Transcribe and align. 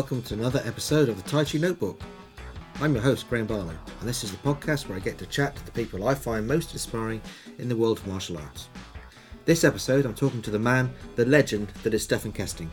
Welcome 0.00 0.22
to 0.22 0.34
another 0.34 0.62
episode 0.64 1.10
of 1.10 1.22
the 1.22 1.28
Tai 1.28 1.44
Chi 1.44 1.58
Notebook. 1.58 2.00
I'm 2.80 2.94
your 2.94 3.02
host, 3.02 3.28
Graham 3.28 3.46
Barlow, 3.46 3.76
and 4.00 4.08
this 4.08 4.24
is 4.24 4.30
the 4.30 4.38
podcast 4.38 4.88
where 4.88 4.96
I 4.96 5.00
get 5.00 5.18
to 5.18 5.26
chat 5.26 5.54
to 5.54 5.66
the 5.66 5.72
people 5.72 6.08
I 6.08 6.14
find 6.14 6.48
most 6.48 6.72
inspiring 6.72 7.20
in 7.58 7.68
the 7.68 7.76
world 7.76 7.98
of 7.98 8.06
martial 8.06 8.38
arts. 8.38 8.70
This 9.44 9.62
episode, 9.62 10.06
I'm 10.06 10.14
talking 10.14 10.40
to 10.40 10.50
the 10.50 10.58
man, 10.58 10.90
the 11.16 11.26
legend 11.26 11.68
that 11.82 11.92
is 11.92 12.02
Stephan 12.02 12.32
Kesting. 12.32 12.70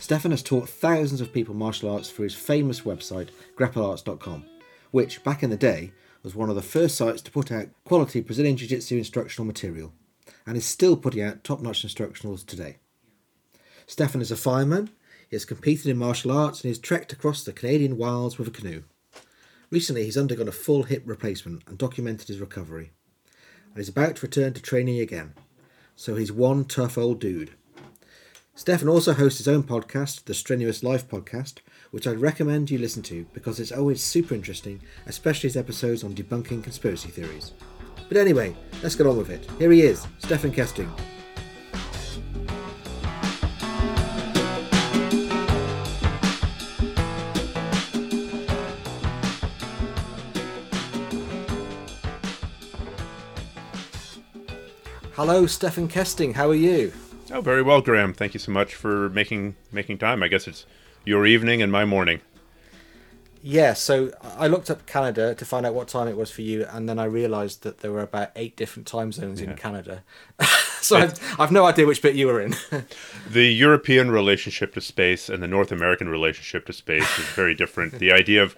Stephan 0.00 0.30
has 0.30 0.42
taught 0.42 0.70
thousands 0.70 1.20
of 1.20 1.34
people 1.34 1.54
martial 1.54 1.90
arts 1.90 2.08
through 2.08 2.24
his 2.24 2.34
famous 2.34 2.80
website, 2.80 3.28
grapplearts.com, 3.54 4.46
which, 4.90 5.22
back 5.22 5.42
in 5.42 5.50
the 5.50 5.56
day, 5.56 5.92
was 6.22 6.34
one 6.34 6.48
of 6.48 6.56
the 6.56 6.62
first 6.62 6.96
sites 6.96 7.20
to 7.20 7.30
put 7.30 7.52
out 7.52 7.68
quality 7.84 8.22
Brazilian 8.22 8.56
Jiu 8.56 8.68
Jitsu 8.68 8.96
instructional 8.96 9.46
material, 9.46 9.92
and 10.46 10.56
is 10.56 10.64
still 10.64 10.96
putting 10.96 11.20
out 11.20 11.44
top 11.44 11.60
notch 11.60 11.86
instructionals 11.86 12.46
today. 12.46 12.78
Stephan 13.86 14.22
is 14.22 14.30
a 14.30 14.36
fireman, 14.36 14.88
he 15.28 15.36
has 15.36 15.44
competed 15.44 15.86
in 15.86 15.96
martial 15.96 16.32
arts, 16.32 16.62
and 16.62 16.70
has 16.70 16.78
trekked 16.78 17.12
across 17.12 17.44
the 17.44 17.52
Canadian 17.52 17.96
wilds 17.96 18.38
with 18.38 18.48
a 18.48 18.50
canoe. 18.50 18.82
Recently, 19.70 20.04
he's 20.04 20.16
undergone 20.16 20.48
a 20.48 20.52
full 20.52 20.84
hip 20.84 21.02
replacement 21.04 21.62
and 21.66 21.76
documented 21.76 22.28
his 22.28 22.40
recovery, 22.40 22.92
and 23.70 23.78
is 23.78 23.88
about 23.88 24.16
to 24.16 24.26
return 24.26 24.54
to 24.54 24.62
training 24.62 24.98
again. 25.00 25.34
So 25.94 26.14
he's 26.14 26.32
one 26.32 26.64
tough 26.64 26.96
old 26.96 27.20
dude. 27.20 27.52
Stephan 28.54 28.88
also 28.88 29.12
hosts 29.12 29.38
his 29.38 29.48
own 29.48 29.62
podcast, 29.62 30.24
the 30.24 30.34
Strenuous 30.34 30.82
Life 30.82 31.06
Podcast, 31.06 31.58
which 31.90 32.06
I'd 32.06 32.20
recommend 32.20 32.70
you 32.70 32.78
listen 32.78 33.02
to 33.04 33.26
because 33.32 33.60
it's 33.60 33.70
always 33.70 34.02
super 34.02 34.34
interesting, 34.34 34.80
especially 35.06 35.48
his 35.48 35.56
episodes 35.56 36.02
on 36.02 36.14
debunking 36.14 36.62
conspiracy 36.64 37.08
theories. 37.08 37.52
But 38.08 38.16
anyway, 38.16 38.56
let's 38.82 38.96
get 38.96 39.06
on 39.06 39.16
with 39.16 39.30
it. 39.30 39.48
Here 39.58 39.70
he 39.70 39.82
is, 39.82 40.06
Stephan 40.18 40.52
Kesting. 40.52 40.90
Hello, 55.18 55.48
Stephan 55.48 55.88
Kesting. 55.88 56.34
How 56.34 56.48
are 56.48 56.54
you? 56.54 56.92
Oh, 57.32 57.40
very 57.40 57.60
well, 57.60 57.80
Graham. 57.80 58.14
Thank 58.14 58.34
you 58.34 58.38
so 58.38 58.52
much 58.52 58.76
for 58.76 59.08
making 59.08 59.56
making 59.72 59.98
time. 59.98 60.22
I 60.22 60.28
guess 60.28 60.46
it's 60.46 60.64
your 61.04 61.26
evening 61.26 61.60
and 61.60 61.72
my 61.72 61.84
morning. 61.84 62.20
Yeah, 63.42 63.72
so 63.72 64.12
I 64.22 64.46
looked 64.46 64.70
up 64.70 64.86
Canada 64.86 65.34
to 65.34 65.44
find 65.44 65.66
out 65.66 65.74
what 65.74 65.88
time 65.88 66.06
it 66.06 66.16
was 66.16 66.30
for 66.30 66.42
you, 66.42 66.66
and 66.70 66.88
then 66.88 67.00
I 67.00 67.06
realised 67.06 67.64
that 67.64 67.78
there 67.80 67.90
were 67.90 68.02
about 68.02 68.30
eight 68.36 68.54
different 68.54 68.86
time 68.86 69.10
zones 69.10 69.40
in 69.40 69.56
Canada. 69.56 70.04
so 70.80 70.98
I've, 70.98 71.40
I've 71.40 71.50
no 71.50 71.64
idea 71.64 71.84
which 71.84 72.00
bit 72.00 72.14
you 72.14 72.28
were 72.28 72.40
in. 72.40 72.54
the 73.28 73.46
European 73.46 74.12
relationship 74.12 74.72
to 74.74 74.80
space 74.80 75.28
and 75.28 75.42
the 75.42 75.48
North 75.48 75.72
American 75.72 76.08
relationship 76.08 76.64
to 76.66 76.72
space 76.72 77.18
is 77.18 77.24
very 77.30 77.56
different. 77.56 77.94
the 77.94 78.12
idea 78.12 78.40
of 78.40 78.54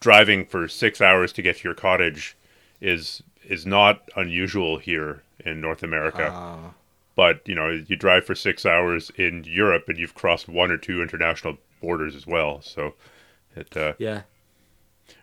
driving 0.00 0.44
for 0.44 0.68
six 0.68 1.00
hours 1.00 1.32
to 1.32 1.40
get 1.40 1.56
to 1.56 1.64
your 1.64 1.74
cottage 1.74 2.36
is 2.82 3.22
is 3.48 3.66
not 3.66 4.02
unusual 4.16 4.78
here 4.78 5.22
in 5.44 5.60
North 5.60 5.82
America. 5.82 6.30
Ah. 6.32 6.74
But 7.14 7.40
you 7.48 7.54
know, 7.54 7.70
you 7.70 7.96
drive 7.96 8.26
for 8.26 8.34
six 8.34 8.66
hours 8.66 9.10
in 9.16 9.44
Europe, 9.44 9.84
and 9.88 9.98
you've 9.98 10.14
crossed 10.14 10.48
one 10.48 10.70
or 10.70 10.76
two 10.76 11.00
international 11.00 11.56
borders 11.80 12.14
as 12.14 12.26
well. 12.26 12.60
So, 12.60 12.94
it 13.54 13.74
uh, 13.76 13.94
yeah, 13.98 14.22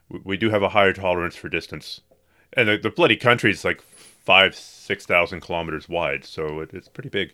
we, 0.09 0.19
we 0.23 0.37
do 0.37 0.49
have 0.49 0.63
a 0.63 0.69
higher 0.69 0.93
tolerance 0.93 1.35
for 1.35 1.49
distance, 1.49 2.01
and 2.53 2.67
the, 2.67 2.77
the 2.77 2.89
bloody 2.89 3.15
country 3.15 3.51
is 3.51 3.63
like 3.63 3.81
five, 3.81 4.55
six 4.55 5.05
thousand 5.05 5.41
kilometers 5.41 5.87
wide, 5.87 6.25
so 6.25 6.61
it, 6.61 6.73
it's 6.73 6.87
pretty 6.87 7.09
big. 7.09 7.33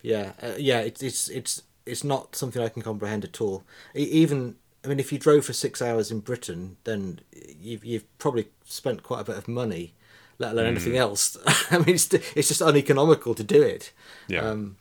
yeah, 0.00 0.32
uh, 0.42 0.54
yeah. 0.58 0.80
It's 0.80 1.02
it's 1.02 1.28
it's 1.28 1.62
it's 1.84 2.04
not 2.04 2.34
something 2.34 2.62
I 2.62 2.68
can 2.68 2.82
comprehend 2.82 3.24
at 3.24 3.40
all. 3.40 3.64
Even 3.94 4.56
I 4.84 4.88
mean, 4.88 5.00
if 5.00 5.12
you 5.12 5.18
drove 5.18 5.44
for 5.44 5.52
six 5.52 5.80
hours 5.80 6.10
in 6.10 6.20
Britain, 6.20 6.76
then 6.84 7.20
you've 7.60 7.84
you've 7.84 8.18
probably 8.18 8.48
spent 8.64 9.02
quite 9.02 9.20
a 9.20 9.24
bit 9.24 9.36
of 9.36 9.48
money, 9.48 9.94
let 10.38 10.52
alone 10.52 10.66
anything 10.66 10.96
else. 10.96 11.36
I 11.70 11.78
mean, 11.78 11.94
it's 11.94 12.12
it's 12.12 12.48
just 12.48 12.60
uneconomical 12.62 13.34
to 13.34 13.44
do 13.44 13.62
it. 13.62 13.92
Yeah. 14.28 14.40
Um, 14.40 14.76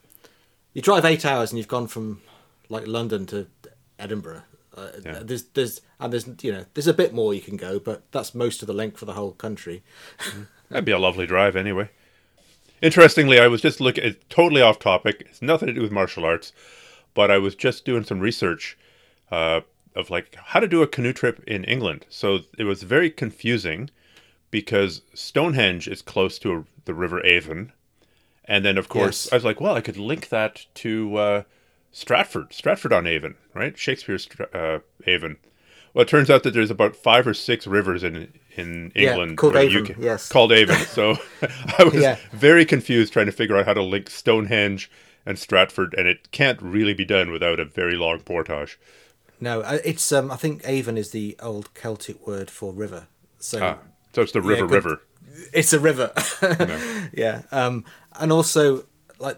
you 0.74 0.82
drive 0.82 1.06
eight 1.06 1.26
hours 1.26 1.52
and 1.52 1.58
you've 1.58 1.68
gone 1.68 1.88
from 1.88 2.22
like 2.70 2.88
London 2.88 3.26
to 3.28 3.48
Edinburgh. 4.00 4.44
Uh, 4.76 4.90
Yeah. 5.04 5.20
There's 5.24 5.44
there's 5.44 5.82
and 6.00 6.12
there's 6.14 6.28
you 6.42 6.52
know 6.52 6.66
there's 6.74 6.88
a 6.88 6.94
bit 6.94 7.14
more 7.14 7.34
you 7.34 7.42
can 7.42 7.58
go, 7.58 7.80
but 7.80 8.04
that's 8.12 8.34
most 8.34 8.62
of 8.62 8.68
the 8.68 8.74
length 8.74 8.98
for 8.98 9.06
the 9.06 9.14
whole 9.14 9.32
country. 9.32 9.84
That'd 10.70 10.86
be 10.86 10.92
a 10.92 11.00
lovely 11.00 11.26
drive 11.28 11.56
anyway. 11.56 11.90
Interestingly, 12.82 13.40
I 13.40 13.48
was 13.48 13.62
just 13.62 13.80
looking, 13.80 14.04
it's 14.04 14.18
totally 14.30 14.62
off 14.62 14.80
topic. 14.80 15.28
It's 15.30 15.42
nothing 15.42 15.68
to 15.68 15.74
do 15.74 15.82
with 15.84 15.92
martial 15.92 16.26
arts, 16.26 16.52
but 17.14 17.30
I 17.30 17.38
was 17.38 17.54
just 17.54 17.86
doing 17.86 18.04
some 18.04 18.20
research 18.20 18.76
uh, 19.30 19.62
of 19.96 20.10
like 20.10 20.36
how 20.36 20.60
to 20.60 20.68
do 20.68 20.82
a 20.82 20.88
canoe 20.88 21.14
trip 21.14 21.44
in 21.46 21.64
England. 21.66 22.08
So 22.10 22.40
it 22.58 22.64
was 22.64 22.82
very 22.82 23.12
confusing 23.12 23.92
because 24.52 25.02
Stonehenge 25.14 25.88
is 25.88 26.02
close 26.02 26.38
to 26.40 26.54
a, 26.54 26.64
the 26.86 26.94
River 26.94 27.26
Avon. 27.26 27.72
And 28.46 28.66
then, 28.66 28.78
of 28.78 28.90
course, 28.90 29.26
Yes. 29.26 29.34
I 29.34 29.36
was 29.38 29.46
like, 29.46 29.62
well, 29.62 29.76
I 29.76 29.82
could 29.82 29.98
link 29.98 30.30
that 30.30 30.66
to 30.76 31.16
uh, 31.16 31.44
Stratford, 31.92 32.54
Stratford 32.54 32.92
on 32.94 33.08
Avon, 33.08 33.36
right? 33.54 33.78
Shakespeare's 33.78 34.28
uh, 34.54 34.80
Avon. 35.08 35.38
Well, 35.94 36.04
it 36.04 36.08
turns 36.08 36.30
out 36.30 36.44
that 36.44 36.54
there's 36.54 36.72
about 36.72 36.96
five 36.96 37.28
or 37.28 37.34
six 37.34 37.68
rivers 37.68 38.04
in 38.04 38.34
in 38.56 38.92
Yeah, 38.96 39.12
England 39.12 39.38
called 39.38 39.56
Avon, 39.56 39.86
can- 39.86 40.02
yes. 40.02 40.28
called 40.30 40.52
Avon. 40.52 40.76
So 40.86 41.18
I 41.78 41.84
was 41.84 41.96
Yeah. 41.96 42.18
very 42.34 42.66
confused 42.66 43.14
trying 43.14 43.26
to 43.28 43.32
figure 43.32 43.58
out 43.58 43.66
how 43.66 43.74
to 43.74 43.82
link 43.84 44.10
Stonehenge 44.10 44.90
and 45.26 45.38
Stratford, 45.38 45.94
and 45.98 46.08
it 46.08 46.32
can't 46.32 46.62
really 46.62 46.94
be 46.94 47.06
done 47.06 47.32
without 47.32 47.60
a 47.60 47.66
very 47.66 47.96
long 47.96 48.20
portage. 48.22 48.80
No, 49.40 49.62
uh, 49.62 49.80
it's 49.86 50.12
um 50.12 50.32
I 50.32 50.36
think 50.38 50.62
Avon 50.66 50.98
is 50.98 51.12
the 51.12 51.36
old 51.42 51.74
Celtic 51.74 52.26
word 52.26 52.50
for 52.50 52.72
river. 52.74 53.08
So 53.40 53.60
Ah, 53.62 53.78
so 54.14 54.22
it's 54.22 54.32
the 54.32 54.42
River. 54.42 54.68
River. 54.68 55.02
it's 55.54 55.74
a 55.74 55.80
river. 55.80 56.12
yeah. 57.14 57.42
Um, 57.52 57.86
and 58.20 58.32
also, 58.32 58.86
like, 59.20 59.38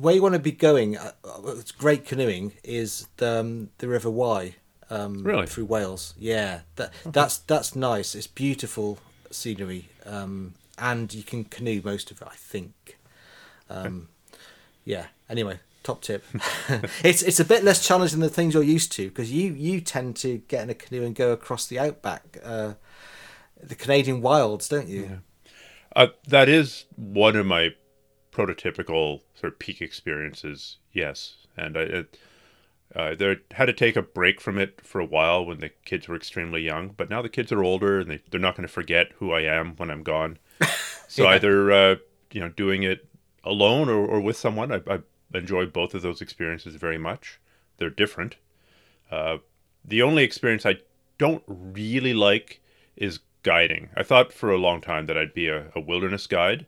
where 0.00 0.14
you 0.14 0.22
want 0.22 0.34
to 0.34 0.38
be 0.38 0.52
going, 0.52 0.96
uh, 0.96 1.12
it's 1.46 1.72
great 1.72 2.04
canoeing, 2.06 2.52
is 2.64 3.08
the, 3.16 3.40
um, 3.40 3.70
the 3.78 3.88
River 3.88 4.10
Wye. 4.10 4.56
Um, 4.88 5.24
Really? 5.24 5.46
Through 5.46 5.64
Wales. 5.66 6.14
Yeah. 6.18 6.60
That 6.76 6.92
That's 7.04 7.38
that's 7.38 7.74
nice. 7.74 8.14
It's 8.14 8.28
beautiful 8.28 8.98
scenery. 9.30 9.88
Um, 10.04 10.54
and 10.78 11.12
you 11.12 11.22
can 11.22 11.44
canoe 11.44 11.80
most 11.84 12.10
of 12.10 12.22
it, 12.22 12.28
I 12.30 12.36
think. 12.36 12.98
Um, 13.68 14.08
yeah. 14.84 15.06
Anyway, 15.28 15.58
top 15.82 16.02
tip. 16.02 16.24
it's 17.02 17.22
it's 17.22 17.40
a 17.40 17.44
bit 17.44 17.64
less 17.64 17.84
challenging 17.86 18.20
than 18.20 18.28
the 18.28 18.34
things 18.34 18.54
you're 18.54 18.62
used 18.62 18.92
to 18.92 19.08
because 19.08 19.32
you 19.32 19.52
you 19.54 19.80
tend 19.80 20.16
to 20.16 20.38
get 20.48 20.62
in 20.62 20.70
a 20.70 20.74
canoe 20.74 21.04
and 21.04 21.14
go 21.14 21.32
across 21.32 21.66
the 21.66 21.78
outback, 21.78 22.38
uh, 22.44 22.74
the 23.62 23.74
Canadian 23.74 24.20
wilds, 24.22 24.68
don't 24.68 24.88
you? 24.88 25.22
Uh, 25.94 26.08
that 26.28 26.48
is 26.48 26.84
one 26.96 27.36
of 27.36 27.46
my 27.46 27.74
prototypical 28.32 29.22
sort 29.34 29.54
of 29.54 29.58
peak 29.58 29.80
experiences. 29.80 30.78
Yes, 30.92 31.36
and 31.56 31.76
I 31.76 31.82
it, 31.82 32.18
uh, 32.94 33.14
there 33.14 33.36
had 33.52 33.66
to 33.66 33.72
take 33.72 33.96
a 33.96 34.02
break 34.02 34.40
from 34.40 34.58
it 34.58 34.80
for 34.84 35.00
a 35.00 35.06
while 35.06 35.44
when 35.46 35.60
the 35.60 35.70
kids 35.84 36.08
were 36.08 36.16
extremely 36.16 36.62
young. 36.62 36.90
But 36.90 37.10
now 37.10 37.22
the 37.22 37.28
kids 37.28 37.52
are 37.52 37.64
older 37.64 38.00
and 38.00 38.10
they 38.10 38.22
they're 38.30 38.40
not 38.40 38.56
going 38.56 38.66
to 38.68 38.72
forget 38.72 39.12
who 39.18 39.32
I 39.32 39.42
am 39.42 39.76
when 39.76 39.90
I'm 39.90 40.02
gone. 40.02 40.38
So 41.08 41.24
Yeah. 41.24 41.30
either 41.30 41.72
uh, 41.72 41.96
you 42.32 42.40
know 42.40 42.48
doing 42.50 42.82
it 42.84 43.06
alone 43.44 43.88
or, 43.88 44.06
or 44.06 44.20
with 44.20 44.36
someone, 44.36 44.72
I, 44.72 44.80
I 44.88 45.00
enjoy 45.34 45.66
both 45.66 45.94
of 45.94 46.02
those 46.02 46.20
experiences 46.22 46.76
very 46.76 46.98
much. 46.98 47.40
They're 47.78 47.90
different. 47.90 48.36
Uh, 49.10 49.38
the 49.84 50.02
only 50.02 50.24
experience 50.24 50.66
I 50.66 50.76
don't 51.18 51.42
really 51.48 52.14
like 52.14 52.60
is 52.96 53.20
guiding. 53.46 53.88
I 53.96 54.02
thought 54.02 54.32
for 54.32 54.50
a 54.50 54.58
long 54.58 54.80
time 54.80 55.06
that 55.06 55.16
I'd 55.16 55.32
be 55.32 55.46
a, 55.46 55.70
a 55.76 55.80
wilderness 55.80 56.26
guide, 56.26 56.66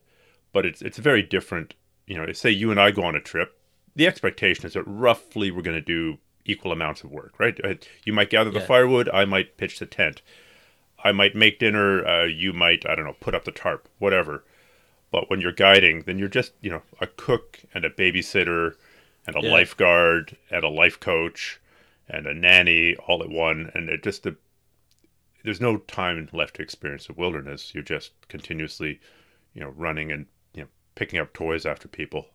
but 0.53 0.65
it's 0.65 0.81
it's 0.81 0.99
very 0.99 1.23
different. 1.23 1.75
You 2.07 2.17
know, 2.17 2.33
say 2.33 2.51
you 2.51 2.71
and 2.71 2.81
I 2.81 2.93
go 2.93 3.03
on 3.03 3.17
a 3.17 3.21
trip, 3.21 3.59
the 3.97 4.07
expectation 4.07 4.65
is 4.65 4.75
that 4.75 4.85
roughly 4.85 5.51
we're 5.51 5.63
going 5.69 5.77
to 5.85 5.95
do 5.97 6.19
equal 6.47 6.71
amounts 6.73 7.03
of 7.03 7.11
work, 7.11 7.35
right? 7.39 7.59
Uh, 7.63 7.75
You 8.05 8.13
might 8.13 8.31
gather 8.31 8.51
the 8.51 8.61
Yeah. 8.61 8.67
firewood, 8.67 9.11
I 9.13 9.25
might 9.25 9.57
pitch 9.59 9.79
the 9.81 9.87
tent, 9.87 10.23
I 11.05 11.11
might 11.13 11.35
make 11.35 11.59
dinner, 11.59 12.07
uh, 12.07 12.25
you 12.27 12.53
might 12.53 12.89
I 12.89 12.95
don't 12.95 13.05
know 13.07 13.17
put 13.21 13.35
up 13.35 13.45
the 13.45 13.53
tarp, 13.53 13.89
whatever. 13.99 14.45
But 15.11 15.29
when 15.29 15.41
you're 15.41 15.53
guiding, 15.67 16.03
then 16.03 16.19
you're 16.21 16.29
just 16.41 16.53
you 16.61 16.71
know 16.71 16.83
a 17.01 17.09
cook 17.09 17.59
and 17.75 17.85
a 17.85 17.91
babysitter 17.91 18.77
and 19.27 19.35
a 19.37 19.41
Yeah. 19.43 19.51
lifeguard 19.51 20.37
and 20.49 20.63
a 20.65 20.69
life 20.69 21.01
coach 21.01 21.59
and 22.09 22.27
a 22.27 22.35
nanny 22.35 22.95
all 22.97 23.21
at 23.23 23.29
one, 23.31 23.71
and 23.75 23.91
it 23.91 24.05
just 24.05 24.23
the 24.23 24.37
there's 25.45 25.61
no 25.61 25.79
time 25.79 26.29
left 26.33 26.57
to 26.57 26.63
experience 26.63 27.07
the 27.07 27.13
wilderness. 27.13 27.75
You're 27.75 27.83
just 27.85 28.13
continuously, 28.29 29.01
you 29.55 29.61
know, 29.61 29.71
running 29.71 30.11
and 30.13 30.27
you 30.55 30.63
know 30.63 30.69
picking 30.95 31.19
up 31.19 31.33
toys 31.33 31.65
after 31.67 31.89
people. 31.89 32.27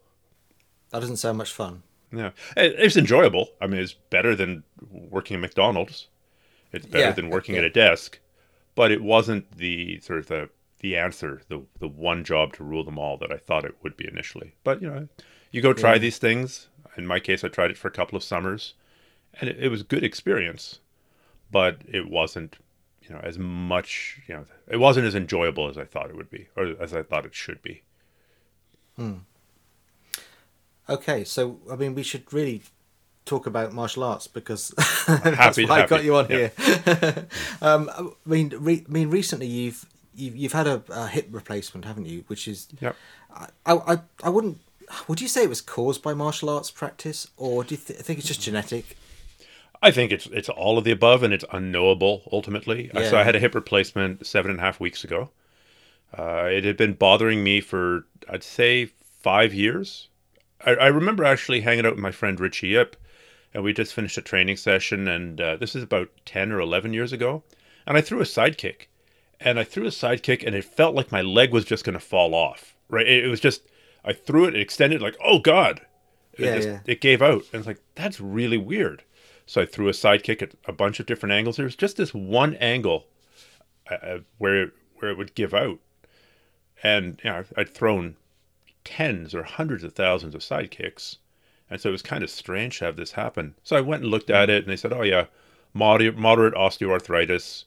That 0.91 0.99
doesn't 0.99 1.17
sound 1.17 1.37
much 1.37 1.51
fun. 1.51 1.83
Yeah, 2.11 2.31
It- 2.55 2.75
it's 2.77 2.95
enjoyable. 2.97 3.49
I 3.59 3.65
mean, 3.67 3.79
it's 3.81 3.93
better 3.93 4.35
than 4.35 4.63
working 4.91 5.35
at 5.35 5.41
McDonald's. 5.41 6.07
It's 6.71 6.85
better 6.85 7.05
Yeah, 7.05 7.11
than 7.11 7.29
working 7.29 7.55
yeah. 7.55 7.59
at 7.61 7.65
a 7.65 7.69
desk, 7.71 8.19
but 8.75 8.91
it 8.91 9.01
wasn't 9.01 9.57
the 9.57 9.99
sort 10.01 10.19
of 10.19 10.27
the 10.27 10.49
the 10.79 10.97
answer, 10.97 11.41
the 11.47 11.65
the 11.79 11.87
one 11.87 12.23
job 12.23 12.53
to 12.53 12.63
rule 12.63 12.83
them 12.83 12.99
all 12.99 13.17
that 13.17 13.31
I 13.31 13.37
thought 13.37 13.63
it 13.65 13.75
would 13.83 13.95
be 13.97 14.07
initially. 14.07 14.55
But 14.63 14.81
you 14.81 14.89
know, 14.89 15.07
you 15.51 15.61
go 15.61 15.73
try 15.73 15.93
Yeah. 15.93 15.99
these 15.99 16.17
things. 16.17 16.67
In 16.97 17.07
my 17.07 17.19
case, 17.19 17.43
I 17.43 17.47
tried 17.47 17.71
it 17.71 17.77
for 17.77 17.87
a 17.87 17.91
couple 17.91 18.15
of 18.17 18.23
summers, 18.23 18.73
and 19.39 19.49
it, 19.49 19.57
it 19.63 19.69
was 19.69 19.81
a 19.81 19.85
good 19.85 20.03
experience, 20.03 20.79
but 21.49 21.81
it 21.87 22.07
wasn't, 22.09 22.57
you 23.07 23.13
know, 23.13 23.21
as 23.23 23.37
much, 23.37 24.19
you 24.27 24.35
know, 24.35 24.45
it 24.67 24.77
wasn't 24.77 25.05
as 25.05 25.15
enjoyable 25.15 25.67
as 25.69 25.77
I 25.77 25.85
thought 25.85 26.09
it 26.09 26.15
would 26.15 26.29
be, 26.29 26.47
or 26.55 26.75
as 26.79 26.93
I 26.93 27.03
thought 27.03 27.25
it 27.25 27.35
should 27.35 27.61
be. 27.61 27.83
Okay, 30.89 31.23
so 31.23 31.59
I 31.71 31.75
mean, 31.75 31.95
we 31.95 32.03
should 32.03 32.31
really 32.33 32.61
talk 33.25 33.45
about 33.47 33.71
martial 33.73 34.03
arts 34.03 34.27
because 34.27 34.73
Happy- 35.07 35.31
that's 35.35 35.57
why 35.69 35.83
I 35.83 35.87
got 35.87 36.03
you 36.03 36.15
on 36.17 36.27
yeah. 36.29 36.49
here. 36.57 37.27
um, 37.61 37.89
I 37.95 38.05
mean, 38.25 38.53
re- 38.57 38.85
I 38.87 38.91
mean, 38.91 39.09
recently 39.09 39.47
you've 39.47 39.85
you've, 40.13 40.35
you've 40.35 40.53
had 40.53 40.67
a, 40.67 40.83
a 40.89 41.07
hip 41.07 41.27
replacement, 41.31 41.85
haven't 41.85 42.05
you? 42.05 42.23
Which 42.27 42.47
is, 42.47 42.67
Yep. 42.81 42.95
I, 43.33 43.47
I 43.65 43.99
I 44.23 44.29
wouldn't. 44.29 44.59
Would 45.07 45.21
you 45.21 45.27
say 45.29 45.43
it 45.43 45.49
was 45.49 45.61
caused 45.61 46.03
by 46.03 46.13
martial 46.13 46.49
arts 46.49 46.69
practice, 46.69 47.27
or 47.37 47.63
do 47.63 47.75
you 47.75 47.81
th- 47.81 47.99
think 47.99 48.19
it's 48.19 48.27
just 48.27 48.41
genetic? 48.41 48.97
I 49.83 49.91
think 49.91 50.11
it's 50.11 50.25
it's 50.27 50.49
all 50.49 50.77
of 50.77 50.83
the 50.83 50.91
above, 50.91 51.23
and 51.23 51.33
it's 51.33 51.45
unknowable 51.51 52.23
ultimately. 52.31 52.89
Uh, 52.91 53.01
So 53.09 53.17
I 53.17 53.23
had 53.23 53.35
a 53.35 53.39
hip 53.39 53.53
replacement 53.55 54.25
seven 54.25 54.49
and 54.51 54.59
a 54.59 54.63
half 54.63 54.79
weeks 54.79 55.03
ago. 55.03 55.29
Uh, 56.17 56.45
it 56.51 56.63
had 56.63 56.77
been 56.77 56.93
bothering 56.93 57.43
me 57.43 57.59
for 57.61 58.05
I'd 58.29 58.43
say 58.43 58.89
five 59.21 59.53
years. 59.53 60.09
I, 60.65 60.71
I 60.75 60.87
remember 60.87 61.23
actually 61.23 61.61
hanging 61.61 61.85
out 61.85 61.93
with 61.95 62.01
my 62.03 62.11
friend 62.11 62.39
Richie 62.39 62.69
Yip, 62.69 62.95
and 63.53 63.63
we 63.63 63.73
just 63.73 63.93
finished 63.93 64.17
a 64.17 64.21
training 64.21 64.57
session, 64.57 65.07
and 65.07 65.41
uh, 65.41 65.55
this 65.57 65.75
is 65.75 65.83
about 65.83 66.09
ten 66.25 66.51
or 66.51 66.59
eleven 66.59 66.93
years 66.93 67.11
ago. 67.11 67.43
And 67.85 67.97
I 67.97 68.01
threw 68.01 68.21
a 68.21 68.25
side 68.25 68.57
kick, 68.57 68.89
and 69.41 69.59
I 69.59 69.63
threw 69.65 69.85
a 69.85 69.91
side 69.91 70.23
kick, 70.23 70.43
and 70.43 70.55
it 70.55 70.63
felt 70.63 70.95
like 70.95 71.11
my 71.11 71.21
leg 71.21 71.51
was 71.51 71.65
just 71.65 71.83
going 71.83 71.93
to 71.93 71.99
fall 71.99 72.33
off. 72.33 72.75
Right? 72.89 73.07
It, 73.07 73.25
it 73.25 73.27
was 73.27 73.39
just 73.41 73.63
I 74.05 74.13
threw 74.13 74.45
it, 74.45 74.55
it 74.55 74.61
extended, 74.61 75.01
like 75.01 75.17
oh 75.23 75.39
god, 75.39 75.81
it, 76.33 76.45
Yeah, 76.45 76.55
just- 76.55 76.67
yeah. 76.69 76.79
it 76.85 77.01
gave 77.01 77.21
out, 77.21 77.43
and 77.51 77.59
it's 77.59 77.67
like 77.67 77.81
that's 77.95 78.21
really 78.21 78.57
weird. 78.57 79.03
So 79.45 79.61
I 79.61 79.65
threw 79.65 79.87
a 79.87 79.93
side 79.93 80.23
kick 80.23 80.41
at 80.41 80.53
a 80.65 80.73
bunch 80.73 80.99
of 80.99 81.05
different 81.05 81.33
angles. 81.33 81.57
There 81.57 81.65
was 81.65 81.75
just 81.75 81.97
this 81.97 82.13
one 82.13 82.55
angle 82.55 83.07
uh, 83.89 84.19
where 84.37 84.63
it, 84.63 84.71
where 84.95 85.11
it 85.11 85.17
would 85.17 85.35
give 85.35 85.53
out, 85.53 85.79
and 86.81 87.19
you 87.23 87.29
know, 87.29 87.43
I'd 87.57 87.73
thrown 87.73 88.15
tens 88.83 89.33
or 89.35 89.43
hundreds 89.43 89.83
of 89.83 89.93
thousands 89.93 90.35
of 90.35 90.43
side 90.43 90.71
kicks, 90.71 91.17
and 91.69 91.79
so 91.79 91.89
it 91.89 91.93
was 91.93 92.01
kind 92.01 92.23
of 92.23 92.29
strange 92.29 92.79
to 92.79 92.85
have 92.85 92.95
this 92.95 93.11
happen. 93.13 93.55
So 93.63 93.75
I 93.75 93.81
went 93.81 94.03
and 94.03 94.11
looked 94.11 94.29
at 94.29 94.49
it, 94.49 94.63
and 94.63 94.71
they 94.71 94.77
said, 94.77 94.93
"Oh 94.93 95.03
yeah, 95.03 95.25
moderate, 95.73 96.17
moderate 96.17 96.53
osteoarthritis. 96.53 97.65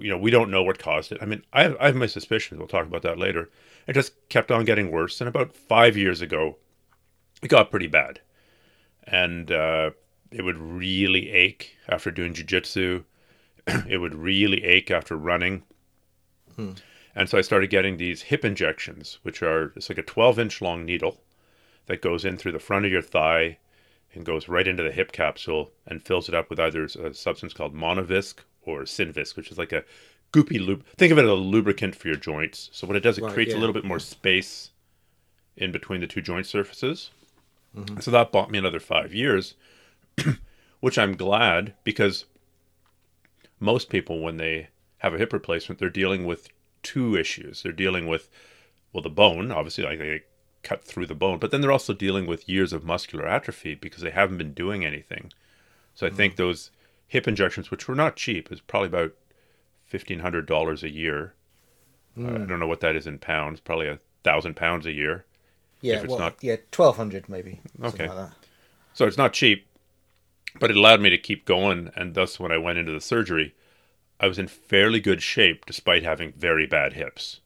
You 0.00 0.10
know, 0.10 0.18
we 0.18 0.30
don't 0.30 0.50
know 0.50 0.62
what 0.62 0.78
caused 0.78 1.12
it. 1.12 1.18
I 1.20 1.26
mean, 1.26 1.42
I 1.52 1.62
have, 1.64 1.76
I 1.78 1.86
have 1.86 1.96
my 1.96 2.06
suspicions. 2.06 2.58
We'll 2.58 2.68
talk 2.68 2.86
about 2.86 3.02
that 3.02 3.18
later. 3.18 3.50
It 3.86 3.92
just 3.92 4.14
kept 4.28 4.50
on 4.50 4.64
getting 4.64 4.90
worse, 4.90 5.20
and 5.20 5.28
about 5.28 5.54
five 5.54 5.96
years 5.96 6.20
ago, 6.22 6.56
it 7.42 7.48
got 7.48 7.70
pretty 7.70 7.86
bad, 7.86 8.20
and 9.04 9.52
uh, 9.52 9.90
it 10.30 10.42
would 10.42 10.58
really 10.58 11.30
ache 11.30 11.76
after 11.88 12.10
doing 12.10 12.34
jujitsu. 12.34 13.04
it 13.88 13.98
would 13.98 14.14
really 14.14 14.64
ache 14.64 14.90
after 14.90 15.16
running. 15.16 15.62
Hmm. 16.54 16.72
And 17.14 17.28
so 17.28 17.38
I 17.38 17.42
started 17.42 17.70
getting 17.70 17.96
these 17.96 18.22
hip 18.22 18.44
injections, 18.44 19.18
which 19.22 19.42
are 19.42 19.72
it's 19.76 19.88
like 19.88 19.98
a 19.98 20.02
12 20.02 20.38
inch 20.38 20.60
long 20.60 20.84
needle 20.84 21.20
that 21.86 22.02
goes 22.02 22.24
in 22.24 22.36
through 22.36 22.52
the 22.52 22.58
front 22.58 22.84
of 22.84 22.92
your 22.92 23.02
thigh 23.02 23.58
and 24.14 24.24
goes 24.24 24.48
right 24.48 24.66
into 24.66 24.82
the 24.82 24.92
hip 24.92 25.12
capsule 25.12 25.70
and 25.86 26.02
fills 26.02 26.28
it 26.28 26.34
up 26.34 26.50
with 26.50 26.60
either 26.60 26.84
a 26.84 27.14
substance 27.14 27.52
called 27.52 27.74
Monovisc 27.74 28.38
or 28.62 28.82
Synvisc, 28.82 29.36
which 29.36 29.50
is 29.50 29.58
like 29.58 29.72
a 29.72 29.84
goopy 30.32 30.64
loop. 30.64 30.84
Think 30.96 31.12
of 31.12 31.18
it 31.18 31.24
as 31.24 31.30
a 31.30 31.34
lubricant 31.34 31.94
for 31.94 32.08
your 32.08 32.16
joints. 32.16 32.68
So 32.72 32.86
what 32.86 32.96
it 32.96 33.00
does, 33.00 33.18
it 33.18 33.24
Right, 33.24 33.32
creates 33.32 33.52
yeah. 33.52 33.58
a 33.58 33.60
little 33.60 33.74
bit 33.74 33.84
more 33.84 33.98
space 34.00 34.70
in 35.56 35.72
between 35.72 36.00
the 36.00 36.06
two 36.06 36.20
joint 36.20 36.46
surfaces. 36.46 37.10
Mm-hmm. 37.76 38.00
So 38.00 38.10
that 38.10 38.32
bought 38.32 38.50
me 38.50 38.58
another 38.58 38.80
five 38.80 39.14
years, 39.14 39.54
which 40.80 40.98
I'm 40.98 41.16
glad 41.16 41.74
because 41.84 42.24
most 43.60 43.88
people, 43.88 44.20
when 44.20 44.36
they 44.36 44.68
have 44.98 45.14
a 45.14 45.18
hip 45.18 45.32
replacement, 45.32 45.78
they're 45.78 45.90
dealing 45.90 46.24
with 46.24 46.48
two 46.82 47.16
issues. 47.16 47.62
They're 47.62 47.72
dealing 47.72 48.06
with, 48.06 48.28
well, 48.92 49.02
the 49.02 49.10
bone, 49.10 49.50
obviously, 49.50 49.84
like 49.84 49.98
they 49.98 50.22
cut 50.62 50.84
through 50.84 51.06
the 51.06 51.14
bone, 51.14 51.38
but 51.38 51.50
then 51.50 51.60
they're 51.60 51.72
also 51.72 51.92
dealing 51.92 52.26
with 52.26 52.48
years 52.48 52.72
of 52.72 52.84
muscular 52.84 53.26
atrophy 53.26 53.74
because 53.74 54.02
they 54.02 54.10
haven't 54.10 54.38
been 54.38 54.52
doing 54.52 54.84
anything. 54.84 55.32
So 55.94 56.06
I 56.06 56.10
think 56.10 56.36
those 56.36 56.70
hip 57.08 57.26
injections, 57.26 57.70
which 57.70 57.88
were 57.88 57.94
not 57.94 58.16
cheap, 58.16 58.52
is 58.52 58.60
probably 58.60 58.88
about 58.88 59.12
fifteen 59.86 60.18
hundred 60.18 60.46
dollars 60.46 60.82
a 60.82 60.90
year. 60.90 61.34
Uh, 62.18 62.26
I 62.26 62.38
don't 62.38 62.60
know 62.60 62.66
what 62.66 62.80
that 62.80 62.96
is 62.96 63.06
in 63.06 63.18
pounds. 63.18 63.60
Probably 63.60 63.88
a 63.88 63.98
thousand 64.22 64.56
pounds 64.56 64.84
a 64.86 64.92
year. 64.92 65.24
Yeah, 65.80 65.96
If 65.96 66.04
it's 66.04 66.10
well, 66.10 66.18
not- 66.18 66.42
yeah, 66.42 66.56
twelve 66.70 66.96
hundred 66.96 67.28
maybe. 67.28 67.60
Okay. 67.82 68.08
like 68.08 68.16
that. 68.16 68.32
So 68.92 69.06
it's 69.06 69.16
not 69.18 69.32
cheap, 69.32 69.66
but 70.58 70.70
it 70.70 70.76
allowed 70.76 71.00
me 71.00 71.10
to 71.10 71.18
keep 71.18 71.44
going. 71.44 71.90
And 71.96 72.14
thus, 72.14 72.38
when 72.40 72.52
I 72.52 72.58
went 72.58 72.78
into 72.78 72.92
the 72.92 73.00
surgery, 73.00 73.54
I 74.20 74.26
was 74.28 74.38
in 74.38 74.46
fairly 74.48 75.00
good 75.00 75.22
shape 75.22 75.66
despite 75.66 76.02
having 76.02 76.32
very 76.32 76.66
bad 76.66 76.94
hips. 76.94 77.40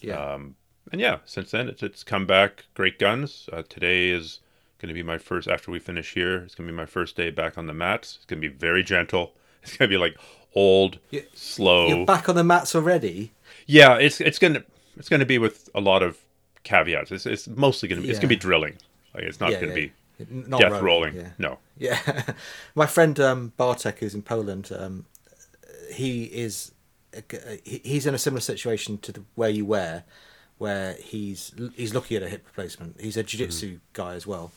Yeah, 0.00 0.16
Um, 0.34 0.56
and 0.92 1.00
yeah, 1.00 1.18
since 1.24 1.50
then 1.52 1.68
it's, 1.68 1.82
it's 1.82 2.02
come 2.04 2.26
back 2.26 2.66
great 2.74 2.98
guns. 2.98 3.48
Uh, 3.52 3.62
today 3.68 4.10
is 4.10 4.40
going 4.78 4.88
to 4.88 4.94
be 4.94 5.02
my 5.02 5.16
first 5.16 5.48
after 5.48 5.70
we 5.70 5.78
finish 5.78 6.12
here. 6.12 6.36
It's 6.38 6.54
going 6.54 6.66
to 6.66 6.72
be 6.72 6.76
my 6.76 6.84
first 6.86 7.16
day 7.16 7.30
back 7.30 7.56
on 7.56 7.66
the 7.66 7.72
mats. 7.72 8.16
It's 8.16 8.26
going 8.26 8.40
to 8.42 8.48
be 8.48 8.54
very 8.54 8.82
gentle. 8.82 9.32
It's 9.62 9.78
going 9.78 9.88
to 9.88 9.94
be 9.94 9.98
like 9.98 10.14
old, 10.54 10.98
You- 11.10 11.24
slow. 11.32 11.86
you're 11.88 12.04
back 12.04 12.28
on 12.28 12.34
the 12.36 12.44
mats 12.44 12.74
already. 12.74 13.32
Yeah, 13.66 13.96
it's 13.96 14.20
it's 14.20 14.38
going 14.38 14.52
to 14.52 14.64
it's 14.98 15.08
going 15.08 15.20
to 15.20 15.26
be 15.26 15.38
with 15.38 15.70
a 15.74 15.80
lot 15.80 16.02
of 16.02 16.18
caveats. 16.64 17.10
It's, 17.10 17.24
it's 17.24 17.48
mostly 17.48 17.88
going 17.88 18.02
to 18.02 18.06
be 18.06 18.10
it's 18.10 18.18
going 18.18 18.28
to 18.28 18.36
be 18.36 18.38
drilling. 18.38 18.76
Like 19.14 19.24
it's 19.24 19.40
not 19.40 19.52
Yeah, 19.52 19.60
going 19.62 19.72
to 19.74 19.80
yeah. 19.80 19.86
be 19.86 19.92
Not 20.28 20.60
death 20.60 20.82
rolling. 20.82 21.16
Yeah. 21.16 21.28
No. 21.38 21.58
Yeah, 21.76 22.22
my 22.74 22.86
friend 22.86 23.18
um, 23.18 23.52
Bartek, 23.56 23.98
who's 23.98 24.14
in 24.14 24.22
Poland, 24.22 24.70
um, 24.76 25.06
he 25.92 26.24
is 26.24 26.72
he's 27.64 28.06
in 28.06 28.14
a 28.14 28.18
similar 28.18 28.40
situation 28.40 28.98
to 28.98 29.12
the 29.12 29.22
where 29.34 29.50
you 29.50 29.64
were, 29.64 30.04
where 30.58 30.94
he's 30.94 31.52
he's 31.74 31.94
looking 31.94 32.16
at 32.16 32.22
a 32.22 32.28
hip 32.28 32.44
replacement. 32.46 33.00
He's 33.00 33.16
a 33.16 33.22
jiu-jitsu 33.22 33.80
guy 33.92 34.14
as 34.14 34.26
well, 34.26 34.52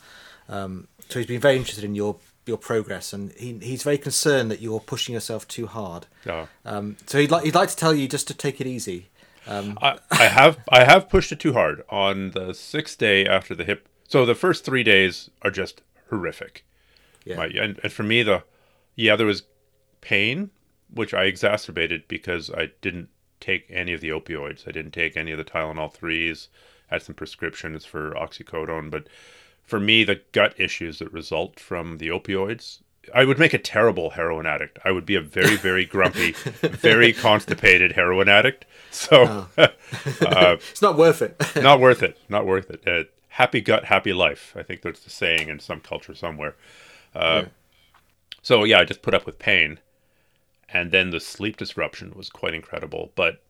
um, 0.48 0.88
so 1.08 1.18
he's 1.18 1.26
been 1.26 1.40
very 1.40 1.56
interested 1.56 1.84
in 1.84 1.94
your 1.94 2.16
your 2.46 2.56
progress, 2.56 3.12
and 3.12 3.32
he 3.32 3.58
he's 3.60 3.82
very 3.82 3.98
concerned 3.98 4.50
that 4.50 4.60
you're 4.60 4.80
pushing 4.80 5.12
yourself 5.12 5.46
too 5.48 5.66
hard. 5.66 6.06
No. 6.24 6.48
Um, 6.64 6.96
so 7.06 7.18
he'd 7.18 7.30
like 7.30 7.44
he'd 7.44 7.54
like 7.54 7.68
to 7.70 7.76
tell 7.76 7.94
you 7.94 8.08
just 8.08 8.28
to 8.28 8.34
take 8.34 8.60
it 8.60 8.66
easy. 8.66 9.08
Um, 9.46 9.78
I, 9.80 9.98
I 10.10 10.24
have 10.24 10.58
I 10.70 10.84
have 10.84 11.08
pushed 11.08 11.32
it 11.32 11.40
too 11.40 11.52
hard 11.52 11.82
on 11.88 12.32
the 12.32 12.52
sixth 12.54 12.98
day 12.98 13.26
after 13.26 13.54
the 13.54 13.64
hip. 13.64 13.88
So 14.08 14.24
the 14.26 14.34
first 14.34 14.64
three 14.64 14.82
days 14.82 15.30
are 15.42 15.50
just 15.50 15.82
horrific. 16.10 16.64
yeah, 17.24 17.36
My, 17.36 17.46
and, 17.46 17.78
and 17.82 17.92
for 17.92 18.02
me, 18.02 18.22
the 18.22 18.42
yeah, 18.96 19.14
there 19.14 19.26
was 19.26 19.44
pain, 20.00 20.50
which 20.92 21.14
I 21.14 21.24
exacerbated 21.24 22.08
because 22.08 22.50
I 22.50 22.70
didn't 22.80 23.10
take 23.38 23.66
any 23.70 23.92
of 23.92 24.00
the 24.00 24.08
opioids. 24.08 24.66
I 24.66 24.72
didn't 24.72 24.92
take 24.92 25.16
any 25.16 25.30
of 25.30 25.38
the 25.38 25.44
Tylenol 25.44 25.92
threes. 25.92 26.48
Had 26.88 27.02
some 27.02 27.14
prescriptions 27.14 27.84
for 27.84 28.12
oxycodone, 28.12 28.90
but 28.90 29.06
for 29.62 29.78
me, 29.78 30.04
the 30.04 30.22
gut 30.32 30.54
issues 30.58 30.98
that 30.98 31.12
result 31.12 31.60
from 31.60 31.98
the 31.98 32.08
opioids. 32.08 32.78
I 33.14 33.26
would 33.26 33.38
make 33.38 33.52
a 33.52 33.58
terrible 33.58 34.10
heroin 34.10 34.46
addict. 34.46 34.78
I 34.84 34.90
would 34.90 35.04
be 35.04 35.14
a 35.14 35.20
very, 35.20 35.56
very 35.56 35.84
grumpy, 35.84 36.32
very 36.62 37.12
constipated 37.12 37.92
heroin 37.92 38.28
addict. 38.28 38.64
So, 38.90 39.46
uh, 39.58 39.68
it's 40.06 40.82
not 40.82 40.96
worth 40.96 41.20
it. 41.20 41.36
not 41.56 41.78
worth 41.78 42.02
it. 42.02 42.18
Not 42.30 42.46
worth 42.46 42.70
it. 42.70 42.88
Uh, 42.88 43.04
happy 43.38 43.60
gut, 43.60 43.84
happy 43.86 44.12
life. 44.12 44.54
I 44.56 44.62
think 44.62 44.82
that's 44.82 45.00
the 45.00 45.10
saying 45.10 45.48
in 45.48 45.60
some 45.60 45.80
culture 45.80 46.14
somewhere. 46.14 46.56
Uh, 47.14 47.44
So 48.42 48.64
yeah, 48.64 48.80
I 48.80 48.84
just 48.84 49.02
put 49.02 49.14
up 49.14 49.26
with 49.26 49.38
pain, 49.38 49.80
and 50.68 50.90
then 50.92 51.10
the 51.10 51.20
sleep 51.20 51.56
disruption 51.56 52.12
was 52.16 52.30
quite 52.30 52.54
incredible. 52.54 53.12
But 53.14 53.42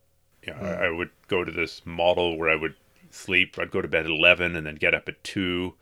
you 0.42 0.52
know, 0.54 0.60
I, 0.60 0.86
I 0.86 0.90
would 0.90 1.10
go 1.28 1.44
to 1.44 1.52
this 1.52 1.82
model 1.86 2.36
where 2.38 2.50
I 2.50 2.56
would 2.56 2.74
sleep. 3.10 3.58
I'd 3.58 3.70
go 3.70 3.82
to 3.82 3.88
bed 3.88 4.06
at 4.06 4.10
eleven 4.12 4.56
and 4.56 4.66
then 4.66 4.76
get 4.76 4.94
up 4.94 5.08
at 5.08 5.22
two, 5.24 5.74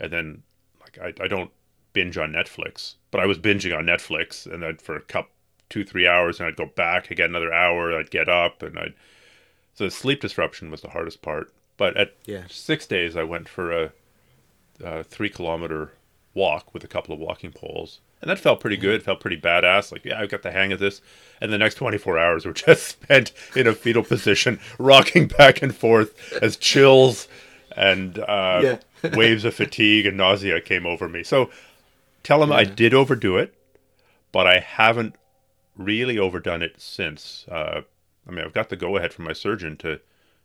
and 0.00 0.12
then 0.12 0.42
like 0.80 0.98
I, 0.98 1.24
I 1.24 1.28
don't 1.28 1.50
binge 1.92 2.18
on 2.18 2.32
Netflix, 2.32 2.96
but 3.10 3.20
I 3.20 3.26
was 3.26 3.38
binging 3.38 3.76
on 3.76 3.86
Netflix, 3.86 4.46
and 4.52 4.62
then 4.62 4.76
for 4.78 4.96
a 4.96 5.02
couple 5.02 5.32
two 5.70 5.84
three 5.84 6.06
hours, 6.08 6.40
and 6.40 6.48
I'd 6.48 6.56
go 6.56 6.66
back 6.66 7.10
again 7.10 7.30
another 7.30 7.52
hour. 7.52 7.94
I'd 7.98 8.10
get 8.10 8.28
up, 8.28 8.62
and 8.62 8.78
I'd 8.78 8.94
so 9.74 9.84
the 9.84 9.90
sleep 9.90 10.20
disruption 10.20 10.70
was 10.70 10.82
the 10.82 10.90
hardest 10.90 11.22
part. 11.22 11.52
But 11.76 11.96
at 11.96 12.14
Yeah. 12.24 12.44
six 12.48 12.86
days, 12.86 13.16
I 13.16 13.22
went 13.24 13.48
for 13.48 13.72
a, 13.72 13.92
a 14.82 15.02
three 15.04 15.28
kilometer 15.28 15.92
walk 16.34 16.72
with 16.74 16.84
a 16.84 16.88
couple 16.88 17.12
of 17.14 17.20
walking 17.20 17.52
poles. 17.52 18.00
And 18.20 18.30
that 18.30 18.38
felt 18.38 18.60
pretty 18.60 18.76
good. 18.78 19.02
Felt 19.02 19.20
pretty 19.20 19.38
badass. 19.40 19.92
Like, 19.92 20.04
yeah, 20.04 20.18
I 20.20 20.26
got 20.26 20.42
the 20.42 20.50
hang 20.50 20.72
of 20.72 20.78
this. 20.78 21.02
And 21.40 21.52
the 21.52 21.58
next 21.58 21.74
24 21.74 22.18
hours 22.18 22.46
were 22.46 22.52
just 22.54 22.84
spent 22.88 23.32
in 23.54 23.66
a 23.66 23.74
fetal 23.74 24.02
position, 24.02 24.58
rocking 24.78 25.28
back 25.28 25.62
and 25.62 25.74
forth 25.74 26.32
as 26.42 26.56
chills 26.56 27.28
and 27.76 28.18
uh, 28.20 28.60
Yeah. 29.02 29.10
waves 29.14 29.44
of 29.44 29.54
fatigue 29.54 30.06
and 30.06 30.16
nausea 30.16 30.60
came 30.60 30.86
over 30.86 31.08
me. 31.08 31.22
So 31.22 31.50
tell 32.22 32.40
them 32.40 32.50
I 32.52 32.64
did 32.64 32.94
overdo 32.94 33.36
it, 33.36 33.52
but 34.32 34.46
I 34.46 34.60
haven't 34.60 35.16
really 35.76 36.16
overdone 36.18 36.62
it 36.62 36.80
since. 36.80 37.44
Uh, 37.50 37.82
I 38.26 38.30
mean, 38.30 38.44
I've 38.44 38.54
got 38.54 38.70
the 38.70 38.76
go 38.76 38.96
ahead 38.96 39.12
from 39.12 39.26
my 39.26 39.34
surgeon 39.34 39.76
to 39.78 40.00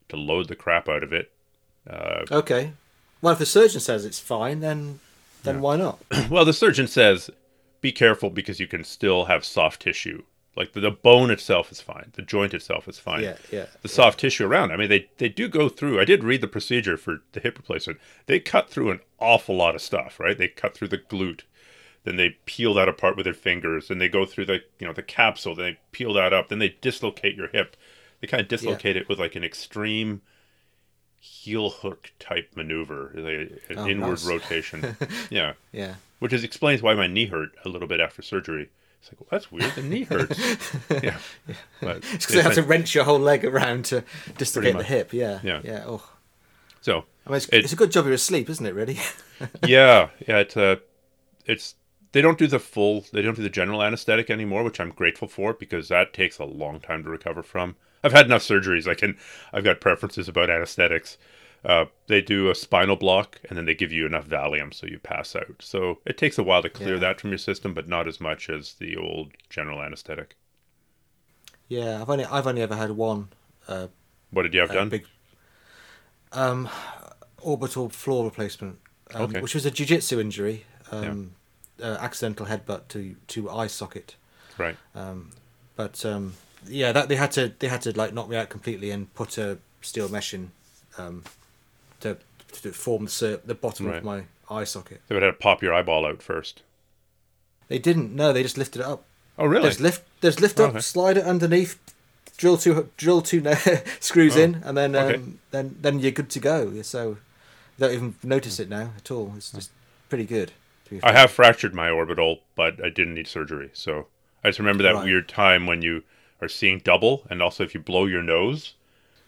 to 0.10 0.18
load 0.18 0.48
the 0.48 0.56
crap 0.56 0.90
out 0.90 1.04
of 1.04 1.14
it. 1.14 1.32
Uh, 1.90 2.26
okay. 2.32 2.74
Well, 3.22 3.34
if 3.34 3.40
the 3.40 3.46
surgeon 3.46 3.80
says 3.80 4.06
it's 4.06 4.20
fine, 4.20 4.60
then 4.60 5.00
then 5.44 5.62
why 5.62 5.78
not? 5.78 6.00
well, 6.30 6.46
the 6.46 6.54
surgeon 6.54 6.88
says 6.88 7.30
be 7.82 7.92
careful 7.92 8.30
because 8.30 8.60
you 8.60 8.68
can 8.68 8.84
still 8.84 9.26
have 9.26 9.46
soft 9.46 9.82
tissue. 9.82 10.24
Like 10.56 10.74
the, 10.74 10.82
the 10.82 10.92
bone 10.92 11.32
itself 11.32 11.72
is 11.72 11.80
fine, 11.80 12.12
the 12.14 12.22
joint 12.22 12.54
itself 12.54 12.88
is 12.88 13.00
fine. 13.00 13.24
Yeah, 13.24 13.38
yeah. 13.52 13.68
The 13.82 13.88
soft 13.88 14.20
tissue 14.20 14.46
around. 14.46 14.72
I 14.72 14.78
mean, 14.78 14.90
they 14.90 15.10
they 15.18 15.30
do 15.30 15.48
go 15.48 15.70
through. 15.70 16.02
I 16.02 16.06
did 16.06 16.24
read 16.24 16.42
the 16.42 16.48
procedure 16.48 16.98
for 16.98 17.22
the 17.32 17.40
hip 17.40 17.58
replacement. 17.58 18.00
They 18.26 18.40
cut 18.40 18.70
through 18.70 18.92
an 18.92 19.00
awful 19.20 19.56
lot 19.56 19.76
of 19.76 19.82
stuff, 19.82 20.20
right? 20.20 20.38
They 20.38 20.50
cut 20.50 20.76
through 20.76 20.90
the 20.90 20.98
glute, 20.98 21.44
then 22.04 22.18
they 22.18 22.38
peel 22.46 22.74
that 22.74 22.90
apart 22.90 23.16
with 23.16 23.26
their 23.26 23.34
fingers, 23.34 23.90
and 23.90 24.02
they 24.02 24.10
go 24.10 24.26
through 24.26 24.46
the 24.46 24.62
you 24.80 24.88
know 24.88 24.94
the 24.94 25.04
capsule, 25.04 25.56
then 25.56 25.66
they 25.66 25.80
peel 25.92 26.14
that 26.14 26.34
up, 26.34 26.50
then 26.50 26.60
they 26.60 26.76
dislocate 26.82 27.36
your 27.36 27.48
hip. 27.48 27.78
They 28.22 28.28
kind 28.28 28.42
of 28.42 28.48
dislocate 28.48 28.96
it 28.98 29.08
with 29.08 29.20
like 29.20 29.36
an 29.36 29.44
extreme 29.44 30.22
heel 31.20 31.70
hook 31.70 32.12
type 32.20 32.52
maneuver, 32.56 33.12
like 33.16 33.62
an 33.70 33.78
Oh, 33.78 33.88
inward 33.88 34.22
rotation. 34.24 34.96
yeah, 35.30 35.54
Yeah. 35.72 35.96
which 36.20 36.34
is 36.34 36.44
explains 36.44 36.82
why 36.82 36.94
my 36.94 37.08
knee 37.08 37.26
hurt 37.28 37.52
a 37.66 37.70
little 37.70 37.88
bit 37.88 38.00
after 38.00 38.22
surgery. 38.22 38.70
It's 39.02 39.10
like, 39.12 39.20
well, 39.22 39.28
that's 39.32 39.52
weird. 39.52 39.72
The 39.76 39.82
knee 39.84 40.04
hurts. 40.04 40.38
yeah, 41.04 41.18
but 41.82 41.98
It's 41.98 42.10
because 42.26 42.36
they 42.36 42.42
have 42.42 42.54
to 42.56 42.64
wrench 42.64 42.94
your 42.94 43.06
whole 43.06 43.20
leg 43.20 43.46
around 43.46 43.86
to 43.86 44.04
dislocate 44.38 44.74
the 44.74 44.80
much. 44.80 44.88
hip. 44.88 45.14
Yeah. 45.14 45.40
Yeah. 45.44 45.62
Yeah. 45.64 45.84
Oh. 45.88 46.04
so 46.82 47.06
I 47.26 47.30
mean, 47.30 47.38
it's, 47.38 47.46
It- 47.50 47.64
it's 47.64 47.74
a 47.74 47.78
good 47.78 47.92
job 47.92 48.06
you're 48.06 48.14
asleep, 48.16 48.50
isn't 48.50 48.66
it? 48.66 48.74
Really? 48.76 48.98
yeah, 49.66 50.10
yeah. 50.28 50.40
It's 50.40 50.58
uh, 50.58 50.78
it's 51.46 51.76
they 52.12 52.22
don't 52.22 52.38
do 52.38 52.48
the 52.48 52.60
full, 52.60 53.06
they 53.14 53.22
don't 53.22 53.36
do 53.36 53.44
the 53.44 53.50
general 53.50 53.82
anesthetic 53.84 54.30
anymore, 54.30 54.64
which 54.64 54.80
I'm 54.80 54.90
grateful 54.92 55.28
for 55.28 55.54
because 55.54 55.88
that 55.90 56.12
takes 56.14 56.40
a 56.40 56.46
long 56.46 56.80
time 56.80 57.04
to 57.04 57.10
recover 57.10 57.44
from. 57.44 57.76
I've 58.04 58.12
had 58.14 58.26
enough 58.26 58.42
surgeries. 58.44 58.88
I 58.88 58.96
can, 58.96 59.18
I've 59.54 59.64
got 59.64 59.82
preferences 59.82 60.28
about 60.28 60.50
anesthetics. 60.50 61.18
Uh, 61.66 61.86
they 62.08 62.22
do 62.22 62.50
a 62.50 62.56
spinal 62.56 62.96
block 62.96 63.40
and 63.50 63.58
then 63.58 63.66
they 63.66 63.76
give 63.76 63.92
you 63.92 64.06
enough 64.06 64.28
Valium 64.28 64.74
so 64.74 64.88
you 64.88 64.98
pass 65.00 65.36
out. 65.36 65.56
So 65.60 66.00
it 66.06 66.18
takes 66.18 66.38
a 66.38 66.44
while 66.44 66.62
to 66.64 66.70
clear 66.70 66.96
Yeah. 66.96 67.00
that 67.00 67.20
from 67.20 67.32
your 67.32 67.38
system, 67.38 67.74
but 67.74 67.88
not 67.88 68.08
as 68.08 68.22
much 68.22 68.50
as 68.50 68.76
the 68.76 68.96
old 68.96 69.34
general 69.50 69.82
anesthetic. 69.82 70.36
yeah. 71.68 72.02
I've 72.02 72.10
only 72.10 72.26
I've 72.26 72.48
only 72.48 72.62
ever 72.62 72.76
had 72.76 72.92
one 72.92 73.30
uh, 73.68 73.88
What 74.32 74.44
did 74.44 74.54
you 74.54 74.62
have 74.62 74.72
uh, 74.72 74.74
done? 74.74 74.90
big 74.90 75.06
um, 76.32 76.70
orbital 77.42 77.90
floor 77.90 78.26
replacement, 78.26 78.80
um, 79.14 79.22
Okay. 79.24 79.42
which 79.42 79.54
was 79.56 79.66
a 79.66 79.72
jiu-jitsu 79.72 80.20
injury, 80.20 80.66
um, 80.92 81.36
uh, 81.82 81.98
accidental 82.00 82.46
headbutt 82.46 82.88
to 82.90 83.16
to 83.28 83.50
eye 83.50 83.68
socket. 83.68 84.16
Right. 84.58 84.78
Um, 84.96 85.32
but 85.76 86.06
um, 86.06 86.34
yeah, 86.68 86.92
that 86.92 87.10
they 87.10 87.16
had 87.16 87.32
to 87.34 87.52
they 87.60 87.68
had 87.68 87.82
to 87.84 87.98
like 87.98 88.14
knock 88.14 88.30
me 88.30 88.36
out 88.38 88.50
completely 88.50 88.92
and 88.92 89.14
put 89.14 89.38
a 89.38 89.58
steel 89.82 90.10
mesh 90.10 90.34
in 90.34 90.52
um, 90.98 91.24
to 92.02 92.18
to 92.62 92.72
form 92.72 93.06
the 93.06 93.40
the 93.46 93.56
bottom 93.56 93.88
Right. 93.88 93.98
of 93.98 94.04
my 94.04 94.24
eye 94.50 94.64
socket. 94.64 95.02
They 95.08 95.16
would 95.16 95.24
have 95.24 95.36
to 95.36 95.40
pop 95.42 95.62
your 95.62 95.74
eyeball 95.74 96.06
out 96.06 96.22
first. 96.22 96.62
They 97.68 97.78
didn't. 97.80 98.16
No, 98.16 98.34
they 98.34 98.42
just 98.44 98.58
lifted 98.58 98.80
it 98.82 98.86
up. 98.88 99.04
Oh, 99.38 99.46
really? 99.46 99.64
There's 99.64 99.80
lift. 99.80 100.04
There's 100.22 100.40
lift 100.40 100.60
up, 100.60 100.72
Okay. 100.72 100.80
slide 100.82 101.18
it 101.18 101.24
underneath, 101.24 101.80
drill 102.38 102.58
two 102.58 102.90
drill 102.98 103.22
two 103.22 103.44
screws 104.00 104.36
Oh, 104.36 104.42
in, 104.42 104.62
and 104.66 104.76
then 104.78 104.96
um, 104.96 105.02
okay. 105.06 105.22
then 105.52 105.76
then 105.82 106.00
you're 106.00 106.12
good 106.12 106.30
to 106.32 106.40
go. 106.40 106.82
So 106.82 107.10
you 107.10 107.18
don't 107.80 107.94
even 107.94 108.16
notice 108.24 108.60
it 108.60 108.70
now 108.70 108.92
at 108.98 109.12
all. 109.12 109.34
It's 109.38 109.52
just 109.52 109.72
pretty 110.10 110.26
good. 110.26 110.52
To 110.86 110.90
be 110.92 111.00
I 111.04 111.14
have 111.14 111.32
fractured 111.32 111.74
my 111.74 111.90
orbital, 111.90 112.40
but 112.56 112.84
I 112.84 112.90
didn't 112.90 113.14
need 113.14 113.28
surgery. 113.28 113.70
So 113.74 114.08
I 114.44 114.50
just 114.50 114.60
remember 114.60 114.84
that 114.84 114.96
Right. 114.96 115.06
weird 115.06 115.30
time 115.30 115.66
when 115.68 115.82
you 115.82 116.04
are 116.42 116.48
seeing 116.50 116.80
double, 116.80 117.24
and 117.30 117.42
also 117.42 117.64
if 117.64 117.74
you 117.74 117.80
blow 117.80 118.06
your 118.06 118.24
nose, 118.24 118.74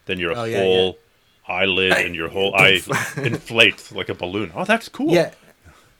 then 0.05 0.19
your 0.19 0.37
Oh, 0.37 0.43
yeah, 0.45 0.59
whole 0.61 0.97
eyelid 1.47 1.93
and 1.93 2.15
your 2.15 2.29
whole 2.29 2.55
eye 2.55 2.73
Infl- 2.79 3.25
inflates 3.25 3.91
like 3.91 4.09
a 4.09 4.15
balloon. 4.15 4.51
Oh, 4.55 4.63
that's 4.65 4.87
cool. 4.89 5.11
Yeah, 5.11 5.31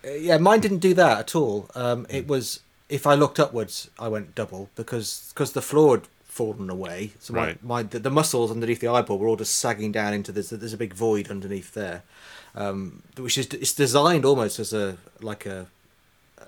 yeah. 0.04 0.38
Mine 0.38 0.60
didn't 0.62 0.80
do 0.80 0.94
that 0.94 1.20
at 1.20 1.36
all. 1.36 1.70
Um, 1.76 2.06
it 2.10 2.28
was 2.28 2.62
if 2.90 3.06
I 3.08 3.16
looked 3.16 3.40
upwards, 3.40 3.90
I 4.00 4.08
went 4.08 4.36
double 4.36 4.70
because 4.76 5.32
because 5.34 5.52
the 5.54 5.62
floor 5.62 5.98
had 5.98 6.08
fallen 6.26 6.70
away. 6.70 7.12
So 7.20 7.34
my, 7.34 7.40
Right. 7.48 7.64
my 7.64 7.84
the, 7.84 8.00
the 8.00 8.10
muscles 8.10 8.52
underneath 8.52 8.80
the 8.80 8.88
eyeball 8.88 9.18
were 9.20 9.28
all 9.28 9.36
just 9.36 9.56
sagging 9.60 9.92
down 9.92 10.14
into 10.14 10.32
this. 10.32 10.50
There's 10.50 10.74
a 10.74 10.78
big 10.78 10.94
void 10.94 11.30
underneath 11.30 11.74
there, 11.74 12.04
um, 12.56 13.04
which 13.18 13.38
is 13.38 13.48
it's 13.48 13.74
designed 13.74 14.24
almost 14.26 14.58
as 14.60 14.72
a 14.74 14.98
like 15.22 15.46
a 15.46 15.68
uh, 16.40 16.44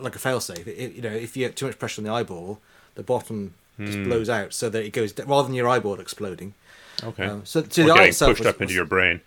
like 0.00 0.16
a 0.16 0.18
failsafe. 0.18 0.66
It- 0.66 0.92
you 0.94 1.02
know, 1.02 1.10
if 1.12 1.36
you 1.36 1.46
get 1.46 1.56
too 1.56 1.66
much 1.66 1.78
pressure 1.78 2.00
on 2.00 2.04
the 2.06 2.12
eyeball, 2.12 2.58
the 2.94 3.02
bottom 3.02 3.54
just 3.80 3.98
Hmm. 3.98 4.04
blows 4.04 4.28
out 4.28 4.52
so 4.54 4.68
that 4.70 4.84
it 4.84 4.92
goes 4.92 5.12
rather 5.26 5.46
than 5.48 5.54
your 5.54 5.68
eyeball 5.68 5.98
exploding. 6.00 6.54
Okay. 7.02 7.24
Um, 7.24 7.44
so, 7.44 7.62
so 7.68 7.84
the 7.84 7.92
eye 7.92 8.08
pushed 8.10 8.20
was- 8.40 8.40
up 8.46 8.54
into 8.56 8.66
was- 8.66 8.74
your 8.74 8.84
brain. 8.84 9.20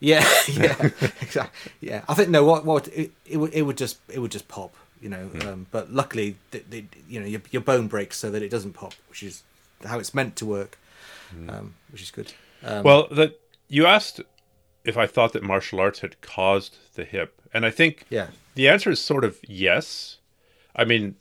yeah, 0.00 0.26
yeah, 0.48 0.90
exactly. 1.20 1.72
Yeah, 1.80 2.04
I 2.08 2.14
think 2.14 2.28
no. 2.30 2.44
What 2.44 2.64
what 2.64 2.88
it, 2.88 3.12
it 3.26 3.36
would 3.36 3.52
it 3.52 3.62
would 3.62 3.76
just 3.76 3.98
it 4.08 4.18
would 4.20 4.30
just 4.32 4.48
pop, 4.48 4.74
you 5.00 5.08
know. 5.08 5.26
Hmm. 5.26 5.48
Um, 5.48 5.66
but 5.70 5.92
luckily, 5.92 6.36
th 6.52 6.64
th 6.70 6.84
you 7.08 7.20
know, 7.20 7.26
your 7.26 7.42
your 7.50 7.62
bone 7.62 7.88
breaks 7.88 8.16
so 8.16 8.30
that 8.30 8.42
it 8.42 8.48
doesn't 8.50 8.72
pop, 8.72 8.94
which 9.08 9.22
is 9.22 9.42
how 9.84 9.98
it's 9.98 10.14
meant 10.14 10.34
to 10.36 10.46
work, 10.46 10.78
um, 11.48 11.74
which 11.92 12.02
is 12.02 12.10
good. 12.10 12.32
Um, 12.64 12.82
well, 12.82 13.06
that 13.12 13.38
you 13.68 13.86
asked 13.86 14.20
if 14.84 14.96
I 14.96 15.06
thought 15.06 15.32
that 15.34 15.42
martial 15.42 15.78
arts 15.80 16.00
had 16.00 16.20
caused 16.20 16.76
the 16.94 17.04
hip, 17.04 17.40
and 17.52 17.64
I 17.66 17.70
think 17.70 18.04
yeah, 18.10 18.28
The 18.54 18.68
answer 18.68 18.90
is 18.90 19.00
sort 19.00 19.24
of 19.24 19.38
yes. 19.46 20.16
I 20.74 20.84
mean, 20.84 21.16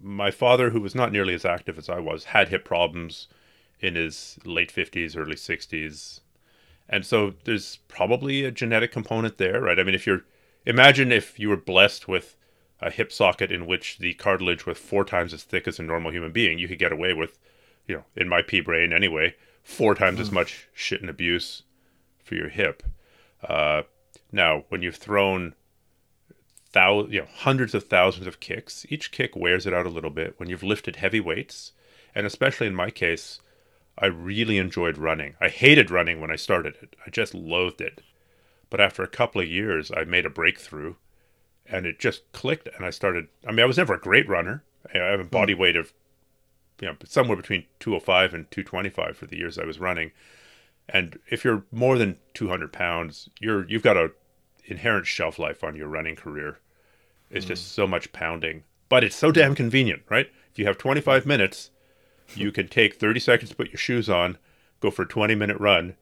my 0.00 0.30
father, 0.30 0.70
who 0.70 0.80
was 0.80 0.94
not 0.94 1.12
nearly 1.12 1.34
as 1.34 1.44
active 1.44 1.78
as 1.78 1.88
I 1.88 1.98
was, 1.98 2.24
had 2.24 2.48
hip 2.48 2.64
problems 2.64 3.28
in 3.80 3.94
his 3.94 4.38
late 4.44 4.72
50s, 4.72 5.16
early 5.16 5.36
60s. 5.36 6.20
And 6.88 7.04
so 7.06 7.34
there's 7.44 7.78
probably 7.88 8.44
a 8.44 8.50
genetic 8.50 8.92
component 8.92 9.38
there, 9.38 9.60
right? 9.60 9.78
I 9.78 9.82
mean, 9.82 9.94
if 9.94 10.06
you're, 10.06 10.24
imagine 10.66 11.12
if 11.12 11.38
you 11.38 11.48
were 11.48 11.56
blessed 11.56 12.08
with 12.08 12.36
a 12.80 12.90
hip 12.90 13.12
socket 13.12 13.52
in 13.52 13.66
which 13.66 13.98
the 13.98 14.14
cartilage 14.14 14.66
was 14.66 14.78
four 14.78 15.04
times 15.04 15.32
as 15.34 15.42
thick 15.42 15.68
as 15.68 15.78
a 15.78 15.82
normal 15.82 16.10
human 16.10 16.32
being, 16.32 16.58
you 16.58 16.68
could 16.68 16.78
get 16.78 16.92
away 16.92 17.12
with, 17.12 17.38
you 17.86 17.96
know, 17.96 18.04
in 18.16 18.28
my 18.28 18.42
pea 18.42 18.60
brain 18.60 18.92
anyway, 18.92 19.34
four 19.62 19.94
times 19.94 20.18
as 20.18 20.32
much 20.32 20.68
shit 20.72 21.00
and 21.00 21.10
abuse 21.10 21.62
for 22.24 22.34
your 22.34 22.48
hip. 22.48 22.82
Uh, 23.46 23.82
now, 24.32 24.64
when 24.68 24.82
you've 24.82 24.96
thrown 24.96 25.54
thou 26.72 27.06
you 27.06 27.20
know 27.20 27.26
hundreds 27.32 27.74
of 27.74 27.84
thousands 27.84 28.26
of 28.26 28.40
kicks. 28.40 28.86
Each 28.88 29.10
kick 29.10 29.34
wears 29.36 29.66
it 29.66 29.74
out 29.74 29.86
a 29.86 29.90
little 29.90 30.10
bit 30.10 30.34
when 30.38 30.48
you've 30.48 30.62
lifted 30.62 30.96
heavy 30.96 31.20
weights. 31.20 31.72
And 32.14 32.26
especially 32.26 32.66
in 32.66 32.74
my 32.74 32.90
case 32.90 33.40
i 33.98 34.06
really 34.06 34.58
enjoyed 34.58 34.96
running. 34.96 35.34
I 35.40 35.48
hated 35.48 35.90
running 35.90 36.20
when 36.20 36.30
i 36.30 36.36
started 36.36 36.76
it. 36.82 36.96
I 37.06 37.10
just 37.10 37.34
loathed 37.34 37.80
it. 37.80 38.02
But 38.70 38.80
after 38.80 39.02
a 39.02 39.08
couple 39.08 39.40
of 39.40 39.48
years 39.48 39.90
i 39.96 40.04
made 40.04 40.26
a 40.26 40.30
breakthrough 40.30 40.94
and 41.66 41.86
it 41.86 41.98
just 41.98 42.30
clicked 42.32 42.68
and 42.74 42.84
i 42.84 42.90
started 42.90 43.28
i 43.46 43.50
mean 43.50 43.60
i 43.60 43.66
was 43.66 43.78
never 43.78 43.94
a 43.94 44.00
great 44.00 44.28
runner. 44.28 44.62
I 44.94 44.98
have 44.98 45.20
a 45.20 45.24
body 45.24 45.54
weight 45.54 45.76
of 45.76 45.92
you 46.80 46.88
know 46.88 46.96
somewhere 47.04 47.36
between 47.36 47.66
205 47.80 48.34
and 48.34 48.50
225 48.50 49.16
for 49.16 49.26
the 49.26 49.36
years 49.36 49.58
i 49.58 49.64
was 49.64 49.80
running. 49.80 50.12
And 50.88 51.20
if 51.30 51.44
you're 51.44 51.64
more 51.70 51.98
than 51.98 52.18
200 52.34 52.72
pounds 52.72 53.28
you're 53.40 53.68
you've 53.68 53.82
got 53.82 53.96
a 53.96 54.12
inherent 54.70 55.06
shelf 55.06 55.38
life 55.38 55.64
on 55.64 55.76
your 55.76 55.88
running 55.88 56.16
career. 56.16 56.58
It's 57.30 57.46
just 57.46 57.64
hmm. 57.64 57.82
so 57.82 57.86
much 57.86 58.12
pounding, 58.12 58.64
but 58.88 59.04
it's 59.04 59.16
so 59.16 59.30
damn 59.30 59.54
convenient, 59.54 60.02
right? 60.08 60.30
If 60.50 60.58
you 60.58 60.66
have 60.66 60.78
25 60.78 61.26
minutes, 61.26 61.70
you 62.34 62.52
can 62.52 62.68
take 62.68 62.94
30 62.94 63.20
seconds 63.20 63.50
to 63.50 63.56
put 63.56 63.70
your 63.70 63.78
shoes 63.78 64.08
on, 64.08 64.38
go 64.80 64.90
for 64.90 65.02
a 65.02 65.08
20 65.08 65.34
minute 65.34 65.58
run, 65.58 65.96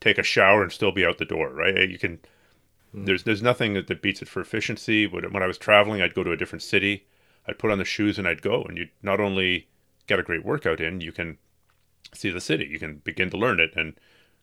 take 0.00 0.18
a 0.18 0.22
shower, 0.22 0.62
and 0.62 0.72
still 0.72 0.92
be 0.92 1.04
out 1.04 1.18
the 1.18 1.24
door, 1.24 1.50
right? 1.50 1.76
Eh, 1.76 1.84
you 1.84 1.98
can. 1.98 2.20
Hmm. 2.92 3.04
There's 3.04 3.24
there's 3.24 3.42
nothing 3.42 3.74
that, 3.74 3.86
that 3.88 4.02
beats 4.02 4.22
it 4.22 4.28
for 4.28 4.40
efficiency. 4.40 5.06
When, 5.06 5.30
when 5.32 5.42
I 5.42 5.46
was 5.46 5.58
traveling, 5.58 6.00
I'd 6.00 6.14
go 6.14 6.24
to 6.24 6.32
a 6.32 6.36
different 6.36 6.62
city, 6.62 7.06
I'd 7.46 7.58
put 7.58 7.70
on 7.70 7.78
the 7.78 7.84
shoes 7.84 8.18
and 8.18 8.28
I'd 8.28 8.42
go, 8.42 8.62
and 8.62 8.76
you 8.76 8.88
not 9.02 9.20
only 9.20 9.68
get 10.06 10.18
a 10.18 10.22
great 10.22 10.44
workout 10.44 10.80
in, 10.80 11.00
you 11.00 11.12
can 11.12 11.38
see 12.14 12.30
the 12.30 12.40
city, 12.40 12.66
you 12.66 12.78
can 12.78 12.96
begin 12.96 13.30
to 13.30 13.36
learn 13.36 13.60
it, 13.60 13.72
and 13.76 13.94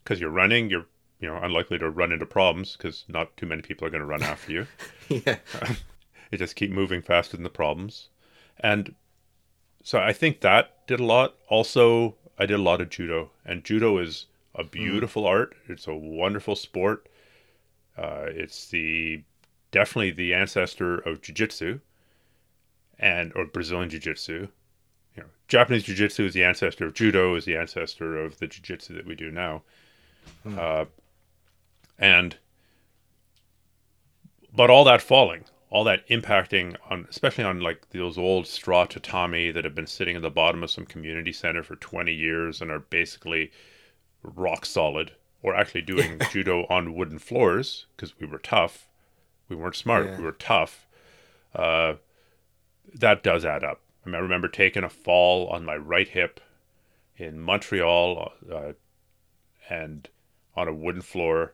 because 0.03 0.19
you're 0.19 0.29
running, 0.29 0.69
you're 0.69 0.85
you 1.19 1.27
know 1.27 1.37
unlikely 1.37 1.79
to 1.79 1.89
run 1.89 2.11
into 2.11 2.25
problems 2.25 2.75
because 2.75 3.05
not 3.07 3.35
too 3.37 3.45
many 3.45 3.61
people 3.61 3.87
are 3.87 3.89
going 3.89 4.01
to 4.01 4.07
run 4.07 4.23
after 4.23 4.51
you. 4.51 4.67
yeah, 5.09 5.37
It 6.31 6.37
just 6.37 6.55
keep 6.55 6.71
moving 6.71 7.01
faster 7.01 7.37
than 7.37 7.43
the 7.43 7.49
problems, 7.49 8.09
and 8.59 8.95
so 9.83 9.99
I 9.99 10.11
think 10.11 10.41
that 10.41 10.87
did 10.87 10.99
a 10.99 11.05
lot. 11.05 11.35
Also, 11.47 12.15
I 12.37 12.45
did 12.45 12.59
a 12.59 12.63
lot 12.63 12.81
of 12.81 12.89
judo, 12.89 13.29
and 13.45 13.63
judo 13.63 13.99
is 13.99 14.25
a 14.55 14.63
beautiful 14.63 15.25
art. 15.27 15.55
It's 15.67 15.87
a 15.87 15.93
wonderful 15.93 16.55
sport. 16.55 17.07
Uh, 17.97 18.25
it's 18.27 18.67
the 18.67 19.23
definitely 19.71 20.11
the 20.11 20.33
ancestor 20.33 20.97
of 20.99 21.21
jiu-jitsu 21.21 21.79
and 22.97 23.31
or 23.35 23.45
Brazilian 23.45 23.89
jiu-jitsu. 23.89 24.47
You 25.15 25.23
know, 25.23 25.29
Japanese 25.47 25.83
jiu-jitsu 25.83 26.25
is 26.25 26.33
the 26.33 26.43
ancestor 26.43 26.85
of 26.85 26.93
judo, 26.93 27.35
is 27.35 27.45
the 27.45 27.57
ancestor 27.57 28.17
of 28.17 28.39
the 28.39 28.47
jiu-jitsu 28.47 28.95
that 28.95 29.05
we 29.05 29.15
do 29.15 29.31
now. 29.31 29.63
Uh, 30.57 30.85
and 31.97 32.37
but 34.55 34.69
all 34.69 34.83
that 34.85 35.01
falling, 35.01 35.45
all 35.69 35.83
that 35.83 36.07
impacting 36.07 36.75
on, 36.89 37.05
especially 37.09 37.43
on 37.43 37.59
like 37.59 37.89
those 37.89 38.17
old 38.17 38.47
straw 38.47 38.85
tatami 38.85 39.51
that 39.51 39.65
have 39.65 39.75
been 39.75 39.87
sitting 39.87 40.15
at 40.15 40.21
the 40.21 40.29
bottom 40.29 40.63
of 40.63 40.71
some 40.71 40.85
community 40.85 41.33
center 41.33 41.63
for 41.63 41.75
20 41.75 42.13
years 42.13 42.61
and 42.61 42.71
are 42.71 42.79
basically 42.79 43.51
rock 44.23 44.65
solid, 44.65 45.11
or 45.43 45.55
actually 45.55 45.81
doing 45.81 46.19
judo 46.31 46.65
on 46.69 46.95
wooden 46.95 47.19
floors 47.19 47.85
because 47.95 48.17
we 48.19 48.25
were 48.25 48.39
tough. 48.39 48.87
We 49.49 49.55
weren't 49.55 49.75
smart. 49.75 50.05
Yeah. 50.05 50.17
We 50.17 50.23
were 50.23 50.31
tough. 50.31 50.87
Uh, 51.53 51.95
that 52.93 53.23
does 53.23 53.45
add 53.45 53.63
up. 53.63 53.81
I, 54.05 54.09
mean, 54.09 54.15
I 54.15 54.19
remember 54.19 54.47
taking 54.47 54.83
a 54.83 54.89
fall 54.89 55.47
on 55.47 55.65
my 55.65 55.75
right 55.75 56.07
hip 56.07 56.39
in 57.17 57.39
Montreal, 57.39 58.33
uh, 58.51 58.73
and 59.69 60.07
on 60.55 60.67
a 60.67 60.73
wooden 60.73 61.01
floor, 61.01 61.53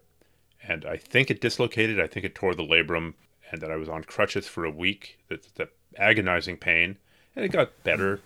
and 0.68 0.86
I 0.86 0.98
think 0.98 1.32
it 1.32 1.42
dislocated. 1.42 2.00
I 2.00 2.08
think 2.08 2.26
it 2.26 2.36
tore 2.36 2.56
the 2.56 2.64
labrum, 2.64 3.14
and 3.52 3.62
that 3.62 3.72
I 3.72 3.76
was 3.76 3.90
on 3.90 4.04
crutches 4.04 4.48
for 4.48 4.66
a 4.66 4.72
week. 4.72 5.20
That 5.30 5.44
the 5.56 5.70
agonizing 5.98 6.58
pain, 6.58 6.98
and 7.36 7.46
it 7.46 7.50
got 7.50 7.84
better. 7.84 8.22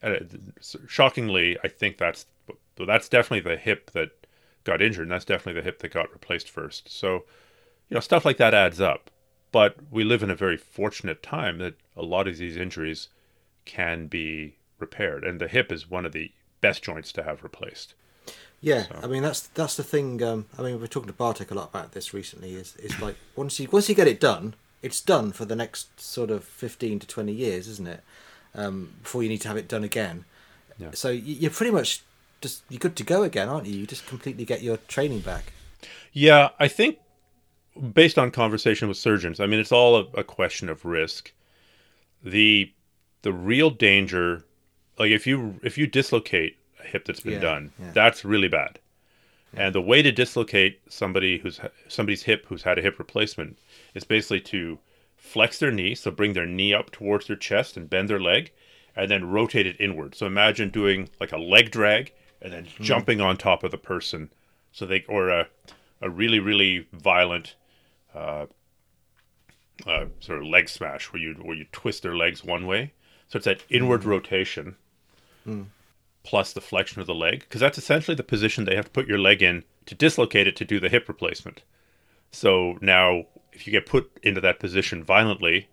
And 0.00 0.54
shockingly, 0.86 1.58
I 1.64 1.68
think 1.68 1.98
that's 1.98 2.26
that's 2.76 3.08
definitely 3.08 3.50
the 3.50 3.58
hip 3.58 3.90
that 3.92 4.10
got 4.64 4.82
injured, 4.82 5.04
and 5.04 5.12
that's 5.12 5.24
definitely 5.24 5.60
the 5.60 5.64
hip 5.64 5.80
that 5.80 5.92
got 5.92 6.12
replaced 6.12 6.50
first. 6.50 6.88
So, 6.90 7.24
you 7.88 7.94
know, 7.94 8.00
stuff 8.00 8.24
like 8.24 8.36
that 8.36 8.54
adds 8.54 8.80
up. 8.80 9.10
But 9.50 9.76
we 9.90 10.04
live 10.04 10.22
in 10.22 10.30
a 10.30 10.36
very 10.36 10.58
fortunate 10.58 11.22
time 11.22 11.58
that 11.58 11.74
a 11.96 12.02
lot 12.02 12.28
of 12.28 12.36
these 12.36 12.56
injuries 12.56 13.08
can 13.64 14.06
be 14.06 14.56
repaired, 14.78 15.24
and 15.24 15.40
the 15.40 15.48
hip 15.48 15.72
is 15.72 15.90
one 15.90 16.04
of 16.04 16.12
the 16.12 16.32
best 16.60 16.82
joints 16.82 17.12
to 17.12 17.22
have 17.22 17.42
replaced. 17.42 17.94
Yeah, 18.60 18.86
so. 18.86 19.00
I 19.02 19.06
mean 19.06 19.22
that's 19.22 19.40
that's 19.40 19.76
the 19.76 19.84
thing. 19.84 20.22
Um, 20.22 20.46
I 20.58 20.62
mean, 20.62 20.80
we're 20.80 20.86
talking 20.86 21.06
to 21.08 21.12
Bartek 21.12 21.50
a 21.50 21.54
lot 21.54 21.70
about 21.70 21.92
this 21.92 22.12
recently. 22.12 22.54
Is 22.54 22.76
is 22.76 23.00
like 23.00 23.16
once 23.36 23.60
you 23.60 23.68
once 23.70 23.88
you 23.88 23.94
get 23.94 24.08
it 24.08 24.20
done, 24.20 24.54
it's 24.82 25.00
done 25.00 25.32
for 25.32 25.44
the 25.44 25.56
next 25.56 26.00
sort 26.00 26.30
of 26.30 26.44
fifteen 26.44 26.98
to 26.98 27.06
twenty 27.06 27.32
years, 27.32 27.68
isn't 27.68 27.86
it? 27.86 28.02
Um, 28.54 28.94
before 29.02 29.22
you 29.22 29.28
need 29.28 29.40
to 29.42 29.48
have 29.48 29.56
it 29.56 29.68
done 29.68 29.84
again. 29.84 30.24
Yeah. 30.78 30.90
So 30.92 31.10
you're 31.10 31.50
pretty 31.50 31.72
much 31.72 32.02
just 32.40 32.62
you're 32.68 32.78
good 32.78 32.96
to 32.96 33.04
go 33.04 33.22
again, 33.22 33.48
aren't 33.48 33.66
you? 33.66 33.76
You 33.78 33.86
just 33.86 34.06
completely 34.06 34.44
get 34.44 34.62
your 34.62 34.78
training 34.88 35.20
back. 35.20 35.52
Yeah, 36.12 36.50
I 36.58 36.68
think 36.68 36.98
based 37.92 38.18
on 38.18 38.30
conversation 38.30 38.88
with 38.88 38.96
surgeons, 38.96 39.38
I 39.38 39.46
mean 39.46 39.60
it's 39.60 39.72
all 39.72 39.96
a, 39.96 40.06
a 40.14 40.24
question 40.24 40.68
of 40.68 40.84
risk. 40.84 41.32
The 42.24 42.72
the 43.22 43.32
real 43.32 43.70
danger, 43.70 44.44
like 44.98 45.10
if 45.10 45.26
you 45.26 45.60
if 45.62 45.78
you 45.78 45.86
dislocate 45.86 46.56
a 46.82 46.86
hip 46.86 47.04
that's 47.04 47.20
been 47.20 47.34
yeah, 47.34 47.40
done, 47.40 47.72
yeah. 47.78 47.90
that's 47.92 48.24
really 48.24 48.48
bad. 48.48 48.78
Yeah. 49.54 49.66
And 49.66 49.74
the 49.74 49.80
way 49.80 50.02
to 50.02 50.12
dislocate 50.12 50.80
somebody 50.88 51.38
who's 51.38 51.60
somebody's 51.88 52.22
hip 52.24 52.46
who's 52.48 52.62
had 52.62 52.78
a 52.78 52.82
hip 52.82 52.98
replacement 52.98 53.58
is 53.94 54.04
basically 54.04 54.40
to 54.42 54.78
flex 55.16 55.58
their 55.58 55.70
knee, 55.70 55.94
so 55.94 56.10
bring 56.10 56.32
their 56.32 56.46
knee 56.46 56.74
up 56.74 56.90
towards 56.90 57.26
their 57.26 57.36
chest 57.36 57.76
and 57.76 57.90
bend 57.90 58.08
their 58.08 58.20
leg, 58.20 58.52
and 58.94 59.10
then 59.10 59.30
rotate 59.30 59.66
it 59.66 59.76
inward. 59.80 60.14
So 60.14 60.26
imagine 60.26 60.70
doing 60.70 61.08
like 61.20 61.32
a 61.32 61.38
leg 61.38 61.70
drag 61.70 62.12
and 62.40 62.52
then 62.52 62.64
mm. 62.64 62.80
jumping 62.80 63.20
on 63.20 63.36
top 63.36 63.64
of 63.64 63.70
the 63.70 63.78
person, 63.78 64.30
so 64.72 64.86
they 64.86 65.04
or 65.08 65.28
a 65.28 65.48
a 66.00 66.10
really 66.10 66.38
really 66.38 66.86
violent 66.92 67.56
uh, 68.14 68.46
uh, 69.86 70.06
sort 70.20 70.38
of 70.38 70.46
leg 70.46 70.68
smash 70.68 71.12
where 71.12 71.22
you 71.22 71.34
where 71.34 71.56
you 71.56 71.66
twist 71.72 72.02
their 72.02 72.16
legs 72.16 72.44
one 72.44 72.66
way. 72.66 72.92
So 73.28 73.36
it's 73.36 73.44
that 73.44 73.64
inward 73.68 74.02
mm. 74.02 74.06
rotation 74.06 74.76
mm. 75.46 75.66
Plus 76.28 76.52
the 76.52 76.60
flexion 76.60 77.00
of 77.00 77.06
the 77.06 77.14
leg, 77.14 77.40
because 77.40 77.58
that's 77.58 77.78
essentially 77.78 78.14
the 78.14 78.22
position 78.22 78.66
they 78.66 78.76
have 78.76 78.84
to 78.84 78.90
put 78.90 79.06
your 79.06 79.18
leg 79.18 79.42
in 79.42 79.64
to 79.86 79.94
dislocate 79.94 80.46
it 80.46 80.56
to 80.56 80.64
do 80.64 80.78
the 80.78 80.90
hip 80.90 81.08
replacement. 81.08 81.62
So 82.32 82.76
now, 82.82 83.24
if 83.54 83.66
you 83.66 83.70
get 83.70 83.86
put 83.86 84.10
into 84.22 84.38
that 84.42 84.60
position 84.60 85.02
violently, 85.02 85.68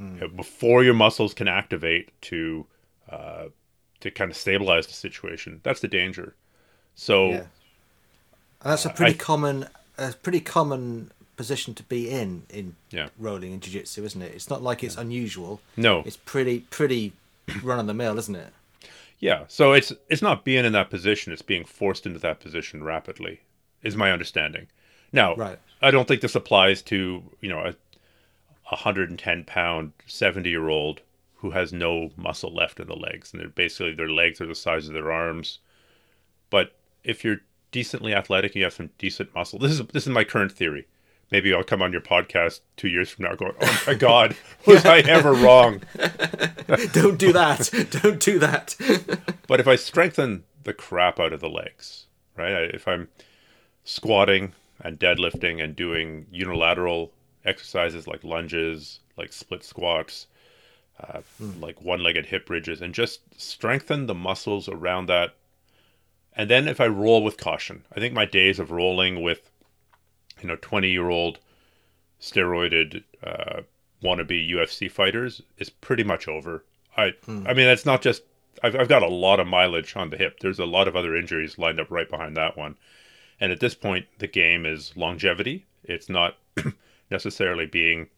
mm. 0.00 0.34
before 0.34 0.82
your 0.82 0.94
muscles 0.94 1.34
can 1.34 1.46
activate 1.46 2.08
to 2.22 2.64
uh, 3.10 3.44
to 4.00 4.10
kind 4.10 4.30
of 4.30 4.36
stabilize 4.38 4.86
the 4.86 4.94
situation, 4.94 5.60
that's 5.62 5.80
the 5.80 5.88
danger. 5.88 6.34
So 6.94 7.28
yeah. 7.28 7.42
that's 8.64 8.86
a 8.86 8.90
pretty 8.90 9.12
I, 9.12 9.18
common, 9.18 9.66
a 9.98 10.12
pretty 10.12 10.40
common 10.40 11.10
position 11.36 11.74
to 11.74 11.82
be 11.82 12.08
in 12.08 12.44
in 12.48 12.76
yeah. 12.90 13.08
rolling 13.18 13.52
in 13.52 13.60
jiu-jitsu 13.60 14.02
isn't 14.02 14.22
it 14.22 14.34
it's 14.34 14.48
not 14.48 14.62
like 14.62 14.82
it's 14.82 14.96
unusual 14.96 15.60
no 15.76 16.02
it's 16.06 16.16
pretty 16.16 16.60
pretty 16.70 17.12
run 17.62 17.78
of 17.78 17.86
the 17.86 17.92
mill 17.92 18.18
isn't 18.18 18.36
it 18.36 18.54
yeah 19.18 19.44
so 19.48 19.72
it's 19.72 19.92
it's 20.08 20.22
not 20.22 20.44
being 20.44 20.64
in 20.64 20.72
that 20.72 20.90
position 20.90 21.32
it's 21.32 21.42
being 21.42 21.64
forced 21.64 22.06
into 22.06 22.18
that 22.18 22.40
position 22.40 22.82
rapidly 22.82 23.40
is 23.82 23.96
my 23.96 24.10
understanding. 24.10 24.66
Now 25.12 25.34
right. 25.36 25.58
i 25.82 25.90
don't 25.90 26.08
think 26.08 26.20
this 26.20 26.34
applies 26.34 26.82
to 26.82 27.22
you 27.40 27.48
know 27.48 27.60
a 27.60 27.74
110 28.70 29.44
pound 29.44 29.92
70 30.06 30.48
year 30.48 30.68
old 30.68 31.00
who 31.36 31.50
has 31.50 31.72
no 31.72 32.10
muscle 32.16 32.52
left 32.52 32.80
in 32.80 32.88
the 32.88 32.96
legs 32.96 33.32
and 33.32 33.40
they're 33.40 33.48
basically 33.48 33.94
their 33.94 34.10
legs 34.10 34.40
are 34.40 34.46
the 34.46 34.54
size 34.54 34.88
of 34.88 34.94
their 34.94 35.12
arms. 35.12 35.58
But 36.50 36.74
if 37.04 37.24
you're 37.24 37.40
decently 37.76 38.14
athletic 38.14 38.52
and 38.52 38.56
you 38.56 38.64
have 38.64 38.72
some 38.72 38.88
decent 38.96 39.34
muscle. 39.34 39.58
This 39.58 39.72
is 39.72 39.86
this 39.92 40.04
is 40.04 40.08
my 40.08 40.24
current 40.24 40.50
theory 40.50 40.86
maybe 41.30 41.52
I'll 41.52 41.64
come 41.64 41.82
on 41.82 41.92
your 41.92 42.00
podcast 42.00 42.60
two 42.76 42.88
years 42.88 43.10
from 43.10 43.24
now 43.24 43.34
going, 43.34 43.54
oh 43.60 43.82
my 43.86 43.94
God, 43.94 44.36
was 44.66 44.84
I 44.84 44.98
ever 44.98 45.32
wrong? 45.32 45.82
Don't 46.92 47.18
do 47.18 47.32
that. 47.32 47.70
Don't 48.02 48.20
do 48.20 48.38
that. 48.38 48.76
but 49.46 49.60
if 49.60 49.68
I 49.68 49.76
strengthen 49.76 50.44
the 50.64 50.72
crap 50.72 51.20
out 51.20 51.32
of 51.32 51.40
the 51.40 51.48
legs, 51.48 52.06
right? 52.36 52.74
If 52.74 52.86
I'm 52.88 53.08
squatting 53.84 54.52
and 54.80 54.98
deadlifting 54.98 55.62
and 55.62 55.74
doing 55.74 56.26
unilateral 56.30 57.12
exercises 57.44 58.06
like 58.06 58.24
lunges, 58.24 59.00
like 59.16 59.32
split 59.32 59.64
squats, 59.64 60.26
uh, 61.00 61.20
mm. 61.40 61.60
like 61.60 61.80
one 61.82 62.02
legged 62.02 62.26
hip 62.26 62.46
bridges, 62.46 62.80
and 62.80 62.94
just 62.94 63.20
strengthen 63.40 64.06
the 64.06 64.14
muscles 64.14 64.68
around 64.68 65.06
that. 65.06 65.34
And 66.34 66.50
then 66.50 66.68
if 66.68 66.80
I 66.80 66.86
roll 66.86 67.22
with 67.22 67.38
caution, 67.38 67.84
I 67.94 68.00
think 68.00 68.12
my 68.12 68.26
days 68.26 68.58
of 68.58 68.70
rolling 68.70 69.22
with 69.22 69.50
you 70.40 70.48
know, 70.48 70.56
20 70.60 70.90
year 70.90 71.08
old 71.08 71.38
steroided 72.20 73.04
uh, 73.22 73.62
wannabe 74.02 74.50
UFC 74.50 74.90
fighters 74.90 75.42
is 75.58 75.70
pretty 75.70 76.04
much 76.04 76.28
over. 76.28 76.64
I, 76.96 77.12
hmm. 77.24 77.46
I 77.46 77.54
mean, 77.54 77.66
that's 77.66 77.86
not 77.86 78.02
just, 78.02 78.22
I've, 78.62 78.74
I've 78.76 78.88
got 78.88 79.02
a 79.02 79.08
lot 79.08 79.40
of 79.40 79.46
mileage 79.46 79.96
on 79.96 80.10
the 80.10 80.16
hip. 80.16 80.40
There's 80.40 80.58
a 80.58 80.66
lot 80.66 80.88
of 80.88 80.96
other 80.96 81.16
injuries 81.16 81.58
lined 81.58 81.80
up 81.80 81.90
right 81.90 82.08
behind 82.08 82.36
that 82.36 82.56
one. 82.56 82.76
And 83.40 83.52
at 83.52 83.60
this 83.60 83.74
point, 83.74 84.06
the 84.18 84.26
game 84.26 84.64
is 84.64 84.96
longevity. 84.96 85.66
It's 85.84 86.08
not 86.08 86.36
necessarily 87.10 87.66
being 87.66 88.08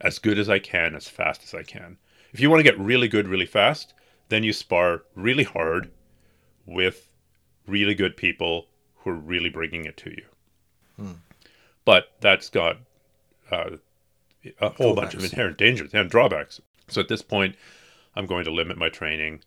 as 0.00 0.18
good 0.18 0.38
as 0.38 0.48
I 0.48 0.58
can, 0.58 0.94
as 0.94 1.08
fast 1.08 1.42
as 1.42 1.54
I 1.54 1.62
can. 1.62 1.96
If 2.32 2.40
you 2.40 2.50
want 2.50 2.60
to 2.60 2.70
get 2.70 2.78
really 2.78 3.08
good 3.08 3.28
really 3.28 3.46
fast, 3.46 3.94
then 4.28 4.44
you 4.44 4.52
spar 4.52 5.02
really 5.14 5.44
hard 5.44 5.90
with 6.66 7.08
really 7.66 7.94
good 7.94 8.16
people 8.16 8.66
who 8.96 9.10
are 9.10 9.14
really 9.14 9.48
bringing 9.48 9.84
it 9.84 9.96
to 9.98 10.10
you. 10.10 10.24
Hmm. 10.98 11.12
But 11.84 12.12
that's 12.20 12.48
got 12.48 12.78
uh, 13.50 13.76
a 14.60 14.68
whole 14.70 14.94
drawbacks. 14.94 15.14
bunch 15.14 15.14
of 15.14 15.24
inherent 15.24 15.58
dangers 15.58 15.90
and 15.92 16.10
drawbacks. 16.10 16.60
So 16.88 17.00
at 17.00 17.08
this 17.08 17.22
point, 17.22 17.56
I'm 18.16 18.26
going 18.26 18.44
to 18.44 18.50
limit 18.50 18.78
my 18.78 18.88
training 18.88 19.40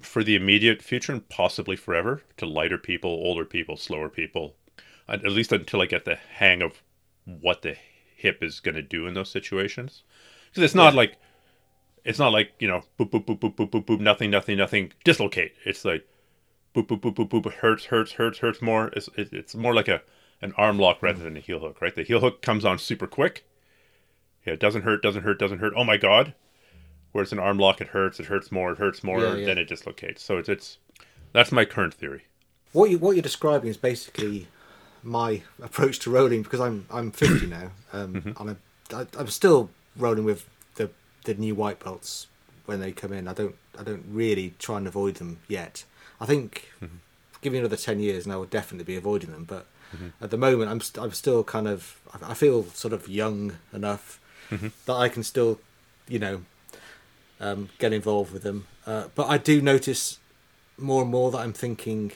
for 0.00 0.24
the 0.24 0.34
immediate 0.34 0.82
future 0.82 1.12
and 1.12 1.28
possibly 1.28 1.76
forever 1.76 2.22
to 2.36 2.46
lighter 2.46 2.78
people, 2.78 3.10
older 3.10 3.44
people, 3.44 3.76
slower 3.76 4.08
people, 4.08 4.56
at 5.08 5.22
least 5.24 5.52
until 5.52 5.80
I 5.80 5.86
get 5.86 6.04
the 6.04 6.16
hang 6.16 6.62
of 6.62 6.82
what 7.24 7.62
the 7.62 7.76
hip 8.16 8.42
is 8.42 8.60
going 8.60 8.74
to 8.74 8.82
do 8.82 9.06
in 9.06 9.14
those 9.14 9.30
situations. 9.30 10.02
Because 10.50 10.64
it's 10.64 10.74
not 10.74 10.92
yeah. 10.92 10.98
like 10.98 11.16
it's 12.04 12.18
not 12.18 12.32
like 12.32 12.52
you 12.58 12.68
know 12.68 12.82
boop 12.98 13.10
boop 13.10 13.24
boop 13.24 13.38
boop 13.38 13.54
boop 13.54 13.70
boop 13.70 13.84
boop 13.84 14.00
nothing 14.00 14.30
nothing 14.30 14.58
nothing 14.58 14.92
dislocate. 15.04 15.52
It's 15.64 15.84
like 15.84 16.06
boop 16.74 16.86
boop 16.86 17.00
boop 17.00 17.14
boop 17.14 17.30
boop 17.30 17.52
hurts 17.52 17.86
hurts 17.86 18.12
hurts 18.12 18.38
hurts 18.38 18.60
more. 18.60 18.88
It's 18.88 19.08
it's 19.16 19.54
more 19.54 19.74
like 19.74 19.88
a 19.88 20.02
an 20.42 20.52
arm 20.56 20.78
lock 20.78 21.02
rather 21.02 21.22
than 21.22 21.36
a 21.36 21.40
heel 21.40 21.60
hook, 21.60 21.80
right? 21.80 21.94
The 21.94 22.02
heel 22.02 22.20
hook 22.20 22.42
comes 22.42 22.64
on 22.64 22.78
super 22.78 23.06
quick. 23.06 23.46
Yeah, 24.44 24.54
it 24.54 24.60
doesn't 24.60 24.82
hurt, 24.82 25.02
doesn't 25.02 25.22
hurt, 25.22 25.38
doesn't 25.38 25.60
hurt. 25.60 25.72
Oh 25.76 25.84
my 25.84 25.96
god. 25.96 26.34
Whereas 27.12 27.32
an 27.32 27.38
arm 27.38 27.58
lock, 27.58 27.80
it 27.80 27.88
hurts, 27.88 28.18
it 28.18 28.26
hurts 28.26 28.50
more, 28.50 28.72
it 28.72 28.78
hurts 28.78 29.04
more, 29.04 29.20
yeah, 29.20 29.34
yeah. 29.34 29.46
then 29.46 29.58
it 29.58 29.68
dislocates. 29.68 30.22
So 30.22 30.38
it's 30.38 30.48
it's 30.48 30.78
that's 31.32 31.52
my 31.52 31.64
current 31.64 31.94
theory. 31.94 32.24
What 32.72 32.90
you 32.90 32.98
what 32.98 33.14
you're 33.14 33.22
describing 33.22 33.68
is 33.70 33.76
basically 33.76 34.48
my 35.02 35.42
approach 35.62 35.98
to 36.00 36.10
rolling 36.10 36.42
because 36.42 36.60
I'm 36.60 36.86
I'm 36.90 37.12
50 37.12 37.46
now, 37.46 37.70
um, 37.92 38.14
mm-hmm. 38.14 38.48
and 38.48 38.56
I, 38.92 39.06
I'm 39.18 39.28
still 39.28 39.70
rolling 39.96 40.24
with 40.24 40.48
the 40.74 40.90
the 41.24 41.34
new 41.34 41.54
white 41.54 41.80
belts 41.80 42.26
when 42.66 42.80
they 42.80 42.92
come 42.92 43.12
in. 43.12 43.28
I 43.28 43.34
don't 43.34 43.54
I 43.78 43.82
don't 43.84 44.04
really 44.08 44.54
try 44.58 44.78
and 44.78 44.86
avoid 44.86 45.16
them 45.16 45.38
yet. 45.48 45.84
I 46.20 46.26
think 46.26 46.70
mm-hmm. 46.82 46.96
give 47.42 47.52
me 47.52 47.58
another 47.58 47.76
10 47.76 48.00
years 48.00 48.24
and 48.24 48.32
I 48.32 48.36
will 48.36 48.46
definitely 48.46 48.84
be 48.84 48.96
avoiding 48.96 49.32
them, 49.32 49.44
but 49.44 49.66
Mm-hmm. 49.94 50.24
At 50.24 50.30
the 50.30 50.36
moment, 50.36 50.70
I'm 50.70 50.78
i 50.78 50.80
st- 50.80 51.04
I'm 51.04 51.12
still 51.12 51.44
kind 51.44 51.68
of 51.68 52.00
I 52.22 52.34
feel 52.34 52.64
sort 52.64 52.92
of 52.92 53.08
young 53.08 53.56
enough 53.72 54.20
mm-hmm. 54.50 54.68
that 54.86 54.94
I 54.94 55.08
can 55.08 55.22
still, 55.22 55.60
you 56.08 56.18
know, 56.18 56.42
um, 57.40 57.70
get 57.78 57.92
involved 57.92 58.32
with 58.32 58.42
them. 58.42 58.66
Uh, 58.86 59.04
but 59.14 59.28
I 59.28 59.38
do 59.38 59.60
notice 59.60 60.18
more 60.78 61.02
and 61.02 61.10
more 61.10 61.30
that 61.30 61.38
I'm 61.38 61.52
thinking, 61.52 62.12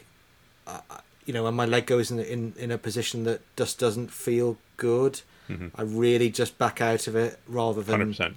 uh, 0.66 0.80
you 1.24 1.32
know, 1.32 1.44
when 1.44 1.54
my 1.54 1.66
leg 1.66 1.86
goes 1.86 2.10
in 2.10 2.18
in 2.18 2.54
in 2.56 2.70
a 2.70 2.78
position 2.78 3.24
that 3.24 3.40
just 3.56 3.78
doesn't 3.78 4.10
feel 4.10 4.58
good, 4.76 5.20
mm-hmm. 5.48 5.68
I 5.74 5.82
really 5.82 6.30
just 6.30 6.58
back 6.58 6.80
out 6.80 7.06
of 7.06 7.16
it 7.16 7.38
rather 7.46 7.82
than 7.82 8.14
100%. 8.14 8.34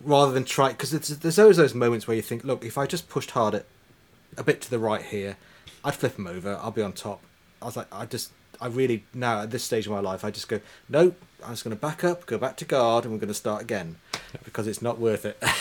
rather 0.00 0.32
than 0.32 0.44
try 0.44 0.70
because 0.70 0.90
there's 0.90 1.38
always 1.38 1.56
those 1.56 1.74
moments 1.74 2.06
where 2.06 2.16
you 2.16 2.22
think, 2.22 2.44
look, 2.44 2.64
if 2.64 2.76
I 2.78 2.86
just 2.86 3.08
pushed 3.08 3.30
hard 3.32 3.54
harder, 3.54 3.66
a 4.36 4.44
bit 4.44 4.60
to 4.62 4.70
the 4.70 4.78
right 4.78 5.02
here, 5.02 5.36
I'd 5.84 5.94
flip 5.94 6.18
him 6.18 6.26
over. 6.26 6.58
I'll 6.62 6.70
be 6.70 6.82
on 6.82 6.92
top. 6.92 7.22
I 7.62 7.66
was 7.66 7.76
like, 7.76 7.86
I 7.92 8.06
just 8.06 8.30
I 8.60 8.68
really 8.68 9.04
now 9.14 9.42
at 9.42 9.50
this 9.50 9.64
stage 9.64 9.86
of 9.86 9.92
my 9.92 10.00
life, 10.00 10.24
I 10.24 10.30
just 10.30 10.48
go, 10.48 10.60
nope, 10.88 11.20
I'm 11.44 11.52
just 11.52 11.64
going 11.64 11.76
to 11.76 11.80
back 11.80 12.04
up, 12.04 12.26
go 12.26 12.38
back 12.38 12.56
to 12.58 12.64
guard, 12.64 13.04
and 13.04 13.12
we're 13.12 13.20
going 13.20 13.28
to 13.28 13.34
start 13.34 13.62
again. 13.62 13.96
because 14.44 14.66
it's 14.66 14.82
not 14.82 14.98
worth 14.98 15.24
it. 15.24 15.42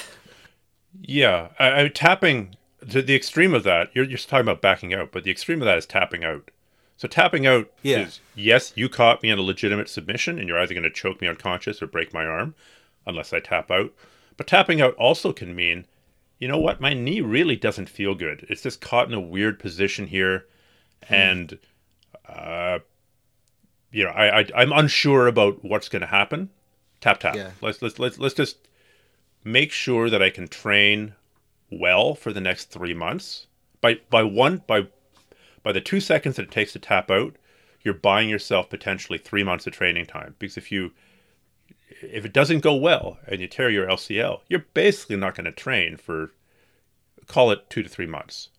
Yeah, 1.01 1.49
I, 1.59 1.81
I, 1.81 1.87
tapping 1.89 2.55
to 2.89 3.01
the 3.01 3.15
extreme 3.15 3.53
of 3.53 3.63
that. 3.63 3.89
You're 3.93 4.05
you're 4.05 4.17
talking 4.17 4.47
about 4.47 4.61
backing 4.61 4.93
out, 4.93 5.11
but 5.11 5.25
the 5.25 5.31
extreme 5.31 5.61
of 5.61 5.65
that 5.65 5.77
is 5.77 5.85
tapping 5.85 6.23
out. 6.23 6.51
So 6.97 7.07
tapping 7.07 7.45
out 7.45 7.69
Yeah. 7.81 7.99
is 7.99 8.21
yes, 8.33 8.71
you 8.75 8.87
caught 8.87 9.21
me 9.21 9.29
in 9.29 9.37
a 9.37 9.41
legitimate 9.41 9.89
submission, 9.89 10.39
and 10.39 10.47
you're 10.47 10.57
either 10.57 10.73
going 10.73 10.83
to 10.83 10.89
choke 10.89 11.21
me 11.21 11.27
unconscious 11.27 11.81
or 11.81 11.87
break 11.87 12.13
my 12.13 12.25
arm, 12.25 12.55
unless 13.05 13.33
I 13.33 13.41
tap 13.41 13.69
out. 13.69 13.93
But 14.37 14.47
tapping 14.47 14.81
out 14.81 14.95
also 14.95 15.33
can 15.33 15.53
mean, 15.53 15.85
you 16.39 16.47
know 16.47 16.57
what, 16.57 16.79
my 16.79 16.93
knee 16.93 17.21
really 17.21 17.57
doesn't 17.57 17.89
feel 17.89 18.15
good. 18.15 18.45
It's 18.49 18.61
just 18.61 18.81
caught 18.81 19.07
in 19.09 19.13
a 19.13 19.19
weird 19.19 19.59
position 19.59 20.07
here, 20.07 20.45
hmm. 21.07 21.13
and 21.13 21.59
uh, 22.27 22.79
you 23.91 24.03
know, 24.03 24.11
I, 24.11 24.41
I 24.41 24.45
I'm 24.55 24.71
unsure 24.71 25.27
about 25.27 25.63
what's 25.63 25.89
going 25.89 26.01
to 26.01 26.07
happen. 26.07 26.49
Tap 27.01 27.19
tap. 27.19 27.35
Yeah. 27.35 27.51
Let's 27.61 27.81
let's 27.81 27.99
let's 27.99 28.17
let's 28.17 28.35
just 28.35 28.57
make 29.43 29.71
sure 29.71 30.09
that 30.09 30.21
I 30.21 30.29
can 30.29 30.47
train 30.47 31.15
well 31.71 32.15
for 32.15 32.33
the 32.33 32.41
next 32.41 32.65
three 32.65 32.93
months. 32.93 33.47
By 33.81 33.99
by 34.09 34.23
one 34.23 34.63
by 34.67 34.87
by 35.63 35.71
the 35.71 35.81
two 35.81 35.99
seconds 35.99 36.35
that 36.35 36.43
it 36.43 36.51
takes 36.51 36.73
to 36.73 36.79
tap 36.79 37.09
out, 37.09 37.35
you're 37.83 37.93
buying 37.93 38.29
yourself 38.29 38.69
potentially 38.69 39.17
three 39.17 39.43
months 39.43 39.65
of 39.67 39.73
training 39.73 40.07
time. 40.07 40.35
Because 40.39 40.57
if 40.57 40.71
you 40.71 40.91
if 42.01 42.25
it 42.25 42.33
doesn't 42.33 42.59
go 42.59 42.75
well 42.75 43.17
and 43.27 43.41
you 43.41 43.47
tear 43.47 43.69
your 43.69 43.87
LCL, 43.87 44.41
you're 44.49 44.65
basically 44.73 45.15
not 45.15 45.35
going 45.35 45.45
to 45.45 45.51
train 45.51 45.97
for 45.97 46.31
call 47.27 47.51
it 47.51 47.69
two 47.69 47.83
to 47.83 47.89
three 47.89 48.05
months. 48.05 48.49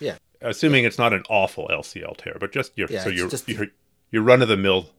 yeah, 0.00 0.18
Assuming 0.42 0.84
it's 0.84 0.98
not 0.98 1.12
an 1.12 1.22
awful 1.28 1.68
LCL 1.70 2.16
tear, 2.16 2.36
but 2.40 2.52
just 2.52 2.72
your 2.76 2.88
Yeah, 2.90 3.02
so 3.02 3.08
it's 3.10 3.18
you're 3.18 3.28
just- 3.28 3.48
you're 3.48 3.66
you're 4.10 4.22
run 4.22 4.42
of 4.42 4.48
the 4.48 4.56
mill. 4.56 4.90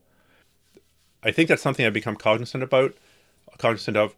I 1.24 1.32
think 1.32 1.50
that's 1.50 1.62
something 1.62 1.86
I've 1.86 1.94
become 1.94 2.16
cognizant 2.16 2.64
about, 2.64 2.96
cognizant 3.58 3.96
of, 3.98 4.16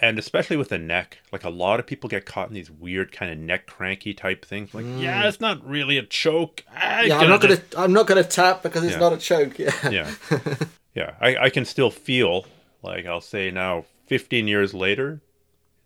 and 0.00 0.18
especially 0.18 0.56
with 0.56 0.68
the 0.70 0.78
neck. 0.78 1.18
Like 1.32 1.44
a 1.44 1.50
lot 1.50 1.80
of 1.80 1.86
people 1.86 2.08
get 2.08 2.24
caught 2.24 2.48
in 2.48 2.54
these 2.54 2.70
weird 2.70 3.12
kind 3.12 3.30
of 3.30 3.38
neck 3.38 3.66
cranky 3.66 4.14
type 4.14 4.44
things. 4.44 4.72
Like, 4.72 4.86
yeah, 4.98 5.26
it's 5.28 5.40
not 5.40 5.66
really 5.68 5.98
a 5.98 6.02
choke. 6.02 6.64
I 6.74 7.04
Mm. 7.04 7.08
yeah. 7.08 7.18
I'm 7.18 7.28
not 7.28 7.40
gonna 7.40 7.60
I'm 7.76 7.92
not 7.92 8.06
gonna 8.06 8.24
tap 8.24 8.62
because 8.62 8.84
it's 8.84 8.94
Yeah. 8.94 8.98
not 9.00 9.12
a 9.12 9.18
choke. 9.18 9.58
Yeah, 9.58 9.88
yeah, 9.90 10.10
yeah. 10.94 11.14
I, 11.20 11.36
I 11.36 11.50
can 11.50 11.64
still 11.64 11.90
feel 11.90 12.46
like 12.82 13.04
I'll 13.06 13.20
say 13.20 13.50
now, 13.50 13.84
15 14.06 14.48
years 14.48 14.72
later, 14.74 15.20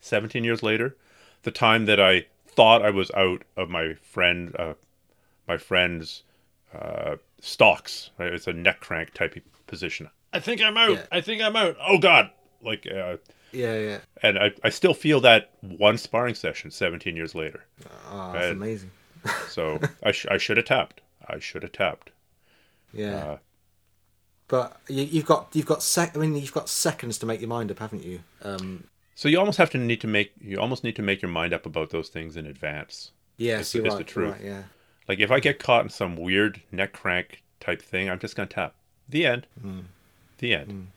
17 0.00 0.44
years 0.44 0.62
later, 0.62 0.96
the 1.42 1.50
time 1.50 1.86
that 1.86 2.00
I 2.00 2.26
thought 2.56 2.82
I 2.84 2.90
was 2.90 3.10
out 3.12 3.42
of 3.56 3.68
my 3.70 3.94
friend, 3.94 4.54
uh, 4.58 4.74
my 5.48 5.56
friend's 5.58 6.22
uh, 6.74 7.16
stocks. 7.40 8.10
Right? 8.18 8.32
It's 8.32 8.46
a 8.46 8.52
neck 8.52 8.80
crank 8.80 9.14
type 9.14 9.36
of 9.36 9.42
position. 9.66 10.08
I 10.32 10.40
think 10.40 10.60
I'm 10.60 10.76
out. 10.76 10.90
Yeah. 10.92 11.06
I 11.12 11.20
think 11.20 11.42
I'm 11.42 11.56
out. 11.56 11.76
Oh 11.80 11.98
God! 11.98 12.30
Like, 12.62 12.86
uh, 12.86 13.16
yeah, 13.52 13.78
yeah. 13.78 13.98
and 14.22 14.38
I, 14.38 14.52
I 14.64 14.70
still 14.70 14.94
feel 14.94 15.20
that 15.20 15.50
one 15.60 15.96
sparring 15.98 16.34
session 16.34 16.70
17 16.72 17.14
years 17.14 17.34
later. 17.34 17.64
Oh, 18.10 18.32
that's 18.32 18.44
Right. 18.46 18.50
amazing. 18.52 18.90
So 19.48 19.80
I, 20.02 20.10
sh- 20.12 20.26
I 20.30 20.36
should 20.38 20.56
have 20.58 20.66
tapped. 20.66 21.00
I 21.28 21.38
should 21.38 21.62
have 21.62 21.72
tapped. 21.72 22.10
Yeah. 22.92 23.16
Uh, 23.16 23.38
But 24.48 24.76
you, 24.88 25.04
you've 25.04 25.24
got 25.26 25.48
you've 25.52 25.66
got 25.66 25.82
sec. 25.82 26.16
I 26.16 26.20
mean, 26.20 26.34
you've 26.36 26.52
got 26.52 26.68
seconds 26.68 27.16
to 27.18 27.26
make 27.26 27.40
your 27.40 27.48
mind 27.48 27.70
up, 27.70 27.78
haven't 27.78 28.02
you? 28.04 28.20
Um, 28.42 28.84
So 29.14 29.28
you 29.28 29.38
almost 29.38 29.58
have 29.58 29.70
to 29.70 29.78
need 29.78 30.00
to 30.00 30.06
make 30.06 30.32
you 30.40 30.58
almost 30.58 30.82
need 30.84 30.96
to 30.96 31.02
make 31.02 31.22
your 31.22 31.30
mind 31.30 31.52
up 31.52 31.66
about 31.66 31.90
those 31.90 32.08
things 32.08 32.36
in 32.36 32.46
advance. 32.46 33.10
yes, 33.36 33.74
It's- 33.74 33.86
it's 33.86 33.98
the 33.98 34.04
truth. 34.04 34.32
right, 34.32 34.44
yeah. 34.44 34.62
Like 35.08 35.18
if 35.20 35.30
I 35.30 35.40
get 35.40 35.58
caught 35.58 35.84
in 35.84 35.90
some 35.90 36.16
weird 36.16 36.62
neck 36.72 36.92
crank 36.92 37.42
type 37.60 37.80
thing, 37.82 38.08
I'm 38.10 38.18
just 38.18 38.36
gonna 38.36 38.48
tap. 38.48 38.74
The 39.08 39.26
end. 39.26 39.46
Hmm. 39.60 39.80
The 40.38 40.54
end. 40.54 40.88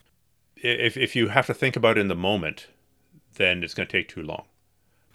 I 0.63 0.67
If 0.67 0.97
if 0.97 1.15
you 1.15 1.27
have 1.29 1.45
to 1.47 1.53
think 1.53 1.75
about 1.75 1.97
it 1.97 2.01
in 2.01 2.07
the 2.07 2.15
moment, 2.15 2.67
then 3.35 3.63
it's 3.63 3.73
gonna 3.73 3.87
take 3.87 4.07
too 4.07 4.23
long. 4.23 4.45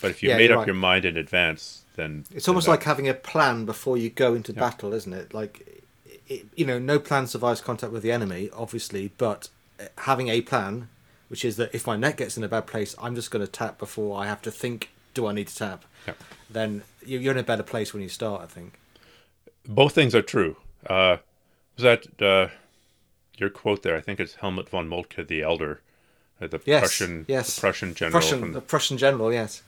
But 0.00 0.10
if 0.10 0.22
you 0.22 0.28
Yeah, 0.30 0.36
made 0.36 0.50
up 0.50 0.58
right. 0.58 0.66
your 0.66 0.74
mind 0.76 1.04
in 1.04 1.16
advance, 1.16 1.84
then 1.96 2.24
It's 2.34 2.46
then 2.46 2.52
almost 2.52 2.68
like 2.68 2.82
having 2.84 3.08
a 3.08 3.14
plan 3.14 3.64
before 3.64 3.96
you 3.96 4.10
go 4.10 4.34
into 4.34 4.52
battle, 4.52 4.92
isn't 4.92 5.12
it? 5.12 5.32
Like, 5.32 5.82
it, 6.28 6.46
you 6.56 6.64
know, 6.66 6.78
no 6.78 6.98
plan 6.98 7.26
survives 7.28 7.60
contact 7.60 7.92
with 7.92 8.02
the 8.02 8.10
enemy, 8.12 8.50
obviously, 8.52 9.12
but 9.16 9.48
uh, 9.80 9.84
having 9.98 10.28
a 10.28 10.40
plan, 10.40 10.88
which 11.32 11.46
is 11.46 11.56
that 11.56 11.74
if 11.74 11.86
my 11.86 11.96
neck 11.96 12.18
gets 12.18 12.36
in 12.36 12.44
a 12.44 12.48
bad 12.48 12.66
place, 12.66 12.94
I'm 13.00 13.14
just 13.14 13.30
going 13.30 13.42
to 13.44 13.50
tap 13.50 13.78
before 13.78 14.20
I 14.22 14.26
have 14.26 14.42
to 14.42 14.50
think, 14.50 14.90
do 15.14 15.26
I 15.26 15.32
need 15.32 15.48
to 15.48 15.56
tap? 15.56 15.86
Yeah. 16.06 16.12
Then 16.50 16.82
you- 17.06 17.18
you're 17.20 17.32
in 17.32 17.38
a 17.38 17.42
better 17.42 17.62
place 17.62 17.94
when 17.94 18.02
you 18.02 18.10
start, 18.10 18.42
I 18.42 18.46
think. 18.46 18.74
both 19.66 19.94
things 19.94 20.14
are 20.14 20.20
true. 20.22 20.56
Uh, 20.86 21.16
was 21.76 21.84
that 21.84 22.20
uh, 22.22 22.48
your 23.38 23.48
quote 23.48 23.82
there? 23.82 23.96
I 23.96 24.02
think 24.02 24.20
it's 24.20 24.34
Helmut 24.34 24.68
von 24.68 24.86
Moltke 24.88 25.26
the 25.26 25.40
Elder, 25.40 25.80
uh, 26.40 26.48
the 26.48 26.60
Yes, 26.66 26.80
Prussian, 26.82 27.24
yes. 27.28 27.54
the 27.54 27.60
Prussian 27.62 27.94
general. 27.94 28.12
Prussian, 28.20 28.40
from 28.40 28.52
the 28.52 28.60
Prussian 28.60 28.98
general, 28.98 29.32
yes. 29.32 29.62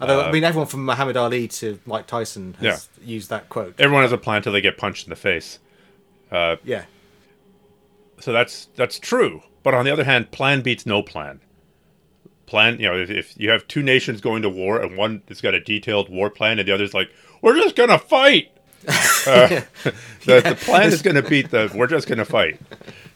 Although, 0.00 0.20
I 0.22 0.28
Uh, 0.28 0.32
mean, 0.32 0.42
everyone 0.44 0.68
from 0.68 0.84
Muhammad 0.86 1.16
Ali 1.18 1.46
to 1.48 1.78
Mike 1.84 2.06
Tyson 2.06 2.54
has 2.60 2.88
used 3.04 3.28
that 3.28 3.48
quote. 3.50 3.74
everyone 3.78 4.02
has 4.04 4.12
a 4.12 4.16
plan 4.18 4.38
until 4.38 4.52
they 4.54 4.60
get 4.62 4.78
punched 4.78 5.04
in 5.06 5.10
the 5.10 5.16
face. 5.16 5.58
Yeah. 6.32 6.84
so 8.20 8.32
that's 8.32 8.68
that's 8.76 8.98
true. 8.98 9.42
But 9.64 9.74
on 9.74 9.84
the 9.84 9.90
other 9.90 10.04
hand, 10.04 10.30
plan 10.30 10.60
beats 10.62 10.86
no 10.86 11.02
plan. 11.02 11.40
Plan, 12.46 12.78
you 12.78 12.86
know, 12.86 12.96
if, 12.96 13.10
if 13.10 13.34
you 13.36 13.50
have 13.50 13.66
two 13.66 13.82
nations 13.82 14.20
going 14.20 14.42
to 14.42 14.48
war 14.50 14.80
and 14.80 14.96
one 14.96 15.22
has 15.28 15.40
got 15.40 15.54
a 15.54 15.60
detailed 15.60 16.08
war 16.10 16.30
plan 16.30 16.60
and 16.60 16.68
the 16.68 16.72
other's 16.72 16.94
like, 16.94 17.10
we're 17.42 17.56
just 17.56 17.74
gonna 17.74 17.98
fight. 17.98 18.52
Uh, 19.26 19.62
the, 20.26 20.42
the 20.42 20.58
plan 20.60 20.88
is 20.92 21.00
gonna 21.00 21.22
beat 21.22 21.50
the. 21.50 21.72
We're 21.74 21.86
just 21.86 22.06
gonna 22.06 22.26
fight. 22.26 22.60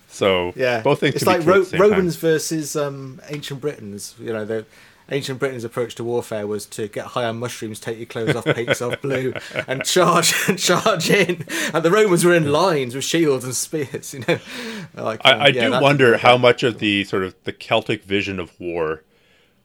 So 0.09 0.55
Yeah, 0.57 0.81
both 0.81 1.01
things 1.01 1.17
It's 1.17 1.25
can 1.25 1.35
like 1.35 1.41
be 1.43 1.47
Ro- 1.47 1.63
same 1.65 1.79
time. 1.79 1.91
Romans 1.91 2.17
versus 2.17 2.75
um, 2.77 3.21
ancient 3.29 3.61
Britons. 3.61 4.15
You 4.19 4.33
know, 4.33 4.47
the 4.47 4.65
ancient 5.11 5.39
Britain's 5.39 5.65
approach 5.65 5.95
to 5.97 6.05
warfare 6.05 6.47
was 6.47 6.67
to 6.67 6.89
get 6.89 7.07
high 7.07 7.25
on 7.25 7.39
mushrooms, 7.39 7.81
take 7.81 7.99
your 7.99 8.07
clothes 8.07 8.37
off, 8.37 8.45
paint 8.45 8.69
yourself 8.69 9.01
blue, 9.01 9.33
and 9.67 9.85
charge 9.85 10.35
and 10.49 10.59
charge 10.59 11.11
in. 11.11 11.47
And 11.73 11.85
the 11.85 11.91
Romans 11.91 12.25
were 12.25 12.35
in 12.35 12.51
lines 12.51 12.95
with 12.95 13.05
shields 13.05 13.45
and 13.45 13.55
spears. 13.55 14.15
You 14.19 14.25
know, 14.27 15.05
like 15.05 15.21
um, 15.25 15.41
I, 15.41 15.45
I 15.45 15.47
yeah, 15.49 15.69
do 15.69 15.83
wonder 15.83 16.17
how 16.17 16.37
much 16.37 16.63
of 16.63 16.79
the 16.79 17.05
sort 17.05 17.23
of 17.23 17.35
the 17.45 17.53
Celtic 17.53 18.05
vision 18.05 18.41
of 18.41 18.59
war 18.59 19.05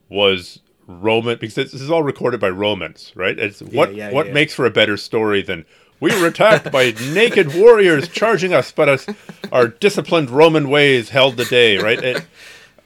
was 0.10 0.60
Roman 0.86 1.38
because 1.40 1.56
this 1.56 1.74
is 1.74 1.90
all 1.90 2.04
recorded 2.04 2.40
by 2.40 2.50
Romans, 2.50 3.12
right? 3.16 3.38
It's 3.38 3.62
what 3.62 3.96
yeah, 3.96 4.12
what 4.12 4.28
yeah. 4.28 4.34
makes 4.34 4.54
for 4.54 4.66
a 4.66 4.72
better 4.72 4.98
story 4.98 5.42
than 5.42 5.66
we 6.00 6.20
were 6.20 6.28
attacked 6.28 6.72
by 6.72 6.92
naked 7.14 7.56
warriors 7.56 8.08
charging 8.08 8.54
us, 8.54 8.72
but 8.72 8.90
us, 8.90 9.08
our 9.52 9.68
disciplined 9.68 10.30
Roman 10.30 10.70
ways 10.70 11.10
held 11.10 11.38
the 11.38 11.46
day, 11.46 11.78
right? 11.78 12.04
It, 12.04 12.26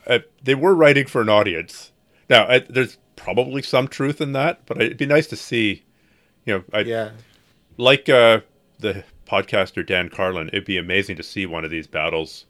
uh, 0.06 0.18
they 0.42 0.54
were 0.54 0.74
writing 0.74 1.06
for 1.06 1.20
an 1.20 1.28
audience. 1.28 1.92
Now, 2.28 2.46
I, 2.46 2.58
there's 2.60 2.98
probably 3.16 3.62
some 3.62 3.88
truth 3.88 4.20
in 4.20 4.32
that, 4.32 4.66
but 4.66 4.80
it'd 4.80 4.98
be 4.98 5.06
nice 5.06 5.26
to 5.28 5.36
see, 5.36 5.84
you 6.44 6.54
know, 6.54 6.64
I, 6.72 6.80
Yeah, 6.80 7.10
like 7.76 8.08
uh, 8.08 8.40
the 8.78 9.04
podcaster 9.26 9.86
Dan 9.86 10.08
Carlin, 10.08 10.48
it'd 10.48 10.64
be 10.64 10.76
amazing 10.76 11.16
to 11.16 11.22
see 11.22 11.46
one 11.46 11.64
of 11.64 11.70
these 11.70 11.86
battles 11.86 12.44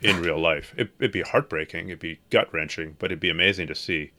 in 0.00 0.20
real 0.20 0.38
life. 0.38 0.74
It, 0.76 0.90
it'd 0.98 1.12
be 1.12 1.22
heartbreaking, 1.22 1.88
it'd 1.88 1.98
be 1.98 2.20
gut 2.30 2.52
wrenching, 2.52 2.96
but 2.98 3.06
it'd 3.06 3.20
be 3.20 3.30
amazing 3.30 3.66
to 3.68 3.74
see. 3.74 4.12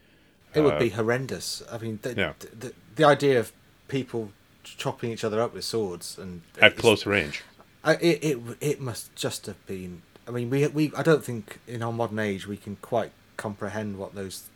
it 0.53 0.61
would 0.61 0.79
be 0.79 0.89
horrendous. 0.89 1.63
I 1.71 1.77
mean, 1.77 1.99
the, 2.01 2.11
Uh, 2.11 2.13
yeah. 2.15 2.33
the, 2.39 2.73
the, 2.95 3.03
idea 3.03 3.39
of 3.39 3.51
people 3.87 4.31
chopping 4.63 5.11
each 5.11 5.23
other 5.23 5.41
up 5.41 5.53
with 5.53 5.63
swords 5.63 6.17
and 6.17 6.41
At 6.61 6.77
close 6.77 7.05
range. 7.05 7.43
I, 7.83 7.95
it, 7.95 8.23
it 8.23 8.57
it 8.59 8.81
must 8.81 9.15
just 9.15 9.47
have 9.47 9.65
been. 9.65 10.03
I 10.27 10.31
mean, 10.31 10.49
we 10.49 10.67
we 10.67 10.91
I 10.95 11.01
don't 11.01 11.25
think 11.25 11.59
in 11.67 11.81
our 11.81 11.91
modern 11.91 12.19
age 12.19 12.47
we 12.47 12.57
can 12.57 12.75
quite 12.75 13.11
comprehend 13.37 13.97
what 13.97 14.13
those. 14.13 14.49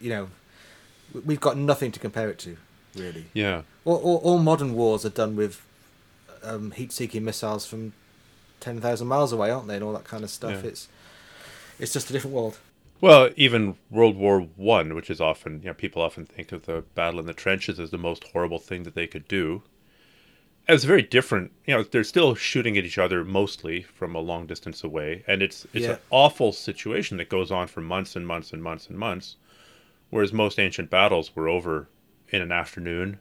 You 0.00 0.10
know, 0.10 0.28
we- 1.14 1.20
we've 1.20 1.40
got 1.40 1.56
nothing 1.56 1.92
to 1.92 2.00
compare 2.00 2.28
it 2.30 2.38
to, 2.40 2.56
really. 2.96 3.26
Yeah. 3.34 3.62
All, 3.84 3.96
all, 3.96 4.16
all 4.18 4.38
modern 4.38 4.74
wars 4.74 5.04
are 5.04 5.10
done 5.10 5.36
with 5.36 5.60
um, 6.42 6.70
heat-seeking 6.72 7.24
missiles 7.24 7.66
from 7.66 7.92
ten 8.60 8.80
thousand 8.80 9.08
miles 9.08 9.32
away, 9.32 9.50
aren't 9.50 9.68
they, 9.68 9.76
and 9.76 9.84
all 9.84 9.92
that 9.92 10.04
kind 10.04 10.24
of 10.24 10.30
stuff. 10.30 10.62
Yeah. 10.62 10.70
It's 10.70 10.88
it's 11.78 11.92
just 11.92 12.10
a 12.10 12.12
different 12.12 12.34
world. 12.36 12.58
Well, 13.00 13.30
even 13.36 13.76
World 13.90 14.16
War 14.16 14.40
One, 14.56 14.94
which 14.94 15.08
is 15.08 15.20
often, 15.20 15.60
you 15.62 15.68
know, 15.68 15.74
people 15.74 16.02
often 16.02 16.26
think 16.26 16.52
of 16.52 16.66
the 16.66 16.82
battle 16.94 17.18
in 17.20 17.24
the 17.26 17.32
trenches 17.32 17.80
as 17.80 17.90
the 17.90 17.96
most 17.98 18.24
horrible 18.32 18.58
thing 18.58 18.82
that 18.82 18.94
they 18.94 19.06
could 19.06 19.26
do. 19.28 19.62
It's 20.68 20.84
very 20.84 21.00
different. 21.02 21.52
You 21.66 21.74
know, 21.76 21.82
they're 21.82 22.04
still 22.04 22.34
shooting 22.34 22.76
at 22.76 22.84
each 22.84 22.98
other 22.98 23.24
mostly 23.24 23.82
from 23.82 24.14
a 24.14 24.20
long 24.20 24.46
distance 24.46 24.84
away, 24.84 25.24
and 25.26 25.42
it's 25.42 25.66
it's 25.72 25.86
Yeah. 25.86 25.92
an 25.92 25.98
awful 26.10 26.52
situation 26.52 27.16
that 27.16 27.28
goes 27.30 27.50
on 27.50 27.66
for 27.68 27.80
months 27.80 28.14
and 28.16 28.26
months 28.26 28.52
and 28.52 28.62
months 28.62 28.86
and 28.88 28.98
months. 28.98 29.36
Whereas 30.10 30.32
most 30.32 30.58
ancient 30.58 30.90
battles 30.90 31.34
were 31.34 31.48
over 31.48 31.88
in 32.28 32.42
an 32.42 32.52
afternoon, 32.52 33.18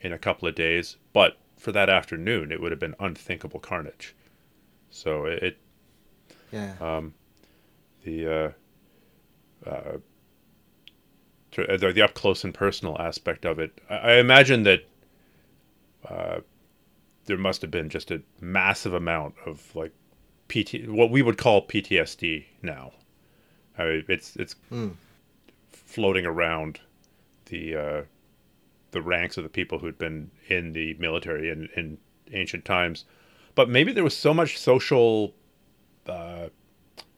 in 0.00 0.12
a 0.12 0.18
couple 0.18 0.48
of 0.48 0.54
days, 0.54 0.96
but 1.12 1.36
for 1.56 1.72
that 1.72 1.88
afternoon, 1.90 2.50
it 2.50 2.60
would 2.60 2.72
have 2.72 2.80
been 2.80 2.94
unthinkable 2.98 3.60
carnage. 3.60 4.14
So 4.90 5.26
it, 5.26 5.42
it 5.42 5.58
Yeah. 6.52 6.74
um, 6.80 7.14
the 8.04 8.26
uh, 8.26 8.50
uh, 9.68 9.98
the, 11.56 11.92
the 11.92 12.02
up 12.02 12.14
close 12.14 12.44
and 12.44 12.54
personal 12.54 12.96
aspect 12.98 13.44
of 13.44 13.58
it. 13.58 13.78
I, 13.90 13.94
I 13.96 14.12
imagine 14.14 14.62
that 14.64 14.88
uh, 16.08 16.40
there 17.26 17.36
must 17.36 17.60
have 17.62 17.70
been 17.70 17.88
just 17.88 18.10
a 18.10 18.22
massive 18.40 18.94
amount 18.94 19.34
of 19.46 19.74
like 19.76 19.92
PT, 20.48 20.88
what 20.88 21.10
we 21.10 21.22
would 21.22 21.38
call 21.38 21.66
PTSD 21.66 22.44
now. 22.62 22.92
I 23.78 23.84
mean, 23.84 24.04
it's 24.08 24.36
it's 24.36 24.56
Mm. 24.72 24.94
Floating 25.90 26.24
around 26.24 26.80
the 27.46 27.74
uh, 27.74 28.02
the 28.92 29.02
ranks 29.02 29.36
of 29.36 29.44
the 29.44 29.50
people 29.50 29.78
who'd 29.78 29.98
been 29.98 30.30
in 30.48 30.72
the 30.72 30.94
military 30.94 31.50
in, 31.50 31.68
in 31.76 31.98
ancient 32.32 32.64
times. 32.64 33.04
But 33.54 33.68
maybe 33.68 33.92
there 33.92 34.04
was 34.04 34.16
so 34.16 34.32
much 34.32 34.58
social 34.58 35.34
uh, 36.06 36.48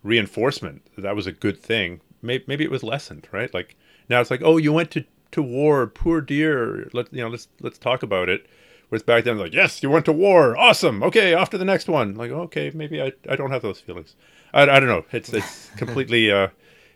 reinforcement 0.03 0.83
that, 0.95 1.03
that 1.03 1.17
was 1.17 1.27
a 1.27 1.33
good 1.33 1.59
thing. 1.59 2.01
Maybe, 2.23 2.45
maybe 2.47 2.65
it 2.65 2.71
was 2.71 2.83
lessened, 2.83 3.29
right? 3.33 3.53
Like 3.53 3.77
now 4.09 4.21
it's 4.21 4.31
like, 4.31 4.43
oh, 4.43 4.57
you 4.57 4.73
went 4.73 4.91
to, 4.93 5.05
to 5.33 5.43
war, 5.43 5.87
poor 5.87 6.21
dear. 6.21 6.89
Let 6.93 7.13
you 7.13 7.23
know, 7.23 7.29
let's 7.29 7.49
let's 7.61 7.79
talk 7.79 8.03
about 8.03 8.29
it. 8.29 8.47
Whereas 8.89 9.03
back 9.03 9.25
then, 9.25 9.39
like, 9.39 9.55
yes, 9.55 9.83
you 9.83 9.89
went 9.89 10.05
to 10.05 10.13
war, 10.13 10.55
awesome. 10.57 11.03
Okay, 11.03 11.33
off 11.33 11.49
to 11.51 11.59
the 11.59 11.65
next 11.65 11.89
one. 11.89 12.15
Like, 12.15 12.31
okay, 12.31 12.71
maybe 12.75 13.01
I, 13.01 13.13
I 13.27 13.37
don't 13.37 13.51
have 13.51 13.63
those 13.63 13.81
feelings. 13.81 14.17
I, 14.53 14.63
I 14.63 14.81
don't 14.81 14.89
know. 14.89 15.05
It's 15.13 15.33
it's 15.33 15.71
completely 15.77 16.31
uh, 16.31 16.49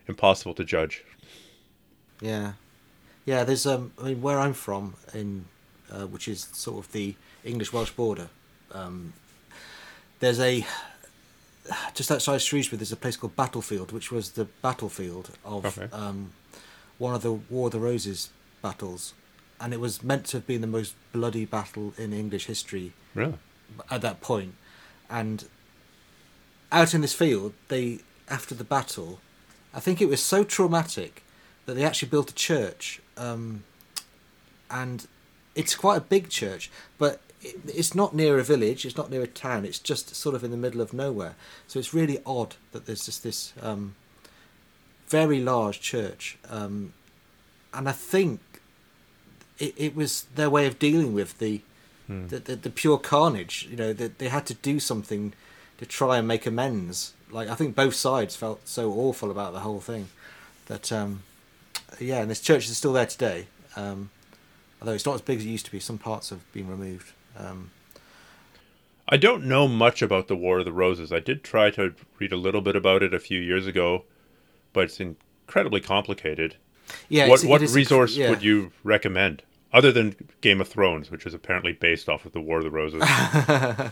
impossible 0.07 0.55
to 0.55 0.65
judge. 0.65 1.05
Yeah, 2.21 2.53
yeah. 3.25 3.45
There's 3.45 3.67
um, 3.67 3.93
I 4.01 4.05
mean, 4.09 4.23
where 4.23 4.39
I'm 4.39 4.53
from 4.55 4.95
in, 5.15 5.45
uh, 5.93 6.07
which 6.07 6.29
is 6.29 6.49
sort 6.53 6.85
of 6.85 6.93
the 6.93 7.15
English 7.45 7.73
Welsh 7.73 7.91
border. 7.91 8.29
Um, 8.73 9.13
there's 10.21 10.41
a 10.41 10.65
just 11.95 12.11
outside 12.11 12.41
Shrewsbury. 12.41 12.79
There's 12.79 12.93
a 12.93 12.97
place 12.97 13.17
called 13.17 13.37
Battlefield, 13.37 13.93
which 13.93 14.11
was 14.11 14.31
the 14.31 14.45
battlefield 14.63 15.31
of 15.45 15.65
Okay. 15.67 15.89
um, 15.93 16.33
one 16.99 17.15
of 17.15 17.23
the 17.23 17.33
War 17.33 17.67
of 17.67 17.73
the 17.73 17.81
Roses 17.81 18.31
battles, 18.63 19.13
and 19.61 19.73
it 19.75 19.81
was 19.81 20.03
meant 20.03 20.27
to 20.27 20.39
have 20.39 20.47
been 20.47 20.61
the 20.61 20.67
most 20.67 20.95
bloody 21.13 21.45
battle 21.45 21.93
in 21.99 22.13
English 22.13 22.47
history 22.47 22.93
Really? 23.15 23.35
at 23.91 24.01
that 24.03 24.21
point. 24.21 24.55
And 25.11 25.45
out 26.73 26.95
in 26.95 27.01
this 27.03 27.13
field, 27.15 27.53
they 27.69 28.01
after 28.29 28.55
the 28.55 28.65
battle, 28.65 29.21
I 29.75 29.81
think 29.81 30.01
it 30.01 30.09
was 30.09 30.23
so 30.23 30.43
traumatic 30.45 31.23
that 31.67 31.75
they 31.75 31.85
actually 31.85 32.09
built 32.09 32.31
a 32.31 32.35
church, 32.35 33.01
um, 33.17 33.65
and 34.71 35.07
it's 35.55 35.75
quite 35.75 35.97
a 35.97 36.01
big 36.01 36.29
church, 36.29 36.71
but 36.99 37.21
it, 37.43 37.57
it's 37.67 37.95
not 37.95 38.15
near 38.15 38.39
a 38.39 38.43
village, 38.43 38.85
it's 38.85 38.97
not 38.97 39.11
near 39.11 39.23
a 39.23 39.27
town, 39.27 39.65
it's 39.65 39.79
just 39.79 40.15
sort 40.15 40.35
of 40.35 40.43
in 40.43 40.51
the 40.51 40.57
middle 40.57 40.81
of 40.81 40.93
nowhere. 40.93 41.35
So 41.67 41.79
it's 41.79 41.93
really 41.93 42.21
odd 42.25 42.57
that 42.73 42.87
there's 42.87 43.05
just 43.07 43.23
this 43.23 43.53
um, 43.61 43.95
very 45.09 45.41
large 45.41 45.81
church, 45.81 46.39
um, 46.49 46.93
and 47.75 47.89
I 47.89 47.93
think 47.93 48.41
it, 49.59 49.75
it 49.77 49.95
was 49.95 50.27
their 50.35 50.51
way 50.51 50.67
of 50.67 50.79
dealing 50.79 51.13
with 51.13 51.39
the 51.39 51.61
Hmm. 52.07 52.29
the, 52.29 52.39
the, 52.39 52.57
the 52.57 52.71
pure 52.71 52.99
carnage. 52.99 53.67
You 53.69 53.77
know, 53.77 53.93
that 53.93 54.19
they 54.19 54.29
had 54.29 54.47
to 54.47 54.55
do 54.55 54.79
something 54.79 55.33
to 55.79 55.87
try 55.87 56.19
and 56.19 56.29
make 56.29 56.47
amends. 56.47 57.15
Like 57.31 57.49
I 57.49 57.55
think 57.55 57.75
both 57.75 57.95
sides 57.95 58.37
felt 58.37 58.69
so 58.69 58.93
awful 58.93 59.31
about 59.31 59.53
the 59.53 59.61
whole 59.61 59.81
thing 59.81 60.09
that 60.67 60.93
um, 60.93 61.23
yeah, 62.01 62.21
and 62.21 62.31
this 62.31 62.41
church 62.41 62.69
is 62.69 62.77
still 62.77 62.93
there 62.93 63.07
today. 63.07 63.47
Um, 63.77 64.11
although 64.81 64.93
it's 64.93 65.07
not 65.07 65.15
as 65.15 65.21
big 65.21 65.39
as 65.39 65.45
it 65.45 65.49
used 65.49 65.67
to 65.67 65.73
be. 65.73 65.81
Some 65.81 65.99
parts 65.99 66.31
have 66.31 66.51
been 66.53 66.69
removed. 66.69 67.13
Um, 67.37 67.71
I 69.09 69.17
don't 69.17 69.45
know 69.45 69.69
much 69.69 70.03
about 70.03 70.29
the 70.29 70.37
War 70.37 70.59
of 70.59 70.65
the 70.65 70.73
Roses. 70.73 71.13
I 71.13 71.21
did 71.21 71.45
try 71.45 71.71
to 71.71 71.95
read 72.19 72.33
a 72.33 72.37
little 72.37 72.61
bit 72.61 72.75
about 72.75 73.03
it 73.03 73.15
a 73.15 73.21
few 73.21 73.41
years 73.41 73.67
ago, 73.67 74.05
but 74.73 74.85
it's 74.85 75.01
incredibly 75.01 75.81
complicated. 75.81 76.57
yeah, 77.09 77.29
what 77.29 77.45
what 77.45 77.61
resource 77.61 78.17
yeah. 78.17 78.31
would 78.31 78.43
you 78.43 78.73
recommend 78.83 79.43
other 79.73 79.93
than 79.93 80.17
Game 80.41 80.61
of 80.61 80.69
Thrones, 80.69 81.11
which 81.11 81.27
is 81.27 81.35
apparently 81.35 81.73
based 81.73 82.09
off 82.09 82.25
of 82.25 82.33
the 82.33 82.41
War 82.41 82.59
of 82.59 82.65
the 82.65 82.71
Roses? 82.71 83.03
I, 83.05 83.91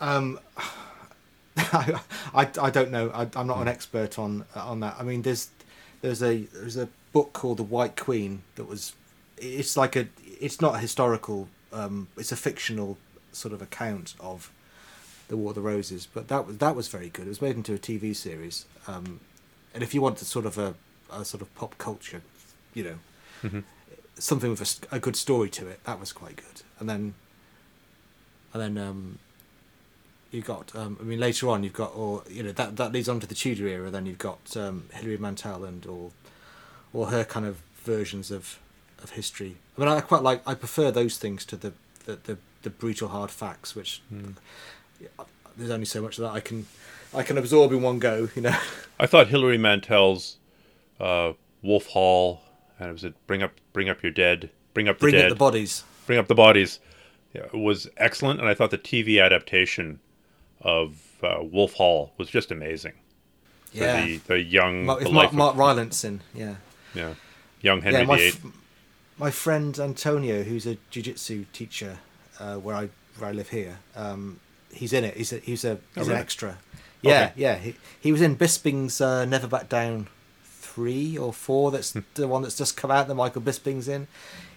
um, 0.00 0.38
I, 1.56 2.00
I, 2.34 2.48
I 2.60 2.70
don't 2.70 2.90
know. 2.90 3.10
I, 3.14 3.26
I'm 3.36 3.46
not 3.46 3.60
an 3.60 3.68
expert 3.68 4.18
on 4.18 4.44
on 4.54 4.80
that. 4.80 4.96
I 4.98 5.02
mean, 5.02 5.22
there's 5.22 5.48
there's 6.02 6.22
a 6.22 6.42
there's 6.52 6.76
a 6.76 6.88
book 7.12 7.32
called 7.32 7.58
The 7.58 7.62
White 7.64 7.96
Queen 7.96 8.42
that 8.56 8.64
was. 8.64 8.94
It's 9.38 9.76
like 9.76 9.96
a. 9.96 10.08
It's 10.40 10.60
not 10.60 10.74
a 10.76 10.78
historical. 10.78 11.48
Um, 11.72 12.08
it's 12.16 12.32
a 12.32 12.36
fictional 12.36 12.98
sort 13.32 13.54
of 13.54 13.62
account 13.62 14.14
of 14.20 14.50
the 15.28 15.36
War 15.36 15.50
of 15.50 15.54
the 15.54 15.60
Roses, 15.60 16.06
but 16.12 16.28
that 16.28 16.46
was 16.46 16.58
that 16.58 16.74
was 16.76 16.88
very 16.88 17.08
good. 17.08 17.26
It 17.26 17.28
was 17.30 17.42
made 17.42 17.56
into 17.56 17.74
a 17.74 17.78
TV 17.78 18.14
series. 18.14 18.64
Um, 18.86 19.20
and 19.74 19.82
if 19.82 19.94
you 19.94 20.02
wanted 20.02 20.26
sort 20.26 20.46
of 20.46 20.58
a, 20.58 20.74
a 21.12 21.24
sort 21.24 21.42
of 21.42 21.54
pop 21.54 21.78
culture, 21.78 22.22
you 22.74 22.82
know, 22.84 22.98
Mhm. 23.42 23.62
something 24.18 24.50
with 24.50 24.80
a 24.90 24.98
good 24.98 25.14
story 25.16 25.48
to 25.50 25.68
it, 25.68 25.82
that 25.84 26.00
was 26.00 26.12
quite 26.12 26.36
good. 26.36 26.62
And 26.80 26.88
then, 26.88 27.14
and 28.52 28.60
then 28.62 28.78
um, 28.78 29.18
you 30.30 30.42
got. 30.42 30.74
Um, 30.76 30.96
I 31.00 31.04
mean, 31.04 31.18
later 31.20 31.48
on, 31.48 31.64
you've 31.64 31.72
got, 31.72 31.94
or 31.96 32.22
you 32.30 32.42
know, 32.42 32.52
that 32.52 32.76
that 32.76 32.92
leads 32.92 33.08
on 33.08 33.20
to 33.20 33.26
the 33.26 33.34
Tudor 33.34 33.66
era. 33.66 33.90
Then 33.90 34.06
you've 34.06 34.18
got 34.18 34.56
um, 34.56 34.84
Hilary 34.92 35.16
Mantel 35.18 35.64
and 35.64 35.84
all, 35.86 36.12
all 36.92 37.06
her 37.06 37.24
kind 37.24 37.46
of 37.46 37.60
versions 37.84 38.30
of 38.30 38.58
of 39.02 39.10
history. 39.10 39.56
I 39.76 39.80
mean, 39.80 39.88
I 39.88 40.00
quite 40.00 40.22
like. 40.22 40.42
I 40.46 40.54
prefer 40.54 40.90
those 40.90 41.18
things 41.18 41.44
to 41.46 41.56
the 41.56 41.72
the 42.06 42.16
the, 42.24 42.38
the 42.62 42.70
brutal 42.70 43.08
hard 43.08 43.30
facts, 43.30 43.74
which 43.74 44.02
Hmm. 44.08 44.32
there's 45.56 45.70
only 45.70 45.86
so 45.86 46.02
much 46.02 46.18
of 46.18 46.22
that 46.24 46.32
I 46.32 46.40
can 46.40 46.66
I 47.14 47.22
can 47.22 47.38
absorb 47.38 47.72
in 47.72 47.82
one 47.82 47.98
go. 47.98 48.28
You 48.34 48.42
know. 48.42 48.58
I 49.00 49.06
thought 49.06 49.28
Hilary 49.28 49.58
Mantel's 49.58 50.36
uh, 51.00 51.32
Wolf 51.62 51.86
Hall, 51.86 52.42
and 52.78 52.92
was 52.92 53.04
it 53.04 53.14
Bring 53.26 53.42
Up 53.42 53.52
Bring 53.72 53.88
Up 53.88 54.02
Your 54.02 54.12
Dead, 54.12 54.50
Bring 54.74 54.88
Up 54.88 54.98
the 54.98 55.00
Bring 55.00 55.14
Dead, 55.14 55.24
up 55.24 55.30
the 55.30 55.34
bodies. 55.36 55.84
Bring 56.06 56.18
Up 56.18 56.28
the 56.28 56.34
Bodies, 56.34 56.78
yeah, 57.32 57.46
was 57.54 57.88
excellent, 57.96 58.40
and 58.40 58.48
I 58.48 58.54
thought 58.54 58.70
the 58.70 58.78
TV 58.78 59.24
adaptation 59.24 60.00
of 60.60 60.96
uh, 61.22 61.38
Wolf 61.42 61.74
Hall 61.74 62.12
was 62.18 62.28
just 62.30 62.50
amazing. 62.50 62.94
Yeah. 63.72 64.04
the, 64.04 64.16
the 64.26 64.40
young, 64.42 64.84
Mark, 64.86 65.00
the 65.02 65.10
Mark, 65.10 65.28
of- 65.28 65.34
Mark 65.34 65.56
Rylance 65.56 66.04
in, 66.04 66.20
yeah. 66.34 66.56
yeah, 66.94 67.14
young 67.60 67.80
Henry 67.82 68.00
yeah, 68.00 68.06
my, 68.06 68.18
f- 68.18 68.40
my 69.16 69.30
friend 69.30 69.78
Antonio, 69.78 70.42
who's 70.42 70.66
a 70.66 70.76
jiu-jitsu 70.90 71.44
teacher 71.52 71.98
uh, 72.40 72.56
where 72.56 72.74
I 72.74 72.88
where 73.18 73.28
I 73.30 73.32
live 73.32 73.50
here, 73.50 73.78
um, 73.94 74.40
he's 74.72 74.92
in 74.92 75.04
it. 75.04 75.16
He's 75.16 75.32
a, 75.32 75.38
he's 75.38 75.64
a 75.64 75.78
he's 75.94 76.06
really? 76.08 76.14
an 76.14 76.18
extra. 76.20 76.58
Yeah, 77.02 77.10
Okay. 77.26 77.32
yeah. 77.36 77.56
He, 77.58 77.74
he 78.00 78.12
was 78.12 78.20
in 78.22 78.36
Bisping's 78.36 79.00
uh, 79.00 79.24
Never 79.24 79.46
Back 79.46 79.68
Down 79.68 80.08
three 80.44 81.16
or 81.16 81.32
four. 81.32 81.70
That's 81.70 81.92
Hmm. 81.92 82.00
the 82.14 82.26
one 82.28 82.42
that's 82.42 82.56
just 82.56 82.76
come 82.76 82.90
out 82.90 83.06
that 83.08 83.14
Michael 83.14 83.42
Bisping's 83.42 83.86
in. 83.88 84.08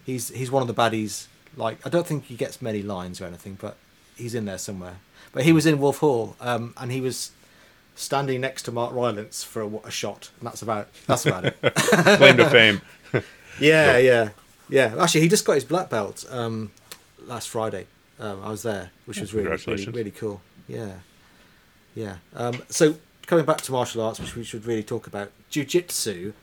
He's 0.03 0.29
he's 0.29 0.49
one 0.49 0.61
of 0.61 0.67
the 0.67 0.73
baddies. 0.73 1.27
Like 1.55 1.85
I 1.85 1.89
don't 1.89 2.07
think 2.07 2.25
he 2.25 2.35
gets 2.35 2.61
many 2.61 2.81
lines 2.81 3.21
or 3.21 3.25
anything, 3.25 3.57
but 3.61 3.77
he's 4.15 4.35
in 4.35 4.45
there 4.45 4.57
somewhere. 4.57 4.97
But 5.31 5.43
he 5.43 5.51
was 5.51 5.65
in 5.65 5.79
Wolf 5.79 5.97
Hall, 5.97 6.35
um, 6.39 6.73
and 6.77 6.91
he 6.91 7.01
was 7.01 7.31
standing 7.95 8.41
next 8.41 8.63
to 8.63 8.71
Mark 8.71 8.93
Rylance 8.93 9.43
for 9.43 9.61
a, 9.61 9.67
a 9.87 9.91
shot, 9.91 10.29
and 10.39 10.47
that's 10.47 10.61
about 10.61 10.89
that's 11.07 11.25
about 11.25 11.45
it. 11.45 11.57
claim 11.61 12.37
to 12.37 12.49
fame. 12.49 12.81
Yeah, 13.59 13.99
yeah, 13.99 14.29
yeah. 14.67 14.95
Actually, 14.99 15.21
he 15.21 15.27
just 15.27 15.45
got 15.45 15.53
his 15.53 15.63
black 15.63 15.87
belt 15.87 16.25
um, 16.31 16.71
last 17.27 17.49
Friday. 17.49 17.85
Um, 18.19 18.41
I 18.43 18.49
was 18.49 18.63
there, 18.63 18.89
which 19.05 19.19
was 19.19 19.31
really, 19.31 19.55
really, 19.67 19.85
really 19.85 20.09
cool. 20.09 20.41
Yeah, 20.67 20.93
yeah. 21.93 22.15
Um, 22.35 22.63
so 22.69 22.95
coming 23.27 23.45
back 23.45 23.61
to 23.61 23.71
martial 23.71 24.01
arts, 24.01 24.19
which 24.19 24.35
we 24.35 24.43
should 24.43 24.65
really 24.65 24.81
talk 24.81 25.05
about, 25.05 25.29
jujitsu. 25.51 26.33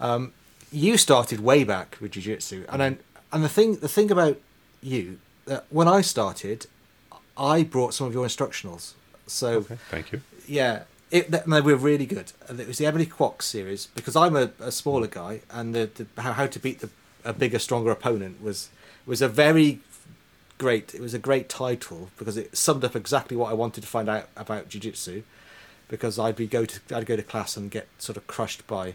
Um, 0.00 0.34
you 0.70 0.96
started 0.96 1.40
way 1.40 1.64
back 1.64 1.96
with 2.00 2.12
jujitsu, 2.12 2.64
and 2.68 2.98
and 3.32 3.44
the 3.44 3.48
thing, 3.48 3.76
the 3.76 3.88
thing 3.88 4.12
about 4.12 4.38
you, 4.80 5.18
that 5.46 5.66
when 5.70 5.88
I 5.88 6.00
started, 6.00 6.66
I 7.36 7.62
brought 7.62 7.94
some 7.94 8.06
of 8.06 8.14
your 8.14 8.26
instructionals. 8.26 8.92
So 9.26 9.48
Okay, 9.58 9.78
thank 9.90 10.12
you. 10.12 10.20
yeah, 10.46 10.82
it, 11.10 11.30
th- 11.30 11.44
they 11.44 11.60
were 11.60 11.76
really 11.76 12.06
good. 12.06 12.32
And 12.48 12.60
it 12.60 12.66
was 12.68 12.78
the 12.78 12.86
Emily 12.86 13.06
Kwok 13.06 13.42
series 13.42 13.86
because 13.94 14.16
I'm 14.16 14.36
a, 14.36 14.50
a 14.60 14.70
smaller 14.72 15.06
guy, 15.08 15.40
and 15.50 15.74
the, 15.74 15.90
the 15.94 16.22
how, 16.22 16.32
how 16.32 16.46
to 16.46 16.58
beat 16.58 16.80
the 16.80 16.90
a 17.24 17.32
bigger, 17.32 17.58
stronger 17.58 17.90
opponent 17.90 18.40
was 18.42 18.68
was 19.04 19.20
a 19.20 19.28
very 19.28 19.80
great. 20.58 20.94
It 20.94 21.00
was 21.00 21.12
a 21.14 21.18
great 21.18 21.48
title 21.48 22.10
because 22.16 22.36
it 22.36 22.56
summed 22.56 22.84
up 22.84 22.94
exactly 22.94 23.36
what 23.36 23.50
I 23.50 23.54
wanted 23.54 23.80
to 23.82 23.86
find 23.88 24.08
out 24.08 24.28
about 24.36 24.68
jiu-jitsu. 24.68 25.22
Because 25.88 26.18
I'd 26.18 26.34
be 26.36 26.46
go 26.46 26.64
to 26.64 26.80
I'd 26.96 27.06
go 27.06 27.16
to 27.16 27.22
class 27.22 27.56
and 27.56 27.70
get 27.70 27.86
sort 27.98 28.16
of 28.16 28.26
crushed 28.26 28.66
by 28.66 28.94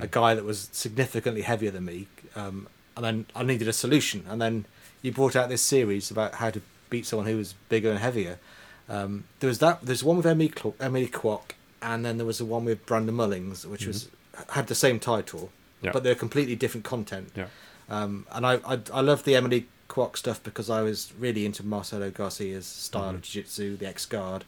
a 0.00 0.06
guy 0.06 0.34
that 0.34 0.44
was 0.44 0.70
significantly 0.72 1.42
heavier 1.42 1.70
than 1.70 1.84
me, 1.84 2.06
um, 2.34 2.66
and 2.96 3.04
then 3.04 3.26
I 3.36 3.42
needed 3.42 3.68
a 3.68 3.74
solution. 3.74 4.24
And 4.26 4.40
then 4.40 4.64
you 5.02 5.12
brought 5.12 5.36
out 5.36 5.50
this 5.50 5.60
series 5.60 6.10
about 6.10 6.36
how 6.36 6.48
to 6.50 6.62
beat 6.92 7.06
someone 7.06 7.26
who 7.26 7.36
was 7.36 7.54
bigger 7.68 7.90
and 7.90 7.98
heavier. 7.98 8.38
Um, 8.88 9.24
there 9.40 9.48
was 9.48 9.58
that. 9.58 9.80
There's 9.82 10.04
one 10.04 10.16
with 10.18 10.26
Emily, 10.26 10.52
Cl- 10.56 10.76
Emily 10.78 11.08
Kwok, 11.08 11.52
and 11.80 12.04
then 12.04 12.18
there 12.18 12.26
was 12.26 12.38
the 12.38 12.44
one 12.44 12.64
with 12.64 12.84
Brandon 12.86 13.14
Mullins, 13.14 13.66
which 13.66 13.86
was 13.86 14.08
had 14.50 14.66
the 14.66 14.74
same 14.74 14.98
title, 15.00 15.50
Yeah. 15.80 15.92
but 15.92 16.02
they're 16.04 16.14
completely 16.26 16.56
different 16.56 16.84
content. 16.84 17.30
Yeah. 17.34 17.46
Um, 17.88 18.26
and 18.30 18.46
I, 18.46 18.54
I 18.72 18.78
I 18.92 19.00
love 19.00 19.24
the 19.24 19.34
Emily 19.36 19.66
Kwok 19.88 20.16
stuff 20.16 20.42
because 20.42 20.68
I 20.70 20.80
was 20.82 21.12
really 21.18 21.44
into 21.46 21.62
Marcelo 21.64 22.10
Garcia's 22.10 22.66
style 22.66 23.10
of 23.16 23.22
jiu-jitsu, 23.22 23.76
the 23.78 23.86
X 23.86 24.06
guard, 24.06 24.44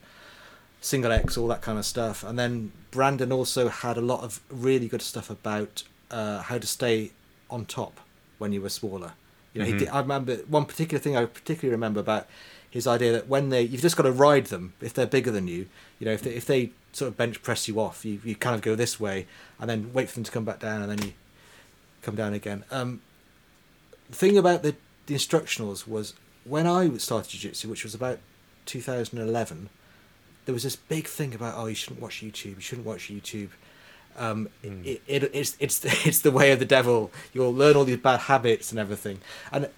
single 0.81 1.11
X, 1.11 1.37
all 1.37 1.47
that 1.47 1.61
kind 1.61 1.77
of 1.77 1.85
stuff. 1.85 2.23
And 2.23 2.37
then 2.37 2.71
Brandon 2.91 3.31
also 3.31 3.69
had 3.69 3.97
a 3.97 4.01
lot 4.01 4.21
of 4.23 4.41
really 4.49 4.87
good 4.87 5.01
stuff 5.01 5.29
about 5.29 5.83
uh, 6.11 6.41
how 6.49 6.57
to 6.57 6.67
stay 6.67 7.11
on 7.49 7.65
top 7.65 7.99
when 8.39 8.51
you 8.53 8.61
were 8.61 8.69
smaller. 8.69 9.13
You 9.55 9.61
know, 9.61 9.65
he 9.67 9.73
Mhm. 9.73 9.79
did, 9.79 9.87
I 9.89 10.01
remember 10.01 10.35
one 10.47 10.65
particular 10.65 11.01
thing 11.01 11.15
I 11.15 11.25
particularly 11.25 11.71
remember 11.71 12.01
about 12.01 12.27
his 12.69 12.85
idea 12.85 13.13
that 13.13 13.27
when 13.29 13.49
they 13.49 13.61
you've 13.61 13.81
just 13.81 13.95
got 13.95 14.03
to 14.03 14.11
ride 14.11 14.47
them 14.47 14.73
if 14.81 14.93
they're 14.93 15.07
bigger 15.07 15.31
than 15.31 15.47
you. 15.47 15.67
You 15.97 16.05
know, 16.05 16.11
if 16.11 16.21
they 16.23 16.31
if 16.31 16.45
they 16.45 16.71
sort 16.91 17.07
of 17.07 17.15
bench 17.17 17.41
press 17.41 17.67
you 17.69 17.79
off. 17.79 18.03
You 18.03 18.19
you 18.25 18.35
kind 18.35 18.53
of 18.55 18.61
go 18.61 18.75
this 18.75 18.99
way 18.99 19.27
and 19.59 19.69
then 19.69 19.91
wait 19.93 20.09
for 20.09 20.15
them 20.15 20.25
to 20.25 20.31
come 20.31 20.43
back 20.45 20.59
down 20.59 20.81
and 20.81 20.91
then 20.91 21.07
you 21.07 21.13
come 22.01 22.15
down 22.15 22.33
again. 22.33 22.65
Um, 22.69 22.99
the 24.09 24.15
thing 24.17 24.37
about 24.37 24.61
the 24.61 24.75
the 25.05 25.15
instructionals 25.15 25.87
was 25.87 26.15
when 26.43 26.67
I 26.67 26.97
started 26.97 27.29
jiu-jitsu, 27.31 27.69
which 27.69 27.83
was 27.85 27.95
about 27.95 28.19
2011, 28.65 29.69
there 30.45 30.53
was 30.53 30.63
this 30.63 30.75
big 30.75 31.07
thing 31.07 31.33
about 31.33 31.53
oh 31.57 31.67
you 31.67 31.75
shouldn't 31.75 32.01
watch 32.01 32.21
YouTube, 32.21 32.55
you 32.55 32.61
shouldn't 32.61 32.85
watch 32.85 33.09
YouTube. 33.09 33.49
Um, 34.17 34.49
Mm. 34.63 34.85
it, 34.85 35.01
it, 35.07 35.31
it's 35.33 35.57
it's 35.59 35.79
the, 35.79 35.89
it's 36.05 36.21
the 36.21 36.31
way 36.31 36.51
of 36.51 36.59
the 36.59 36.65
devil. 36.65 37.11
You'll 37.33 37.53
learn 37.53 37.75
all 37.75 37.83
these 37.85 37.97
bad 37.97 38.21
habits 38.21 38.71
and 38.71 38.79
everything. 38.79 39.19
And 39.51 39.69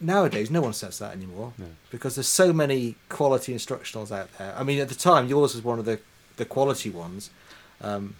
nowadays, 0.00 0.50
no 0.50 0.60
one 0.60 0.72
says 0.74 0.98
that 0.98 1.12
anymore 1.14 1.52
No. 1.58 1.66
because 1.90 2.16
there's 2.16 2.28
so 2.28 2.52
many 2.52 2.96
quality 3.08 3.54
instructionals 3.54 4.10
out 4.12 4.28
there. 4.38 4.54
I 4.58 4.62
mean, 4.62 4.78
at 4.80 4.88
the 4.88 4.94
time, 4.94 5.26
yours 5.28 5.54
was 5.54 5.64
one 5.64 5.78
of 5.78 5.84
the 5.84 6.00
the 6.36 6.44
quality 6.44 6.90
ones. 6.90 7.30
Um, 7.80 8.16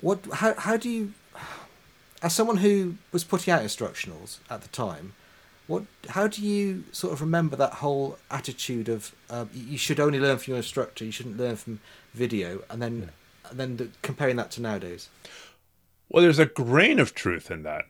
what? 0.00 0.18
How 0.32 0.54
how 0.54 0.76
do 0.76 0.88
you, 0.90 1.12
as 2.22 2.34
someone 2.34 2.58
who 2.58 2.94
was 3.12 3.22
putting 3.24 3.52
out 3.52 3.62
instructionals 3.62 4.38
at 4.48 4.62
the 4.62 4.68
time, 4.68 5.12
what? 5.66 5.84
How 6.10 6.26
do 6.26 6.42
you 6.42 6.84
sort 6.92 7.12
of 7.12 7.20
remember 7.20 7.54
that 7.56 7.74
whole 7.74 8.18
attitude 8.30 8.88
of 8.88 9.14
uh, 9.28 9.44
you 9.54 9.78
should 9.78 10.00
only 10.00 10.18
learn 10.18 10.38
from 10.38 10.52
your 10.52 10.56
instructor, 10.58 11.04
you 11.04 11.12
shouldn't 11.12 11.36
learn 11.38 11.56
from 11.56 11.80
video, 12.14 12.62
and 12.70 12.80
then 12.82 12.92
and 12.92 13.10
then 13.52 13.76
the, 13.76 13.88
comparing 14.02 14.36
that 14.36 14.50
to 14.52 14.62
nowadays? 14.62 15.08
Well, 16.08 16.22
there's 16.22 16.38
a 16.38 16.46
grain 16.46 16.98
of 16.98 17.14
truth 17.14 17.50
in 17.50 17.62
that. 17.62 17.84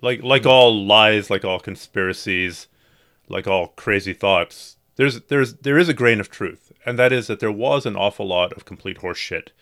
Like 0.00 0.22
like 0.22 0.44
all 0.44 0.84
lies, 0.84 1.30
like 1.30 1.44
all 1.44 1.58
conspiracies, 1.58 2.68
like 3.28 3.46
all 3.46 3.68
crazy 3.68 4.12
thoughts. 4.12 4.76
There's 4.96 5.22
there's 5.22 5.54
there 5.54 5.78
is 5.78 5.88
a 5.88 5.94
grain 5.94 6.20
of 6.20 6.30
truth, 6.30 6.72
and 6.84 6.98
that 6.98 7.12
is 7.12 7.26
that 7.26 7.40
there 7.40 7.50
was 7.52 7.86
an 7.86 7.96
awful 7.96 8.26
lot 8.26 8.52
of 8.52 8.64
complete 8.64 8.98
horse 8.98 9.18
shit 9.18 9.52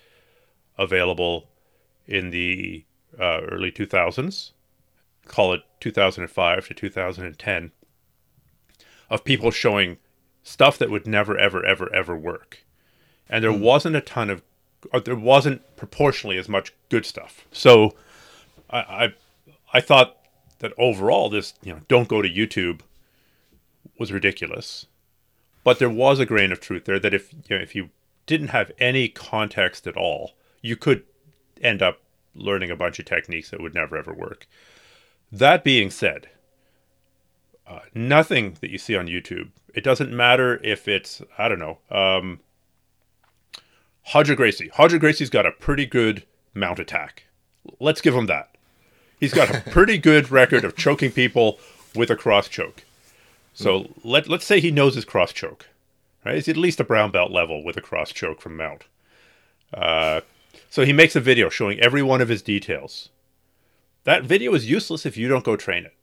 available 0.77 1.49
in 2.07 2.31
the 2.31 2.85
uh, 3.19 3.43
early 3.51 3.71
2000s. 3.71 4.51
Call 5.27 5.53
it 5.53 5.63
2005 5.81 6.67
to 6.69 6.75
2010 6.75 7.73
of 9.09 9.25
people 9.25 9.51
showing 9.51 9.99
stuff 10.43 10.79
that 10.79 10.91
would 10.91 11.07
never 11.07 11.39
ever 11.39 11.65
ever 11.65 11.95
ever 11.95 12.17
work. 12.17 12.65
And 13.29 13.45
there 13.45 13.53
wasn't 13.53 13.97
a 13.97 14.01
ton 14.01 14.29
of 14.29 14.43
there 15.05 15.17
wasn't 15.17 15.77
proportionally 15.77 16.39
as 16.39 16.49
much 16.49 16.73
good 16.89 17.07
stuff. 17.07 17.47
So 17.53 17.95
I, 18.71 18.79
I 18.79 19.15
I 19.75 19.81
thought 19.81 20.17
that 20.59 20.73
overall 20.79 21.29
this 21.29 21.55
you 21.63 21.73
know 21.73 21.81
don't 21.89 22.09
go 22.09 22.23
to 22.23 22.29
YouTube 22.29 22.81
was 23.99 24.13
ridiculous, 24.13 24.87
but 25.65 25.79
there 25.79 25.91
was 25.91 26.19
a 26.19 26.27
grain 26.27 26.53
of 26.53 26.61
truth 26.61 26.85
there 26.85 26.99
that 26.99 27.15
if 27.15 27.33
you 27.33 27.57
know, 27.57 27.63
if 27.63 27.75
you 27.75 27.91
didn't 28.27 28.49
have 28.49 28.73
any 28.79 29.09
context 29.09 29.87
at 29.87 29.97
all, 29.97 30.33
you 30.61 30.77
could 30.77 31.05
end 31.61 31.83
up 31.83 32.01
learning 32.35 32.71
a 32.71 32.77
bunch 32.77 32.99
of 32.99 33.05
techniques 33.05 33.51
that 33.51 33.61
would 33.61 33.75
never 33.75 33.97
ever 33.97 34.13
work. 34.13 34.47
That 35.31 35.65
being 35.65 35.91
said, 35.91 36.29
uh, 37.67 37.81
nothing 37.95 38.57
that 38.61 38.71
you 38.71 38.79
see 38.79 38.97
on 38.97 39.07
YouTube, 39.07 39.51
it 39.75 39.85
doesn't 39.85 40.13
matter 40.13 40.61
if 40.63 40.89
it's 40.89 41.23
I 41.39 41.49
don't 41.49 41.59
know. 41.59 41.79
Um, 41.91 42.41
Roger 44.15 44.35
Gracie. 44.35 44.71
Roger 44.79 44.99
Gracie's 44.99 45.31
got 45.31 45.47
a 45.47 45.53
pretty 45.53 45.87
good 45.87 46.25
mount 46.55 46.79
attack. 46.79 47.25
Let's 47.81 48.01
give 48.01 48.15
him 48.15 48.27
that. 48.27 48.57
He's 49.19 49.35
got 49.35 49.55
a 49.55 49.61
pretty 49.71 49.99
good 49.99 50.31
record 50.31 50.65
of 50.65 50.77
choking 50.77 51.13
people 51.13 51.59
with 51.95 52.11
a 52.11 52.17
cross 52.17 52.49
choke. 52.49 52.85
So 53.55 53.91
let 54.03 54.29
let's 54.29 54.47
say 54.47 54.61
he 54.61 54.71
knows 54.71 54.95
his 54.95 55.05
cross 55.05 55.33
choke. 55.33 55.69
Right? 56.25 56.37
He's 56.37 56.49
at 56.49 56.57
least 56.57 56.81
a 56.81 56.85
brown 56.85 57.11
belt 57.11 57.31
level 57.31 57.65
with 57.65 57.77
a 57.77 57.83
cross 57.83 58.13
choke 58.13 58.41
from 58.41 58.57
mount. 58.57 58.85
Uh, 59.73 60.21
so 60.71 60.85
he 60.85 60.93
makes 60.93 61.17
a 61.17 61.21
video 61.21 61.49
showing 61.49 61.81
every 61.81 62.03
one 62.03 62.21
of 62.21 62.29
his 62.29 62.43
details. 62.43 63.09
That 64.05 64.25
video 64.25 64.55
is 64.55 64.69
useless 64.69 65.07
if 65.07 65.17
you 65.17 65.29
don't 65.29 65.45
go 65.45 65.57
train 65.57 65.87
it. 65.87 65.95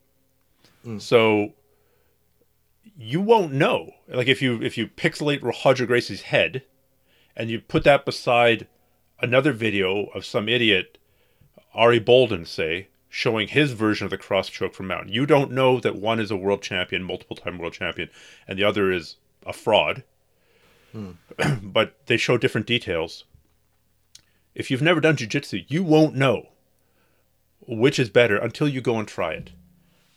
So 1.01 1.53
you 2.97 3.21
won't 3.21 3.53
know. 3.53 3.91
Like 4.07 4.27
if 4.27 4.41
you 4.41 4.62
if 4.62 4.77
you 4.77 4.88
pixelate 4.88 5.43
Roger 5.43 5.85
Gracie's 5.85 6.23
head 6.23 6.63
and 7.35 7.49
you 7.49 7.59
put 7.59 7.83
that 7.83 8.05
beside 8.05 8.67
another 9.21 9.53
video 9.53 10.05
of 10.15 10.25
some 10.25 10.49
idiot, 10.49 10.97
Ari 11.73 11.99
Bolden, 11.99 12.45
say, 12.45 12.87
showing 13.09 13.47
his 13.47 13.71
version 13.71 14.05
of 14.05 14.11
the 14.11 14.17
cross 14.17 14.49
choke 14.49 14.73
from 14.73 14.87
Mountain. 14.87 15.13
You 15.13 15.25
don't 15.25 15.51
know 15.51 15.79
that 15.79 15.95
one 15.95 16.19
is 16.19 16.31
a 16.31 16.37
world 16.37 16.61
champion, 16.61 17.03
multiple 17.03 17.35
time 17.35 17.57
world 17.57 17.73
champion, 17.73 18.09
and 18.47 18.57
the 18.57 18.63
other 18.63 18.91
is 18.91 19.17
a 19.45 19.53
fraud. 19.53 20.03
Hmm. 20.91 21.11
but 21.63 21.95
they 22.07 22.17
show 22.17 22.37
different 22.37 22.67
details. 22.67 23.25
If 24.55 24.69
you've 24.69 24.81
never 24.81 24.99
done 24.99 25.15
jujitsu, 25.15 25.65
you 25.67 25.83
won't 25.83 26.15
know 26.15 26.49
which 27.67 27.99
is 27.99 28.09
better 28.09 28.37
until 28.37 28.67
you 28.67 28.81
go 28.81 28.97
and 28.97 29.07
try 29.07 29.33
it. 29.33 29.51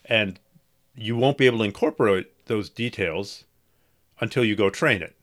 And 0.04 0.40
you 0.94 1.16
won't 1.16 1.38
be 1.38 1.46
able 1.46 1.58
to 1.58 1.64
incorporate 1.64 2.46
those 2.46 2.70
details 2.70 3.44
until 4.20 4.44
you 4.44 4.56
go 4.56 4.70
train 4.70 5.02
it. 5.02 5.14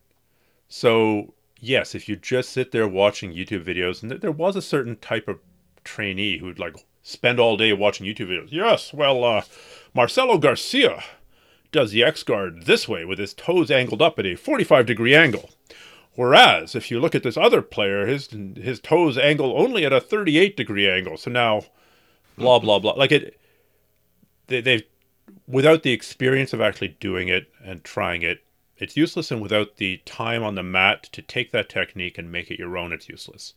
So, 0.67 1.33
yes, 1.59 1.95
if 1.95 2.07
you 2.07 2.15
just 2.15 2.49
sit 2.49 2.71
there 2.71 2.87
watching 2.87 3.33
YouTube 3.33 3.65
videos, 3.65 4.01
and 4.01 4.11
there 4.11 4.31
was 4.31 4.55
a 4.55 4.61
certain 4.61 4.95
type 4.97 5.27
of 5.27 5.39
trainee 5.83 6.37
who'd 6.39 6.59
like 6.59 6.75
spend 7.03 7.39
all 7.39 7.57
day 7.57 7.73
watching 7.73 8.05
YouTube 8.05 8.29
videos. 8.29 8.49
Yes, 8.51 8.93
well, 8.93 9.23
uh, 9.23 9.43
Marcelo 9.93 10.37
Garcia 10.37 11.03
does 11.71 11.91
the 11.91 12.03
X 12.03 12.23
guard 12.23 12.63
this 12.65 12.87
way 12.87 13.05
with 13.05 13.19
his 13.19 13.33
toes 13.33 13.69
angled 13.71 14.01
up 14.01 14.17
at 14.19 14.25
a 14.25 14.35
45 14.35 14.85
degree 14.85 15.15
angle. 15.15 15.49
Whereas, 16.15 16.75
if 16.75 16.91
you 16.91 16.99
look 16.99 17.15
at 17.15 17.23
this 17.23 17.37
other 17.37 17.61
player, 17.61 18.05
his 18.05 18.27
his 18.57 18.79
toes 18.79 19.17
angle 19.17 19.53
only 19.57 19.85
at 19.85 19.93
a 19.93 20.01
38 20.01 20.57
degree 20.57 20.89
angle. 20.89 21.17
So 21.17 21.31
now, 21.31 21.61
blah 22.37 22.59
blah 22.59 22.79
blah. 22.79 22.93
Like 22.93 23.11
it, 23.11 23.39
they 24.47 24.61
they've 24.61 24.83
without 25.47 25.83
the 25.83 25.91
experience 25.91 26.53
of 26.53 26.61
actually 26.61 26.97
doing 26.99 27.27
it 27.27 27.51
and 27.63 27.83
trying 27.83 28.21
it, 28.21 28.43
it's 28.79 28.97
useless. 28.97 29.29
And 29.29 29.41
without 29.41 29.77
the 29.77 29.97
time 30.05 30.43
on 30.43 30.55
the 30.55 30.63
mat 30.63 31.03
to 31.11 31.21
take 31.21 31.51
that 31.51 31.69
technique 31.69 32.17
and 32.17 32.31
make 32.31 32.49
it 32.49 32.59
your 32.59 32.77
own, 32.77 32.91
it's 32.93 33.09
useless. 33.09 33.53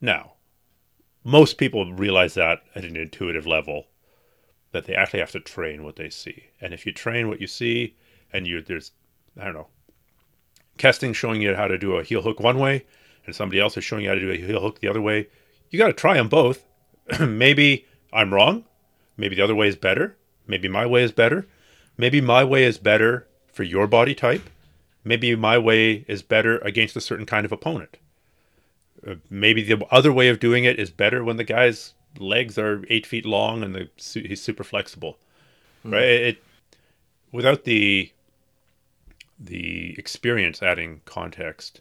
Now, 0.00 0.34
most 1.24 1.58
people 1.58 1.92
realize 1.92 2.34
that 2.34 2.62
at 2.74 2.84
an 2.84 2.96
intuitive 2.96 3.46
level, 3.46 3.86
that 4.72 4.84
they 4.84 4.94
actually 4.94 5.20
have 5.20 5.32
to 5.32 5.40
train 5.40 5.82
what 5.82 5.96
they 5.96 6.10
see. 6.10 6.44
And 6.60 6.74
if 6.74 6.86
you 6.86 6.92
train 6.92 7.28
what 7.28 7.40
you 7.40 7.46
see, 7.46 7.96
and 8.32 8.46
you 8.46 8.60
there's, 8.60 8.92
I 9.40 9.46
don't 9.46 9.54
know, 9.54 9.68
Kesting 10.78 11.14
showing 11.14 11.40
you 11.40 11.54
how 11.54 11.66
to 11.66 11.78
do 11.78 11.96
a 11.96 12.04
heel 12.04 12.22
hook 12.22 12.38
one 12.38 12.58
way, 12.58 12.84
and 13.24 13.34
somebody 13.34 13.58
else 13.60 13.76
is 13.76 13.84
showing 13.84 14.04
you 14.04 14.10
how 14.10 14.14
to 14.14 14.20
do 14.20 14.30
a 14.30 14.36
heel 14.36 14.60
hook 14.60 14.80
the 14.80 14.88
other 14.88 15.00
way, 15.00 15.28
you 15.70 15.78
got 15.78 15.86
to 15.86 15.92
try 15.92 16.14
them 16.14 16.28
both. 16.28 16.64
Maybe 17.20 17.86
I'm 18.12 18.32
wrong. 18.32 18.64
Maybe 19.16 19.34
the 19.34 19.42
other 19.42 19.54
way 19.54 19.68
is 19.68 19.76
better. 19.76 20.16
Maybe 20.46 20.68
my 20.68 20.84
way 20.84 21.02
is 21.02 21.12
better. 21.12 21.46
Maybe 21.96 22.20
my 22.20 22.44
way 22.44 22.64
is 22.64 22.78
better 22.78 23.25
for 23.56 23.62
your 23.62 23.86
body 23.86 24.14
type. 24.14 24.50
Maybe 25.02 25.34
my 25.34 25.56
way 25.56 26.04
is 26.06 26.20
better 26.20 26.58
against 26.58 26.94
a 26.94 27.00
certain 27.00 27.24
kind 27.24 27.46
of 27.46 27.52
opponent. 27.52 27.96
Uh, 29.06 29.14
maybe 29.30 29.62
the 29.62 29.82
other 29.90 30.12
way 30.12 30.28
of 30.28 30.38
doing 30.38 30.64
it 30.64 30.78
is 30.78 30.90
better 30.90 31.24
when 31.24 31.38
the 31.38 31.44
guy's 31.44 31.94
legs 32.18 32.58
are 32.58 32.84
eight 32.90 33.06
feet 33.06 33.24
long 33.24 33.62
and 33.62 33.74
the 33.74 33.88
he's 33.96 34.42
super 34.42 34.62
flexible, 34.62 35.16
right? 35.84 36.02
It 36.02 36.44
without 37.32 37.64
the 37.64 38.12
the 39.38 39.94
experience 39.98 40.62
adding 40.62 41.00
context, 41.06 41.80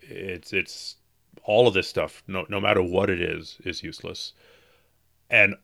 it's 0.00 0.52
it's 0.52 0.96
all 1.44 1.68
of 1.68 1.74
this 1.74 1.88
stuff. 1.88 2.22
No 2.26 2.46
no 2.48 2.60
matter 2.60 2.82
what 2.82 3.10
it 3.10 3.20
is, 3.20 3.58
is 3.64 3.82
useless. 3.82 4.32
And 5.28 5.56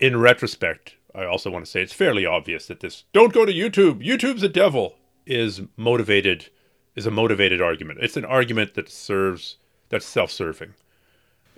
in 0.00 0.18
retrospect, 0.18 0.96
I 1.14 1.24
also 1.24 1.50
want 1.50 1.64
to 1.64 1.70
say 1.70 1.82
it's 1.82 1.92
fairly 1.92 2.26
obvious 2.26 2.66
that 2.66 2.80
this 2.80 3.04
"don't 3.12 3.32
go 3.32 3.44
to 3.44 3.52
YouTube, 3.52 4.04
YouTube's 4.04 4.42
a 4.42 4.48
devil" 4.48 4.96
is 5.26 5.62
motivated 5.76 6.50
is 6.94 7.06
a 7.06 7.10
motivated 7.10 7.60
argument. 7.60 7.98
It's 8.02 8.16
an 8.16 8.24
argument 8.24 8.74
that 8.74 8.88
serves 8.88 9.56
that's 9.88 10.06
self-serving. 10.06 10.74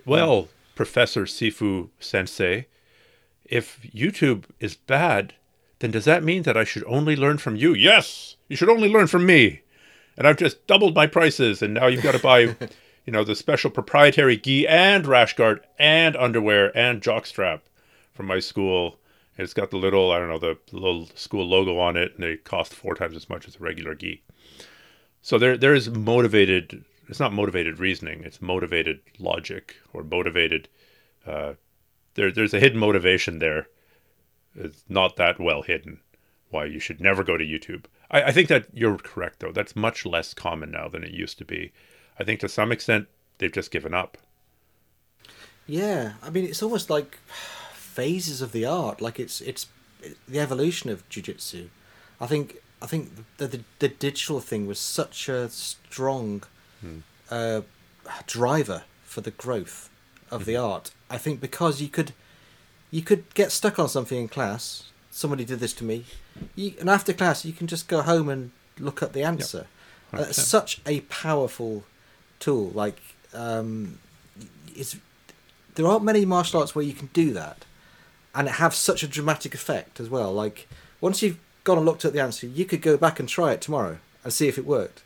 Well, 0.05 0.47
Professor 0.75 1.23
Sifu 1.23 1.89
Sensei, 1.99 2.67
if 3.45 3.81
YouTube 3.83 4.45
is 4.59 4.75
bad, 4.75 5.33
then 5.79 5.91
does 5.91 6.05
that 6.05 6.23
mean 6.23 6.43
that 6.43 6.57
I 6.57 6.63
should 6.63 6.83
only 6.85 7.15
learn 7.15 7.37
from 7.37 7.55
you? 7.55 7.73
Yes, 7.73 8.35
you 8.47 8.55
should 8.55 8.69
only 8.69 8.89
learn 8.89 9.07
from 9.07 9.25
me. 9.25 9.61
And 10.17 10.27
I've 10.27 10.37
just 10.37 10.65
doubled 10.65 10.95
my 10.95 11.07
prices, 11.07 11.61
and 11.61 11.73
now 11.73 11.87
you've 11.87 12.03
got 12.03 12.13
to 12.13 12.19
buy, 12.19 12.39
you 13.05 13.13
know, 13.13 13.23
the 13.23 13.35
special 13.35 13.69
proprietary 13.69 14.37
gi 14.37 14.67
and 14.67 15.05
rash 15.05 15.35
guard 15.35 15.61
and 15.77 16.15
underwear 16.15 16.75
and 16.75 17.01
jockstrap 17.01 17.61
from 18.13 18.25
my 18.25 18.39
school. 18.39 18.97
And 19.37 19.43
it's 19.43 19.53
got 19.53 19.69
the 19.69 19.77
little, 19.77 20.11
I 20.11 20.17
don't 20.17 20.29
know, 20.29 20.39
the 20.39 20.57
little 20.71 21.07
school 21.13 21.45
logo 21.45 21.77
on 21.77 21.95
it, 21.95 22.13
and 22.15 22.23
they 22.23 22.37
cost 22.37 22.73
four 22.73 22.95
times 22.95 23.15
as 23.15 23.29
much 23.29 23.47
as 23.47 23.57
a 23.57 23.59
regular 23.59 23.93
gi. 23.93 24.23
So 25.21 25.37
there, 25.37 25.57
there 25.57 25.75
is 25.75 25.89
motivated. 25.89 26.83
It's 27.07 27.19
not 27.19 27.33
motivated 27.33 27.79
reasoning. 27.79 28.23
It's 28.23 28.41
motivated 28.41 29.01
logic 29.19 29.75
or 29.93 30.03
motivated. 30.03 30.67
Uh, 31.25 31.53
there, 32.15 32.31
there's 32.31 32.53
a 32.53 32.59
hidden 32.59 32.79
motivation 32.79 33.39
there. 33.39 33.67
It's 34.55 34.83
not 34.89 35.17
that 35.17 35.39
well 35.39 35.61
hidden. 35.61 35.99
Why 36.49 36.65
you 36.65 36.79
should 36.79 36.99
never 36.99 37.23
go 37.23 37.37
to 37.37 37.45
YouTube. 37.45 37.85
I, 38.09 38.23
I 38.23 38.31
think 38.31 38.47
that 38.47 38.67
you're 38.73 38.97
correct 38.97 39.39
though. 39.39 39.51
That's 39.51 39.75
much 39.75 40.05
less 40.05 40.33
common 40.33 40.71
now 40.71 40.87
than 40.87 41.03
it 41.03 41.11
used 41.11 41.37
to 41.37 41.45
be. 41.45 41.73
I 42.19 42.23
think 42.23 42.39
to 42.39 42.49
some 42.49 42.71
extent 42.71 43.07
they've 43.37 43.51
just 43.51 43.69
given 43.69 43.93
up. 43.93 44.17
Yeah, 45.67 46.13
I 46.23 46.29
mean, 46.29 46.45
it's 46.45 46.63
almost 46.63 46.89
like 46.89 47.19
phases 47.97 48.41
of 48.41 48.51
the 48.51 48.65
art. 48.65 49.01
Like 49.01 49.19
it's 49.25 49.41
it's 49.41 49.63
the 50.33 50.39
evolution 50.39 50.89
of 50.93 50.97
jujitsu. 51.09 51.61
I 52.23 52.27
think 52.31 52.47
I 52.81 52.85
think 52.91 53.03
the, 53.37 53.47
the 53.47 53.59
the 53.79 53.87
digital 54.07 54.39
thing 54.49 54.67
was 54.67 54.79
such 54.79 55.29
a 55.29 55.49
strong 55.49 56.43
Hmm. 56.81 56.99
uh, 57.31 57.61
driver 58.27 58.83
for 59.03 59.21
the 59.21 59.31
growth 59.43 59.89
of 60.29 60.45
the 60.45 60.55
art. 60.55 60.91
I 61.09 61.17
think 61.17 61.41
because 61.41 61.81
you 61.83 61.89
could 61.89 62.11
you 62.91 63.01
could 63.01 63.23
get 63.33 63.51
stuck 63.51 63.79
on 63.79 63.89
something 63.89 64.19
in 64.19 64.27
class. 64.27 64.63
Somebody 65.11 65.43
did 65.45 65.59
this 65.59 65.73
to 65.79 65.83
me, 65.83 65.97
you, 66.55 66.73
and 66.79 66.89
after 66.89 67.13
class 67.13 67.45
you 67.45 67.53
can 67.59 67.65
just 67.65 67.87
go 67.87 67.99
home 68.03 68.29
and 68.33 68.51
look 68.87 69.01
up 69.01 69.13
the 69.13 69.23
answer. 69.23 69.65
Uh, 70.13 70.25
it's 70.29 70.43
such 70.57 70.71
a 70.85 71.01
powerful 71.25 71.83
tool. 72.39 72.69
Like 72.83 72.99
um, 73.33 73.97
it's 74.75 74.95
there 75.73 75.87
aren't 75.87 76.03
many 76.03 76.25
martial 76.25 76.59
arts 76.59 76.75
where 76.75 76.85
you 76.85 76.93
can 76.93 77.09
do 77.13 77.33
that 77.33 77.65
and 78.37 78.47
it 78.47 78.51
have 78.51 78.73
such 78.73 79.01
a 79.01 79.07
dramatic 79.07 79.55
effect 79.55 79.99
as 79.99 80.09
well. 80.09 80.31
Like 80.31 80.67
once 81.01 81.21
you've 81.21 81.39
gone 81.63 81.77
and 81.77 81.85
looked 81.85 82.05
at 82.05 82.13
the 82.13 82.21
answer, 82.21 82.45
you 82.45 82.63
could 82.63 82.83
go 82.83 82.95
back 82.95 83.19
and 83.19 83.27
try 83.27 83.51
it 83.51 83.61
tomorrow 83.61 83.97
and 84.23 84.31
see 84.31 84.47
if 84.47 84.57
it 84.57 84.65
worked, 84.65 85.01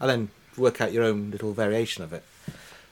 and 0.00 0.08
then 0.08 0.30
work 0.56 0.80
out 0.80 0.92
your 0.92 1.04
own 1.04 1.32
little 1.32 1.52
variation 1.52 2.04
of 2.04 2.12
it. 2.12 2.22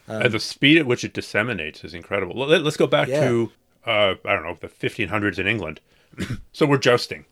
and 0.07 0.33
the 0.33 0.41
speed 0.41 0.77
at 0.77 0.87
which 0.87 1.05
it 1.05 1.15
disseminates 1.15 1.85
is 1.85 1.95
incredible. 1.95 2.35
Let, 2.35 2.67
us 2.67 2.77
go 2.77 2.89
back 2.89 3.09
Yeah. 3.09 3.29
to 3.29 3.53
uh, 3.87 4.15
I 4.25 4.33
don't 4.33 4.43
know 4.43 4.59
the 4.61 4.69
1500s 4.69 5.39
in 5.39 5.47
England. 5.47 5.81
so 6.53 6.67
we're 6.67 6.79
jousting, 6.79 7.25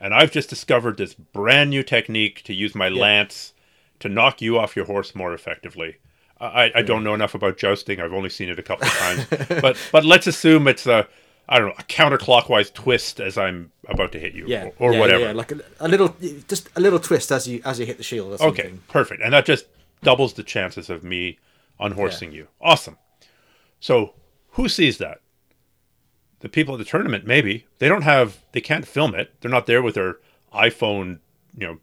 and 0.00 0.14
I've 0.14 0.30
just 0.30 0.48
discovered 0.48 0.96
this 0.96 1.14
brand 1.14 1.70
new 1.70 1.82
technique 1.82 2.42
to 2.44 2.54
use 2.54 2.74
my 2.74 2.88
lance 2.88 3.52
to 4.00 4.08
knock 4.08 4.40
you 4.40 4.58
off 4.58 4.76
your 4.76 4.86
horse 4.86 5.14
more 5.14 5.34
effectively. 5.34 5.96
I, 6.40 6.72
I 6.74 6.82
don't 6.82 6.98
hmm. 6.98 7.04
know 7.04 7.14
enough 7.14 7.34
about 7.34 7.56
jousting. 7.56 8.00
I've 8.00 8.12
only 8.12 8.28
seen 8.28 8.48
it 8.48 8.58
a 8.58 8.62
couple 8.62 8.86
of 8.86 8.92
times, 8.92 9.26
but 9.60 9.76
but 9.92 10.04
let's 10.04 10.26
assume 10.26 10.68
it's 10.68 10.86
a 10.86 11.08
I 11.48 11.58
don't 11.58 11.68
know 11.68 11.74
a 11.78 11.82
counterclockwise 11.82 12.72
twist 12.72 13.20
as 13.20 13.36
I'm 13.36 13.70
about 13.88 14.12
to 14.12 14.18
hit 14.18 14.34
you, 14.34 14.46
Yeah, 14.46 14.70
or, 14.78 14.90
or 14.90 14.92
yeah, 14.94 15.00
whatever. 15.00 15.24
Yeah, 15.24 15.32
like 15.32 15.52
a, 15.52 15.60
a 15.80 15.88
little, 15.88 16.16
just 16.48 16.68
a 16.74 16.80
little 16.80 16.98
twist 16.98 17.30
as 17.30 17.46
you 17.46 17.60
as 17.64 17.78
you 17.78 17.86
hit 17.86 17.98
the 17.98 18.02
shield. 18.02 18.40
Okay, 18.40 18.72
perfect. 18.88 19.22
And 19.22 19.32
that 19.34 19.44
just 19.44 19.66
doubles 20.02 20.34
the 20.34 20.42
chances 20.42 20.88
of 20.88 21.04
me 21.04 21.38
unhorsing 21.80 22.32
you. 22.32 22.48
Awesome. 22.60 22.96
So, 23.80 24.14
who 24.50 24.68
sees 24.68 24.98
that? 24.98 25.20
The 26.40 26.48
people 26.48 26.74
at 26.74 26.78
the 26.78 26.84
tournament, 26.84 27.26
maybe. 27.26 27.66
They 27.78 27.88
don't 27.88 28.02
have, 28.02 28.38
they 28.52 28.60
can't 28.60 28.86
film 28.86 29.14
it. 29.14 29.32
They're 29.40 29.50
not 29.50 29.66
there 29.66 29.82
with 29.82 29.94
their 29.94 30.18
iPhone, 30.54 31.18
you 31.56 31.66
know, 31.66 31.78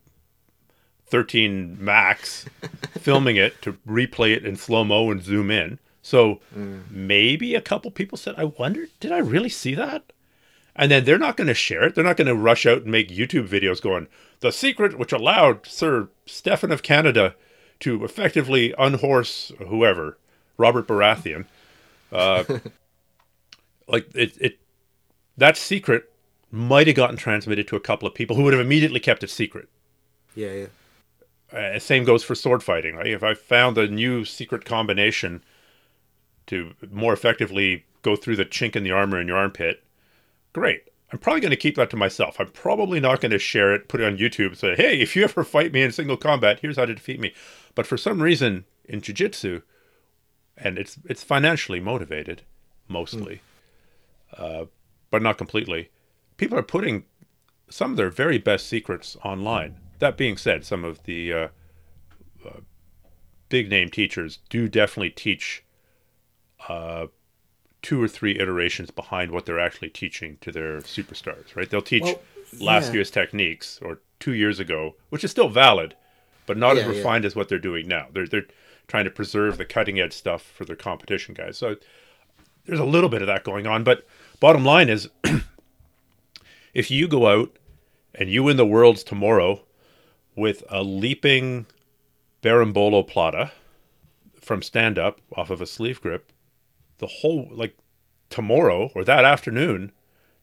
13 1.07 1.77
Max 1.79 2.45
filming 2.99 3.35
it 3.35 3.61
to 3.63 3.73
replay 3.87 4.35
it 4.35 4.45
in 4.45 4.55
slow 4.55 4.83
mo 4.83 5.11
and 5.11 5.21
zoom 5.21 5.51
in. 5.51 5.79
So, 6.01 6.39
maybe 6.89 7.53
a 7.55 7.61
couple 7.61 7.91
people 7.91 8.17
said, 8.17 8.35
I 8.37 8.45
wonder, 8.45 8.87
did 8.99 9.11
I 9.11 9.19
really 9.19 9.49
see 9.49 9.75
that? 9.75 10.11
And 10.75 10.89
then 10.89 11.03
they're 11.03 11.17
not 11.17 11.37
going 11.37 11.47
to 11.47 11.53
share 11.53 11.83
it. 11.83 11.95
They're 11.95 12.03
not 12.03 12.17
going 12.17 12.27
to 12.27 12.35
rush 12.35 12.65
out 12.65 12.83
and 12.83 12.91
make 12.91 13.09
YouTube 13.09 13.47
videos 13.47 13.81
going, 13.81 14.07
the 14.39 14.51
secret 14.51 14.97
which 14.97 15.11
allowed 15.11 15.65
Sir 15.65 16.09
Stephan 16.25 16.71
of 16.71 16.81
Canada 16.81 17.35
to 17.81 18.03
effectively 18.03 18.73
unhorse 18.79 19.51
whoever, 19.67 20.17
Robert 20.57 20.87
Baratheon. 20.87 21.45
Uh, 22.11 22.43
like 23.87 24.09
it, 24.15 24.37
it, 24.39 24.59
that 25.37 25.57
secret 25.57 26.11
might 26.51 26.87
have 26.87 26.95
gotten 26.95 27.17
transmitted 27.17 27.67
to 27.67 27.75
a 27.75 27.81
couple 27.81 28.07
of 28.07 28.13
people 28.13 28.35
who 28.35 28.43
would 28.43 28.53
have 28.53 28.61
immediately 28.61 28.99
kept 28.99 29.23
it 29.23 29.29
secret. 29.29 29.67
Yeah, 30.35 30.51
yeah. 30.51 30.65
Uh, 31.75 31.79
same 31.79 32.05
goes 32.05 32.23
for 32.23 32.35
sword 32.35 32.63
fighting. 32.63 32.95
Right? 32.95 33.07
If 33.07 33.23
I 33.23 33.33
found 33.33 33.77
a 33.77 33.87
new 33.87 34.23
secret 34.23 34.63
combination 34.63 35.43
to 36.51 36.73
more 36.91 37.13
effectively 37.13 37.85
go 38.01 38.17
through 38.17 38.35
the 38.35 38.45
chink 38.45 38.75
in 38.75 38.83
the 38.83 38.91
armor 38.91 39.21
in 39.21 39.27
your 39.27 39.37
armpit, 39.37 39.85
great. 40.51 40.89
I'm 41.11 41.17
probably 41.17 41.39
going 41.39 41.51
to 41.51 41.57
keep 41.57 41.75
that 41.75 41.89
to 41.91 41.97
myself. 41.97 42.39
I'm 42.39 42.51
probably 42.51 42.99
not 42.99 43.21
going 43.21 43.31
to 43.31 43.39
share 43.39 43.73
it, 43.73 43.87
put 43.87 44.01
it 44.01 44.05
on 44.05 44.17
YouTube, 44.17 44.47
and 44.47 44.57
say, 44.57 44.75
"Hey, 44.75 44.99
if 44.99 45.15
you 45.15 45.23
ever 45.23 45.45
fight 45.45 45.71
me 45.71 45.81
in 45.81 45.93
single 45.93 46.17
combat, 46.17 46.59
here's 46.59 46.75
how 46.75 46.85
to 46.85 46.93
defeat 46.93 47.21
me." 47.21 47.33
But 47.73 47.87
for 47.87 47.97
some 47.97 48.21
reason, 48.21 48.65
in 48.83 48.99
jiu-jitsu, 49.01 49.61
and 50.57 50.77
it's 50.77 50.99
it's 51.05 51.23
financially 51.23 51.79
motivated, 51.79 52.43
mostly, 52.89 53.41
uh, 54.37 54.65
but 55.09 55.21
not 55.21 55.37
completely. 55.37 55.89
People 56.35 56.57
are 56.57 56.63
putting 56.63 57.05
some 57.69 57.91
of 57.91 57.97
their 57.97 58.09
very 58.09 58.37
best 58.37 58.67
secrets 58.67 59.15
online. 59.23 59.79
That 59.99 60.17
being 60.17 60.35
said, 60.35 60.65
some 60.65 60.83
of 60.83 61.03
the 61.03 61.33
uh, 61.33 61.47
uh, 62.45 62.59
big 63.47 63.69
name 63.69 63.89
teachers 63.89 64.39
do 64.49 64.67
definitely 64.67 65.11
teach 65.11 65.63
uh, 66.69 67.07
two 67.81 68.01
or 68.01 68.07
three 68.07 68.37
iterations 68.39 68.91
behind 68.91 69.31
what 69.31 69.45
they're 69.45 69.59
actually 69.59 69.89
teaching 69.89 70.37
to 70.41 70.51
their 70.51 70.79
superstars, 70.81 71.55
right? 71.55 71.69
They'll 71.69 71.81
teach 71.81 72.03
Well, 72.03 72.19
last 72.59 72.87
yeah. 72.87 72.93
year's 72.95 73.11
techniques 73.11 73.79
or 73.81 73.99
two 74.19 74.33
years 74.33 74.59
ago, 74.59 74.95
which 75.09 75.23
is 75.23 75.31
still 75.31 75.49
valid, 75.49 75.95
but 76.45 76.57
not 76.57 76.77
as 76.77 76.83
Yeah, 76.85 76.91
yeah. 76.91 76.97
refined 76.97 77.25
as 77.25 77.35
what 77.35 77.49
they're 77.49 77.57
doing 77.59 77.87
now. 77.87 78.07
They're 78.13 78.27
they're 78.27 78.45
trying 78.87 79.05
to 79.05 79.11
preserve 79.11 79.57
the 79.57 79.65
cutting 79.65 79.99
edge 79.99 80.13
stuff 80.13 80.41
for 80.43 80.65
their 80.65 80.75
competition 80.75 81.33
guys. 81.33 81.57
So 81.57 81.75
there's 82.65 82.79
a 82.79 82.85
little 82.85 83.09
bit 83.09 83.21
of 83.21 83.27
that 83.27 83.43
going 83.43 83.65
on, 83.65 83.83
but 83.83 84.05
bottom 84.39 84.63
line 84.65 84.89
is 84.89 85.09
if 86.73 86.91
you 86.91 87.07
go 87.07 87.27
out 87.27 87.57
and 88.15 88.29
you 88.29 88.43
win 88.43 88.57
the 88.57 88.65
worlds 88.65 89.03
tomorrow 89.03 89.61
with 90.35 90.63
a 90.69 90.83
leaping 90.83 91.65
Berimbolo 92.41 93.07
Plata 93.07 93.51
from 94.39 94.61
stand 94.61 94.97
up 94.99 95.19
off 95.35 95.49
of 95.49 95.61
a 95.61 95.65
sleeve 95.67 96.01
grip, 96.01 96.31
the 97.01 97.07
whole 97.07 97.49
like 97.51 97.75
tomorrow 98.29 98.89
or 98.95 99.03
that 99.03 99.25
afternoon, 99.25 99.91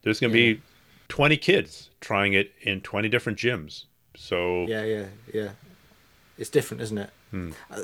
there's 0.02 0.20
going 0.20 0.30
to 0.30 0.34
be 0.34 0.60
20 1.08 1.38
kids 1.38 1.88
trying 2.02 2.34
it 2.34 2.52
in 2.60 2.82
20 2.82 3.08
different 3.08 3.38
gyms. 3.38 3.84
So 4.14 4.66
Yeah, 4.66 4.84
yeah, 4.84 5.06
yeah. 5.32 5.50
It's 6.36 6.50
different, 6.50 6.82
isn't 6.82 6.98
it? 6.98 7.10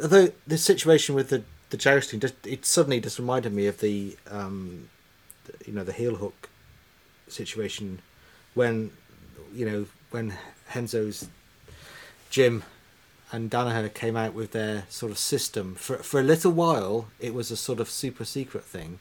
Although 0.03 0.29
the 0.47 0.59
situation 0.59 1.15
with 1.15 1.31
the 1.31 1.43
the 1.71 1.77
jousting, 1.79 2.21
just, 2.21 2.35
it 2.47 2.65
suddenly 2.65 3.01
just 3.01 3.19
reminded 3.19 3.53
me 3.53 3.67
of 3.67 3.81
the, 3.81 4.17
um, 4.31 4.89
the, 5.45 5.53
you 5.67 5.73
know, 5.73 5.83
the 5.83 5.93
heel 5.93 6.15
hook 6.15 6.49
situation 7.27 8.01
when, 8.55 8.93
you 9.53 9.69
know, 9.69 9.87
when 10.11 10.35
Renzo's 10.73 11.27
gym 12.31 12.63
and 13.35 13.51
Danaher 13.51 13.93
came 13.93 14.17
out 14.17 14.35
with 14.35 14.51
their 14.53 14.85
sort 14.89 15.13
of 15.13 15.19
system 15.19 15.75
for 15.75 15.97
for 15.99 16.21
a 16.21 16.23
little 16.23 16.53
while. 16.53 17.09
It 17.21 17.35
was 17.35 17.51
a 17.51 17.57
sort 17.57 17.81
of 17.81 17.89
super 17.91 18.25
secret 18.25 18.65
thing. 18.65 18.99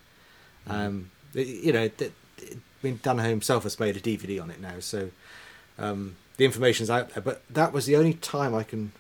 Um, 0.67 1.11
it- 1.34 1.47
you 1.65 1.73
know, 1.73 1.88
th- 1.89 2.11
I 2.41 2.55
mean, 2.81 2.99
Danaher 3.03 3.29
himself 3.29 3.63
has 3.63 3.79
made 3.79 3.95
a 3.95 3.99
DVD 3.99 4.41
on 4.41 4.49
it 4.51 4.59
now, 4.59 4.79
so 4.79 5.09
um, 5.77 6.15
the 6.38 6.45
information's 6.45 6.89
out 6.89 7.09
there. 7.13 7.21
But 7.23 7.41
that 7.49 7.71
was 7.73 7.86
the 7.86 7.95
only 7.95 8.13
time 8.15 8.53
I 8.55 8.63
can 8.63 8.91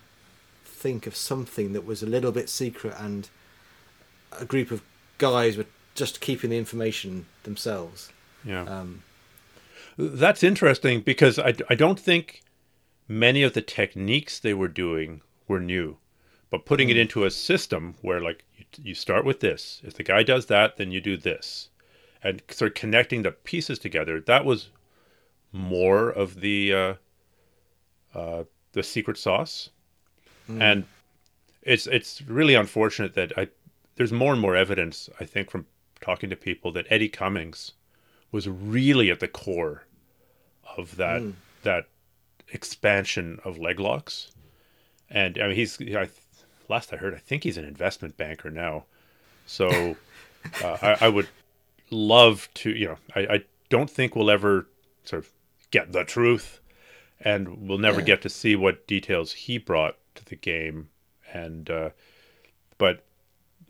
think 0.65 1.07
of 1.07 1.15
something 1.15 1.73
that 1.73 1.85
was 1.85 2.03
a 2.03 2.05
little 2.05 2.31
bit 2.31 2.49
secret 2.49 2.93
and 2.99 3.29
a 4.39 4.45
group 4.45 4.71
of 4.71 4.81
guys 5.17 5.57
were 5.57 5.65
just 5.95 6.19
keeping 6.21 6.49
the 6.49 6.57
information 6.57 7.25
themselves. 7.43 8.09
yeah. 8.45 8.63
Um, 8.63 9.03
That's 9.97 10.43
interesting 10.43 11.01
because 11.01 11.37
I, 11.39 11.53
I 11.69 11.75
don't 11.75 11.99
think 11.99 12.41
many 13.07 13.43
of 13.43 13.53
the 13.53 13.61
techniques 13.61 14.39
they 14.39 14.53
were 14.53 14.67
doing 14.67 15.21
were 15.47 15.59
new, 15.59 15.97
but 16.49 16.65
putting 16.65 16.89
it 16.89 16.97
into 16.97 17.25
a 17.25 17.31
system 17.31 17.95
where 18.01 18.21
like 18.21 18.43
you, 18.55 18.65
you 18.83 18.95
start 18.95 19.25
with 19.25 19.39
this, 19.39 19.81
if 19.83 19.93
the 19.93 20.03
guy 20.03 20.23
does 20.23 20.47
that, 20.47 20.77
then 20.77 20.91
you 20.91 21.01
do 21.01 21.17
this, 21.17 21.69
and 22.23 22.41
sort 22.49 22.71
of 22.71 22.75
connecting 22.75 23.23
the 23.23 23.31
pieces 23.31 23.79
together. 23.79 24.19
That 24.19 24.45
was 24.45 24.69
more 25.51 26.09
of 26.09 26.41
the 26.41 26.73
uh, 26.73 26.93
uh, 28.15 28.43
the 28.73 28.83
secret 28.83 29.17
sauce, 29.17 29.69
and 30.61 30.85
it's 31.61 31.87
it's 31.87 32.21
really 32.23 32.55
unfortunate 32.55 33.13
that 33.15 33.31
I 33.37 33.47
there's 33.95 34.11
more 34.11 34.33
and 34.33 34.41
more 34.41 34.55
evidence 34.55 35.09
I 35.19 35.25
think 35.25 35.49
from 35.51 35.65
talking 36.01 36.29
to 36.29 36.35
people 36.35 36.71
that 36.73 36.85
Eddie 36.89 37.09
Cummings 37.09 37.73
was 38.31 38.49
really 38.49 39.09
at 39.11 39.19
the 39.19 39.27
core 39.27 39.85
of 40.77 40.97
that 40.97 41.21
that 41.63 41.87
expansion 42.53 43.39
of 43.43 43.57
leg 43.57 43.79
locks. 43.79 44.31
And 45.09 45.37
I 45.37 45.47
mean, 45.47 45.55
he's 45.55 45.81
I, 45.81 46.07
last 46.69 46.93
I 46.93 46.97
heard, 46.97 47.13
I 47.13 47.17
think 47.19 47.43
he's 47.43 47.57
an 47.57 47.65
investment 47.65 48.15
banker 48.17 48.49
now. 48.49 48.85
So 49.45 49.67
uh, 50.63 50.77
I, 50.81 50.97
I 51.01 51.09
would 51.09 51.27
love 51.89 52.47
to, 52.55 52.69
you 52.71 52.87
know, 52.87 52.97
I, 53.15 53.19
I 53.21 53.43
don't 53.69 53.89
think 53.89 54.15
we'll 54.15 54.31
ever 54.31 54.67
sort 55.03 55.23
of 55.23 55.31
get 55.71 55.91
the 55.91 56.03
truth, 56.05 56.59
and 57.19 57.67
we'll 57.67 57.77
never 57.79 57.99
Yeah. 57.99 58.05
get 58.05 58.21
to 58.23 58.29
see 58.29 58.55
what 58.55 58.87
details 58.87 59.33
he 59.33 59.57
brought 59.57 59.97
to 60.15 60.25
the 60.25 60.35
game. 60.35 60.89
And 61.33 61.69
uh, 61.69 61.89
but 62.77 63.03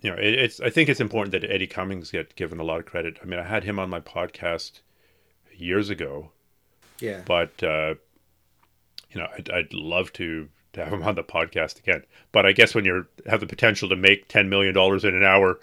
you 0.01 0.09
know, 0.11 0.17
it, 0.17 0.33
it's 0.33 0.59
I 0.59 0.69
think 0.69 0.89
it's 0.89 0.99
important 0.99 1.31
that 1.31 1.49
Eddie 1.49 1.67
Cummings 1.67 2.11
get 2.11 2.35
given 2.35 2.59
a 2.59 2.63
lot 2.63 2.79
of 2.79 2.85
credit. 2.85 3.19
I 3.21 3.25
mean, 3.25 3.39
I 3.39 3.43
had 3.43 3.63
him 3.63 3.79
on 3.79 3.89
my 3.89 4.01
podcast 4.01 4.81
years 5.55 5.89
ago, 5.89 6.31
yeah. 6.99 7.21
but 7.25 7.63
uh, 7.63 7.95
you 9.13 9.21
know, 9.21 9.27
I'd, 9.37 9.49
I'd 9.49 9.73
love 9.73 10.11
to 10.13 10.49
to 10.73 10.83
have 10.83 10.91
him 10.91 11.03
on 11.03 11.15
the 11.15 11.23
podcast 11.23 11.79
again. 11.79 12.03
But 12.31 12.45
I 12.45 12.51
guess 12.51 12.73
when 12.73 12.83
you 12.83 13.05
have 13.27 13.39
the 13.39 13.45
potential 13.45 13.89
to 13.89 13.95
make 13.95 14.27
ten 14.27 14.49
million 14.49 14.73
dollars 14.73 15.05
in 15.05 15.15
an 15.15 15.23
hour, 15.23 15.59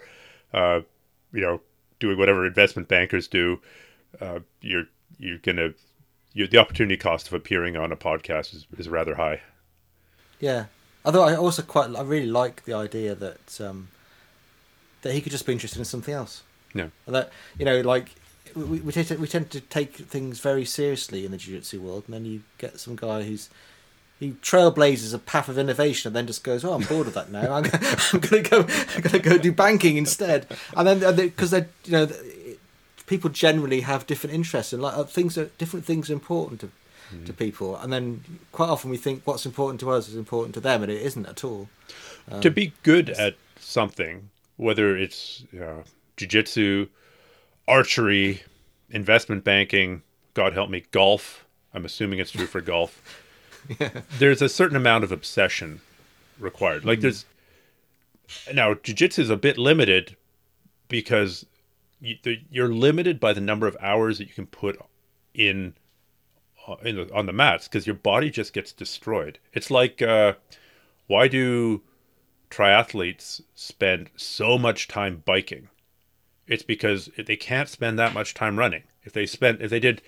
uh, 0.53 0.81
you 1.33 1.41
know, 1.41 1.61
doing 1.99 2.17
whatever 2.17 2.45
investment 2.45 2.87
bankers 2.87 3.27
do, 3.27 3.61
uh, 4.19 4.39
you're 4.61 4.85
you're 5.19 5.37
gonna 5.39 5.73
you, 6.33 6.47
the 6.47 6.57
opportunity 6.57 6.97
cost 6.97 7.27
of 7.27 7.33
appearing 7.33 7.75
on 7.75 7.91
a 7.91 7.97
podcast 7.97 8.53
is, 8.55 8.65
is 8.77 8.87
rather 8.87 9.15
high. 9.15 9.41
Yeah, 10.39 10.65
although 11.05 11.23
I 11.23 11.35
also 11.35 11.61
quite 11.61 11.93
I 11.95 12.01
really 12.01 12.27
like 12.27 12.63
the 12.63 12.73
idea 12.73 13.15
that 13.15 13.61
um, 13.61 13.89
that 15.01 15.13
he 15.13 15.21
could 15.21 15.31
just 15.31 15.45
be 15.45 15.53
interested 15.53 15.79
in 15.79 15.85
something 15.85 16.13
else. 16.13 16.43
Yeah, 16.73 16.87
and 17.05 17.15
that 17.15 17.31
you 17.59 17.65
know, 17.65 17.81
like 17.81 18.15
we 18.55 18.79
we 18.79 18.91
tend 18.91 19.07
to, 19.07 19.15
we 19.17 19.27
tend 19.27 19.49
to 19.51 19.61
take 19.61 19.95
things 19.95 20.39
very 20.39 20.65
seriously 20.65 21.25
in 21.25 21.31
the 21.31 21.37
jiu-jitsu 21.37 21.81
world, 21.81 22.03
and 22.07 22.13
then 22.13 22.25
you 22.25 22.43
get 22.57 22.79
some 22.79 22.95
guy 22.95 23.23
who's 23.23 23.49
he 24.21 24.33
trailblazes 24.43 25.15
a 25.15 25.17
path 25.17 25.49
of 25.49 25.57
innovation 25.57 26.09
and 26.09 26.15
then 26.15 26.27
just 26.27 26.43
goes, 26.43 26.63
"Oh, 26.63 26.73
I'm 26.73 26.83
bored 26.83 27.07
of 27.07 27.15
that 27.15 27.31
now. 27.31 27.53
I'm, 27.53 27.65
I'm 28.13 28.19
going 28.19 28.43
to 28.43 28.49
go. 28.49 28.59
I'm 28.61 29.01
going 29.01 29.13
to 29.13 29.19
go 29.19 29.37
do 29.39 29.51
banking 29.51 29.97
instead." 29.97 30.45
And 30.77 30.87
then 30.87 31.15
because 31.15 31.49
they, 31.49 31.65
you 31.85 31.91
know, 31.91 32.07
people 33.07 33.31
generally 33.31 33.81
have 33.81 34.05
different 34.05 34.35
interests 34.35 34.73
and 34.73 34.81
like 34.81 34.95
uh, 34.95 35.03
things 35.03 35.39
are 35.39 35.45
different 35.57 35.85
things 35.85 36.09
are 36.11 36.13
important 36.13 36.61
to 36.61 36.69
mm. 37.13 37.25
to 37.25 37.33
people, 37.33 37.75
and 37.77 37.91
then 37.91 38.23
quite 38.51 38.69
often 38.69 38.91
we 38.91 38.97
think 38.97 39.23
what's 39.25 39.45
important 39.45 39.79
to 39.79 39.89
us 39.89 40.07
is 40.07 40.15
important 40.15 40.53
to 40.53 40.61
them, 40.61 40.83
and 40.83 40.91
it 40.91 41.01
isn't 41.01 41.25
at 41.25 41.43
all. 41.43 41.67
Um, 42.31 42.41
to 42.41 42.51
be 42.51 42.73
good 42.83 43.09
at 43.09 43.35
something, 43.59 44.29
whether 44.57 44.95
it's 44.95 45.43
you 45.51 45.61
know, 45.61 45.83
jiu-jitsu, 46.17 46.87
archery, 47.67 48.43
investment 48.89 49.43
banking, 49.43 50.03
God 50.33 50.53
help 50.53 50.69
me, 50.69 50.83
golf. 50.91 51.45
I'm 51.73 51.85
assuming 51.85 52.19
it's 52.19 52.31
true 52.31 52.47
for 52.47 52.61
golf 52.61 53.01
there's 54.19 54.41
a 54.41 54.49
certain 54.49 54.77
amount 54.77 55.03
of 55.03 55.11
obsession 55.11 55.81
required. 56.39 56.85
Like 56.85 56.99
mm. 56.99 57.03
there's 57.03 57.25
now 58.53 58.73
jiu-jitsu 58.73 59.21
is 59.21 59.29
a 59.29 59.37
bit 59.37 59.57
limited 59.57 60.15
because 60.87 61.45
you, 61.99 62.17
are 62.57 62.67
limited 62.67 63.19
by 63.19 63.33
the 63.33 63.41
number 63.41 63.67
of 63.67 63.77
hours 63.81 64.17
that 64.17 64.27
you 64.27 64.33
can 64.33 64.47
put 64.47 64.79
in, 65.33 65.73
uh, 66.67 66.75
in 66.83 66.95
the, 66.95 67.13
on 67.13 67.25
the 67.25 67.33
mats 67.33 67.67
because 67.67 67.85
your 67.85 67.95
body 67.95 68.29
just 68.29 68.53
gets 68.53 68.71
destroyed. 68.71 69.39
It's 69.53 69.69
like 69.69 70.01
uh, 70.01 70.33
why 71.07 71.27
do 71.27 71.81
triathletes 72.49 73.41
spend 73.53 74.09
so 74.15 74.57
much 74.57 74.87
time 74.87 75.23
biking? 75.25 75.69
It's 76.51 76.63
because 76.63 77.09
they 77.17 77.37
can't 77.37 77.69
spend 77.69 77.97
that 77.97 78.13
much 78.13 78.33
time 78.33 78.59
running. 78.59 78.83
If 79.03 79.13
they 79.13 79.25
spent 79.25 79.61
if 79.61 79.69
they 79.69 79.79
did 79.79 80.01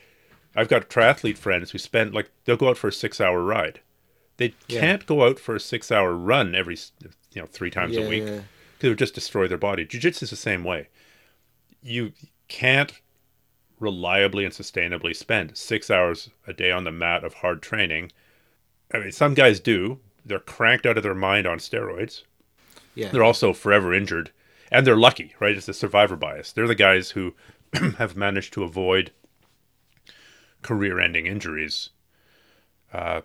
I've 0.55 0.67
got 0.67 0.89
triathlete 0.89 1.37
friends 1.37 1.71
who 1.71 1.77
spend 1.77 2.13
like 2.13 2.29
they'll 2.45 2.57
go 2.57 2.69
out 2.69 2.77
for 2.77 2.89
a 2.89 2.93
six 2.93 3.19
hour 3.19 3.41
ride. 3.41 3.79
They 4.37 4.53
yeah. 4.67 4.81
can't 4.81 5.05
go 5.05 5.25
out 5.25 5.39
for 5.39 5.55
a 5.55 5.59
six 5.59 5.91
hour 5.91 6.13
run 6.13 6.53
every 6.55 6.77
you 7.31 7.41
know 7.41 7.47
three 7.47 7.71
times 7.71 7.95
yeah, 7.95 8.03
a 8.03 8.09
week 8.09 8.25
because 8.25 8.43
yeah. 8.81 8.87
it 8.87 8.89
would 8.89 8.99
just 8.99 9.15
destroy 9.15 9.47
their 9.47 9.57
body. 9.57 9.85
Jiu 9.85 9.99
Jitsu 9.99 10.25
is 10.25 10.29
the 10.29 10.35
same 10.35 10.63
way. 10.63 10.89
You 11.81 12.13
can't 12.47 12.93
reliably 13.79 14.45
and 14.45 14.53
sustainably 14.53 15.15
spend 15.15 15.57
six 15.57 15.89
hours 15.89 16.29
a 16.47 16.53
day 16.53 16.71
on 16.71 16.83
the 16.83 16.91
mat 16.91 17.23
of 17.23 17.35
hard 17.35 17.61
training. 17.61 18.11
I 18.93 18.99
mean, 18.99 19.11
some 19.11 19.33
guys 19.33 19.59
do. 19.59 19.99
They're 20.25 20.39
cranked 20.39 20.85
out 20.85 20.97
of 20.97 21.03
their 21.03 21.15
mind 21.15 21.47
on 21.47 21.57
steroids. 21.57 22.23
Yeah. 22.95 23.09
They're 23.09 23.23
also 23.23 23.53
forever 23.53 23.93
injured, 23.93 24.31
and 24.74 24.88
they're 24.88 24.97
lucky, 24.97 25.36
right? 25.39 25.55
It's 25.55 25.67
the 25.67 25.74
survivor 25.74 26.15
bias. 26.15 26.51
They're 26.51 26.67
the 26.67 26.76
guys 26.76 27.11
who 27.11 27.36
have 27.97 28.17
managed 28.17 28.51
to 28.53 28.63
avoid 28.63 29.11
career-ending 30.63 31.28
injuries. 31.28 31.91
Uh, 32.91 33.21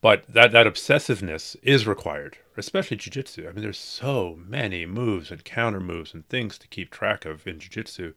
but 0.00 0.24
that 0.28 0.52
that 0.52 0.66
obsessiveness 0.66 1.56
is 1.62 1.86
required, 1.86 2.38
especially 2.56 2.96
jiu-jitsu. 2.96 3.48
I 3.48 3.52
mean, 3.52 3.62
there's 3.62 3.78
so 3.78 4.38
many 4.46 4.86
moves 4.86 5.30
and 5.30 5.44
counter 5.44 5.80
moves 5.80 6.14
and 6.14 6.26
things 6.28 6.56
to 6.58 6.68
keep 6.68 6.90
track 6.90 7.26
of 7.26 7.46
in 7.46 7.58
jiu-jitsu 7.58 8.14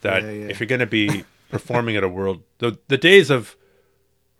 that 0.00 0.22
yeah, 0.22 0.30
yeah. 0.30 0.46
if 0.46 0.58
you're 0.58 0.66
going 0.66 0.80
to 0.80 0.86
be 0.86 1.24
performing 1.50 1.96
at 1.96 2.02
a 2.02 2.08
world, 2.08 2.42
the 2.58 2.78
the 2.88 2.98
days 2.98 3.30
of 3.30 3.56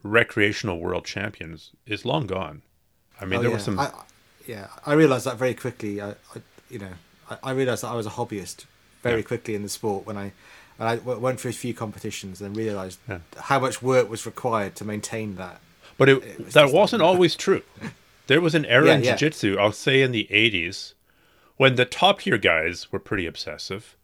recreational 0.03 0.81
world 0.81 1.05
champions 1.05 1.73
is 1.87 2.05
long 2.05 2.27
gone. 2.27 2.63
I 3.21 3.27
mean, 3.27 3.39
oh, 3.39 3.43
there 3.43 3.51
yeah. 3.51 3.57
were 3.57 3.63
some. 3.63 3.79
I, 3.79 3.93
yeah, 4.47 4.69
I 4.85 4.95
realized 4.95 5.27
that 5.27 5.37
very 5.37 5.55
quickly. 5.55 6.01
I, 6.01 6.11
I 6.11 6.43
you 6.71 6.79
know, 6.79 6.93
I, 7.31 7.39
I, 7.43 7.51
realized 7.53 7.83
that 7.83 7.89
I 7.89 7.95
was 7.95 8.07
a 8.07 8.11
hobbyist 8.11 8.65
very 9.03 9.23
quickly 9.23 9.55
in 9.55 9.63
the 9.63 9.69
sport 9.69 10.07
when 10.07 10.17
I 10.17 10.33
and 10.79 10.89
I 10.89 10.97
went 10.97 11.41
through 11.41 11.51
a 11.51 11.55
few 11.55 11.75
competitions 11.75 12.41
and 12.41 12.57
realised 12.57 12.99
yeah. 13.09 13.19
how 13.39 13.61
much 13.61 13.81
work 13.81 14.11
was 14.11 14.27
required 14.27 14.75
to 14.77 14.85
maintain 14.85 15.37
that. 15.37 15.61
But 15.97 16.09
it, 16.09 16.23
it 16.25 16.45
was 16.45 16.55
that 16.55 16.73
wasn't 16.73 17.03
like... 17.03 17.09
always 17.09 17.37
true. 17.37 17.63
There 18.27 18.41
was 18.41 18.55
an 18.55 18.65
era 18.65 18.87
yeah, 18.87 18.95
in 18.95 19.05
yeah. 19.05 19.17
jiu-jitsu, 19.17 19.59
I'll 19.59 19.71
say 19.71 20.01
in 20.01 20.11
the 20.11 20.27
80s, 20.31 20.95
when 21.57 21.75
the 21.77 21.85
top 21.85 22.21
tier 22.21 22.39
guys 22.39 22.91
were 22.91 22.99
pretty 22.99 23.27
obsessive, 23.27 23.97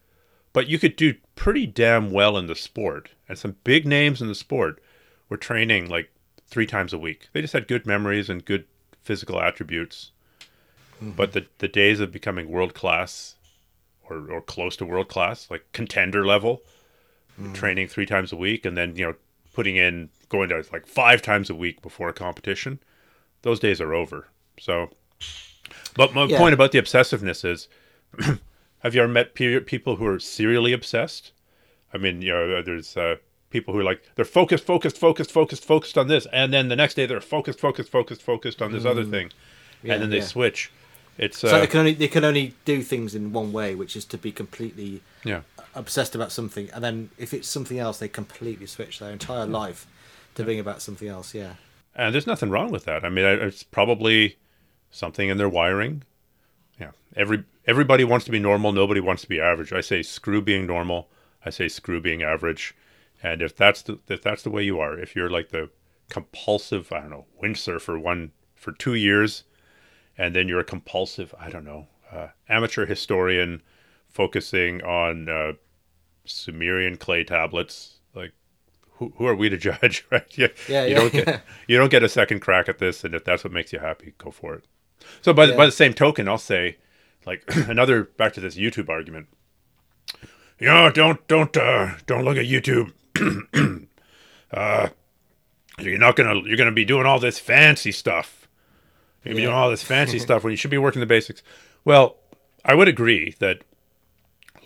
but 0.53 0.69
you 0.69 0.79
could 0.79 0.95
do 0.95 1.15
pretty 1.37 1.67
damn 1.67 2.11
well 2.11 2.37
in 2.37 2.47
the 2.47 2.55
sport. 2.55 3.11
And 3.29 3.39
some 3.39 3.57
big 3.65 3.87
names 3.87 4.21
in 4.21 4.29
the 4.29 4.35
sport 4.35 4.83
were 5.29 5.37
training 5.37 5.89
like 5.89 6.11
three 6.47 6.67
times 6.67 6.93
a 6.93 6.99
week. 6.99 7.29
They 7.33 7.41
just 7.41 7.53
had 7.53 7.69
good 7.69 7.87
memories 7.87 8.29
and 8.29 8.45
good 8.45 8.67
physical 9.03 9.41
attributes. 9.41 10.11
Mm-hmm. 11.03 11.13
But 11.13 11.33
the, 11.33 11.47
the 11.59 11.69
days 11.69 12.01
of 12.01 12.13
becoming 12.13 12.51
world 12.51 12.75
class 12.75 13.37
or, 14.09 14.31
or 14.31 14.41
close 14.41 14.77
to 14.77 14.85
world 14.85 15.09
class, 15.09 15.51
like 15.51 15.65
contender 15.73 16.27
level, 16.27 16.63
mm. 17.41 17.55
training 17.55 17.89
three 17.89 18.07
times 18.07 18.33
a 18.33 18.37
week, 18.37 18.67
and 18.67 18.77
then 18.77 18.97
you 18.97 19.07
know 19.07 19.15
putting 19.53 19.77
in 19.77 20.11
going 20.29 20.49
to 20.49 20.65
like 20.73 20.87
five 20.87 21.23
times 21.23 21.49
a 21.51 21.55
week 21.55 21.81
before 21.83 22.09
a 22.09 22.13
competition. 22.13 22.81
Those 23.43 23.61
days 23.61 23.81
are 23.81 23.95
over. 23.95 24.29
So, 24.59 24.91
but 25.97 26.15
my 26.15 26.25
yeah. 26.25 26.37
point 26.37 26.53
about 26.53 26.73
the 26.73 26.79
obsessiveness 26.79 27.45
is, 27.45 27.69
have 28.81 28.95
you 28.95 29.03
ever 29.03 29.11
met 29.11 29.35
people 29.35 29.97
who 29.97 30.07
are 30.07 30.19
serially 30.19 30.73
obsessed? 30.73 31.33
I 31.93 31.99
mean, 31.99 32.21
you 32.23 32.33
know, 32.33 32.63
there's 32.63 32.97
uh, 32.97 33.17
people 33.51 33.75
who 33.75 33.81
are 33.81 33.85
like 33.85 34.03
they're 34.15 34.25
focused, 34.25 34.65
focused, 34.65 34.99
focused, 34.99 35.31
focused, 35.31 35.65
focused 35.65 35.99
on 35.99 36.09
this, 36.09 36.27
and 36.33 36.53
then 36.53 36.69
the 36.69 36.77
next 36.77 36.95
day 36.95 37.07
they're 37.07 37.21
focused, 37.21 37.59
focused, 37.61 37.91
focused, 37.91 38.23
focused 38.23 38.61
on 38.63 38.73
this 38.73 38.85
mm. 38.85 38.91
other 38.91 39.05
thing, 39.05 39.31
yeah, 39.83 39.95
and 39.95 40.03
then 40.03 40.11
they 40.11 40.19
yeah. 40.19 40.25
switch. 40.25 40.71
It's 41.21 41.45
uh, 41.45 41.51
so 41.51 41.61
they 41.61 41.67
can 41.67 41.81
only 41.81 41.93
they 41.93 42.09
can 42.09 42.25
only 42.25 42.55
do 42.65 42.81
things 42.83 43.15
in 43.15 43.35
one 43.35 43.53
way, 43.53 43.75
which 43.75 43.95
is 43.95 44.07
to 44.07 44.17
be 44.17 44.33
completely 44.33 45.03
yeah 45.23 45.43
obsessed 45.75 46.15
about 46.15 46.33
something, 46.33 46.71
and 46.73 46.83
then 46.83 47.11
if 47.19 47.35
it's 47.35 47.47
something 47.47 47.79
else, 47.79 47.99
they 47.99 48.09
completely 48.09 48.67
switch 48.67 48.99
their 48.99 49.11
entire 49.11 49.45
life 49.45 49.87
to 50.35 50.45
being 50.45 50.59
about 50.59 50.81
something 50.81 51.09
else. 51.09 51.35
Yeah, 51.35 51.55
and 51.95 52.15
there's 52.15 52.27
nothing 52.27 52.49
wrong 52.49 52.71
with 52.71 52.87
that. 52.87 53.05
I 53.05 53.11
mean, 53.11 53.27
it's 53.27 53.63
probably 53.63 54.39
something 54.91 55.29
in 55.29 55.37
their 55.37 55.49
wiring. 55.49 56.05
Yeah, 56.81 56.93
every 57.15 57.45
everybody 57.67 58.03
wants 58.03 58.25
to 58.25 58.33
be 58.33 58.39
normal. 58.39 58.73
Nobody 58.73 59.01
wants 59.01 59.21
to 59.21 59.29
be 59.29 59.39
average. 59.39 59.75
I 59.75 59.83
say 59.83 60.03
screw 60.03 60.41
being 60.41 60.67
normal. 60.67 61.11
I 61.45 61.51
say 61.51 61.69
screw 61.69 62.01
being 62.01 62.23
average. 62.23 62.75
And 63.23 63.43
if 63.43 63.55
that's 63.55 63.83
the 63.83 63.99
if 64.09 64.23
that's 64.23 64.43
the 64.43 64.51
way 64.51 64.63
you 64.63 64.81
are, 64.81 64.99
if 64.99 65.15
you're 65.15 65.29
like 65.29 65.51
the 65.51 65.69
compulsive, 66.09 66.91
I 66.91 67.01
don't 67.01 67.11
know, 67.11 67.27
windsurfer 67.43 68.01
one 68.01 68.33
for 68.55 68.73
two 68.73 68.95
years 68.95 69.45
and 70.21 70.37
then 70.37 70.49
you're 70.49 70.61
a 70.61 70.65
compulsive, 70.65 71.35
I 71.41 71.49
don't 71.49 71.65
know, 71.65 71.87
uh, 72.13 72.29
amateur 72.47 72.85
historian 72.85 73.63
focusing 74.11 74.83
on 74.83 75.31
uh, 75.31 75.53
Sumerian 76.27 76.99
clay 76.99 77.25
tablets. 77.25 78.01
Like, 78.15 78.33
who, 78.97 79.15
who 79.17 79.27
are 79.27 79.35
we 79.35 79.49
to 79.49 79.57
judge, 79.71 80.05
right? 80.11 80.27
Yeah, 80.37 80.49
yeah, 80.69 80.85
you 80.85 80.91
yeah, 80.91 80.99
don't 80.99 81.13
get 81.13 81.43
you 81.69 81.79
don't 81.79 81.91
get 81.91 82.03
a 82.03 82.09
second 82.09 82.41
crack 82.41 82.69
at 82.69 82.79
this, 82.79 83.03
and 83.03 83.15
if 83.15 83.25
that's 83.25 83.43
what 83.43 83.53
makes 83.55 83.73
you 83.73 83.79
happy, 83.79 84.13
go 84.19 84.31
for 84.31 84.55
it. 84.55 84.65
So, 85.23 85.33
by 85.33 85.47
yeah. 85.47 85.57
by 85.57 85.65
the 85.65 85.73
same 85.73 85.95
token, 85.95 86.29
I'll 86.29 86.37
say, 86.37 86.77
like 87.25 87.43
another 87.67 88.05
back 88.05 88.35
to 88.35 88.41
this 88.41 88.57
YouTube 88.57 88.91
argument. 88.91 89.29
You 90.59 90.67
know, 90.67 90.91
don't 90.91 91.27
don't 91.29 91.57
uh, 91.57 91.95
don't 92.05 92.27
look 92.27 92.37
at 92.37 92.45
YouTube. 92.45 92.93
uh, 94.53 94.89
you're 95.79 95.99
not 95.99 96.15
gonna 96.15 96.43
you're 96.45 96.59
gonna 96.59 96.73
be 96.73 96.85
doing 96.85 97.07
all 97.07 97.19
this 97.19 97.39
fancy 97.39 97.91
stuff 97.91 98.40
You're 99.25 99.35
yeah. 99.35 99.43
doing 99.43 99.55
all 99.55 99.71
this 99.71 99.83
fancy 99.83 100.19
stuff 100.21 100.45
when 100.45 100.51
you 100.51 100.57
should 100.57 100.71
be 100.71 100.79
working 100.79 101.01
the 101.01 101.07
basics. 101.07 101.43
Well, 101.85 102.17
I 102.65 102.75
would 102.75 102.89
agree 102.89 103.35
that 103.39 103.63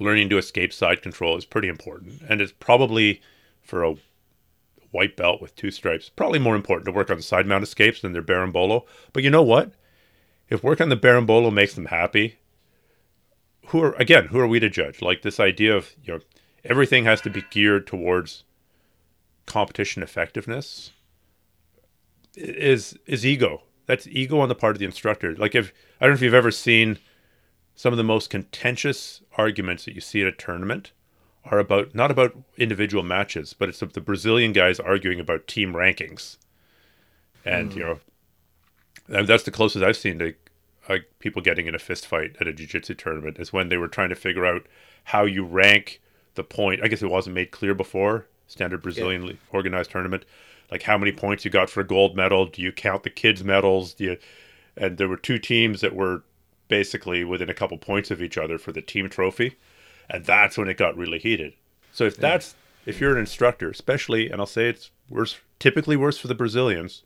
learning 0.00 0.28
to 0.30 0.38
escape 0.38 0.72
side 0.72 1.02
control 1.02 1.36
is 1.36 1.44
pretty 1.44 1.68
important, 1.68 2.22
and 2.28 2.40
it's 2.40 2.52
probably 2.52 3.20
for 3.62 3.82
a 3.84 3.96
white 4.90 5.16
belt 5.16 5.40
with 5.40 5.56
two 5.56 5.70
stripes, 5.70 6.08
probably 6.08 6.38
more 6.38 6.54
important 6.54 6.86
to 6.86 6.92
work 6.92 7.10
on 7.10 7.20
side 7.20 7.46
mount 7.46 7.64
escapes 7.64 8.00
than 8.00 8.12
their 8.12 8.22
berimbolo. 8.22 8.84
But 9.12 9.22
you 9.22 9.30
know 9.30 9.42
what? 9.42 9.72
If 10.48 10.62
work 10.62 10.80
on 10.80 10.88
the 10.88 10.96
berimbolo 10.96 11.52
makes 11.52 11.74
them 11.74 11.86
happy, 11.86 12.38
who 13.68 13.82
are 13.82 13.94
again, 13.94 14.26
who 14.26 14.38
are 14.38 14.46
we 14.46 14.60
to 14.60 14.68
judge? 14.68 15.02
Like 15.02 15.22
this 15.22 15.40
idea 15.40 15.76
of 15.76 15.92
you 16.04 16.14
know 16.14 16.20
everything 16.64 17.04
has 17.04 17.20
to 17.22 17.30
be 17.30 17.44
geared 17.50 17.86
towards 17.86 18.44
competition 19.46 20.02
effectiveness 20.02 20.92
is 22.34 22.98
is 23.06 23.24
ego 23.24 23.62
that's 23.86 24.06
ego 24.06 24.38
on 24.40 24.48
the 24.48 24.54
part 24.54 24.74
of 24.76 24.78
the 24.78 24.84
instructor. 24.84 25.34
Like 25.36 25.54
if 25.54 25.72
I 26.00 26.04
don't 26.04 26.12
know 26.12 26.16
if 26.16 26.22
you've 26.22 26.34
ever 26.34 26.50
seen 26.50 26.98
some 27.74 27.92
of 27.92 27.96
the 27.96 28.04
most 28.04 28.30
contentious 28.30 29.22
arguments 29.36 29.84
that 29.84 29.94
you 29.94 30.00
see 30.00 30.22
at 30.22 30.28
a 30.28 30.32
tournament 30.32 30.92
are 31.44 31.58
about 31.58 31.94
not 31.94 32.10
about 32.10 32.36
individual 32.56 33.02
matches, 33.02 33.54
but 33.56 33.68
it's 33.68 33.80
the 33.80 34.00
Brazilian 34.00 34.52
guys 34.52 34.80
arguing 34.80 35.20
about 35.20 35.46
team 35.46 35.74
rankings. 35.74 36.36
And 37.44 37.72
mm. 37.72 37.76
you 37.76 37.82
know, 37.82 39.24
that's 39.24 39.42
the 39.42 39.50
closest 39.50 39.84
I've 39.84 39.96
seen 39.96 40.18
to 40.20 40.34
like 40.88 41.10
people 41.18 41.42
getting 41.42 41.66
in 41.66 41.74
a 41.74 41.78
fist 41.78 42.06
fight 42.06 42.36
at 42.40 42.46
a 42.46 42.52
jiu-jitsu 42.52 42.94
tournament 42.94 43.38
is 43.38 43.52
when 43.52 43.68
they 43.68 43.76
were 43.76 43.88
trying 43.88 44.10
to 44.10 44.14
figure 44.14 44.44
out 44.44 44.66
how 45.04 45.24
you 45.24 45.44
rank 45.44 46.00
the 46.34 46.44
point. 46.44 46.82
I 46.82 46.88
guess 46.88 47.02
it 47.02 47.10
wasn't 47.10 47.34
made 47.34 47.50
clear 47.50 47.74
before 47.74 48.26
standard 48.46 48.82
Brazilian 48.82 49.24
yeah. 49.24 49.32
organized 49.50 49.90
tournament, 49.90 50.24
like 50.70 50.82
how 50.82 50.98
many 50.98 51.12
points 51.12 51.44
you 51.44 51.50
got 51.50 51.70
for 51.70 51.80
a 51.80 51.86
gold 51.86 52.16
medal. 52.16 52.46
Do 52.46 52.62
you 52.62 52.72
count 52.72 53.02
the 53.02 53.10
kids' 53.10 53.44
medals? 53.44 53.94
Do 53.94 54.04
you? 54.04 54.16
And 54.76 54.98
there 54.98 55.08
were 55.08 55.16
two 55.16 55.38
teams 55.38 55.80
that 55.82 55.94
were 55.94 56.24
basically 56.68 57.24
within 57.24 57.50
a 57.50 57.54
couple 57.54 57.78
points 57.78 58.10
of 58.10 58.22
each 58.22 58.36
other 58.36 58.58
for 58.58 58.72
the 58.72 58.82
team 58.82 59.08
trophy, 59.08 59.56
and 60.10 60.24
that's 60.24 60.58
when 60.58 60.68
it 60.68 60.76
got 60.76 60.96
really 60.96 61.18
heated. 61.18 61.54
So 61.92 62.04
if 62.04 62.16
yeah. 62.16 62.22
that's 62.22 62.54
if 62.86 63.00
you're 63.00 63.12
an 63.12 63.18
instructor, 63.18 63.70
especially, 63.70 64.30
and 64.30 64.40
I'll 64.40 64.46
say 64.46 64.68
it's 64.68 64.90
worse, 65.08 65.38
typically 65.58 65.96
worse 65.96 66.18
for 66.18 66.28
the 66.28 66.34
Brazilians. 66.34 67.02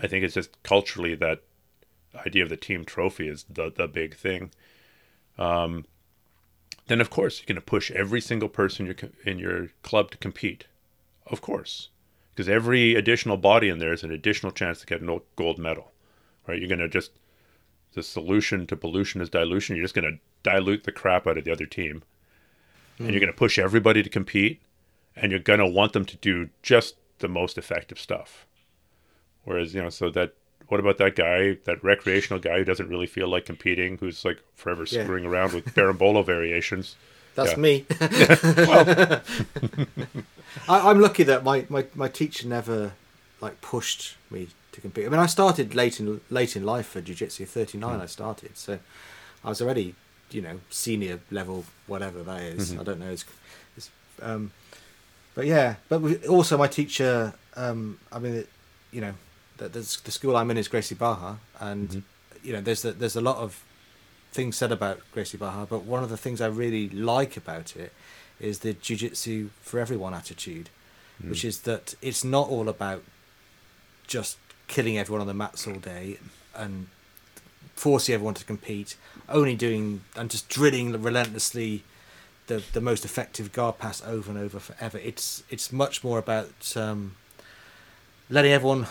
I 0.00 0.06
think 0.06 0.24
it's 0.24 0.34
just 0.34 0.62
culturally 0.62 1.14
that 1.16 1.42
idea 2.14 2.42
of 2.42 2.48
the 2.48 2.56
team 2.56 2.84
trophy 2.84 3.28
is 3.28 3.44
the 3.50 3.70
the 3.74 3.88
big 3.88 4.16
thing. 4.16 4.50
Um, 5.38 5.84
then 6.86 7.00
of 7.00 7.10
course 7.10 7.38
you're 7.38 7.46
going 7.46 7.56
to 7.56 7.60
push 7.60 7.90
every 7.92 8.20
single 8.20 8.48
person 8.48 8.86
in 8.86 8.96
your, 8.98 9.10
in 9.24 9.38
your 9.38 9.68
club 9.82 10.10
to 10.10 10.18
compete, 10.18 10.66
of 11.26 11.40
course, 11.40 11.90
because 12.38 12.48
every 12.48 12.94
additional 12.94 13.36
body 13.36 13.68
in 13.68 13.80
there 13.80 13.92
is 13.92 14.04
an 14.04 14.12
additional 14.12 14.52
chance 14.52 14.78
to 14.78 14.86
get 14.86 15.02
a 15.02 15.20
gold 15.34 15.58
medal, 15.58 15.90
right? 16.46 16.60
You're 16.60 16.68
going 16.68 16.78
to 16.78 16.88
just 16.88 17.10
the 17.94 18.02
solution 18.04 18.64
to 18.68 18.76
pollution 18.76 19.20
is 19.20 19.28
dilution. 19.28 19.74
You're 19.74 19.86
just 19.86 19.96
going 19.96 20.04
to 20.04 20.20
dilute 20.48 20.84
the 20.84 20.92
crap 20.92 21.26
out 21.26 21.36
of 21.36 21.42
the 21.42 21.50
other 21.50 21.66
team, 21.66 22.04
mm. 22.96 23.00
and 23.00 23.10
you're 23.10 23.18
going 23.18 23.32
to 23.32 23.36
push 23.36 23.58
everybody 23.58 24.04
to 24.04 24.08
compete, 24.08 24.62
and 25.16 25.32
you're 25.32 25.40
going 25.40 25.58
to 25.58 25.66
want 25.66 25.94
them 25.94 26.04
to 26.04 26.16
do 26.18 26.50
just 26.62 26.94
the 27.18 27.26
most 27.26 27.58
effective 27.58 27.98
stuff. 27.98 28.46
Whereas 29.42 29.74
you 29.74 29.82
know, 29.82 29.90
so 29.90 30.08
that 30.10 30.34
what 30.68 30.78
about 30.78 30.98
that 30.98 31.16
guy, 31.16 31.58
that 31.64 31.82
recreational 31.82 32.38
guy 32.38 32.58
who 32.58 32.64
doesn't 32.64 32.88
really 32.88 33.08
feel 33.08 33.26
like 33.26 33.46
competing, 33.46 33.98
who's 33.98 34.24
like 34.24 34.38
forever 34.54 34.84
yeah. 34.88 35.02
screwing 35.02 35.26
around 35.26 35.54
with 35.54 35.74
berimbolo 35.74 36.24
variations? 36.34 36.94
That's 37.38 37.52
yeah. 37.52 37.56
me. 37.56 37.86
I, 40.68 40.90
am 40.90 41.00
lucky 41.00 41.22
that 41.22 41.44
my, 41.44 41.64
my, 41.68 41.84
my 41.94 42.08
teacher 42.08 42.48
never 42.48 42.94
like 43.40 43.60
pushed 43.60 44.16
me 44.28 44.48
to 44.72 44.80
compete. 44.80 45.06
I 45.06 45.08
mean, 45.08 45.20
I 45.20 45.26
started 45.26 45.72
late 45.72 46.00
in 46.00 46.20
late 46.30 46.56
in 46.56 46.66
life 46.66 46.88
for 46.88 47.00
jiu-jitsu. 47.00 47.46
39, 47.46 47.96
mm. 47.96 48.02
I 48.02 48.06
started, 48.06 48.56
so 48.56 48.80
I 49.44 49.50
was 49.50 49.62
already 49.62 49.94
you 50.32 50.42
know 50.42 50.58
senior 50.68 51.20
level, 51.30 51.64
whatever 51.86 52.24
that 52.24 52.42
is. 52.42 52.72
Mm-hmm. 52.72 52.80
I 52.80 52.82
don't 52.82 52.98
know. 52.98 53.10
It's, 53.10 53.24
it's, 53.76 53.88
um, 54.20 54.50
but 55.36 55.46
yeah, 55.46 55.76
but 55.88 56.26
also 56.26 56.58
my 56.58 56.66
teacher. 56.66 57.34
Um, 57.54 58.00
I 58.10 58.18
mean, 58.18 58.34
it, 58.34 58.48
you 58.90 59.00
know, 59.00 59.14
the, 59.58 59.68
the, 59.68 59.84
school 59.84 60.36
I'm 60.36 60.50
in 60.50 60.58
is 60.58 60.66
Gracie 60.66 60.96
Barra, 60.96 61.38
and 61.60 61.88
mm-hmm. 61.88 62.46
you 62.46 62.54
know, 62.54 62.60
there's 62.60 62.82
the, 62.82 62.90
there's 62.90 63.14
a 63.14 63.20
lot 63.20 63.36
of 63.36 63.62
things 64.32 64.56
said 64.56 64.72
about 64.72 65.00
Gracie 65.12 65.38
Barra, 65.38 65.66
but 65.68 65.84
one 65.84 66.02
of 66.02 66.10
the 66.10 66.16
things 66.16 66.40
I 66.40 66.46
really 66.46 66.88
like 66.88 67.36
about 67.36 67.76
it 67.76 67.92
is 68.40 68.60
the 68.60 68.72
jiu-jitsu 68.72 69.50
for 69.60 69.80
everyone 69.80 70.14
attitude, 70.14 70.70
mm. 71.22 71.30
which 71.30 71.44
is 71.44 71.60
that 71.60 71.94
it's 72.02 72.24
not 72.24 72.48
all 72.48 72.68
about 72.68 73.02
just 74.06 74.38
killing 74.68 74.98
everyone 74.98 75.20
on 75.20 75.26
the 75.26 75.34
mats 75.34 75.66
all 75.66 75.74
day 75.74 76.18
and 76.54 76.88
forcing 77.74 78.14
everyone 78.14 78.34
to 78.34 78.44
compete, 78.44 78.96
only 79.28 79.54
doing 79.54 80.02
and 80.16 80.30
just 80.30 80.48
drilling 80.48 81.00
relentlessly 81.02 81.84
the 82.48 82.62
the 82.72 82.80
most 82.80 83.04
effective 83.04 83.52
guard 83.52 83.78
pass 83.78 84.02
over 84.04 84.30
and 84.30 84.38
over 84.38 84.58
forever. 84.58 84.98
It's 84.98 85.42
it's 85.48 85.72
much 85.72 86.02
more 86.02 86.18
about 86.18 86.76
um, 86.76 87.14
letting 88.28 88.52
everyone 88.52 88.86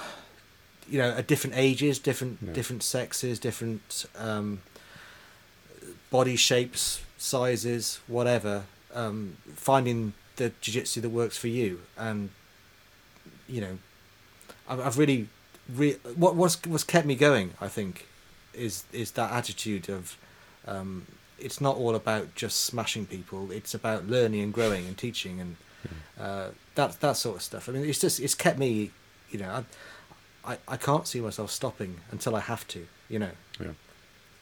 you 0.90 1.00
know 1.00 1.10
at 1.12 1.28
different 1.28 1.58
ages, 1.58 2.00
different 2.00 2.40
yeah. 2.42 2.54
different 2.54 2.84
sexes, 2.84 3.40
different 3.40 4.06
um, 4.18 4.62
body 6.10 6.36
shapes, 6.36 7.02
sizes, 7.18 8.00
whatever. 8.08 8.64
Um, 8.94 9.38
finding 9.56 10.14
the 10.38 10.52
jiu-jitsu 10.62 11.02
that 11.02 11.10
works 11.10 11.38
for 11.38 11.48
you, 11.48 11.82
and 11.98 12.30
you 13.48 13.62
know, 13.62 13.78
I've, 14.68 14.80
I've 14.80 14.98
really, 14.98 15.28
re- 15.70 16.00
what 16.16 16.36
what's 16.36 16.66
what's 16.66 16.84
kept 16.84 17.06
me 17.06 17.16
going. 17.16 17.54
I 17.62 17.68
think 17.68 18.08
is 18.54 18.86
is 18.92 19.12
that 19.12 19.32
attitude 19.32 19.90
of. 19.90 20.18
Um, 20.66 21.08
it's 21.40 21.62
not 21.62 21.78
all 21.78 21.94
about 21.94 22.34
just 22.34 22.66
smashing 22.66 23.06
people. 23.06 23.52
It's 23.52 23.76
about 23.76 24.08
learning 24.08 24.42
and 24.42 24.52
growing 24.52 24.88
and 24.88 24.98
teaching 24.98 25.40
and 25.40 25.56
hmm. 25.84 25.96
uh, 26.20 26.48
that 26.74 27.00
that 27.02 27.16
sort 27.16 27.36
of 27.38 27.42
stuff. 27.44 27.70
I 27.70 27.74
mean, 27.74 27.86
it's 27.86 28.00
just 28.00 28.20
it's 28.20 28.34
kept 28.34 28.58
me, 28.58 28.90
you 29.30 29.40
know, 29.40 29.64
I, 30.48 30.58
I 30.68 30.78
can't 30.78 31.06
see 31.06 31.20
myself 31.20 31.52
stopping 31.52 32.00
until 32.12 32.36
I 32.36 32.40
have 32.40 32.68
to, 32.70 32.88
you 33.10 33.20
know. 33.20 33.32
Yeah. 33.60 33.68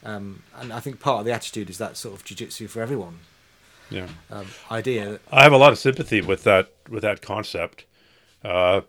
Um, 0.06 0.44
and 0.58 0.72
I 0.72 0.80
think 0.80 1.00
part 1.00 1.20
of 1.20 1.26
the 1.26 1.34
attitude 1.34 1.70
is 1.70 1.78
that 1.80 1.98
sort 1.98 2.16
of 2.16 2.24
jujitsu 2.24 2.70
for 2.70 2.82
everyone. 2.82 3.20
Yeah. 3.90 4.08
Um, 4.32 4.48
idea. 4.72 5.20
I 5.32 5.44
have 5.44 5.54
a 5.54 5.58
lot 5.58 5.72
of 5.72 5.80
sympathy 5.80 6.22
with 6.22 6.44
that 6.44 6.72
with 6.90 7.04
that 7.04 7.22
concept. 7.22 7.86
Uh, 8.44 8.82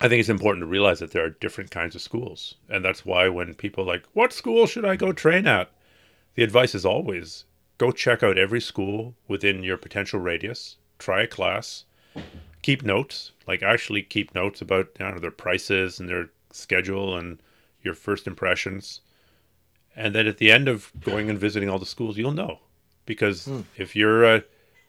I 0.00 0.08
think 0.08 0.20
it's 0.20 0.28
important 0.28 0.62
to 0.62 0.66
realize 0.66 0.98
that 1.00 1.12
there 1.12 1.24
are 1.24 1.30
different 1.30 1.70
kinds 1.70 1.94
of 1.94 2.02
schools, 2.02 2.54
and 2.68 2.84
that's 2.84 3.04
why 3.04 3.28
when 3.28 3.54
people 3.54 3.84
like, 3.84 4.04
"What 4.14 4.32
school 4.32 4.66
should 4.66 4.84
I 4.84 4.96
go 4.96 5.12
train 5.12 5.46
at?" 5.46 5.70
the 6.34 6.42
advice 6.42 6.74
is 6.74 6.84
always 6.84 7.44
go 7.78 7.90
check 7.90 8.22
out 8.22 8.38
every 8.38 8.60
school 8.60 9.14
within 9.28 9.62
your 9.62 9.76
potential 9.76 10.20
radius, 10.20 10.76
try 10.98 11.22
a 11.22 11.26
class, 11.26 11.84
keep 12.62 12.82
notes, 12.82 13.32
like 13.46 13.62
actually 13.62 14.02
keep 14.02 14.34
notes 14.34 14.60
about 14.60 14.88
you 15.00 15.06
know, 15.06 15.18
their 15.18 15.30
prices 15.30 15.98
and 15.98 16.08
their 16.08 16.30
schedule 16.52 17.16
and 17.16 17.40
your 17.82 17.94
first 17.94 18.26
impressions. 18.26 19.00
And 19.94 20.14
then 20.14 20.26
at 20.26 20.38
the 20.38 20.50
end 20.50 20.68
of 20.68 20.90
going 21.00 21.28
and 21.28 21.38
visiting 21.38 21.68
all 21.68 21.78
the 21.78 21.86
schools, 21.86 22.16
you'll 22.16 22.32
know, 22.32 22.60
because 23.04 23.46
hmm. 23.46 23.60
if 23.76 23.94
you're 23.94 24.24
uh, 24.24 24.40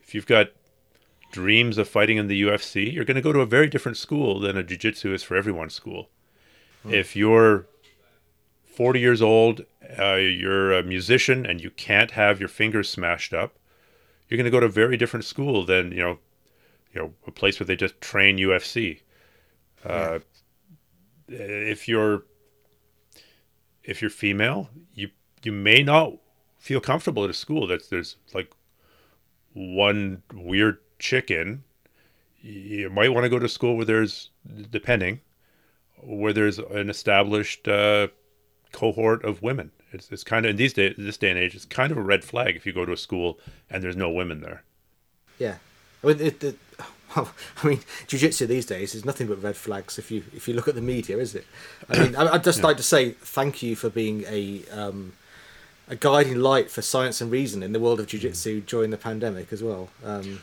if 0.02 0.16
you've 0.16 0.28
got 0.28 0.52
dreams 1.32 1.78
of 1.78 1.88
fighting 1.90 2.18
in 2.18 2.28
the 2.28 2.44
UFC, 2.44 2.94
you're 2.94 3.06
going 3.06 3.16
to 3.16 3.22
go 3.22 3.34
to 3.34 3.42
a 3.42 3.46
very 3.46 3.68
different 3.68 3.98
school 3.98 4.40
than 4.40 4.56
a 4.56 4.64
jiu-jitsu 4.64 5.14
is 5.14 5.24
for 5.24 5.36
everyone 5.36 5.70
school. 5.70 6.10
Hmm. 6.84 6.94
If 6.94 7.16
you're 7.16 7.66
40 8.66 9.00
years 9.00 9.22
old, 9.22 9.66
uh, 10.00 10.16
you're 10.16 10.72
a 10.72 10.84
musician 10.84 11.46
and 11.46 11.62
you 11.62 11.70
can't 11.70 12.12
have 12.12 12.40
your 12.40 12.50
fingers 12.50 12.90
smashed 12.90 13.34
up, 13.34 13.56
you're 14.28 14.38
going 14.38 14.46
to 14.46 14.52
go 14.52 14.60
to 14.60 14.66
a 14.68 14.70
very 14.70 14.98
different 14.98 15.26
school 15.26 15.66
than, 15.66 15.92
you 15.92 16.02
know, 16.02 16.20
you 16.94 17.02
know 17.02 17.14
a 17.28 17.32
place 17.32 17.60
where 17.60 17.66
they 17.66 17.76
just 17.76 18.00
train 18.00 18.38
UFC. 18.38 19.02
Uh, 19.86 20.20
If 21.28 21.88
you're 21.88 22.24
if 23.84 24.02
you're 24.02 24.12
female, 24.12 24.70
you 24.94 25.10
you 25.44 25.52
may 25.52 25.84
not 25.84 26.14
feel 26.58 26.80
comfortable 26.80 27.24
at 27.24 27.30
a 27.30 27.34
school 27.34 27.68
that's 27.68 27.88
there's 27.88 28.16
like 28.34 28.52
one 29.54 30.24
weird 30.34 30.78
chicken. 31.00 31.64
You 32.42 32.90
might 32.90 33.10
want 33.10 33.24
to 33.24 33.30
go 33.30 33.40
to 33.40 33.50
school 33.50 33.76
where 33.78 33.86
there's 33.86 34.30
depending 34.72 35.22
where 36.06 36.34
there's 36.34 36.60
an 36.60 36.90
established 36.90 37.68
uh, 37.68 38.08
cohort 38.72 39.24
of 39.24 39.42
women. 39.42 39.72
It's, 39.92 40.12
it's 40.12 40.24
kind 40.24 40.46
of 40.46 40.52
in 40.52 40.56
these 40.58 40.74
days, 40.74 40.96
this 40.98 41.18
day 41.18 41.30
and 41.30 41.40
age, 41.40 41.56
it's 41.56 41.66
kind 41.66 41.92
of 41.92 41.98
a 41.98 42.02
red 42.02 42.24
flag 42.24 42.56
if 42.56 42.66
you 42.66 42.74
go 42.74 42.86
to 42.86 42.92
a 42.92 42.98
school 42.98 43.40
and 43.70 43.84
there's 43.84 43.96
no 43.96 44.10
women 44.10 44.42
there. 44.42 44.64
Yeah, 45.40 45.58
it, 46.04 46.44
it, 46.44 46.60
well, 47.16 47.32
I 47.64 47.68
mean, 47.68 47.80
jiu-jitsu 48.08 48.48
these 48.48 48.66
days 48.66 48.96
is 48.96 49.06
nothing 49.06 49.28
but 49.28 49.42
red 49.42 49.56
flags. 49.56 49.98
If 49.98 50.12
you 50.12 50.24
if 50.34 50.48
you 50.48 50.54
look 50.54 50.68
at 50.68 50.76
the 50.76 50.82
media, 50.82 51.18
is 51.18 51.36
it? 51.36 51.46
I 51.90 52.00
mean, 52.00 52.16
I'd 52.16 52.44
just 52.44 52.60
yeah. 52.60 52.66
like 52.66 52.78
to 52.78 52.84
say 52.84 53.12
thank 53.12 53.62
you 53.62 53.76
for 53.76 53.90
being 53.90 54.24
a 54.28 54.64
um, 54.72 55.14
a 55.88 55.96
guiding 55.96 56.40
light 56.40 56.72
for 56.72 56.82
science 56.82 57.22
and 57.22 57.32
reason 57.32 57.64
in 57.64 57.74
the 57.74 57.80
world 57.80 58.00
of 58.00 58.08
jiu-jitsu 58.08 58.62
mm. 58.62 58.66
during 58.66 58.90
the 58.90 58.98
pandemic 58.98 59.52
as 59.52 59.62
well. 59.62 59.90
Um, 60.04 60.42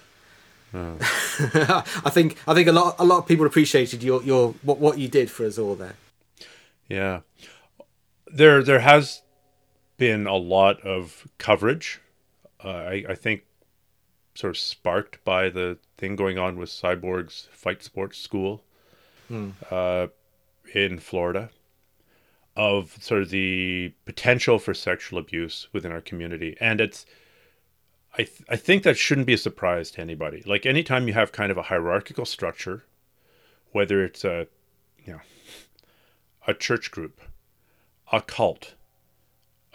oh. 0.74 0.96
I 2.04 2.10
think 2.10 2.36
I 2.46 2.54
think 2.54 2.68
a 2.68 2.72
lot 2.72 2.96
a 2.98 3.04
lot 3.04 3.18
of 3.18 3.26
people 3.26 3.46
appreciated 3.46 4.02
your 4.02 4.22
your 4.22 4.54
what 4.62 4.78
what 4.78 4.98
you 4.98 5.08
did 5.08 5.30
for 5.30 5.46
us 5.46 5.58
all 5.58 5.74
there. 5.74 5.94
Yeah, 6.88 7.20
there 8.26 8.62
there 8.62 8.80
has 8.80 9.22
been 9.96 10.26
a 10.26 10.36
lot 10.36 10.80
of 10.80 11.26
coverage. 11.38 12.00
Uh, 12.62 12.68
I, 12.68 13.04
I 13.10 13.14
think 13.14 13.44
sort 14.40 14.56
of 14.56 14.58
sparked 14.58 15.22
by 15.24 15.50
the 15.50 15.78
thing 15.98 16.16
going 16.16 16.38
on 16.38 16.56
with 16.56 16.70
Cyborg's 16.70 17.48
fight 17.52 17.82
sports 17.82 18.18
school 18.18 18.64
hmm. 19.28 19.50
uh, 19.70 20.06
in 20.74 20.98
Florida 20.98 21.50
of 22.56 22.96
sort 23.00 23.22
of 23.22 23.30
the 23.30 23.92
potential 24.06 24.58
for 24.58 24.74
sexual 24.74 25.18
abuse 25.18 25.68
within 25.72 25.92
our 25.92 26.00
community. 26.00 26.56
And 26.60 26.80
it's, 26.80 27.06
I, 28.14 28.24
th- 28.24 28.42
I 28.48 28.56
think 28.56 28.82
that 28.82 28.96
shouldn't 28.96 29.26
be 29.26 29.34
a 29.34 29.38
surprise 29.38 29.90
to 29.92 30.00
anybody. 30.00 30.42
Like 30.44 30.66
anytime 30.66 31.06
you 31.06 31.14
have 31.14 31.32
kind 31.32 31.52
of 31.52 31.58
a 31.58 31.62
hierarchical 31.62 32.24
structure, 32.24 32.84
whether 33.72 34.04
it's 34.04 34.24
a, 34.24 34.48
you 35.04 35.12
know, 35.12 35.20
a 36.46 36.54
church 36.54 36.90
group, 36.90 37.20
a 38.10 38.20
cult, 38.20 38.74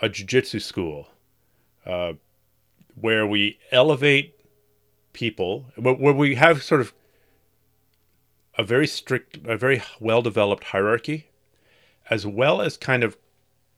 a 0.01 0.09
jiu-jitsu 0.09 0.59
school, 0.59 1.07
uh, 1.86 2.13
where 2.95 3.26
we 3.26 3.59
elevate 3.72 4.35
people 5.16 5.66
where 5.78 6.13
we 6.13 6.36
have 6.36 6.61
sort 6.61 6.82
of 6.82 6.93
a 8.57 8.63
very 8.63 8.86
strict, 8.86 9.39
a 9.47 9.57
very 9.57 9.82
well 9.99 10.22
developed 10.22 10.66
hierarchy, 10.66 11.28
as 12.09 12.26
well 12.26 12.61
as 12.61 12.78
kind 12.78 13.03
of 13.03 13.18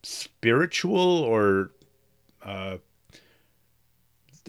spiritual 0.04 1.00
or 1.00 1.72
uh, 2.44 2.78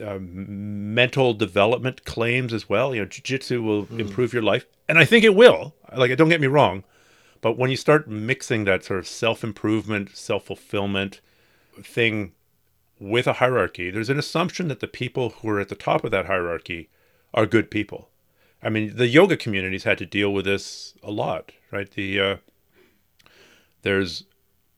uh, 0.02 0.18
mental 0.20 1.34
development 1.34 2.04
claims 2.04 2.52
as 2.52 2.68
well. 2.68 2.94
You 2.94 3.02
know, 3.02 3.06
jiu-jitsu 3.06 3.62
will 3.62 3.86
mm. 3.86 4.00
improve 4.00 4.32
your 4.32 4.42
life, 4.42 4.64
and 4.88 4.98
I 4.98 5.04
think 5.04 5.24
it 5.24 5.34
will. 5.34 5.74
Like, 5.94 6.16
don't 6.16 6.28
get 6.28 6.40
me 6.40 6.46
wrong, 6.46 6.84
but 7.40 7.58
when 7.58 7.70
you 7.70 7.76
start 7.76 8.08
mixing 8.08 8.64
that 8.64 8.84
sort 8.84 8.98
of 8.98 9.06
self-improvement, 9.06 10.16
self-fulfillment 10.16 11.20
thing 11.82 12.32
with 13.00 13.26
a 13.26 13.34
hierarchy, 13.34 13.90
there's 13.90 14.10
an 14.10 14.18
assumption 14.18 14.68
that 14.68 14.80
the 14.80 14.88
people 14.88 15.30
who 15.30 15.48
are 15.48 15.60
at 15.60 15.68
the 15.68 15.74
top 15.74 16.04
of 16.04 16.10
that 16.10 16.26
hierarchy 16.26 16.88
are 17.34 17.46
good 17.46 17.70
people. 17.70 18.08
I 18.62 18.70
mean, 18.70 18.96
the 18.96 19.06
yoga 19.06 19.36
communities 19.36 19.84
had 19.84 19.98
to 19.98 20.06
deal 20.06 20.32
with 20.32 20.44
this 20.44 20.94
a 21.02 21.10
lot, 21.10 21.52
right? 21.70 21.90
The 21.90 22.20
uh, 22.20 22.36
there's 23.82 24.24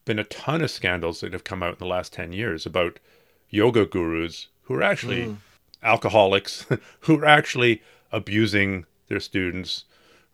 been 0.05 0.19
a 0.19 0.25
ton 0.25 0.61
of 0.61 0.71
scandals 0.71 1.21
that 1.21 1.33
have 1.33 1.45
come 1.45 1.63
out 1.63 1.75
in 1.75 1.79
the 1.79 1.87
last 1.87 2.13
ten 2.13 2.33
years 2.33 2.67
about 2.67 2.99
yoga 3.49 3.87
gurus 3.87 4.49
who 4.63 4.75
are 4.75 4.83
actually 4.83 5.25
mm. 5.25 5.37
alcoholics, 5.83 6.67
who 7.01 7.19
are 7.19 7.25
actually 7.25 7.83
abusing 8.13 8.85
their 9.09 9.21
students, 9.21 9.85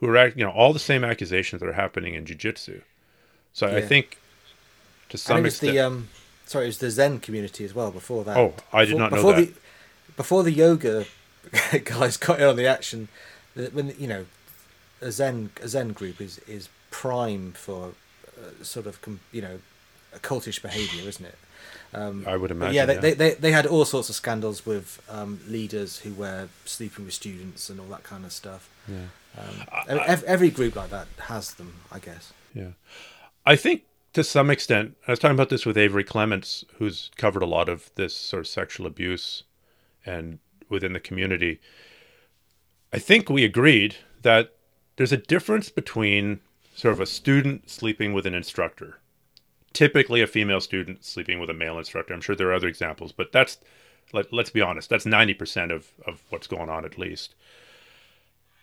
who 0.01 0.09
are 0.09 0.28
you 0.28 0.45
know 0.45 0.51
all 0.51 0.72
the 0.72 0.78
same 0.78 1.05
accusations 1.05 1.61
that 1.61 1.68
are 1.68 1.74
happening 1.74 2.14
in 2.14 2.26
jiu-jitsu. 2.26 2.80
So 3.53 3.68
yeah. 3.68 3.76
I 3.76 3.80
think 3.80 4.18
to 5.11 5.18
some 5.18 5.47
extent, 5.47 5.72
the 5.72 5.80
um, 5.80 6.09
sorry, 6.47 6.64
it 6.64 6.68
was 6.68 6.78
the 6.78 6.90
Zen 6.90 7.20
community 7.20 7.64
as 7.64 7.74
well 7.74 7.90
before 7.90 8.24
that. 8.24 8.36
Oh, 8.36 8.55
I 8.72 8.84
did 8.84 8.92
before, 8.92 8.99
not 9.01 9.11
know 9.11 9.16
before 9.16 9.32
that. 9.34 9.55
The, 9.55 9.61
before 10.16 10.42
the 10.42 10.53
yoga 10.53 11.05
guys 11.84 12.16
got 12.16 12.40
in 12.40 12.47
on 12.47 12.57
the 12.57 12.66
action, 12.66 13.09
when 13.72 13.94
you 13.99 14.07
know 14.07 14.26
a 15.01 15.12
Zen 15.12 15.51
a 15.62 15.68
Zen 15.68 15.92
group 15.92 16.20
is 16.20 16.38
is 16.40 16.68
prime 16.90 17.53
for 17.53 17.92
uh, 18.38 18.64
sort 18.64 18.86
of 18.86 18.99
you 19.32 19.42
know 19.42 19.59
cultish 20.16 20.62
behaviour, 20.62 21.07
isn't 21.09 21.26
it? 21.26 21.38
Um, 21.92 22.24
I 22.26 22.36
would 22.36 22.51
imagine. 22.51 22.74
Yeah, 22.74 22.86
they, 22.86 22.94
yeah. 22.94 23.01
They, 23.01 23.14
they 23.14 23.34
they 23.34 23.53
had 23.53 23.66
all 23.66 23.84
sorts 23.84 24.09
of 24.09 24.14
scandals 24.14 24.66
with 24.66 25.03
um, 25.09 25.40
leaders 25.47 25.99
who 26.01 26.12
were 26.14 26.49
sleeping 26.64 27.05
with 27.05 27.14
students 27.14 27.68
and 27.70 27.80
all 27.80 27.86
that 27.86 28.03
kind 28.03 28.24
of 28.24 28.32
stuff. 28.32 28.68
Yeah. 28.88 28.97
Um, 29.38 29.66
I, 29.70 30.18
every 30.26 30.51
group 30.51 30.76
like 30.76 30.90
that 30.90 31.09
has 31.20 31.55
them, 31.55 31.74
I 31.92 31.99
guess. 31.99 32.32
Yeah, 32.55 32.70
I 33.44 33.57
think 33.57 33.82
to 34.16 34.24
some 34.24 34.48
extent, 34.48 34.96
I 35.06 35.12
was 35.12 35.18
talking 35.18 35.34
about 35.34 35.50
this 35.50 35.66
with 35.66 35.76
Averi 35.76 36.06
Clements, 36.06 36.64
who's 36.78 37.10
covered 37.18 37.42
a 37.42 37.46
lot 37.46 37.68
of 37.68 37.90
this 37.96 38.16
sort 38.16 38.40
of 38.40 38.46
sexual 38.46 38.86
abuse 38.86 39.42
and 40.06 40.38
within 40.70 40.94
the 40.94 41.00
community. 41.00 41.60
I 42.94 42.98
think 42.98 43.28
we 43.28 43.44
agreed 43.44 43.96
that 44.22 44.54
there's 44.96 45.12
a 45.12 45.18
difference 45.18 45.68
between 45.68 46.40
sort 46.74 46.94
of 46.94 47.00
a 47.00 47.04
student 47.04 47.68
sleeping 47.68 48.14
with 48.14 48.24
an 48.24 48.32
instructor, 48.32 49.00
typically 49.74 50.22
a 50.22 50.26
female 50.26 50.62
student 50.62 51.04
sleeping 51.04 51.38
with 51.38 51.50
a 51.50 51.54
male 51.54 51.76
instructor. 51.76 52.14
I'm 52.14 52.22
sure 52.22 52.34
there 52.34 52.48
are 52.48 52.54
other 52.54 52.68
examples, 52.68 53.12
but 53.12 53.32
that's 53.32 53.58
let, 54.14 54.32
us 54.32 54.48
be 54.48 54.62
honest, 54.62 54.88
that's 54.88 55.04
90% 55.04 55.70
of, 55.70 55.90
of 56.06 56.22
what's 56.30 56.46
going 56.46 56.70
on 56.70 56.86
at 56.86 56.96
least. 56.96 57.34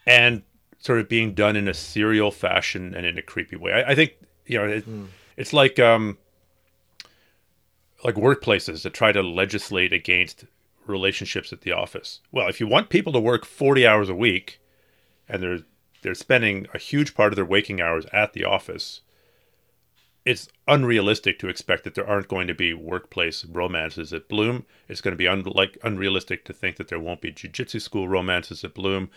And 0.07 0.41
sort 0.79 0.97
of 0.97 1.07
being 1.07 1.35
done 1.35 1.55
in 1.55 1.67
a 1.67 1.75
serial 1.75 2.31
fashion 2.31 2.95
and 2.95 3.05
in 3.05 3.19
a 3.19 3.21
creepy 3.21 3.55
way. 3.55 3.71
I, 3.71 3.91
I 3.91 3.95
think, 3.95 4.13
you 4.47 4.57
know, 4.57 4.65
it, 4.65 4.89
mm. 4.89 5.09
It's 5.37 5.53
like 5.53 5.79
um, 5.79 6.17
like 8.03 8.15
workplaces 8.15 8.83
that 8.83 8.93
try 8.93 9.11
to 9.11 9.21
legislate 9.23 9.93
against 9.93 10.45
relationships 10.85 11.53
at 11.53 11.61
the 11.61 11.71
office. 11.71 12.19
Well, 12.31 12.47
if 12.47 12.59
you 12.59 12.67
want 12.67 12.89
people 12.89 13.13
to 13.13 13.19
work 13.19 13.45
40 13.45 13.87
hours 13.87 14.09
a 14.09 14.15
week 14.15 14.59
and 15.27 15.41
they're 15.41 15.59
they're 16.01 16.13
spending 16.13 16.67
a 16.73 16.77
huge 16.77 17.15
part 17.15 17.31
of 17.31 17.37
their 17.37 17.45
waking 17.45 17.79
hours 17.79 18.05
at 18.11 18.33
the 18.33 18.43
office, 18.43 19.01
it's 20.25 20.49
unrealistic 20.67 21.39
to 21.39 21.47
expect 21.47 21.85
that 21.85 21.95
there 21.95 22.07
aren't 22.07 22.27
going 22.27 22.47
to 22.47 22.53
be 22.53 22.73
workplace 22.73 23.45
romances 23.45 24.11
at 24.11 24.27
Bloom. 24.27 24.65
It's 24.89 24.99
going 24.99 25.13
to 25.13 25.17
be 25.17 25.27
un- 25.27 25.43
like 25.43 25.77
unrealistic 25.81 26.43
to 26.45 26.53
think 26.53 26.75
that 26.75 26.89
there 26.89 26.99
won't 26.99 27.21
be 27.21 27.31
jiu-jitsu 27.31 27.79
school 27.79 28.09
romances 28.09 28.65
at 28.65 28.73
Bloom. 28.73 29.09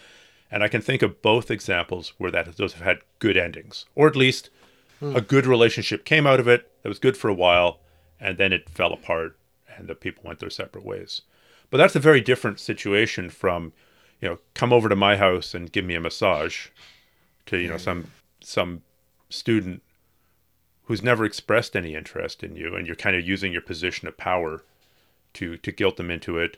And 0.49 0.63
I 0.63 0.69
can 0.69 0.81
think 0.81 1.03
of 1.03 1.23
both 1.23 1.51
examples 1.51 2.13
where 2.19 2.31
that 2.31 2.57
those 2.57 2.75
have 2.75 2.85
had 2.85 3.01
good 3.19 3.37
endings, 3.37 3.85
or 3.97 4.07
at 4.07 4.15
least 4.15 4.51
a 5.01 5.21
good 5.21 5.47
relationship 5.47 6.05
came 6.05 6.27
out 6.27 6.41
of 6.41 6.49
it 6.49 6.71
that 6.83 6.89
was 6.89 6.99
good 6.99 7.17
for 7.17 7.29
a 7.29 7.35
while, 7.35 7.81
and 8.21 8.39
then 8.39 8.53
it 8.53 8.71
fell 8.71 8.93
apart, 8.93 9.39
and 9.77 9.89
the 9.89 9.95
people 9.95 10.23
went 10.25 10.41
their 10.41 10.51
separate 10.51 10.85
ways. 10.85 11.23
But 11.71 11.79
that's 11.79 11.97
a 11.97 12.01
very 12.01 12.21
different 12.21 12.61
situation 12.61 13.29
from, 13.29 13.73
you 14.21 14.29
know, 14.29 14.39
come 14.55 14.73
over 14.73 14.89
to 14.89 14.97
my 14.97 15.17
house 15.17 15.55
and 15.55 15.73
give 15.73 15.85
me 15.85 15.95
a 15.95 16.01
massage 16.01 16.69
to, 17.47 17.59
you 17.59 17.69
know, 17.69 17.77
some 17.77 18.11
some 18.41 18.83
student 19.29 19.83
who's 20.85 21.03
never 21.03 21.25
expressed 21.25 21.75
any 21.75 21.95
interest 21.95 22.45
in 22.45 22.55
you 22.55 22.77
and 22.77 22.87
you're 22.87 22.95
kind 22.95 23.17
of 23.17 23.27
using 23.27 23.53
your 23.53 23.61
position 23.61 24.07
of 24.07 24.17
power 24.17 24.63
to 25.35 25.57
to 25.59 25.73
guilt 25.73 25.97
them 25.97 26.11
into 26.11 26.39
it. 26.39 26.57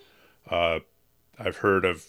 Uh, 0.51 0.81
I've 1.39 1.59
heard 1.59 1.85
of 1.85 2.07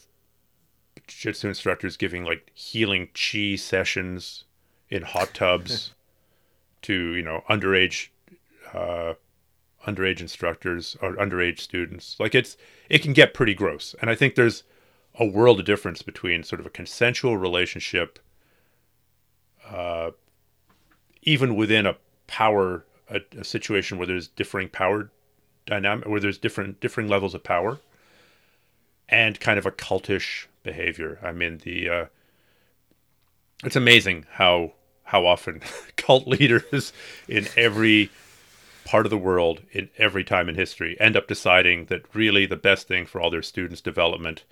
jiu-jitsu 1.07 1.47
instructors 1.47 1.97
giving 1.97 2.25
like 2.25 2.51
healing 2.53 3.07
chi 3.13 3.55
sessions 3.55 4.43
in 4.89 5.03
hot 5.03 5.33
tubs 5.33 5.93
to 6.83 7.15
you 7.15 7.23
know 7.23 7.43
underage 7.49 8.09
uh, 8.73 9.13
underage 9.87 10.21
instructors 10.21 10.97
or 11.01 11.15
underage 11.15 11.59
students. 11.59 12.15
Like 12.19 12.35
it's 12.35 12.57
it 12.89 13.01
can 13.01 13.13
get 13.13 13.33
pretty 13.33 13.53
gross. 13.53 13.95
And 14.01 14.09
I 14.09 14.15
think 14.15 14.35
there's 14.35 14.63
a 15.19 15.25
world 15.25 15.59
of 15.59 15.65
difference 15.65 16.01
between 16.01 16.43
sort 16.43 16.59
of 16.59 16.65
a 16.65 16.69
consensual 16.69 17.37
relationship 17.37 18.19
uh, 19.69 20.11
even 21.23 21.55
within 21.55 21.85
a 21.85 21.97
power 22.27 22.85
a, 23.09 23.21
a, 23.37 23.43
situation 23.43 23.97
where 23.97 24.07
there's 24.07 24.27
differing 24.27 24.69
power 24.69 25.11
dynamic 25.65 26.07
where 26.07 26.19
there's 26.19 26.37
different 26.37 26.79
differing 26.79 27.07
levels 27.07 27.33
of 27.33 27.43
power 27.43 27.79
and 29.07 29.39
kind 29.39 29.57
of 29.57 29.65
a 29.65 29.71
cultish 29.71 30.45
behavior. 30.63 31.19
I 31.21 31.31
mean 31.31 31.59
the 31.63 31.89
uh, 31.89 32.05
it's 33.63 33.75
amazing 33.75 34.25
how 34.31 34.73
how 35.09 35.25
often 35.25 35.59
cult 35.97 36.27
leaders 36.27 36.93
in 37.27 37.47
every 37.57 38.11
part 38.85 39.05
of 39.05 39.09
the 39.09 39.17
world 39.17 39.61
in 39.71 39.89
every 39.97 40.23
time 40.23 40.47
in 40.47 40.55
history 40.55 40.95
end 40.99 41.17
up 41.17 41.27
deciding 41.27 41.85
that 41.85 42.03
really 42.13 42.45
the 42.45 42.55
best 42.55 42.87
thing 42.87 43.05
for 43.05 43.19
all 43.19 43.29
their 43.29 43.41
students' 43.41 43.81
development 43.81 44.43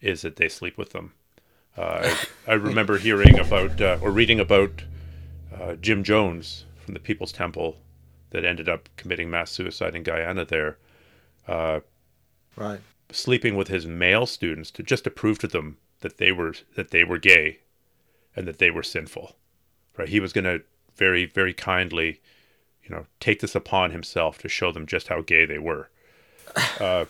is 0.00 0.22
that 0.22 0.36
they 0.36 0.48
sleep 0.48 0.76
with 0.76 0.90
them. 0.90 1.12
Uh, 1.76 2.14
I, 2.48 2.50
I, 2.50 2.54
remember 2.54 2.98
hearing 2.98 3.38
about 3.38 3.80
uh, 3.80 3.98
or 4.02 4.10
reading 4.10 4.40
about 4.40 4.82
uh, 5.56 5.74
Jim 5.74 6.02
Jones 6.02 6.64
from 6.78 6.94
the 6.94 7.00
People's 7.00 7.32
Temple 7.32 7.76
that 8.30 8.44
ended 8.44 8.68
up 8.68 8.88
committing 8.96 9.30
mass 9.30 9.50
suicide 9.52 9.94
in 9.94 10.02
Guyana 10.02 10.44
there. 10.44 10.78
Uh, 11.46 11.80
right. 12.56 12.80
Sleeping 13.10 13.56
with 13.56 13.68
his 13.68 13.86
male 13.86 14.26
students 14.26 14.70
to 14.72 14.82
just 14.82 15.04
to 15.04 15.10
prove 15.10 15.38
to 15.38 15.46
them 15.46 15.78
that 16.00 16.18
they 16.18 16.32
were 16.32 16.54
that 16.74 16.90
they 16.90 17.04
were 17.04 17.18
gay 17.18 17.60
and 18.34 18.48
that 18.48 18.58
they 18.58 18.70
were 18.70 18.82
sinful. 18.82 19.36
Right. 19.96 20.08
He 20.08 20.20
was 20.20 20.32
going 20.32 20.44
to 20.44 20.62
very 20.96 21.26
very 21.26 21.54
kindly 21.54 22.20
you 22.84 22.94
know, 22.94 23.06
take 23.20 23.40
this 23.40 23.54
upon 23.54 23.90
himself 23.90 24.38
to 24.38 24.48
show 24.48 24.72
them 24.72 24.86
just 24.86 25.08
how 25.08 25.22
gay 25.22 25.44
they 25.44 25.58
were. 25.58 25.88
Uh, 26.80 27.06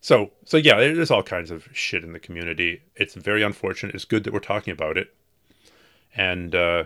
so, 0.00 0.30
so 0.44 0.56
yeah, 0.56 0.76
there's 0.76 1.10
all 1.10 1.22
kinds 1.22 1.50
of 1.50 1.68
shit 1.72 2.02
in 2.02 2.12
the 2.12 2.18
community. 2.18 2.82
It's 2.96 3.14
very 3.14 3.42
unfortunate. 3.42 3.94
It's 3.94 4.04
good 4.04 4.24
that 4.24 4.32
we're 4.32 4.40
talking 4.40 4.72
about 4.72 4.98
it, 4.98 5.14
and 6.14 6.54
uh, 6.54 6.84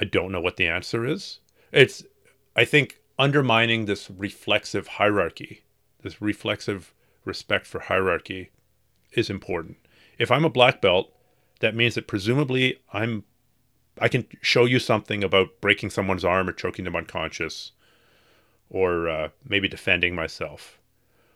I 0.00 0.04
don't 0.04 0.32
know 0.32 0.40
what 0.40 0.56
the 0.56 0.66
answer 0.66 1.06
is. 1.06 1.40
It's, 1.70 2.02
I 2.56 2.64
think, 2.64 2.98
undermining 3.18 3.84
this 3.84 4.10
reflexive 4.10 4.86
hierarchy, 4.86 5.62
this 6.02 6.22
reflexive 6.22 6.94
respect 7.24 7.66
for 7.66 7.80
hierarchy, 7.80 8.50
is 9.12 9.28
important. 9.28 9.76
If 10.18 10.30
I'm 10.30 10.44
a 10.44 10.50
black 10.50 10.80
belt, 10.80 11.12
that 11.60 11.74
means 11.76 11.94
that 11.94 12.06
presumably 12.06 12.80
I'm 12.92 13.24
I 14.00 14.08
can 14.08 14.26
show 14.42 14.64
you 14.64 14.78
something 14.78 15.24
about 15.24 15.60
breaking 15.60 15.90
someone's 15.90 16.24
arm 16.24 16.48
or 16.48 16.52
choking 16.52 16.84
them 16.84 16.96
unconscious 16.96 17.72
or 18.68 19.08
uh, 19.08 19.28
maybe 19.44 19.68
defending 19.68 20.14
myself. 20.14 20.78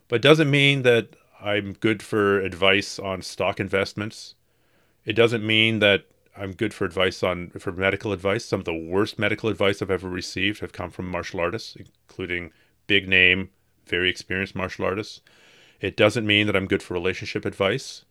But 0.07 0.17
it 0.17 0.21
doesn't 0.21 0.51
mean 0.51 0.83
that 0.83 1.15
I'm 1.41 1.73
good 1.73 2.03
for 2.03 2.39
advice 2.39 2.99
on 2.99 3.21
stock 3.21 3.59
investments. 3.59 4.35
It 5.05 5.13
doesn't 5.13 5.45
mean 5.45 5.79
that 5.79 6.05
I'm 6.37 6.51
good 6.53 6.73
for 6.73 6.85
advice 6.85 7.23
on 7.23 7.49
for 7.51 7.71
medical 7.71 8.13
advice. 8.13 8.45
Some 8.45 8.59
of 8.59 8.65
the 8.65 8.73
worst 8.73 9.17
medical 9.17 9.49
advice 9.49 9.81
I've 9.81 9.91
ever 9.91 10.09
received 10.09 10.59
have 10.59 10.71
come 10.71 10.91
from 10.91 11.09
martial 11.09 11.39
artists, 11.39 11.75
including 11.75 12.51
big 12.87 13.07
name, 13.07 13.49
very 13.85 14.09
experienced 14.09 14.55
martial 14.55 14.85
artists. 14.85 15.21
It 15.79 15.97
doesn't 15.97 16.27
mean 16.27 16.45
that 16.47 16.55
I'm 16.55 16.67
good 16.67 16.83
for 16.83 16.93
relationship 16.93 17.43
advice. 17.45 18.05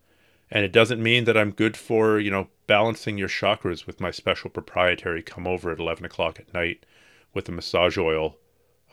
And 0.50 0.64
it 0.64 0.72
doesn't 0.72 1.02
mean 1.02 1.24
that 1.24 1.36
I'm 1.36 1.52
good 1.52 1.76
for, 1.76 2.18
you 2.18 2.30
know, 2.30 2.48
balancing 2.70 3.18
your 3.18 3.26
chakras 3.26 3.84
with 3.84 4.00
my 4.00 4.12
special 4.12 4.48
proprietary 4.48 5.24
come 5.24 5.44
over 5.44 5.72
at 5.72 5.80
11 5.80 6.04
o'clock 6.04 6.38
at 6.38 6.54
night 6.54 6.86
with 7.34 7.48
a 7.48 7.52
massage 7.52 7.98
oil 7.98 8.36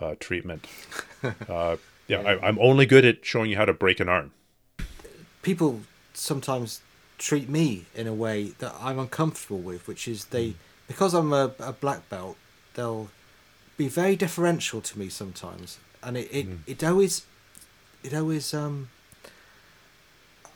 uh, 0.01 0.15
treatment. 0.19 0.65
uh, 1.47 1.77
yeah, 2.07 2.21
I, 2.21 2.47
I'm 2.47 2.57
only 2.57 2.87
good 2.87 3.05
at 3.05 3.23
showing 3.23 3.51
you 3.51 3.55
how 3.55 3.65
to 3.65 3.73
break 3.73 3.99
an 3.99 4.09
arm. 4.09 4.31
People 5.43 5.81
sometimes 6.15 6.81
treat 7.19 7.49
me 7.49 7.85
in 7.93 8.07
a 8.07 8.15
way 8.15 8.53
that 8.57 8.73
I'm 8.81 8.97
uncomfortable 8.97 9.59
with, 9.59 9.87
which 9.87 10.07
is 10.07 10.25
they, 10.25 10.55
because 10.87 11.13
I'm 11.13 11.31
a, 11.31 11.51
a 11.59 11.71
black 11.71 12.09
belt, 12.09 12.35
they'll 12.73 13.09
be 13.77 13.87
very 13.87 14.15
deferential 14.15 14.81
to 14.81 14.97
me 14.97 15.07
sometimes, 15.07 15.77
and 16.01 16.17
it 16.17 16.31
it, 16.31 16.47
it 16.65 16.83
always 16.83 17.27
it 18.03 18.15
always 18.15 18.55
um. 18.55 18.89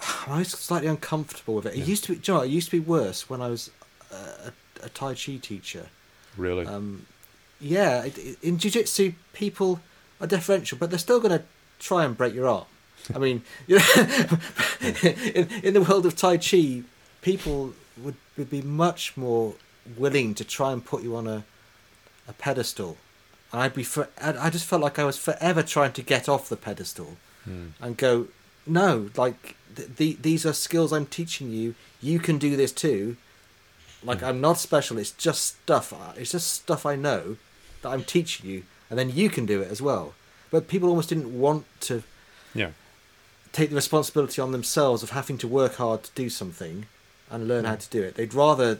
I 0.28 0.40
was 0.40 0.50
slightly 0.50 0.88
uncomfortable 0.88 1.56
with 1.56 1.66
it. 1.66 1.74
It 1.74 1.80
Yeah. 1.80 1.86
used 1.86 2.04
to 2.06 2.16
be, 2.16 2.22
you 2.24 2.34
know, 2.34 2.42
it 2.42 2.50
used 2.50 2.70
to 2.72 2.78
be 2.80 2.80
worse 2.80 3.30
when 3.30 3.42
I 3.42 3.48
was 3.50 3.70
uh, 4.12 4.50
a, 4.82 4.86
a 4.86 4.90
Tai 4.90 5.14
Chi 5.14 5.38
teacher. 5.38 5.88
Really? 6.38 6.66
Um, 6.66 7.06
yeah, 7.60 8.04
it, 8.04 8.18
it, 8.18 8.38
in 8.42 8.58
jiu-jitsu, 8.58 9.14
people 9.34 9.80
are 10.20 10.28
deferential, 10.28 10.78
but 10.78 10.90
they're 10.90 11.00
still 11.00 11.20
going 11.20 11.38
to 11.40 11.44
try 11.80 12.04
and 12.06 12.18
break 12.18 12.34
your 12.34 12.48
arm. 12.48 12.66
I 13.14 13.20
mean, 13.20 13.44
you 13.68 13.78
know, 13.78 13.84
in, 14.82 15.48
in 15.64 15.74
the 15.74 15.82
world 15.88 16.06
of 16.06 16.16
Tai 16.16 16.38
Chi, 16.38 16.84
people 17.22 17.74
would, 17.98 18.16
would 18.38 18.50
be 18.50 18.62
much 18.62 19.16
more 19.18 19.54
willing 19.98 20.34
to 20.36 20.44
try 20.44 20.72
and 20.72 20.84
put 20.86 21.04
you 21.04 21.16
on 21.16 21.28
a, 21.28 21.44
a 22.28 22.34
pedestal. 22.34 22.98
And 23.52 23.62
I'd 23.62 23.74
be 23.74 23.84
for, 23.84 24.08
I 24.22 24.48
I 24.48 24.50
just 24.50 24.66
felt 24.66 24.82
like 24.82 24.98
I 24.98 25.04
was 25.04 25.18
forever 25.18 25.62
trying 25.64 25.92
to 25.94 26.02
get 26.02 26.30
off 26.30 26.48
the 26.50 26.56
pedestal 26.58 27.18
Hmm. 27.44 27.70
and 27.82 27.98
go, 27.98 28.28
no, 28.68 29.10
like 29.18 29.56
th- 29.76 29.96
the, 29.98 30.18
these 30.22 30.46
are 30.46 30.54
skills 30.54 30.92
I'm 30.92 31.06
teaching 31.06 31.52
you. 31.52 31.76
You 32.02 32.20
can 32.20 32.38
do 32.38 32.56
this 32.56 32.72
too. 32.72 33.18
Like 34.04 34.20
hmm. 34.20 34.26
I'm 34.26 34.42
not 34.42 34.58
special. 34.58 34.98
It's 34.98 35.12
just 35.12 35.46
stuff. 35.46 35.94
It's 36.18 36.32
just 36.32 36.54
stuff 36.54 36.86
I 36.86 36.96
know 36.96 37.38
that 37.82 37.90
I'm 37.90 38.04
teaching 38.04 38.50
you, 38.50 38.64
and 38.90 38.98
then 38.98 39.10
you 39.10 39.30
can 39.30 39.46
do 39.46 39.62
it 39.62 39.72
as 39.72 39.82
well. 39.82 40.14
But 40.50 40.68
people 40.68 40.90
almost 40.90 41.10
didn't 41.10 41.40
want 41.40 41.66
to 41.82 42.04
yeah. 42.54 42.72
take 43.54 43.70
the 43.70 43.76
responsibility 43.76 44.42
on 44.42 44.52
themselves 44.52 45.02
of 45.02 45.12
having 45.12 45.38
to 45.40 45.48
work 45.48 45.76
hard 45.76 46.04
to 46.04 46.12
do 46.14 46.30
something 46.30 46.88
and 47.30 47.48
learn 47.48 47.66
how 47.66 47.76
hmm. 47.76 47.80
to 47.80 47.90
do 47.90 48.04
it. 48.04 48.16
They'd 48.16 48.34
rather 48.34 48.80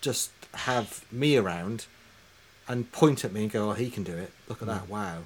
just 0.00 0.30
have 0.54 1.04
me 1.10 1.36
around 1.36 1.86
and 2.68 2.90
point 2.92 3.24
at 3.24 3.32
me 3.32 3.42
and 3.42 3.52
go, 3.52 3.70
"Oh, 3.70 3.74
he 3.74 3.90
can 3.90 4.04
do 4.04 4.16
it. 4.16 4.32
Look 4.48 4.62
at 4.62 4.68
hmm. 4.68 4.74
that! 4.74 4.88
Wow!" 4.88 5.22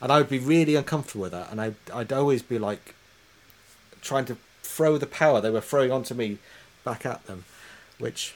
And 0.00 0.12
I 0.12 0.18
would 0.18 0.28
be 0.28 0.38
really 0.38 0.76
uncomfortable 0.76 1.22
with 1.22 1.32
that, 1.32 1.50
and 1.50 1.60
I'd 1.60 1.76
I'd 1.92 2.12
always 2.12 2.42
be 2.42 2.58
like 2.58 2.93
trying 4.04 4.24
to 4.26 4.36
throw 4.62 4.96
the 4.98 5.06
power 5.06 5.40
they 5.40 5.50
were 5.50 5.60
throwing 5.60 5.90
onto 5.90 6.14
me 6.14 6.38
back 6.84 7.04
at 7.04 7.26
them, 7.26 7.44
which 7.98 8.34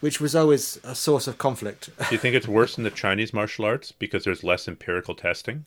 which 0.00 0.20
was 0.20 0.34
always 0.34 0.78
a 0.84 0.94
source 0.94 1.26
of 1.26 1.38
conflict. 1.38 1.90
Do 1.98 2.06
you 2.12 2.18
think 2.18 2.36
it's 2.36 2.46
worse 2.46 2.78
in 2.78 2.84
the 2.84 2.90
Chinese 2.90 3.34
martial 3.34 3.64
arts 3.64 3.90
because 3.90 4.24
there's 4.24 4.44
less 4.44 4.68
empirical 4.68 5.14
testing? 5.14 5.66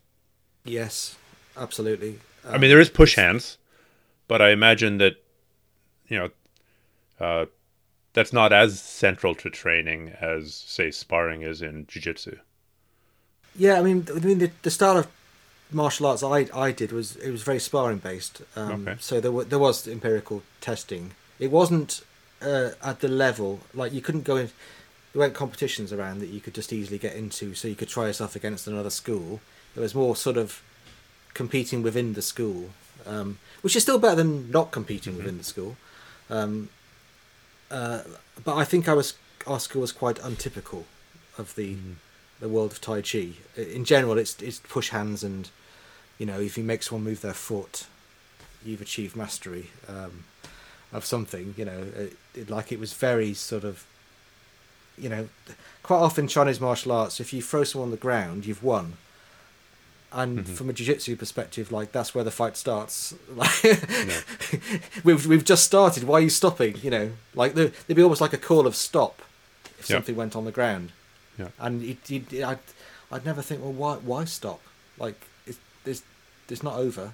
yes, 0.64 1.18
absolutely. 1.58 2.20
I 2.48 2.58
mean, 2.58 2.70
there 2.70 2.80
is 2.80 2.90
push 2.90 3.16
hands, 3.16 3.58
but 4.28 4.42
I 4.42 4.52
imagine 4.52 4.98
that, 5.00 5.16
you 6.08 6.18
know, 6.18 6.30
uh, 7.20 7.46
that's 8.14 8.34
not 8.34 8.52
as 8.52 8.80
central 8.80 9.36
to 9.36 9.50
training 9.50 10.14
as, 10.20 10.54
say, 10.54 10.92
sparring 10.92 11.42
is 11.42 11.62
in 11.62 11.86
jiu-jitsu. 11.88 12.38
Yeah, 13.56 13.80
I 13.80 13.84
mean, 13.84 14.08
I 14.16 14.20
mean, 14.20 14.40
the, 14.40 14.52
the 14.62 14.72
style 14.72 14.98
of 14.98 15.08
martial 15.72 16.06
arts 16.08 16.24
I 16.24 16.48
I 16.54 16.72
did 16.72 16.92
was 16.92 17.16
it 17.18 17.32
was 17.32 17.44
very 17.44 17.60
sparring 17.60 17.98
based. 18.00 18.42
Um, 18.56 18.88
Okay. 18.88 18.98
So 19.00 19.20
there 19.20 19.32
wa 19.32 19.44
there 19.44 19.60
was 19.60 19.88
empirical 19.88 20.44
testing. 20.60 21.12
It 21.40 21.52
wasn't 21.52 22.04
uh, 22.42 22.72
at 22.84 23.00
the 23.00 23.08
level 23.08 23.60
like 23.74 23.94
you 23.94 24.02
couldn't 24.02 24.24
go 24.24 24.36
in. 24.38 24.50
There 25.14 25.20
weren't 25.22 25.34
competitions 25.34 25.92
around 25.92 26.20
that 26.20 26.30
you 26.30 26.40
could 26.40 26.54
just 26.54 26.72
easily 26.72 26.98
get 26.98 27.16
into, 27.16 27.54
so 27.54 27.68
you 27.68 27.76
could 27.76 27.90
try 27.90 28.08
yourself 28.08 28.36
against 28.36 28.68
another 28.68 28.90
school. 28.90 29.42
It 29.76 29.80
was 29.80 29.94
more 29.94 30.16
sort 30.16 30.38
of 30.38 30.62
competing 31.34 31.82
within 31.82 32.14
the 32.14 32.22
school, 32.22 32.70
um, 33.06 33.38
which 33.62 33.76
is 33.76 33.84
still 33.84 34.00
better 34.00 34.16
than 34.16 34.50
not 34.52 34.72
competing 34.72 35.18
within 35.18 35.38
the 35.38 35.44
school. 35.44 35.76
Um, 36.30 36.70
uh, 37.70 38.02
but 38.44 38.56
I 38.56 38.64
think 38.64 38.88
I 38.88 38.94
was 38.94 39.16
our 39.48 39.60
school 39.60 39.82
was 39.82 39.92
quite 39.92 40.20
untypical 40.20 40.86
of 41.38 41.56
the 41.56 41.78
the 42.40 42.50
world 42.50 42.72
of 42.72 42.82
Tai 42.82 43.02
Chi. 43.02 43.34
In 43.58 43.86
general, 43.86 44.18
it's 44.18 44.42
it's 44.42 44.60
push 44.60 44.90
hands 44.90 45.24
and 45.24 45.50
you 46.22 46.28
know 46.30 46.40
if 46.40 46.54
you 46.58 46.64
make 46.64 46.84
someone 46.84 47.04
move 47.10 47.22
their 47.22 47.34
foot, 47.50 47.76
you've 48.64 48.82
achieved 48.88 49.16
mastery 49.16 49.66
um, 49.96 50.14
of 50.94 51.04
something. 51.14 51.56
You 51.58 51.66
know, 51.66 51.80
it, 52.04 52.14
it, 52.40 52.50
like 52.56 52.72
it 52.72 52.80
was 52.80 52.94
very 52.94 53.34
sort 53.34 53.64
of 53.64 53.76
you 55.04 55.10
know 55.10 55.24
quite 55.88 55.98
often 56.08 56.28
Chinese 56.28 56.60
martial 56.62 56.92
arts. 56.92 57.20
If 57.20 57.34
you 57.34 57.42
throw 57.42 57.64
someone 57.64 57.88
on 57.88 57.92
the 57.98 57.98
ground, 58.08 58.46
you've 58.46 58.64
won. 58.64 58.88
And 60.14 60.46
from 60.58 60.70
a 60.70 60.74
jiu-jitsu 60.74 61.16
perspective, 61.16 61.72
like 61.72 61.94
that's 61.94 62.14
where 62.14 62.24
the 62.30 62.32
fight 62.42 62.56
starts. 62.58 63.16
Like, 63.42 63.64
we've 65.06 65.26
we've 65.26 65.46
just 65.54 65.64
started. 65.64 66.04
Why 66.04 66.16
are 66.20 66.26
you 66.28 66.30
stopping? 66.30 66.76
You 66.84 66.92
know, 66.92 67.12
like 67.34 67.54
there, 67.56 67.72
there'd 67.88 67.96
be 68.02 68.04
almost 68.04 68.22
like 68.22 68.34
a 68.34 68.38
call 68.50 68.68
of 68.68 68.76
stop 68.76 69.16
if 69.80 69.90
Yeah. 69.90 69.96
something 69.96 70.16
went 70.18 70.36
on 70.36 70.44
the 70.46 70.52
ground. 70.52 70.92
Yeah. 71.40 71.48
And 71.58 71.82
it, 71.82 72.12
it, 72.12 72.44
I'd, 72.44 72.60
I'd 73.12 73.26
never 73.26 73.42
think, 73.42 73.62
well, 73.64 73.72
why 73.82 73.96
why 74.12 74.26
stop? 74.26 74.60
Like 75.00 75.20
it's 75.86 76.04
it's 76.52 76.64
not 76.64 76.76
over. 76.76 77.14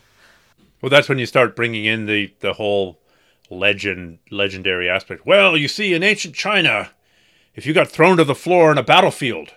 Well, 0.81 0.89
that's 0.89 1.09
when 1.09 1.19
you 1.19 1.25
start 1.25 1.55
bringing 1.55 1.85
in 1.85 2.05
the, 2.05 2.33
the 2.39 2.53
whole 2.53 2.99
legend, 3.49 4.19
legendary 4.29 4.89
aspect. 4.89 5.25
Well, 5.25 5.57
you 5.57 5.67
see, 5.67 5.93
in 5.93 6.03
ancient 6.03 6.35
China, 6.35 6.91
if 7.55 7.65
you 7.65 7.73
got 7.73 7.87
thrown 7.87 8.17
to 8.17 8.23
the 8.23 8.35
floor 8.35 8.71
in 8.71 8.77
a 8.77 8.83
battlefield 8.83 9.53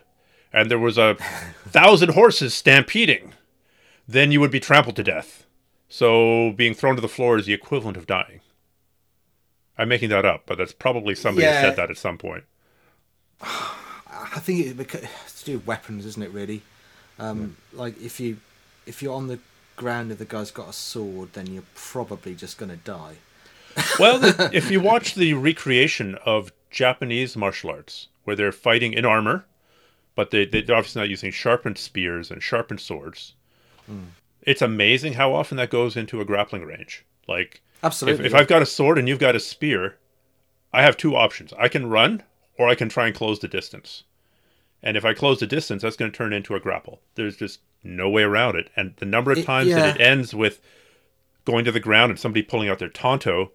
and 0.53 0.71
there 0.71 0.79
was 0.79 0.97
a 0.99 1.15
thousand 1.69 2.11
horses 2.15 2.55
stampeding, 2.55 3.35
then 4.09 4.33
you 4.33 4.41
would 4.41 4.51
be 4.51 4.61
trampled 4.61 4.97
to 4.97 5.03
death. 5.05 5.45
So 5.89 6.53
being 6.53 6.75
thrown 6.75 6.95
to 6.97 7.03
the 7.03 7.09
floor 7.09 7.37
is 7.37 7.47
the 7.47 7.53
equivalent 7.53 7.97
of 7.97 8.07
dying. 8.07 8.41
I'm 9.77 9.89
making 9.89 10.11
that 10.11 10.25
up, 10.25 10.43
but 10.47 10.59
that's 10.59 10.73
probably 10.73 11.15
somebody 11.15 11.47
who 11.47 11.53
Yeah. 11.53 11.61
said 11.61 11.77
that 11.77 11.91
at 11.91 11.99
some 11.99 12.19
point. 12.19 12.45
I 13.43 14.39
think 14.39 14.79
it's 14.79 15.41
to 15.41 15.45
do 15.45 15.59
with 15.59 15.67
weapons, 15.67 16.05
isn't 16.05 16.23
it? 16.23 16.31
Really, 16.31 16.63
um, 17.19 17.57
like 17.73 18.01
if 18.01 18.21
you 18.21 18.37
if 18.87 19.03
you're 19.03 19.15
on 19.15 19.29
the 19.29 19.39
ground 19.81 20.11
and 20.11 20.19
the 20.19 20.25
guy's 20.25 20.51
got 20.51 20.69
a 20.69 20.73
sword, 20.73 21.33
then 21.33 21.47
you're 21.47 21.65
probably 21.75 22.35
just 22.35 22.59
going 22.59 22.71
to 22.71 22.77
die. 22.77 23.17
Well, 23.99 24.21
if 24.53 24.71
you 24.71 24.81
watch 24.81 25.15
the 25.15 25.35
recreation 25.35 26.17
of 26.27 26.53
Japanese 26.71 27.37
martial 27.37 27.71
arts, 27.71 28.09
where 28.25 28.37
they're 28.37 28.53
fighting 28.53 28.93
in 28.93 29.07
armor, 29.07 29.47
but 30.15 30.31
they, 30.31 30.45
they're 30.45 30.77
obviously 30.77 31.01
not 31.01 31.09
using 31.09 31.31
sharpened 31.31 31.79
spears 31.79 32.31
and 32.31 32.43
sharpened 32.43 32.81
swords, 32.81 33.35
hmm. 33.87 34.11
it's 34.43 34.63
amazing 34.63 35.15
how 35.15 35.35
often 35.35 35.57
that 35.57 35.71
goes 35.71 35.97
into 35.97 36.21
a 36.21 36.25
grappling 36.27 36.65
range. 36.65 37.07
Like, 37.27 37.63
if, 37.79 37.85
Absolutely. 37.85 38.27
if 38.27 38.35
I've 38.35 38.49
got 38.49 38.63
a 38.63 38.67
sword 38.67 38.99
and 38.99 39.09
you've 39.09 39.19
got 39.19 39.35
a 39.35 39.41
spear, 39.41 39.97
I 40.73 40.83
have 40.83 40.97
two 40.97 41.17
options. 41.17 41.55
I 41.59 41.69
can 41.69 41.89
run, 41.89 42.23
or 42.59 42.69
I 42.69 42.75
can 42.75 42.91
try 42.91 43.07
and 43.07 43.17
close 43.17 43.39
the 43.39 43.49
distance. 43.49 44.05
And 44.83 44.97
if 44.97 45.05
I 45.05 45.15
close 45.15 45.41
the 45.41 45.47
distance, 45.47 45.83
that's 45.83 45.97
going 45.97 46.11
to 46.11 46.17
turn 46.17 46.33
into 46.33 46.55
a 46.55 46.61
grapple. 46.61 47.01
There's 47.15 47.37
just 47.37 47.61
no 47.83 48.09
way 48.09 48.23
around 48.23 48.57
it. 48.57 48.69
And 48.77 48.95
the 48.97 49.07
number 49.07 49.31
of 49.33 49.39
It- 49.39 49.45
times 49.47 49.71
that 49.71 49.97
it 49.97 50.01
ends 50.01 50.35
with 50.35 50.61
going 51.45 51.65
to 51.65 51.73
the 51.73 51.81
ground 51.81 52.11
and 52.11 52.19
somebody 52.21 52.43
pulling 52.43 52.69
out 52.69 52.79
their 52.79 52.89
tanto 52.89 53.53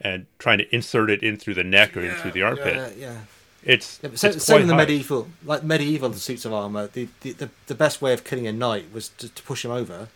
and 0.00 0.26
trying 0.38 0.58
to 0.58 0.74
insert 0.74 1.10
it 1.10 1.22
in 1.22 1.36
through 1.36 1.54
the 1.54 1.64
neck 1.64 1.96
or 1.96 2.00
in 2.00 2.14
through 2.16 2.32
the 2.32 2.42
armpit, 2.42 2.74
Yeah, 2.76 2.90
yeah. 3.08 3.18
it's, 3.64 3.98
Yeah, 4.02 4.10
so, 4.14 4.28
it's 4.28 4.44
same 4.44 4.54
quite 4.54 4.62
in 4.62 4.68
the 4.68 4.74
high. 4.74 4.80
medieval, 4.82 5.28
like 5.44 5.62
medieval 5.64 6.12
suits 6.14 6.44
of 6.44 6.52
armor. 6.52 6.86
The, 6.88 7.08
the 7.22 7.32
the 7.32 7.50
the 7.66 7.74
best 7.74 8.00
way 8.02 8.12
of 8.12 8.22
killing 8.24 8.46
a 8.46 8.52
knight 8.52 8.92
was 8.92 9.08
to, 9.18 9.28
to 9.28 9.42
push 9.42 9.64
him 9.64 9.70
over, 9.70 10.08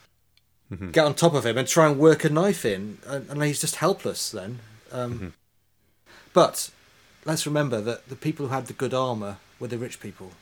Mm-hmm. 0.73 0.91
get 0.91 1.05
on 1.05 1.15
top 1.15 1.35
of 1.35 1.45
him, 1.45 1.59
and 1.59 1.69
try 1.69 1.87
and 1.87 1.99
work 1.99 2.25
a 2.25 2.31
knife 2.31 2.65
in, 2.65 2.99
and, 3.07 3.29
and 3.29 3.43
he's 3.43 3.61
just 3.61 3.77
helpless 3.77 4.31
then. 4.31 4.61
Um, 4.91 5.13
Mm-hmm. 5.15 5.29
But 6.33 6.71
let's 7.25 7.47
remember 7.47 7.81
that 7.83 8.09
the 8.09 8.17
people 8.17 8.47
who 8.47 8.53
had 8.55 8.67
the 8.67 8.73
good 8.73 8.95
armor 8.95 9.37
were 9.61 9.69
the 9.69 9.77
rich 9.79 10.01
people. 10.01 10.33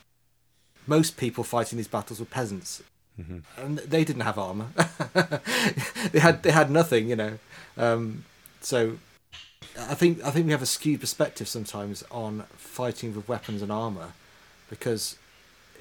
Most 0.87 1.17
people 1.17 1.43
fighting 1.43 1.77
these 1.77 1.87
battles 1.87 2.19
were 2.19 2.25
peasants, 2.25 2.81
Mm-hmm. 3.21 3.61
and 3.61 3.77
they 3.79 4.03
didn't 4.03 4.21
have 4.23 4.37
armor. 4.37 4.67
they 6.11 6.19
had 6.19 6.43
they 6.43 6.51
had 6.51 6.71
nothing, 6.71 7.09
you 7.09 7.15
know. 7.15 7.37
Um, 7.77 8.25
so 8.61 8.97
I 9.77 9.93
think 9.95 10.23
I 10.23 10.31
think 10.31 10.45
we 10.47 10.51
have 10.51 10.61
a 10.61 10.65
skewed 10.77 10.99
perspective 11.01 11.47
sometimes 11.47 12.03
on 12.11 12.43
fighting 12.57 13.15
with 13.15 13.27
weapons 13.27 13.61
and 13.61 13.71
armor, 13.71 14.13
because 14.69 15.17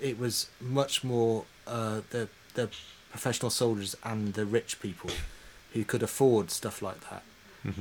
it 0.00 0.18
was 0.18 0.48
much 0.60 1.02
more 1.04 1.44
uh, 1.66 2.00
the 2.10 2.28
the 2.54 2.68
professional 3.10 3.50
soldiers 3.50 3.96
and 4.04 4.34
the 4.34 4.44
rich 4.46 4.80
people 4.80 5.10
who 5.72 5.84
could 5.84 6.02
afford 6.02 6.50
stuff 6.50 6.82
like 6.82 7.00
that. 7.10 7.22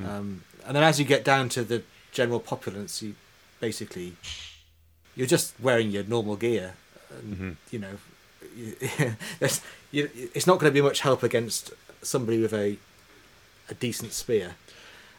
Um, 0.05 0.43
and 0.66 0.76
then 0.76 0.84
as 0.84 0.99
you 0.99 1.05
get 1.05 1.24
down 1.24 1.47
to 1.49 1.64
the 1.64 1.84
general 2.12 2.39
populace, 2.39 3.01
you 3.01 3.16
basically 3.62 4.16
you're 5.16 5.28
just 5.28 5.53
wearing 5.60 5.89
your 5.91 6.03
normal 6.03 6.36
gear, 6.36 6.74
and 7.12 7.57
you 7.72 7.80
know, 7.80 7.95
you, 8.58 10.10
it's 10.34 10.47
not 10.47 10.60
going 10.60 10.72
to 10.72 10.74
be 10.74 10.82
much 10.82 11.02
help 11.02 11.24
against 11.24 11.72
somebody 12.02 12.41
with 12.41 12.54
a 12.54 12.78
a 13.70 13.74
decent 13.76 14.14
spear. 14.14 14.56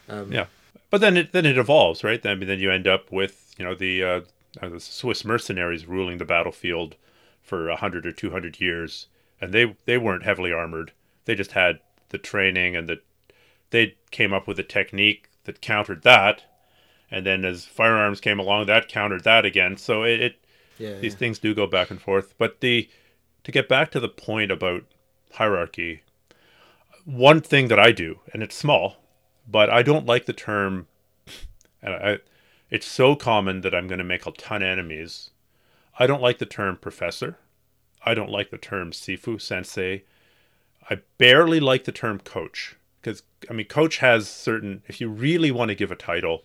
Um, 0.09 0.31
Yeah, 0.31 0.45
but 0.89 1.01
then 1.01 1.17
it 1.17 1.31
then 1.31 1.45
it 1.45 1.57
evolves, 1.57 2.03
right? 2.03 2.21
Then 2.21 2.39
then 2.41 2.59
you 2.59 2.71
end 2.71 2.87
up 2.87 3.11
with 3.11 3.53
you 3.57 3.65
know 3.65 3.75
the 3.75 4.03
uh, 4.03 4.21
the 4.61 4.79
Swiss 4.79 5.23
mercenaries 5.25 5.85
ruling 5.87 6.17
the 6.17 6.25
battlefield 6.25 6.95
for 7.43 7.69
a 7.69 7.77
hundred 7.77 8.05
or 8.05 8.11
two 8.11 8.31
hundred 8.31 8.59
years, 8.59 9.07
and 9.39 9.53
they 9.53 9.75
they 9.85 9.97
weren't 9.97 10.23
heavily 10.23 10.51
armored. 10.51 10.91
They 11.25 11.35
just 11.35 11.51
had 11.53 11.79
the 12.09 12.17
training 12.17 12.75
and 12.75 12.89
the 12.89 13.01
they 13.69 13.95
came 14.11 14.33
up 14.33 14.47
with 14.47 14.59
a 14.59 14.63
technique 14.63 15.29
that 15.45 15.61
countered 15.61 16.03
that, 16.03 16.43
and 17.11 17.25
then 17.25 17.45
as 17.45 17.65
firearms 17.65 18.21
came 18.21 18.39
along, 18.39 18.65
that 18.67 18.89
countered 18.89 19.23
that 19.23 19.45
again. 19.45 19.77
So 19.77 20.03
it, 20.03 20.21
it 20.21 20.35
Yeah, 20.77 20.95
these 20.99 21.13
yeah. 21.13 21.19
things 21.19 21.39
do 21.39 21.53
go 21.53 21.67
back 21.67 21.91
and 21.91 22.01
forth. 22.01 22.33
But 22.37 22.61
the 22.61 22.89
to 23.43 23.51
get 23.51 23.67
back 23.69 23.91
to 23.91 23.99
the 23.99 24.09
point 24.09 24.51
about 24.51 24.83
hierarchy, 25.33 26.03
one 27.05 27.41
thing 27.41 27.67
that 27.67 27.79
I 27.79 27.91
do, 27.91 28.19
and 28.33 28.43
it's 28.43 28.55
small, 28.55 28.97
but 29.47 29.69
I 29.69 29.81
don't 29.81 30.05
like 30.05 30.25
the 30.25 30.33
term, 30.33 30.87
and 31.81 31.93
I, 31.93 32.19
it's 32.69 32.85
so 32.85 33.15
common 33.15 33.61
that 33.61 33.75
I'm 33.75 33.87
going 33.87 33.99
to 33.99 34.03
make 34.03 34.25
a 34.25 34.31
ton 34.31 34.61
of 34.61 34.67
enemies. 34.67 35.31
I 35.97 36.07
don't 36.07 36.21
like 36.21 36.37
the 36.37 36.45
term 36.45 36.77
professor. 36.77 37.37
I 38.05 38.13
don't 38.13 38.29
like 38.29 38.49
the 38.49 38.57
term 38.57 38.91
sifu, 38.91 39.39
sensei. 39.39 40.03
I 40.89 40.99
barely 41.17 41.59
like 41.59 41.83
the 41.83 41.91
term 41.91 42.19
coach 42.19 42.75
because 43.01 43.23
I 43.49 43.53
mean, 43.53 43.67
coach 43.67 43.97
has 43.97 44.29
certain. 44.29 44.83
If 44.87 45.01
you 45.01 45.09
really 45.09 45.51
want 45.51 45.69
to 45.69 45.75
give 45.75 45.91
a 45.91 45.95
title, 45.95 46.43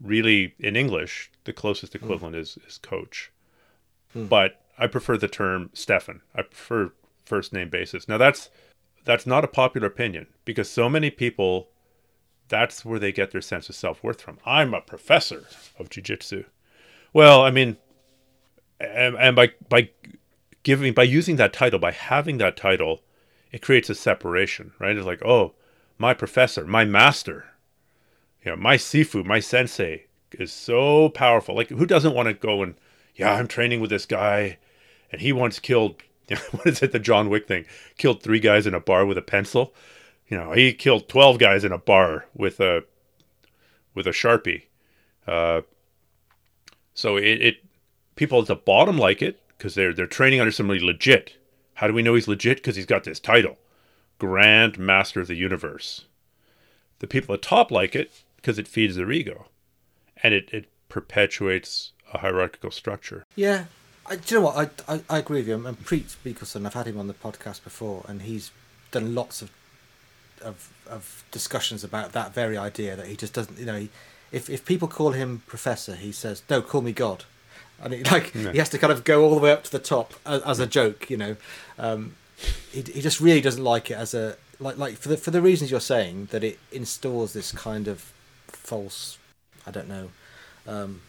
really 0.00 0.54
in 0.58 0.76
English, 0.76 1.30
the 1.44 1.52
closest 1.52 1.92
hmm. 1.92 2.04
equivalent 2.04 2.36
is 2.36 2.58
is 2.66 2.78
coach. 2.78 3.30
Hmm. 4.12 4.26
But 4.26 4.61
I 4.78 4.86
prefer 4.86 5.16
the 5.16 5.28
term 5.28 5.70
Stephan. 5.72 6.22
I 6.34 6.42
prefer 6.42 6.92
first 7.24 7.52
name 7.52 7.68
basis. 7.68 8.08
Now 8.08 8.18
that's 8.18 8.50
that's 9.04 9.26
not 9.26 9.44
a 9.44 9.48
popular 9.48 9.86
opinion 9.86 10.26
because 10.44 10.70
so 10.70 10.88
many 10.88 11.10
people 11.10 11.68
that's 12.48 12.84
where 12.84 12.98
they 12.98 13.12
get 13.12 13.30
their 13.30 13.40
sense 13.40 13.68
of 13.68 13.74
self-worth 13.74 14.20
from. 14.20 14.38
I'm 14.44 14.74
a 14.74 14.80
professor 14.80 15.44
of 15.78 15.88
jiu-jitsu. 15.88 16.44
Well, 17.12 17.42
I 17.42 17.50
mean 17.50 17.76
and, 18.80 19.16
and 19.16 19.36
by 19.36 19.52
by 19.68 19.90
giving 20.62 20.92
by 20.92 21.04
using 21.04 21.36
that 21.36 21.52
title, 21.52 21.78
by 21.78 21.92
having 21.92 22.38
that 22.38 22.56
title, 22.56 23.02
it 23.50 23.62
creates 23.62 23.90
a 23.90 23.94
separation, 23.94 24.72
right? 24.78 24.96
It's 24.96 25.06
like, 25.06 25.24
oh, 25.24 25.54
my 25.98 26.14
professor, 26.14 26.64
my 26.64 26.84
master, 26.84 27.46
you 28.44 28.50
know, 28.50 28.56
my 28.56 28.76
sifu, 28.76 29.24
my 29.24 29.40
sensei 29.40 30.06
is 30.32 30.52
so 30.52 31.10
powerful. 31.10 31.54
Like, 31.54 31.68
who 31.68 31.86
doesn't 31.86 32.14
want 32.14 32.28
to 32.28 32.34
go 32.34 32.62
and, 32.62 32.74
yeah, 33.22 33.34
I'm 33.34 33.46
training 33.46 33.80
with 33.80 33.90
this 33.90 34.04
guy, 34.04 34.58
and 35.12 35.20
he 35.20 35.32
once 35.32 35.60
killed, 35.60 36.02
what 36.50 36.66
is 36.66 36.82
it, 36.82 36.90
the 36.90 36.98
John 36.98 37.30
Wick 37.30 37.46
thing? 37.46 37.66
Killed 37.96 38.20
three 38.20 38.40
guys 38.40 38.66
in 38.66 38.74
a 38.74 38.80
bar 38.80 39.06
with 39.06 39.16
a 39.16 39.22
pencil. 39.22 39.72
You 40.26 40.36
know, 40.36 40.50
he 40.52 40.72
killed 40.72 41.08
twelve 41.08 41.38
guys 41.38 41.62
in 41.62 41.70
a 41.70 41.78
bar 41.78 42.26
with 42.34 42.58
a, 42.58 42.82
with 43.94 44.08
a 44.08 44.10
sharpie. 44.10 44.64
Uh, 45.24 45.60
so 46.94 47.16
it, 47.16 47.40
it, 47.40 47.56
people 48.16 48.40
at 48.40 48.48
the 48.48 48.56
bottom 48.56 48.98
like 48.98 49.22
it 49.22 49.40
because 49.56 49.76
they're 49.76 49.94
they're 49.94 50.06
training 50.08 50.40
under 50.40 50.50
somebody 50.50 50.80
legit. 50.80 51.36
How 51.74 51.86
do 51.86 51.94
we 51.94 52.02
know 52.02 52.14
he's 52.14 52.26
legit? 52.28 52.58
Because 52.58 52.74
he's 52.74 52.86
got 52.86 53.04
this 53.04 53.20
title, 53.20 53.56
Grand 54.18 54.78
Master 54.78 55.20
of 55.20 55.28
the 55.28 55.36
Universe. 55.36 56.06
The 56.98 57.06
people 57.06 57.36
at 57.36 57.42
top 57.42 57.70
like 57.70 57.94
it 57.94 58.24
because 58.34 58.58
it 58.58 58.66
feeds 58.66 58.96
their 58.96 59.12
ego, 59.12 59.46
and 60.24 60.34
it, 60.34 60.50
it 60.52 60.66
perpetuates 60.88 61.91
a 62.12 62.18
hierarchical 62.18 62.70
structure. 62.70 63.24
Yeah, 63.36 63.64
I, 64.06 64.16
do 64.16 64.34
you 64.34 64.40
know 64.40 64.46
what? 64.46 64.72
I, 64.88 64.94
I, 64.94 65.00
I 65.10 65.18
agree 65.18 65.38
with 65.40 65.48
you. 65.48 65.66
And 65.66 65.84
Priit 65.84 66.16
Mihkelson, 66.24 66.66
I've 66.66 66.74
had 66.74 66.86
him 66.86 66.98
on 66.98 67.06
the 67.08 67.14
podcast 67.14 67.62
before, 67.64 68.04
and 68.08 68.22
he's 68.22 68.50
done 68.90 69.14
lots 69.14 69.42
of 69.42 69.50
of 70.42 70.72
of 70.90 71.24
discussions 71.30 71.84
about 71.84 72.12
that 72.12 72.34
very 72.34 72.58
idea 72.58 72.96
that 72.96 73.06
he 73.06 73.16
just 73.16 73.32
doesn't. 73.32 73.58
You 73.58 73.66
know, 73.66 73.78
he, 73.78 73.88
if 74.32 74.50
if 74.50 74.64
people 74.64 74.88
call 74.88 75.12
him 75.12 75.42
professor, 75.46 75.94
he 75.94 76.12
says, 76.12 76.42
"No, 76.50 76.60
call 76.62 76.82
me 76.82 76.92
God," 76.92 77.24
and 77.82 77.94
he, 77.94 78.02
like 78.10 78.34
Yeah. 78.34 78.52
he 78.52 78.58
has 78.58 78.68
to 78.70 78.78
kind 78.78 78.92
of 78.92 79.04
go 79.04 79.22
all 79.24 79.34
the 79.34 79.40
way 79.40 79.52
up 79.52 79.64
to 79.64 79.70
the 79.70 79.78
top 79.78 80.14
as, 80.26 80.42
as 80.42 80.58
a 80.58 80.66
joke. 80.66 81.08
You 81.10 81.16
know, 81.16 81.36
um, 81.78 82.16
he 82.72 82.82
he 82.82 83.00
just 83.00 83.20
really 83.20 83.40
doesn't 83.40 83.62
like 83.62 83.90
it 83.90 83.94
as 83.94 84.14
a 84.14 84.36
like 84.58 84.76
like 84.78 84.96
for 84.96 85.08
the 85.08 85.16
for 85.16 85.30
the 85.30 85.40
reasons 85.40 85.70
you're 85.70 85.80
saying 85.80 86.28
that 86.32 86.42
it 86.42 86.58
installs 86.72 87.32
this 87.34 87.52
kind 87.52 87.86
of 87.88 88.12
false, 88.48 89.18
I 89.66 89.70
don't 89.70 89.88
know, 89.88 90.08
um, 90.66 91.00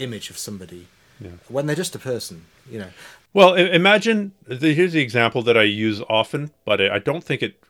image 0.00 0.30
of 0.30 0.38
somebody 0.38 0.86
Yeah. 1.20 1.30
when 1.48 1.66
they're 1.66 1.76
just 1.76 1.94
a 1.94 1.98
person. 1.98 2.46
You 2.70 2.78
know, 2.80 2.90
Well, 3.32 3.54
imagine 3.54 4.32
the, 4.46 4.74
here's 4.74 4.92
the 4.92 5.00
example 5.02 5.42
that 5.42 5.56
I 5.56 5.62
use 5.62 6.00
often, 6.08 6.50
but 6.64 6.80
I, 6.80 6.98
don't 6.98 7.22
think 7.24 7.42
it. 7.42 7.62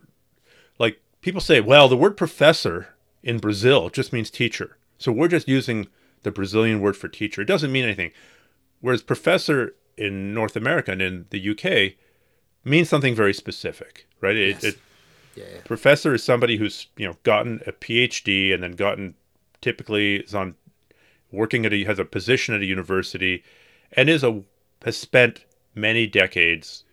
Like 0.79 1.01
people 1.21 1.41
say, 1.41 1.61
well, 1.61 1.89
the 1.89 1.97
word 1.97 2.17
professor 2.17 2.89
in 3.23 3.39
Brazil 3.39 3.91
just 3.91 4.13
means 4.13 4.31
teacher, 4.31 4.77
so 4.99 5.13
we're 5.13 5.29
just 5.29 5.49
using 5.49 5.89
the 6.23 6.31
Brazilian 6.31 6.81
word 6.81 6.97
for 6.97 7.09
teacher. 7.09 7.43
It 7.43 7.47
doesn't 7.47 7.73
mean 7.73 7.85
anything. 7.85 8.11
Whereas 8.81 9.03
professor 9.03 9.75
in 9.97 10.33
North 10.35 10.57
America 10.57 10.93
and 10.93 11.03
in 11.03 11.27
the 11.31 11.51
UK 11.51 11.95
means 12.65 12.89
something 12.89 13.15
very 13.15 13.35
specific, 13.35 14.07
right? 14.21 14.37
It, 14.37 14.49
Yes. 14.51 14.65
it, 14.65 14.79
yeah, 15.37 15.45
yeah. 15.55 15.61
professor 15.65 16.15
is 16.15 16.23
somebody 16.25 16.57
who's 16.57 16.87
you 16.97 17.07
know 17.07 17.17
gotten 17.23 17.61
a 17.67 17.73
PhD 17.73 18.53
and 18.55 18.63
then 18.63 18.73
gotten 18.73 19.15
typically 19.61 20.17
is 20.17 20.35
on 20.35 20.55
working 21.33 21.65
at 21.67 21.73
a 21.73 21.85
has 21.85 21.99
a 21.99 22.05
position 22.05 22.55
at 22.55 22.61
a 22.61 22.67
university 22.67 23.43
and 23.93 24.09
is 24.09 24.25
a 24.25 24.43
has 24.85 24.97
spent 24.97 25.45
many 25.75 26.07
decades 26.07 26.85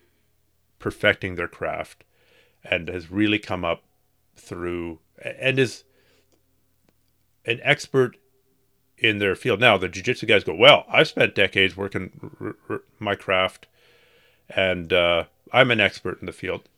perfecting 0.78 1.34
their 1.34 1.48
craft 1.48 2.04
and 2.64 2.88
has 2.88 3.10
really 3.10 3.38
come 3.38 3.64
up 3.64 3.82
through 4.36 4.98
and 5.22 5.58
is 5.58 5.84
an 7.44 7.58
expert 7.62 8.16
in 8.96 9.18
their 9.18 9.34
field. 9.34 9.60
Now 9.60 9.78
the 9.78 9.88
jiu-jitsu 9.88 10.26
guys 10.26 10.44
go, 10.44 10.54
well, 10.54 10.84
I've 10.88 11.08
spent 11.08 11.34
decades 11.34 11.76
working 11.76 12.32
r- 12.40 12.56
r- 12.68 12.82
my 12.98 13.14
craft 13.14 13.66
and 14.50 14.92
uh, 14.92 15.24
I'm 15.52 15.70
an 15.70 15.80
expert 15.80 16.20
in 16.20 16.26
the 16.26 16.32
field 16.32 16.68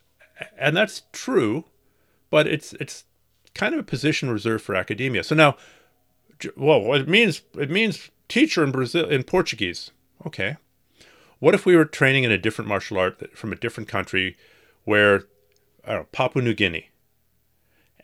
and 0.57 0.77
that's 0.77 1.03
true, 1.13 1.65
but 2.31 2.47
it's 2.47 2.73
it's 2.75 3.05
kind 3.55 3.75
of 3.75 3.81
a 3.81 3.85
position 3.85 4.31
reserved 4.31 4.65
for 4.65 4.75
academia. 4.75 5.25
So 5.25 5.35
now, 5.35 5.57
well, 6.57 6.95
it 6.95 7.09
means 7.09 7.43
it 7.55 7.71
means 7.71 8.11
teacher 8.29 8.63
in 8.65 8.71
Brazil 8.71 9.09
in 9.09 9.25
Portuguese. 9.25 9.91
Okay, 10.27 10.57
what 11.39 11.55
if 11.55 11.67
we 11.67 11.77
were 11.77 11.85
training 11.85 12.25
in 12.25 12.31
a 12.31 12.39
different 12.39 12.69
martial 12.69 12.99
art 12.99 13.19
uh, 13.23 13.27
from 13.35 13.53
a 13.53 13.57
different 13.57 13.89
country, 13.89 14.37
where 14.85 15.25
I 15.85 15.93
don't 15.93 16.01
know, 16.01 16.09
Papua 16.13 16.45
New 16.45 16.55
Guinea, 16.55 16.91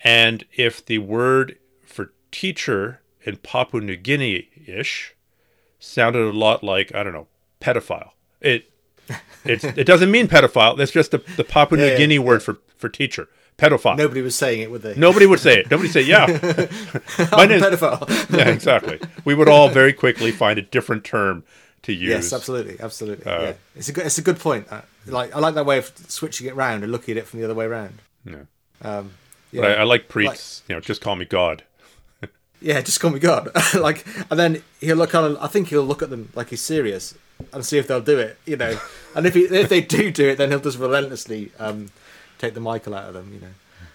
and 0.02 0.44
if 0.56 0.84
the 0.84 0.98
word 0.98 1.58
for 1.84 2.12
teacher 2.30 3.00
in 3.22 3.36
Papua 3.36 3.82
New 3.82 3.96
Guinea 3.96 4.48
ish 4.66 5.14
sounded 5.78 6.22
a 6.22 6.32
lot 6.32 6.62
like 6.64 6.94
I 6.94 7.02
don't 7.02 7.12
know 7.12 7.28
pedophile. 7.60 8.10
It 8.40 8.70
it's, 9.44 9.64
it 9.64 9.86
doesn't 9.86 10.10
mean 10.10 10.28
pedophile. 10.28 10.76
That's 10.76 10.90
just 10.90 11.10
the, 11.10 11.18
the 11.36 11.44
Papua 11.44 11.78
New 11.78 11.84
Yeah, 11.84 11.92
yeah, 11.92 11.98
Guinea 11.98 12.18
word 12.18 12.42
for, 12.42 12.58
for 12.76 12.88
teacher. 12.88 13.28
Pedophile. 13.58 13.96
Nobody 13.96 14.20
was 14.20 14.34
saying 14.34 14.60
it, 14.60 14.70
would 14.70 14.82
they? 14.82 14.94
Nobody 14.96 15.24
would 15.26 15.40
say 15.40 15.60
it. 15.60 15.70
Nobody 15.70 15.88
say, 15.88 16.02
yeah. 16.02 16.26
My 17.18 17.28
I'm 17.32 17.40
a 17.40 17.46
name- 17.46 17.60
pedophile. 17.62 18.36
yeah, 18.36 18.48
exactly. 18.50 19.00
We 19.24 19.34
would 19.34 19.48
all 19.48 19.68
very 19.70 19.92
quickly 19.94 20.30
find 20.30 20.58
a 20.58 20.62
different 20.62 21.04
term 21.04 21.42
to 21.82 21.92
use. 21.92 22.08
yes, 22.10 22.32
absolutely, 22.34 22.76
absolutely. 22.80 23.24
Uh, 23.24 23.40
yeah, 23.42 23.52
it's 23.74 23.88
a 23.88 23.92
good, 23.92 24.04
it's 24.06 24.18
a 24.18 24.22
good 24.22 24.38
point. 24.38 24.66
Uh, 24.70 24.82
like 25.06 25.34
I 25.34 25.38
like 25.38 25.54
that 25.54 25.64
way 25.64 25.78
of 25.78 25.90
switching 26.08 26.46
it 26.48 26.54
round 26.54 26.82
and 26.82 26.92
looking 26.92 27.12
at 27.12 27.18
it 27.22 27.26
from 27.26 27.38
the 27.40 27.44
other 27.46 27.54
way 27.54 27.66
round. 27.66 27.98
Yeah. 28.26 28.34
Um, 28.82 29.12
yeah, 29.52 29.62
But 29.62 29.70
I, 29.70 29.74
I 29.74 29.82
like 29.84 30.08
Priit's, 30.08 30.62
you 30.68 30.74
know, 30.74 30.80
just 30.80 31.00
call 31.00 31.16
me 31.16 31.24
God. 31.24 31.62
yeah, 32.60 32.80
just 32.82 33.00
call 33.00 33.10
me 33.10 33.20
God. 33.20 33.50
like, 33.74 34.04
and 34.30 34.38
then 34.38 34.62
he'll 34.80 34.96
look 34.96 35.14
on. 35.14 35.36
I 35.38 35.46
think 35.46 35.68
he'll 35.68 35.84
look 35.84 36.02
at 36.02 36.10
them 36.10 36.30
like 36.34 36.50
he's 36.50 36.60
serious 36.60 37.14
and 37.54 37.64
see 37.64 37.78
if 37.78 37.86
they'll 37.86 38.00
do 38.02 38.18
it. 38.18 38.38
You 38.44 38.56
know, 38.56 38.78
and 39.14 39.24
if 39.26 39.32
he, 39.34 39.42
if 39.44 39.68
they 39.70 39.80
do 39.80 40.10
do 40.10 40.28
it, 40.28 40.36
then 40.36 40.50
he'll 40.50 40.60
just 40.60 40.78
relentlessly 40.78 41.52
um, 41.58 41.90
take 42.38 42.54
the 42.54 42.60
Michael 42.60 42.94
out 42.94 43.08
of 43.08 43.14
them. 43.14 43.32
You 43.32 43.40
know. 43.40 43.54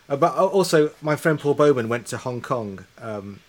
Uh, 0.09 0.17
but 0.17 0.35
also, 0.35 0.91
my 1.01 1.15
friend 1.15 1.39
Paul 1.39 1.53
Bowman 1.53 1.87
went 1.87 2.07
to 2.07 2.17
Hong 2.17 2.41
Kong. 2.41 2.85
Um, 2.99 3.39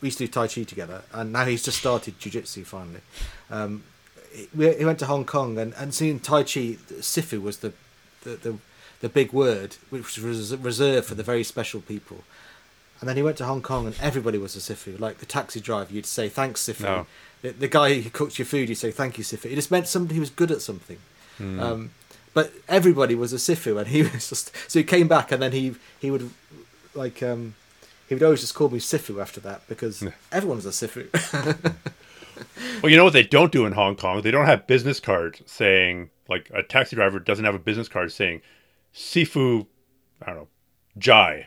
we 0.00 0.08
used 0.08 0.18
to 0.18 0.26
do 0.26 0.32
Tai 0.32 0.48
Chi 0.48 0.64
together, 0.64 1.02
and 1.12 1.32
now 1.32 1.44
he's 1.44 1.62
just 1.62 1.78
started 1.78 2.18
Jiu 2.18 2.32
Jitsu 2.32 2.64
finally. 2.64 3.00
Um, 3.50 3.84
he, 4.32 4.48
he 4.74 4.84
went 4.84 4.98
to 4.98 5.06
Hong 5.06 5.24
Kong 5.24 5.58
and, 5.58 5.74
and 5.74 5.94
seeing 5.94 6.18
Tai 6.18 6.42
Chi, 6.42 6.76
Sifu 7.00 7.40
was 7.40 7.58
the, 7.58 7.72
the, 8.22 8.30
the, 8.36 8.58
the 9.00 9.08
big 9.08 9.32
word, 9.32 9.76
which 9.90 10.18
was 10.18 10.56
reserved 10.56 11.06
for 11.06 11.14
the 11.14 11.22
very 11.22 11.44
special 11.44 11.80
people. 11.80 12.24
And 13.00 13.08
then 13.08 13.16
he 13.16 13.22
went 13.22 13.36
to 13.38 13.44
Hong 13.44 13.62
Kong 13.62 13.86
and 13.86 13.96
everybody 14.00 14.38
was 14.38 14.56
a 14.56 14.60
Sifu. 14.60 14.98
Like 14.98 15.18
the 15.18 15.26
taxi 15.26 15.60
driver, 15.60 15.92
you'd 15.92 16.06
say, 16.06 16.28
thanks, 16.28 16.62
Sifu. 16.62 16.82
No. 16.82 17.06
The, 17.42 17.50
the 17.50 17.68
guy 17.68 18.00
who 18.00 18.10
cooked 18.10 18.38
your 18.38 18.46
food, 18.46 18.68
you'd 18.68 18.76
say, 18.76 18.92
thank 18.92 19.18
you, 19.18 19.24
Sifu. 19.24 19.50
It 19.50 19.56
just 19.56 19.70
meant 19.70 19.88
somebody 19.88 20.14
who 20.14 20.20
was 20.20 20.30
good 20.30 20.50
at 20.50 20.62
something. 20.62 20.98
Um, 21.40 21.90
but 22.34 22.52
everybody 22.68 23.14
was 23.14 23.32
a 23.32 23.36
Sifu, 23.36 23.78
and 23.78 23.88
he 23.88 24.02
was 24.12 24.28
just. 24.28 24.52
So 24.70 24.78
he 24.78 24.84
came 24.84 25.08
back 25.08 25.32
and 25.32 25.42
then 25.42 25.52
he, 25.52 25.74
he 26.00 26.10
would, 26.10 26.30
like, 26.94 27.22
um, 27.22 27.54
he 28.08 28.14
would 28.14 28.22
always 28.22 28.40
just 28.40 28.54
call 28.54 28.68
me 28.68 28.78
Sifu 28.78 29.20
after 29.20 29.40
that 29.40 29.66
because 29.68 30.04
everyone 30.30 30.58
was 30.58 30.66
a 30.66 30.70
Sifu. 30.70 31.74
Well, 32.82 32.90
you 32.90 32.96
know 32.96 33.04
what 33.04 33.12
they 33.12 33.22
don't 33.22 33.52
do 33.52 33.66
in 33.66 33.72
Hong 33.72 33.96
Kong? 33.96 34.22
They 34.22 34.30
don't 34.30 34.46
have 34.46 34.66
business 34.66 35.00
cards 35.00 35.42
saying, 35.46 36.10
like, 36.28 36.50
a 36.52 36.62
taxi 36.62 36.96
driver 36.96 37.18
doesn't 37.18 37.44
have 37.44 37.54
a 37.54 37.60
business 37.60 37.88
card 37.88 38.12
saying, 38.12 38.42
Sifu, 38.94 39.66
I 40.20 40.26
don't 40.26 40.36
know, 40.36 40.48
Jai. 40.98 41.46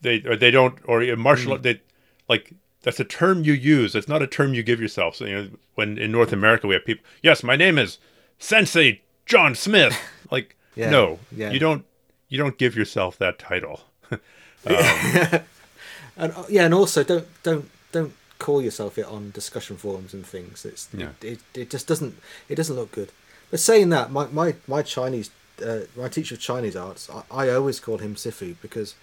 They, 0.00 0.22
or 0.24 0.36
they 0.36 0.50
don't, 0.50 0.78
or 0.84 1.04
martial 1.16 1.52
art, 1.52 1.62
they, 1.62 1.80
like, 2.28 2.52
that's 2.82 3.00
a 3.00 3.04
term 3.04 3.42
you 3.44 3.52
use. 3.52 3.94
It's 3.94 4.08
not 4.08 4.22
a 4.22 4.26
term 4.26 4.54
you 4.54 4.62
give 4.62 4.80
yourself. 4.80 5.16
So, 5.16 5.24
you 5.24 5.34
know, 5.34 5.48
when 5.74 5.98
in 5.98 6.12
North 6.12 6.32
America 6.32 6.66
we 6.66 6.74
have 6.74 6.84
people, 6.84 7.04
yes, 7.22 7.42
my 7.42 7.56
name 7.56 7.78
is 7.78 7.98
Sensei 8.38 9.02
John 9.26 9.54
Smith. 9.54 9.96
Like, 10.30 10.56
Yeah, 10.74 10.90
no, 10.90 11.18
yeah. 11.30 11.52
you 11.52 11.58
don't, 11.60 11.84
you 12.28 12.38
don't 12.38 12.56
give 12.58 12.74
yourself 12.74 13.16
that 13.18 13.38
title. 13.38 13.82
and 14.64 16.32
uh, 16.32 16.44
yeah, 16.48 16.64
and 16.64 16.74
also 16.74 17.04
don't 17.04 17.26
don't 17.42 17.70
don't 17.92 18.12
call 18.38 18.62
yourself 18.62 18.98
it 18.98 19.06
on 19.06 19.30
discussion 19.30 19.76
forums 19.76 20.14
and 20.14 20.26
things. 20.26 20.64
It's 20.64 20.88
Yeah. 20.96 21.10
it, 21.22 21.40
it 21.54 21.70
just 21.70 21.86
doesn't 21.86 22.14
it 22.48 22.54
doesn't 22.56 22.74
look 22.76 22.90
good. 22.92 23.10
But 23.50 23.60
saying 23.60 23.90
that, 23.90 24.10
my 24.10 24.26
my 24.28 24.54
my 24.66 24.82
Chinese 24.82 25.30
uh, 25.64 25.80
my 25.96 26.08
teacher 26.08 26.34
of 26.34 26.40
Chinese 26.40 26.74
arts, 26.74 27.08
I, 27.10 27.46
I 27.46 27.50
always 27.50 27.78
call 27.80 27.98
him 27.98 28.14
Sifu 28.16 28.56
because 28.62 28.94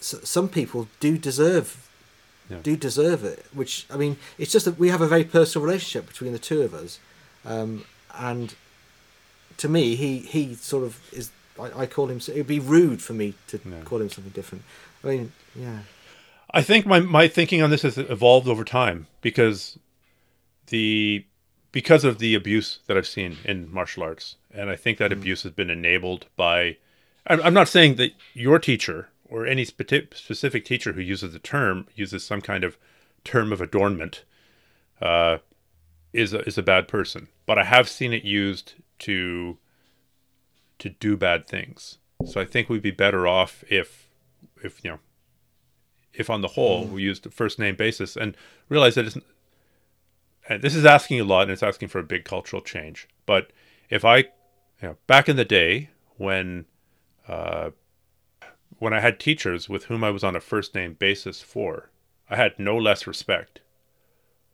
s- 0.00 0.16
some 0.24 0.48
people 0.48 0.88
do 1.00 1.16
deserve 1.16 1.88
Yeah. 2.50 2.58
do 2.62 2.76
deserve 2.76 3.24
it. 3.24 3.46
Which 3.54 3.86
I 3.90 3.96
mean, 3.96 4.16
it's 4.38 4.52
just 4.52 4.64
that 4.66 4.78
we 4.78 4.88
have 4.90 5.00
a 5.00 5.08
very 5.08 5.24
personal 5.24 5.64
relationship 5.64 6.06
between 6.08 6.32
the 6.32 6.38
two 6.40 6.62
of 6.62 6.74
us, 6.74 6.98
um, 7.44 7.84
and 8.14 8.54
to 9.58 9.68
me, 9.68 9.94
he 9.96 10.18
he 10.18 10.54
sort 10.54 10.84
of 10.84 11.00
is. 11.12 11.30
I, 11.60 11.82
I 11.82 11.86
call 11.86 12.06
him. 12.08 12.18
It 12.18 12.34
would 12.36 12.46
be 12.46 12.60
rude 12.60 13.02
for 13.02 13.12
me 13.12 13.34
to 13.48 13.60
Yeah. 13.64 13.82
call 13.84 14.00
him 14.00 14.08
something 14.08 14.32
different. 14.32 14.64
I 15.04 15.06
mean, 15.08 15.32
yeah. 15.54 15.80
I 16.50 16.62
think 16.62 16.86
my 16.86 17.00
my 17.00 17.28
thinking 17.28 17.62
on 17.62 17.70
this 17.70 17.82
has 17.82 17.98
evolved 17.98 18.48
over 18.48 18.64
time 18.64 19.06
because 19.20 19.78
the 20.68 21.24
because 21.72 22.04
of 22.04 22.18
the 22.18 22.34
abuse 22.34 22.80
that 22.86 22.96
I've 22.96 23.06
seen 23.06 23.38
in 23.44 23.72
martial 23.72 24.02
arts, 24.02 24.36
and 24.52 24.68
I 24.70 24.76
think 24.76 24.98
that 24.98 25.12
abuse 25.12 25.42
has 25.44 25.52
been 25.52 25.70
enabled 25.70 26.26
by. 26.36 26.76
I'm, 27.26 27.40
I'm 27.42 27.54
not 27.54 27.68
saying 27.68 27.96
that 27.96 28.12
your 28.34 28.58
teacher 28.58 29.08
or 29.28 29.46
any 29.46 29.64
spe- 29.64 30.12
specific 30.14 30.64
teacher 30.64 30.92
who 30.92 31.00
uses 31.00 31.32
the 31.32 31.38
term 31.38 31.86
uses 31.94 32.22
some 32.24 32.40
kind 32.42 32.64
of 32.64 32.76
term 33.24 33.52
of 33.52 33.60
adornment 33.60 34.24
uh, 35.00 35.38
is 36.12 36.34
a, 36.34 36.40
is 36.40 36.58
a 36.58 36.62
bad 36.62 36.88
person, 36.88 37.28
but 37.46 37.58
I 37.58 37.64
have 37.64 37.88
seen 37.88 38.12
it 38.12 38.24
used 38.24 38.74
to 39.02 39.58
to 40.78 40.88
do 40.88 41.16
bad 41.16 41.46
things. 41.46 41.98
So 42.26 42.40
I 42.40 42.44
think 42.44 42.68
we'd 42.68 42.82
be 42.82 42.90
better 42.90 43.26
off 43.26 43.64
if 43.70 44.08
if 44.62 44.84
you 44.84 44.90
know 44.90 44.98
if 46.14 46.28
on 46.28 46.40
the 46.40 46.48
whole 46.48 46.84
we 46.84 47.02
used 47.02 47.26
a 47.26 47.30
first 47.30 47.58
name 47.58 47.74
basis 47.76 48.16
and 48.16 48.36
realize 48.68 48.94
that 48.94 49.06
it's 49.06 49.18
and 50.48 50.62
this 50.62 50.74
is 50.74 50.84
asking 50.84 51.20
a 51.20 51.24
lot 51.24 51.42
and 51.42 51.50
it's 51.50 51.62
asking 51.62 51.88
for 51.88 51.98
a 51.98 52.04
big 52.04 52.24
cultural 52.24 52.60
change 52.62 53.08
but 53.26 53.52
if 53.88 54.04
i 54.04 54.18
you 54.18 54.24
know 54.82 54.96
back 55.06 55.28
in 55.28 55.36
the 55.36 55.44
day 55.44 55.88
when 56.16 56.66
uh 57.28 57.70
when 58.78 58.92
i 58.92 59.00
had 59.00 59.18
teachers 59.18 59.68
with 59.68 59.84
whom 59.84 60.04
i 60.04 60.10
was 60.10 60.24
on 60.24 60.36
a 60.36 60.40
first 60.40 60.74
name 60.74 60.94
basis 60.94 61.40
for 61.40 61.90
i 62.28 62.36
had 62.36 62.58
no 62.58 62.76
less 62.76 63.06
respect 63.06 63.60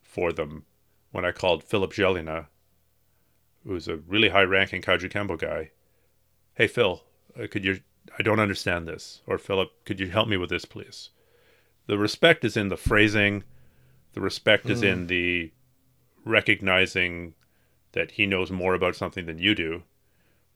for 0.01 0.31
them 0.31 0.65
when 1.11 1.25
i 1.25 1.31
called 1.31 1.63
philip 1.63 1.91
jelena 1.91 2.47
who's 3.65 3.87
a 3.87 3.97
really 3.97 4.29
high 4.29 4.43
ranking 4.43 4.81
kajukenbo 4.81 5.37
guy. 5.37 5.71
Hey 6.55 6.67
phil 6.67 7.03
uh, 7.39 7.47
could 7.49 7.63
you 7.63 7.79
i 8.17 8.23
don't 8.23 8.39
understand 8.39 8.87
this. 8.87 9.21
Or 9.27 9.37
philip 9.37 9.69
could 9.85 9.99
you 9.99 10.09
help 10.09 10.27
me 10.27 10.37
with 10.37 10.49
this 10.49 10.65
please? 10.65 11.09
The 11.87 11.97
respect 11.97 12.45
is 12.45 12.55
in 12.55 12.69
the 12.69 12.77
phrasing. 12.77 13.43
The 14.13 14.21
respect 14.21 14.69
is 14.69 14.83
in 14.83 15.07
the 15.07 15.51
recognizing 16.25 17.33
that 17.93 18.11
he 18.11 18.25
knows 18.25 18.51
more 18.51 18.73
about 18.73 18.95
something 18.95 19.25
than 19.25 19.39
you 19.39 19.55
do. 19.55 19.83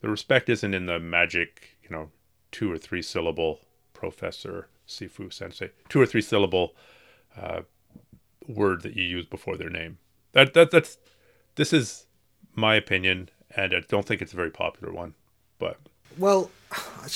The 0.01 0.09
respect 0.09 0.49
isn't 0.49 0.73
in 0.73 0.85
the 0.85 0.99
magic 0.99 1.77
you 1.83 1.89
know 1.89 2.11
two 2.51 2.71
or 2.71 2.77
three 2.77 3.01
syllable 3.01 3.61
professor 3.93 4.67
sifu 4.87 5.31
sensei 5.31 5.71
two 5.89 6.01
or 6.01 6.05
three 6.05 6.21
syllable 6.21 6.75
uh, 7.37 7.61
word 8.47 8.81
that 8.81 8.95
you 8.95 9.03
use 9.03 9.25
before 9.25 9.57
their 9.57 9.69
name. 9.69 9.97
That, 10.33 10.53
that 10.53 10.71
that's 10.71 10.97
this 11.55 11.73
is 11.73 12.07
my 12.55 12.75
opinion 12.75 13.29
and 13.55 13.73
i 13.73 13.79
don't 13.87 14.05
think 14.05 14.21
it's 14.21 14.33
a 14.33 14.35
very 14.35 14.51
popular 14.51 14.93
one 14.93 15.13
but 15.59 15.77
Well, 16.17 16.51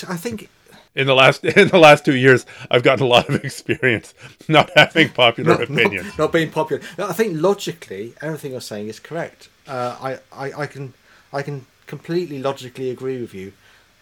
I 0.07 0.17
think 0.17 0.49
in 0.95 1.05
the 1.07 1.13
last 1.13 1.43
in 1.61 1.67
the 1.67 1.77
last 1.77 2.05
two 2.05 2.15
years, 2.15 2.45
I've 2.71 2.83
gotten 2.83 3.05
a 3.05 3.07
lot 3.07 3.29
of 3.29 3.43
experience 3.49 4.13
not 4.47 4.71
having 4.75 5.09
popular 5.09 5.51
not, 5.51 5.63
opinions. 5.63 6.07
not, 6.07 6.19
not 6.19 6.31
being 6.31 6.49
popular. 6.49 6.81
I 6.97 7.13
think 7.13 7.39
logically, 7.39 8.13
everything 8.21 8.51
you're 8.51 8.61
saying 8.61 8.87
is 8.87 8.99
correct. 8.99 9.49
Uh, 9.67 9.97
I, 10.01 10.19
I, 10.31 10.61
I 10.63 10.65
can 10.67 10.93
I 11.31 11.41
can 11.43 11.65
completely 11.85 12.39
logically 12.39 12.89
agree 12.89 13.21
with 13.21 13.33
you. 13.33 13.53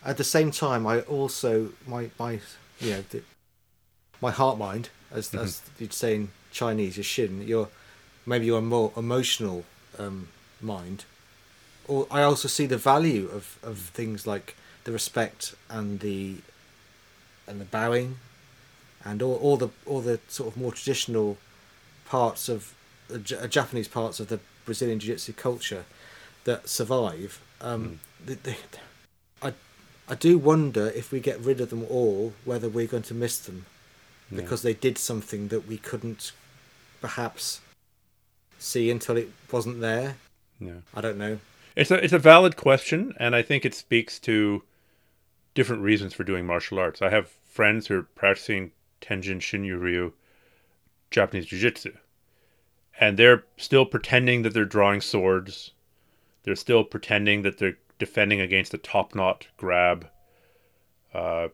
At 0.04 0.18
the 0.18 0.24
same 0.24 0.52
time, 0.52 0.88
I 0.88 1.02
also 1.02 1.74
my 1.88 2.10
my 2.20 2.40
you 2.80 2.92
know 2.92 3.04
the, 3.10 3.24
my 4.22 4.32
heart 4.32 4.58
mind, 4.58 4.90
as 5.12 5.34
as 5.34 5.62
you'd 5.80 5.94
say 5.94 6.16
in 6.16 6.30
Chinese, 6.52 6.98
is 6.98 7.06
xin. 7.06 7.48
Your 7.48 7.70
maybe 8.26 8.46
your 8.46 8.62
more 8.62 8.92
emotional 8.96 9.66
um, 9.98 10.30
mind. 10.62 11.06
Or 11.88 12.08
I 12.10 12.24
also 12.24 12.48
see 12.48 12.66
the 12.66 12.78
value 12.78 13.30
of, 13.32 13.60
of 13.64 13.78
things 13.78 14.26
like 14.26 14.56
the 14.86 14.92
respect 14.92 15.56
and 15.70 16.00
the 16.00 16.38
and 17.48 17.62
the 17.62 17.66
bowing 17.66 18.18
and 19.04 19.22
all, 19.22 19.36
all 19.36 19.58
the 19.58 19.70
all 19.86 20.02
the 20.02 20.20
sort 20.28 20.50
of 20.54 20.58
more 20.60 20.72
traditional 20.72 21.38
parts 22.08 22.50
of 22.50 22.74
the 23.08 23.40
uh, 23.40 23.48
Japanese 23.48 23.88
parts 23.88 24.20
of 24.20 24.30
the 24.30 24.40
Brazilian 24.66 25.00
jiu-jitsu 25.00 25.34
culture 25.34 25.86
that 26.46 26.68
survive. 26.68 27.40
Um, 27.62 28.00
the, 28.26 28.38
I 29.42 29.54
I 30.08 30.16
do 30.16 30.38
wonder 30.40 30.88
if 30.96 31.12
we 31.12 31.20
get 31.20 31.40
rid 31.40 31.62
of 31.62 31.70
them 31.70 31.86
all, 31.90 32.34
whether 32.46 32.68
we're 32.68 32.88
going 32.88 33.04
to 33.04 33.14
miss 33.14 33.38
them 33.40 33.66
Yeah. 34.32 34.42
because 34.42 34.62
they 34.64 34.74
did 34.74 34.98
something 34.98 35.50
that 35.50 35.68
we 35.68 35.78
couldn't 35.78 36.32
perhaps 37.02 37.62
see 38.58 38.90
until 38.90 39.18
it 39.18 39.30
wasn't 39.52 39.82
there. 39.82 40.16
Yeah. 40.60 40.82
I 40.96 41.02
don't 41.02 41.18
know. 41.18 41.40
It's 41.76 41.92
a 41.92 42.04
it's 42.04 42.14
a 42.14 42.20
valid 42.20 42.56
question, 42.56 43.14
and 43.20 43.36
I 43.36 43.42
think 43.42 43.66
it 43.66 43.74
speaks 43.76 44.20
to 44.20 44.64
different 45.54 45.82
reasons 45.82 46.14
for 46.14 46.24
doing 46.24 46.46
martial 46.46 46.80
arts. 46.80 47.02
I 47.02 47.10
have 47.10 47.30
friends 47.46 47.88
who 47.88 48.00
are 48.00 48.04
practicing 48.04 48.72
Tenjin 49.02 49.40
Shinyo 49.40 49.80
Ryu, 49.80 50.14
Japanese 51.12 51.46
Jiu-Jitsu, 51.46 51.94
and 53.00 53.18
they're 53.18 53.44
still 53.58 53.86
pretending 53.86 54.42
that 54.44 54.54
they're 54.54 54.66
drawing 54.66 55.02
swords. 55.02 55.72
They're 56.44 56.56
still 56.56 56.84
pretending 56.84 57.42
that 57.42 57.58
they're 57.58 57.78
defending 58.00 58.40
against 58.40 58.74
a 58.74 58.78
top 58.78 59.16
knot 59.16 59.48
grab. 59.58 60.08
Uh, 61.14 61.50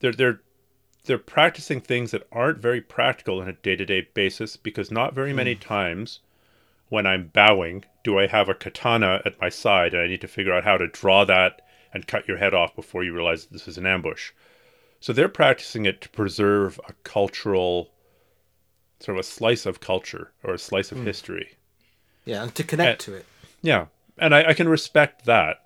they're 0.00 0.12
they're 0.12 0.40
they're 1.04 1.18
practicing 1.18 1.80
things 1.80 2.10
that 2.10 2.26
aren't 2.30 2.58
very 2.58 2.82
practical 2.82 3.40
on 3.40 3.48
a 3.48 3.52
day-to-day 3.54 4.08
basis 4.12 4.58
because 4.58 4.90
not 4.90 5.14
very 5.14 5.32
many 5.32 5.54
times 5.54 6.20
when 6.90 7.06
I'm 7.06 7.28
bowing 7.28 7.84
do 8.08 8.18
I 8.18 8.26
have 8.26 8.48
a 8.48 8.54
katana 8.54 9.20
at 9.26 9.38
my 9.38 9.50
side 9.50 9.92
and 9.92 10.02
I 10.02 10.06
need 10.06 10.22
to 10.22 10.28
figure 10.28 10.54
out 10.54 10.64
how 10.64 10.78
to 10.78 10.88
draw 10.88 11.26
that 11.26 11.60
and 11.92 12.06
cut 12.06 12.26
your 12.26 12.38
head 12.38 12.54
off 12.54 12.74
before 12.74 13.04
you 13.04 13.12
realize 13.12 13.44
that 13.44 13.52
this 13.52 13.68
is 13.68 13.76
an 13.76 13.84
ambush. 13.84 14.32
So 14.98 15.12
they're 15.12 15.28
practicing 15.28 15.84
it 15.84 16.00
to 16.00 16.08
preserve 16.08 16.80
a 16.88 16.94
cultural 17.04 17.90
sort 18.98 19.18
of 19.18 19.20
a 19.20 19.28
slice 19.28 19.66
of 19.66 19.80
culture 19.80 20.32
or 20.42 20.54
a 20.54 20.58
slice 20.58 20.90
of 20.90 21.04
history. 21.04 21.58
Yeah, 22.24 22.44
and 22.44 22.54
to 22.54 22.64
connect 22.64 23.02
Uh, 23.02 23.04
to 23.04 23.14
it. 23.18 23.26
Yeah. 23.60 23.86
And 24.16 24.34
I, 24.34 24.44
I 24.48 24.54
can 24.54 24.70
respect 24.70 25.26
that. 25.26 25.58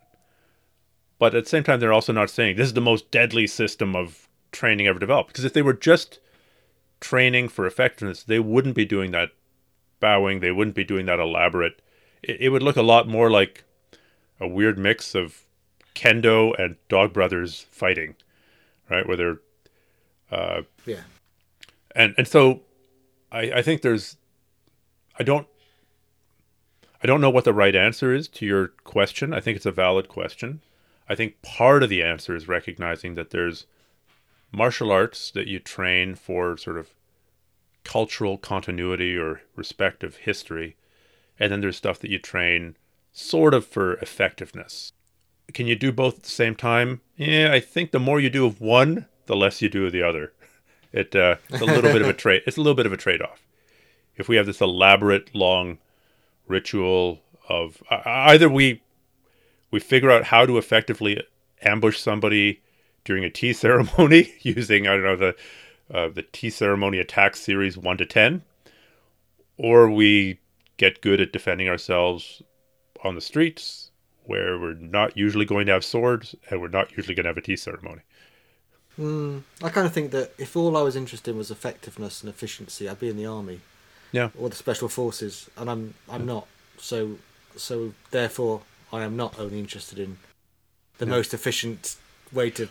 But 1.20 1.36
at 1.36 1.44
the 1.44 1.51
same 1.51 1.62
time, 1.62 1.78
they're 1.78 1.93
also 1.93 2.12
not 2.12 2.28
saying 2.28 2.56
this 2.56 2.66
is 2.66 2.74
the 2.74 2.81
most 2.81 3.12
deadly 3.12 3.47
system 3.47 3.94
of 3.94 4.28
training 4.51 4.89
ever 4.89 4.98
developed. 4.98 5.28
Because 5.28 5.44
if 5.44 5.52
they 5.52 5.62
were 5.62 5.74
just 5.74 6.19
training 7.01 7.51
for 7.51 7.69
effectiveness, 7.69 8.24
they 8.24 8.40
wouldn't 8.40 8.74
be 8.74 8.85
doing 8.85 9.12
that 9.12 9.31
bowing. 10.01 10.40
They 10.40 10.51
wouldn't 10.51 10.74
be 10.74 10.82
doing 10.82 11.06
that 11.06 11.20
elaborate. 11.20 11.81
It, 12.23 12.36
it 12.43 12.49
would 12.51 12.62
look 12.62 12.77
a 12.77 12.82
lot 12.82 13.09
more 13.09 13.31
like 13.31 13.65
a 14.40 14.49
weird 14.49 14.78
mix 14.78 15.15
of 15.15 15.44
kendo 15.94 16.59
and 16.59 16.77
dog 16.89 17.12
brothers 17.12 17.66
fighting, 17.70 18.15
right? 18.90 19.07
Where 19.07 19.16
they're 19.16 19.40
uh, 20.31 20.62
Yeah. 20.86 21.03
and 21.94 22.15
and 22.16 22.27
so 22.27 22.62
I 23.31 23.53
I 23.53 23.62
think 23.62 23.82
there's 23.82 24.16
I 25.19 25.23
don't 25.23 25.47
I 27.03 27.07
don't 27.07 27.20
know 27.20 27.31
what 27.31 27.44
the 27.44 27.53
right 27.53 27.74
answer 27.74 28.15
is 28.15 28.28
to 28.28 28.47
your 28.47 28.69
question. 28.85 29.35
I 29.35 29.40
think 29.40 29.57
it's 29.57 29.66
a 29.66 29.73
valid 29.73 30.09
question. 30.09 30.62
I 31.09 31.15
think 31.15 31.43
part 31.43 31.82
of 31.82 31.90
the 31.90 32.03
answer 32.03 32.35
is 32.35 32.49
recognizing 32.49 33.15
that 33.16 33.31
there's 33.31 33.66
martial 34.53 34.93
arts 34.93 35.31
that 35.32 35.49
you 35.49 35.59
train 35.59 36.15
for 36.15 36.57
sort 36.57 36.78
of 36.78 36.90
cultural 37.85 38.39
continuity 38.39 39.16
or 39.16 39.43
respect 39.57 40.05
of 40.05 40.16
history, 40.16 40.77
and 41.38 41.52
then 41.52 41.60
there's 41.60 41.76
stuff 41.76 41.98
that 42.00 42.10
you 42.10 42.18
train 42.18 42.76
sort 43.12 43.54
of 43.54 43.66
for 43.66 43.94
effectiveness. 43.94 44.92
Can 45.52 45.66
you 45.66 45.76
do 45.76 45.92
both 45.92 46.18
at 46.18 46.22
the 46.22 46.30
same 46.30 46.54
time? 46.54 47.00
Yeah, 47.16 47.50
I 47.52 47.60
think 47.60 47.90
the 47.90 48.00
more 48.00 48.20
you 48.20 48.30
do 48.30 48.46
of 48.46 48.60
one, 48.60 49.06
the 49.26 49.36
less 49.36 49.60
you 49.60 49.68
do 49.68 49.86
of 49.86 49.92
the 49.92 50.02
other. 50.02 50.32
It 50.94 51.16
uh, 51.16 51.36
it's 51.48 51.62
a 51.62 51.64
little 51.64 51.90
bit 51.90 52.02
of 52.02 52.09
a 52.09 52.12
trade. 52.12 52.42
It's 52.46 52.59
a 52.59 52.60
little 52.60 52.74
bit 52.74 52.84
of 52.84 52.92
a 52.92 52.98
trade-off. 52.98 53.46
If 54.14 54.28
we 54.28 54.36
have 54.36 54.44
this 54.44 54.60
elaborate, 54.60 55.34
long 55.34 55.78
ritual 56.46 57.22
of 57.48 57.82
uh, 57.90 58.02
either 58.04 58.50
we 58.50 58.82
we 59.70 59.80
figure 59.80 60.10
out 60.10 60.24
how 60.24 60.44
to 60.44 60.59
effectively 60.59 61.22
ambush 61.62 61.98
somebody 61.98 62.60
during 63.04 63.24
a 63.24 63.30
tea 63.30 63.52
ceremony 63.64 64.34
using 64.42 64.86
I 64.86 64.90
don't 64.90 65.02
know 65.02 65.16
the 65.16 65.34
uh, 65.90 66.09
the 66.09 66.24
tea 66.30 66.50
ceremony 66.50 66.98
attack 66.98 67.36
series 67.36 67.78
one 67.78 67.96
to 67.96 68.04
ten, 68.04 68.42
or 69.56 69.90
we 69.90 70.40
get 70.77 71.01
good 71.01 71.20
at 71.20 71.32
defending 71.32 71.69
ourselves 71.69 72.43
on 73.05 73.15
the 73.15 73.20
streets 73.20 73.90
where 74.24 74.59
we're 74.59 74.74
not 74.74 75.16
usually 75.16 75.44
going 75.44 75.66
to 75.66 75.73
have 75.73 75.85
swords 75.85 76.35
and 76.49 76.61
we're 76.61 76.69
not 76.69 76.97
usually 76.97 77.15
going 77.15 77.24
to 77.24 77.28
have 77.31 77.36
a 77.36 77.43
tea 77.43 77.57
ceremony. 77.57 78.03
Mm, 78.99 79.43
I 79.62 79.70
kind 79.70 79.86
of 79.86 79.93
think 79.93 80.11
that 80.11 80.32
if 80.39 80.57
all 80.57 80.77
I 80.77 80.82
was 80.82 80.97
interested 80.97 81.31
in 81.31 81.39
was 81.39 81.51
effectiveness 81.51 82.20
and 82.20 82.28
efficiency, 82.28 82.89
I'd 82.89 83.01
be 83.01 83.09
in 83.09 83.16
the 83.16 83.27
army. 83.27 83.61
Yeah. 84.12 84.28
or 84.39 84.51
the 84.51 84.57
special 84.57 84.90
forces, 84.90 85.49
and 85.57 85.70
I'm 85.70 85.94
I'm 86.07 86.27
not. 86.27 86.47
So 86.77 87.16
so 87.57 87.94
therefore, 88.11 88.61
I 88.93 89.05
am 89.05 89.16
not 89.16 89.39
only 89.39 89.59
interested 89.59 89.99
in 89.99 90.19
the 90.99 91.07
most 91.07 91.32
efficient 91.32 91.97
way 92.31 92.51
to. 92.51 92.69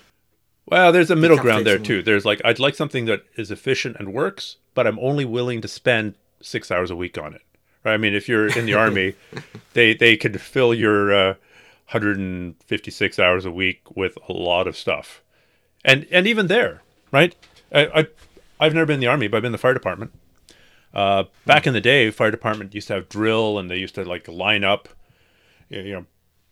Well, 0.68 0.92
there's 0.92 1.10
a 1.10 1.16
middle 1.16 1.38
ground 1.38 1.66
there 1.66 1.80
too. 1.80 2.04
There's 2.04 2.26
like 2.26 2.42
I'd 2.46 2.60
like 2.60 2.76
something 2.76 3.06
that 3.06 3.24
is 3.36 3.50
efficient 3.50 3.98
and 4.00 4.14
works, 4.14 4.58
but 4.76 4.86
I'm 4.86 5.00
only 5.00 5.26
willing 5.26 5.62
to 5.62 5.68
spend 5.68 6.14
six 6.42 6.70
hours 6.70 6.92
a 6.92 6.96
week 6.96 7.18
on 7.18 7.34
it. 7.34 7.42
I 7.84 7.98
mean, 7.98 8.14
if 8.14 8.28
you're 8.28 8.48
in 8.48 8.66
the 8.66 8.74
army, 8.74 9.16
they 9.74 9.94
they 9.94 10.18
could 10.18 10.40
fill 10.40 10.74
your 10.74 11.14
uh, 11.14 11.34
156 11.92 13.20
hours 13.20 13.46
a 13.46 13.52
week 13.52 13.82
with 13.96 14.18
a 14.30 14.34
lot 14.34 14.68
of 14.68 14.78
stuff, 14.78 15.22
and 15.84 16.08
and 16.12 16.28
even 16.28 16.48
there, 16.48 16.82
right? 17.12 17.36
I, 17.74 17.86
I 17.88 18.08
I've 18.60 18.74
never 18.74 18.86
been 18.86 18.96
in 18.96 19.00
the 19.02 19.08
army, 19.08 19.28
but 19.28 19.38
I've 19.38 19.42
been 19.42 19.50
in 19.50 19.54
the 19.54 19.58
fire 19.58 19.74
department. 19.74 20.14
Uh, 20.94 21.24
back 21.46 21.66
in 21.66 21.74
the 21.74 21.82
day, 21.82 22.12
fire 22.12 22.32
department 22.32 22.76
used 22.76 22.88
to 22.88 22.94
have 22.96 23.10
drill, 23.10 23.58
and 23.58 23.70
they 23.70 23.78
used 23.78 23.96
to 23.96 24.04
like 24.04 24.28
line 24.28 24.64
up. 24.64 24.90
You 25.70 25.94
know, 25.94 26.06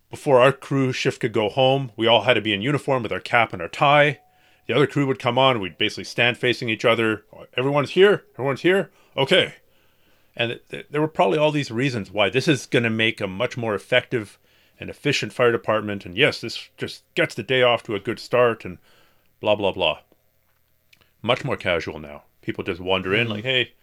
before 0.09 0.39
our 0.39 0.51
crew 0.51 0.91
shift 0.91 1.19
could 1.19 1.33
go 1.33 1.49
home, 1.49 1.91
we 1.95 2.07
all 2.07 2.23
had 2.23 2.33
to 2.35 2.41
be 2.41 2.53
in 2.53 2.61
uniform 2.61 3.03
with 3.03 3.11
our 3.11 3.19
cap 3.19 3.53
and 3.53 3.61
our 3.61 3.67
tie. 3.67 4.19
The 4.67 4.75
other 4.75 4.87
crew 4.87 5.07
would 5.07 5.19
come 5.19 5.37
on. 5.37 5.59
We'd 5.59 5.77
basically 5.77 6.03
stand 6.03 6.37
facing 6.37 6.69
each 6.69 6.85
other. 6.85 7.25
Everyone's 7.57 7.91
here. 7.91 8.23
Everyone's 8.35 8.61
here. 8.61 8.91
Okay. 9.17 9.55
And 10.39 10.51
th- 10.51 10.67
th- 10.69 10.87
there 10.89 11.01
were 11.01 11.07
probably 11.07 11.37
all 11.37 11.51
these 11.51 11.69
reasons 11.69 12.09
why 12.09 12.29
this 12.29 12.47
is 12.47 12.65
going 12.65 12.83
to 12.83 12.89
make 12.89 13.21
a 13.21 13.27
much 13.27 13.57
more 13.57 13.75
effective 13.75 14.39
and 14.79 14.89
efficient 14.89 15.33
fire 15.33 15.51
department. 15.51 16.05
And 16.05 16.17
yes, 16.17 16.41
this 16.41 16.69
just 16.77 17.03
gets 17.13 17.35
the 17.35 17.43
day 17.43 17.61
off 17.61 17.83
to 17.83 17.93
a 17.95 17.99
good 17.99 18.19
start 18.19 18.65
and 18.65 18.79
blah, 19.39 19.55
blah, 19.55 19.73
blah. 19.73 19.99
Much 21.21 21.45
more 21.45 21.57
casual 21.57 21.99
now. 21.99 22.23
People 22.41 22.63
just 22.63 22.79
wander 22.79 23.13
in 23.13 23.27
like, 23.27 23.43
hey, 23.43 23.73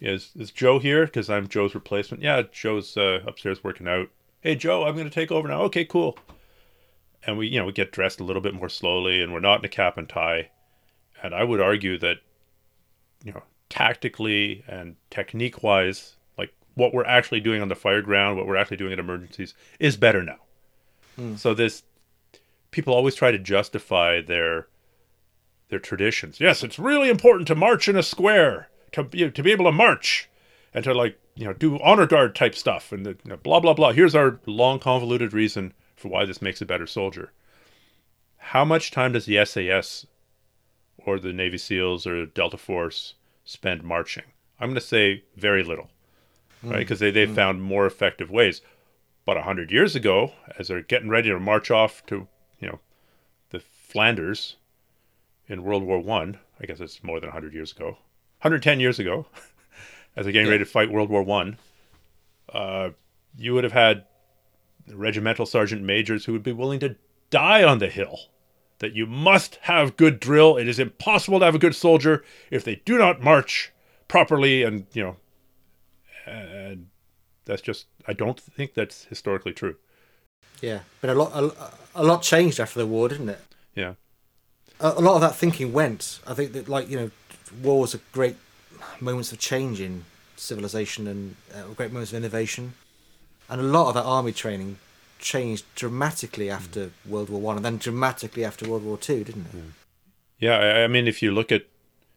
is, 0.00 0.30
is 0.38 0.50
Joe 0.50 0.78
here? 0.78 1.04
Because 1.04 1.28
I'm 1.28 1.48
Joe's 1.48 1.74
replacement. 1.74 2.22
Yeah, 2.22 2.42
Joe's 2.50 2.96
uh, 2.96 3.20
upstairs 3.26 3.62
working 3.62 3.88
out. 3.88 4.08
Hey, 4.40 4.54
Joe, 4.54 4.84
I'm 4.84 4.94
going 4.94 5.08
to 5.08 5.14
take 5.14 5.30
over 5.30 5.48
now. 5.48 5.62
Okay, 5.62 5.84
cool 5.84 6.16
and 7.26 7.36
we 7.36 7.48
you 7.48 7.58
know 7.58 7.66
we 7.66 7.72
get 7.72 7.92
dressed 7.92 8.20
a 8.20 8.24
little 8.24 8.42
bit 8.42 8.54
more 8.54 8.68
slowly 8.68 9.22
and 9.22 9.32
we're 9.32 9.40
not 9.40 9.60
in 9.60 9.64
a 9.64 9.68
cap 9.68 9.96
and 9.98 10.08
tie 10.08 10.50
and 11.22 11.34
i 11.34 11.44
would 11.44 11.60
argue 11.60 11.98
that 11.98 12.18
you 13.24 13.32
know 13.32 13.42
tactically 13.70 14.62
and 14.68 14.96
technique 15.08 15.62
wise 15.62 16.16
like 16.36 16.52
what 16.74 16.92
we're 16.92 17.04
actually 17.04 17.40
doing 17.40 17.62
on 17.62 17.68
the 17.68 17.74
fire 17.74 18.02
ground 18.02 18.36
what 18.36 18.46
we're 18.46 18.56
actually 18.56 18.76
doing 18.76 18.92
at 18.92 18.98
emergencies 18.98 19.54
is 19.78 19.96
better 19.96 20.22
now. 20.22 20.38
Hmm. 21.16 21.36
So 21.36 21.54
this 21.54 21.84
people 22.70 22.92
always 22.92 23.14
try 23.14 23.30
to 23.30 23.38
justify 23.38 24.20
their 24.20 24.66
their 25.68 25.78
traditions. 25.78 26.40
Yes 26.40 26.62
it's 26.62 26.78
really 26.78 27.08
important 27.08 27.46
to 27.48 27.54
march 27.54 27.88
in 27.88 27.96
a 27.96 28.02
square 28.02 28.68
to 28.92 29.04
be, 29.04 29.30
to 29.30 29.42
be 29.42 29.52
able 29.52 29.66
to 29.66 29.72
march 29.72 30.28
and 30.74 30.84
to 30.84 30.94
like 30.94 31.18
you 31.34 31.44
know 31.44 31.52
do 31.52 31.78
honor 31.80 32.06
guard 32.06 32.34
type 32.34 32.54
stuff 32.54 32.92
and 32.92 33.06
the, 33.06 33.10
you 33.10 33.30
know, 33.30 33.36
blah 33.36 33.60
blah 33.60 33.74
blah. 33.74 33.92
Here's 33.92 34.14
our 34.14 34.40
long 34.46 34.78
convoluted 34.78 35.32
reason 35.32 35.72
for 35.96 36.08
why 36.08 36.24
this 36.24 36.42
makes 36.42 36.60
a 36.60 36.66
better 36.66 36.86
soldier. 36.86 37.32
How 38.36 38.64
much 38.64 38.90
time 38.90 39.12
does 39.12 39.26
the 39.26 39.44
SAS 39.44 40.06
or 40.98 41.18
the 41.18 41.32
Navy 41.32 41.58
SEALs 41.58 42.06
or 42.06 42.26
Delta 42.26 42.56
Force 42.56 43.14
spend 43.50 43.82
marching? 43.82 44.24
I'm 44.58 44.68
going 44.68 44.74
to 44.74 44.80
say 44.80 45.24
very 45.36 45.62
little, 45.62 45.90
right? 46.62 46.78
Because 46.78 47.00
they, 47.00 47.10
they 47.10 47.26
found 47.26 47.62
more 47.62 47.86
effective 47.86 48.30
ways. 48.30 48.60
But 49.24 49.36
a 49.36 49.42
hundred 49.42 49.70
years 49.70 49.94
ago, 49.96 50.32
as 50.58 50.68
they're 50.68 50.82
getting 50.82 51.08
ready 51.08 51.28
to 51.28 51.38
march 51.38 51.70
off 51.70 52.04
to, 52.06 52.26
you 52.58 52.68
know, 52.68 52.80
the 53.50 53.60
Flanders 53.60 54.56
in 55.46 55.62
World 55.62 55.82
War 55.82 55.98
One, 55.98 56.38
I, 56.60 56.66
guess 56.66 56.80
it's 56.80 57.02
more 57.04 57.20
than 57.20 57.28
a 57.28 57.32
hundred 57.32 57.52
years 57.54 57.72
ago, 57.72 57.98
110 58.42 58.80
years 58.80 58.98
ago, 58.98 59.26
as 60.16 60.24
they're 60.24 60.32
getting 60.32 60.46
Yeah. 60.46 60.52
ready 60.52 60.64
to 60.64 60.70
fight 60.70 60.90
World 60.90 61.10
War 61.10 61.22
One, 61.22 61.58
uh, 62.52 62.90
you 63.36 63.54
would 63.54 63.64
have 63.64 63.72
had 63.72 64.04
regimental 64.92 65.46
sergeant 65.46 65.82
majors 65.82 66.24
who 66.24 66.32
would 66.32 66.42
be 66.42 66.52
willing 66.52 66.80
to 66.80 66.96
die 67.30 67.62
on 67.62 67.78
the 67.78 67.88
hill. 67.88 68.18
That 68.80 68.94
you 68.94 69.06
must 69.06 69.56
have 69.62 69.96
good 69.96 70.20
drill. 70.20 70.56
It 70.56 70.66
is 70.66 70.78
impossible 70.78 71.38
to 71.38 71.44
have 71.44 71.54
a 71.54 71.58
good 71.58 71.74
soldier 71.74 72.24
if 72.50 72.64
they 72.64 72.76
do 72.84 72.98
not 72.98 73.22
march 73.22 73.72
properly, 74.08 74.62
and 74.62 74.86
you 74.92 75.02
know, 75.02 75.16
and 76.26 76.88
that's 77.44 77.62
just 77.62 77.86
I 78.08 78.12
don't 78.14 78.40
think 78.40 78.74
that's 78.74 79.04
historically 79.04 79.52
true. 79.52 79.76
Yeah, 80.60 80.80
but 81.00 81.10
a 81.10 81.14
lot 81.14 81.32
a, 81.34 81.72
a 81.94 82.04
lot 82.04 82.22
changed 82.22 82.58
after 82.58 82.78
the 82.78 82.86
war, 82.86 83.08
didn't 83.08 83.28
it? 83.28 83.40
Yeah, 83.74 83.94
a, 84.80 84.88
a 84.88 85.00
lot 85.00 85.14
of 85.14 85.20
that 85.20 85.36
thinking 85.36 85.72
went. 85.72 86.18
I 86.26 86.34
think 86.34 86.52
that, 86.52 86.68
like 86.68 86.88
you 86.88 86.98
know, 86.98 87.10
wars 87.62 87.94
are 87.94 88.00
great 88.12 88.36
moments 89.00 89.30
of 89.30 89.38
change 89.38 89.80
in 89.80 90.04
civilization 90.36 91.06
and 91.06 91.36
uh, 91.54 91.64
great 91.74 91.92
moments 91.92 92.12
of 92.12 92.16
innovation, 92.16 92.74
and 93.48 93.60
a 93.60 93.64
lot 93.64 93.88
of 93.88 93.94
that 93.94 94.04
army 94.04 94.32
training 94.32 94.78
changed 95.20 95.64
dramatically 95.74 96.46
mm. 96.46 96.52
after 96.52 96.90
World 97.06 97.30
War 97.30 97.40
One, 97.40 97.56
and 97.56 97.64
then 97.64 97.78
dramatically 97.78 98.44
after 98.44 98.68
World 98.68 98.84
War 98.84 98.98
Two, 98.98 99.24
didn't 99.24 99.46
it? 99.52 99.62
yeah. 100.38 100.56
I, 100.56 100.84
I 100.84 100.86
mean, 100.86 101.06
if 101.06 101.22
you 101.22 101.32
look 101.32 101.52
at, 101.52 101.66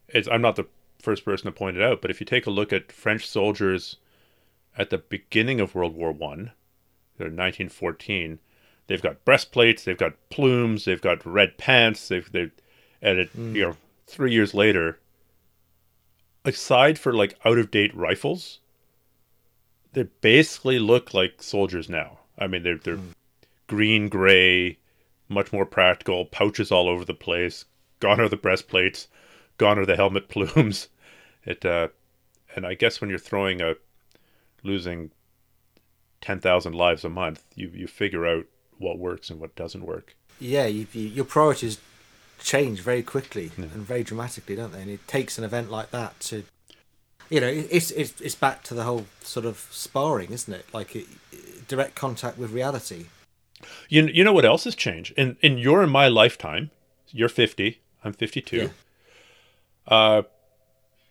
it's 0.07 0.27
I'm 0.27 0.41
not 0.41 0.55
the 0.55 0.67
first 0.99 1.25
person 1.25 1.45
to 1.45 1.51
point 1.51 1.77
it 1.77 1.83
out, 1.83 2.01
but 2.01 2.11
if 2.11 2.19
you 2.19 2.25
take 2.25 2.47
a 2.47 2.51
look 2.51 2.71
at 2.71 2.91
French 2.91 3.27
soldiers 3.27 3.97
at 4.77 4.89
the 4.89 4.97
beginning 4.97 5.59
of 5.59 5.75
World 5.75 5.95
War 5.95 6.11
One, 6.11 6.51
they're 7.17 7.27
1914. 7.27 8.39
They've 8.87 9.01
got 9.01 9.23
breastplates, 9.23 9.83
they've 9.85 9.97
got 9.97 10.15
plumes, 10.29 10.85
they've 10.85 11.01
got 11.01 11.25
red 11.25 11.57
pants. 11.57 12.07
They've 12.07 12.29
they, 12.31 12.51
and 13.01 13.19
it 13.19 13.37
mm. 13.37 13.55
you 13.55 13.61
know 13.61 13.77
three 14.07 14.33
years 14.33 14.53
later, 14.53 14.99
aside 16.45 16.99
for 16.99 17.13
like 17.13 17.37
out 17.45 17.57
of 17.57 17.71
date 17.71 17.95
rifles, 17.95 18.59
they 19.93 20.03
basically 20.03 20.79
look 20.79 21.13
like 21.13 21.41
soldiers 21.41 21.89
now. 21.89 22.19
I 22.43 22.47
mean, 22.47 22.63
they're 22.63 22.77
they're 22.77 22.99
green 23.67 24.09
gray, 24.09 24.77
much 25.29 25.53
more 25.53 25.65
practical. 25.65 26.25
Pouches 26.25 26.71
all 26.71 26.89
over 26.89 27.05
the 27.05 27.13
place. 27.13 27.65
Gone 27.99 28.19
are 28.19 28.27
the 28.27 28.37
breastplates. 28.37 29.07
Gone 29.57 29.79
are 29.79 29.85
the 29.85 29.95
helmet 29.95 30.27
plumes. 30.29 30.89
It 31.45 31.65
uh, 31.65 31.87
and 32.55 32.65
I 32.65 32.73
guess 32.73 32.99
when 32.99 33.09
you're 33.09 33.19
throwing 33.19 33.61
a 33.61 33.75
losing 34.61 35.11
ten 36.19 36.39
thousand 36.39 36.75
lives 36.75 37.05
a 37.05 37.09
month, 37.09 37.43
you 37.55 37.71
you 37.73 37.87
figure 37.87 38.27
out 38.27 38.45
what 38.77 38.99
works 38.99 39.29
and 39.29 39.39
what 39.39 39.55
doesn't 39.55 39.85
work. 39.85 40.15
Yeah, 40.39 40.65
you, 40.65 40.87
you, 40.91 41.07
your 41.07 41.25
priorities 41.25 41.79
change 42.39 42.81
very 42.81 43.03
quickly 43.03 43.51
and 43.55 43.69
very 43.69 44.03
dramatically, 44.03 44.55
don't 44.55 44.73
they? 44.73 44.81
And 44.81 44.91
it 44.91 45.07
takes 45.07 45.37
an 45.37 45.45
event 45.45 45.71
like 45.71 45.91
that 45.91 46.19
to, 46.21 46.43
you 47.29 47.39
know, 47.39 47.47
it's 47.47 47.91
it's 47.91 48.19
it's 48.21 48.35
back 48.35 48.63
to 48.63 48.73
the 48.73 48.83
whole 48.83 49.05
sort 49.21 49.45
of 49.45 49.67
sparring, 49.71 50.31
isn't 50.31 50.53
it? 50.53 50.65
Like 50.73 50.95
it, 50.95 51.07
direct 51.67 51.95
contact 51.95 52.37
with 52.37 52.51
reality. 52.51 53.05
You 53.89 54.07
you 54.07 54.23
know 54.23 54.33
what 54.33 54.45
else 54.45 54.65
has 54.65 54.75
changed 54.75 55.13
in 55.17 55.37
in 55.41 55.57
your 55.57 55.81
and 55.83 55.91
my 55.91 56.07
lifetime? 56.07 56.71
You're 57.11 57.29
fifty. 57.29 57.79
I'm 58.03 58.13
fifty 58.13 58.41
two. 58.41 58.57
Yeah. 58.57 58.69
Uh, 59.87 60.21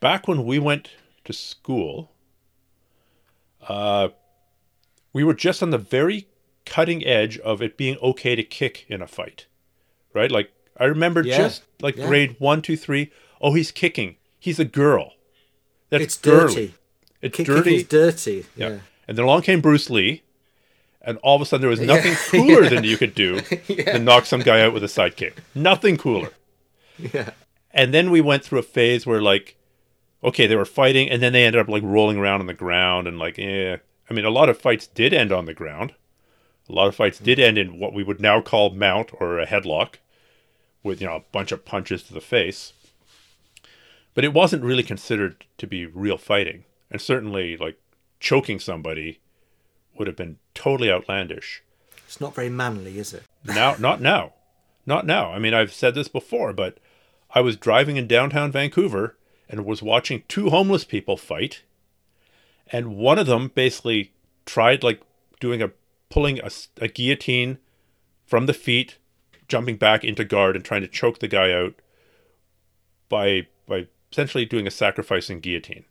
back 0.01 0.27
when 0.29 0.45
we 0.45 0.59
went 0.59 0.91
to 1.25 1.33
school, 1.33 2.11
uh, 3.69 4.09
we 5.13 5.25
were 5.25 5.35
just 5.35 5.63
on 5.63 5.71
the 5.71 5.79
very 5.79 6.27
cutting 6.65 7.05
edge 7.05 7.39
of 7.39 7.61
it 7.63 7.77
being 7.77 7.97
okay 7.99 8.35
to 8.37 8.43
kick 8.43 8.85
in 8.89 9.03
a 9.03 9.07
fight, 9.07 9.47
right? 10.15 10.31
Like 10.31 10.53
I 10.79 10.85
remember 10.85 11.23
Yeah. 11.23 11.37
just 11.39 11.63
like 11.81 11.97
Yeah. 11.97 12.07
grade 12.07 12.37
one, 12.39 12.63
two, 12.63 12.77
three. 12.77 13.11
Oh, 13.41 13.55
he's 13.55 13.71
kicking. 13.71 14.17
He's 14.39 14.59
a 14.59 14.65
girl. 14.65 15.15
That's 15.93 16.05
it's 16.05 16.19
girly. 16.19 16.55
dirty. 16.55 16.75
It's 17.21 17.37
Kick, 17.37 17.47
dirty. 17.47 17.85
Dirty. 17.85 18.47
Yeah. 18.57 18.69
Yeah. 18.69 18.79
And 19.07 19.19
then 19.19 19.25
along 19.25 19.43
came 19.43 19.61
Bruce 19.61 19.91
Lee, 19.91 20.23
and 21.03 21.19
all 21.19 21.37
of 21.37 21.43
a 21.43 21.45
sudden 21.45 21.61
there 21.61 21.71
was 21.71 21.81
nothing 21.81 22.15
cooler 22.31 22.69
than 22.69 22.83
you 22.83 22.97
could 22.97 23.15
do 23.15 23.41
than 23.85 24.05
knock 24.05 24.25
some 24.25 24.41
guy 24.41 24.63
out 24.63 24.73
with 24.73 24.83
a 24.83 24.87
sidekick. 24.87 25.35
Nothing 25.55 25.97
cooler. 25.99 26.31
Yeah. 26.99 27.31
And 27.73 27.93
then 27.93 28.11
we 28.11 28.21
went 28.21 28.43
through 28.45 28.59
a 28.61 28.63
phase 28.65 29.07
where 29.07 29.21
like, 29.21 29.57
okay, 30.25 30.47
they 30.47 30.57
were 30.57 30.65
fighting, 30.65 31.11
and 31.11 31.23
then 31.23 31.33
they 31.33 31.45
ended 31.45 31.61
up 31.61 31.69
like 31.69 31.83
rolling 31.83 32.17
around 32.17 32.41
on 32.41 32.47
the 32.47 32.55
ground 32.55 33.07
and 33.07 33.19
like, 33.19 33.39
eh. 33.39 33.77
I 34.11 34.15
mean, 34.15 34.25
a 34.25 34.31
lot 34.31 34.49
of 34.49 34.59
fights 34.59 34.87
did 34.87 35.13
end 35.13 35.31
on 35.33 35.45
the 35.47 35.55
ground. 35.55 35.95
A 36.69 36.73
lot 36.73 36.89
of 36.89 36.95
fights 36.95 37.19
did 37.19 37.39
end 37.39 37.59
in 37.59 37.79
what 37.79 37.93
we 37.93 38.03
would 38.03 38.21
now 38.21 38.41
call 38.41 38.71
mount 38.71 39.11
or 39.21 39.39
a 39.39 39.47
headlock, 39.47 39.97
with 40.83 41.01
you 41.01 41.07
know 41.07 41.17
a 41.17 41.25
bunch 41.33 41.53
of 41.53 41.65
punches 41.65 42.03
to 42.05 42.15
the 42.15 42.21
face. 42.21 42.73
But 44.15 44.25
it 44.25 44.35
wasn't 44.35 44.65
really 44.65 44.83
considered 44.83 45.45
to 45.59 45.67
be 45.67 45.87
real 45.87 46.19
fighting, 46.19 46.65
and 46.91 47.01
certainly 47.01 47.57
like 47.57 47.79
choking 48.21 48.59
somebody 48.59 49.21
would 49.97 50.07
have 50.07 50.17
been 50.17 50.39
totally 50.55 50.91
outlandish. 50.91 51.63
It's 52.07 52.21
not 52.21 52.35
very 52.35 52.51
manly, 52.51 52.99
is 52.99 53.15
it? 53.15 53.25
Now, 53.45 53.75
not 53.79 54.01
now, 54.01 54.35
not 54.87 55.07
now. 55.07 55.33
I 55.33 55.39
mean, 55.39 55.55
I've 55.55 55.73
said 55.73 55.95
this 55.95 56.09
before, 56.09 56.53
but 56.53 56.79
I 57.35 57.41
was 57.41 57.57
driving 57.57 57.97
in 57.97 58.07
downtown 58.07 58.53
Vancouver 58.53 59.17
and 59.49 59.65
was 59.65 59.83
watching 59.83 60.25
two 60.29 60.51
homeless 60.51 60.85
people 60.85 61.17
fight, 61.17 61.63
and 62.71 62.97
one 62.97 63.19
of 63.19 63.27
them 63.27 63.51
basically 63.55 64.13
tried 64.45 64.83
like 64.83 65.01
doing 65.41 65.63
a 65.63 65.71
pulling 66.11 66.41
a 66.79 66.89
guillotine 66.89 67.59
from 68.27 68.47
the 68.47 68.55
feet, 68.55 68.99
jumping 69.49 69.77
back 69.77 70.05
into 70.05 70.25
guard 70.25 70.57
and 70.57 70.65
trying 70.65 70.83
to 70.83 70.89
choke 70.89 71.19
the 71.19 71.29
guy 71.29 71.53
out 71.53 71.75
by 73.09 73.47
by 73.67 73.87
essentially 74.13 74.45
doing 74.45 74.67
a 74.67 74.71
sacrificing 74.71 75.41
guillotine. 75.41 75.85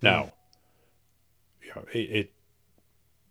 Now, 0.00 0.32
you 1.62 1.70
know, 1.76 1.84
it, 1.92 1.98
it 1.98 2.32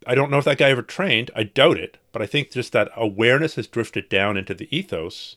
I 0.08 0.16
don't 0.16 0.32
know 0.32 0.38
if 0.38 0.46
that 0.46 0.58
guy 0.58 0.70
ever 0.70 0.82
trained. 0.82 1.30
I 1.36 1.44
doubt 1.44 1.78
it, 1.78 1.98
but 2.12 2.22
I 2.22 2.26
think 2.26 2.52
just 2.52 2.72
that 2.74 2.90
awareness 2.96 3.56
has 3.56 3.68
drifted 3.68 4.10
down 4.10 4.38
into 4.38 4.54
the 4.54 4.68
ethos 4.76 5.36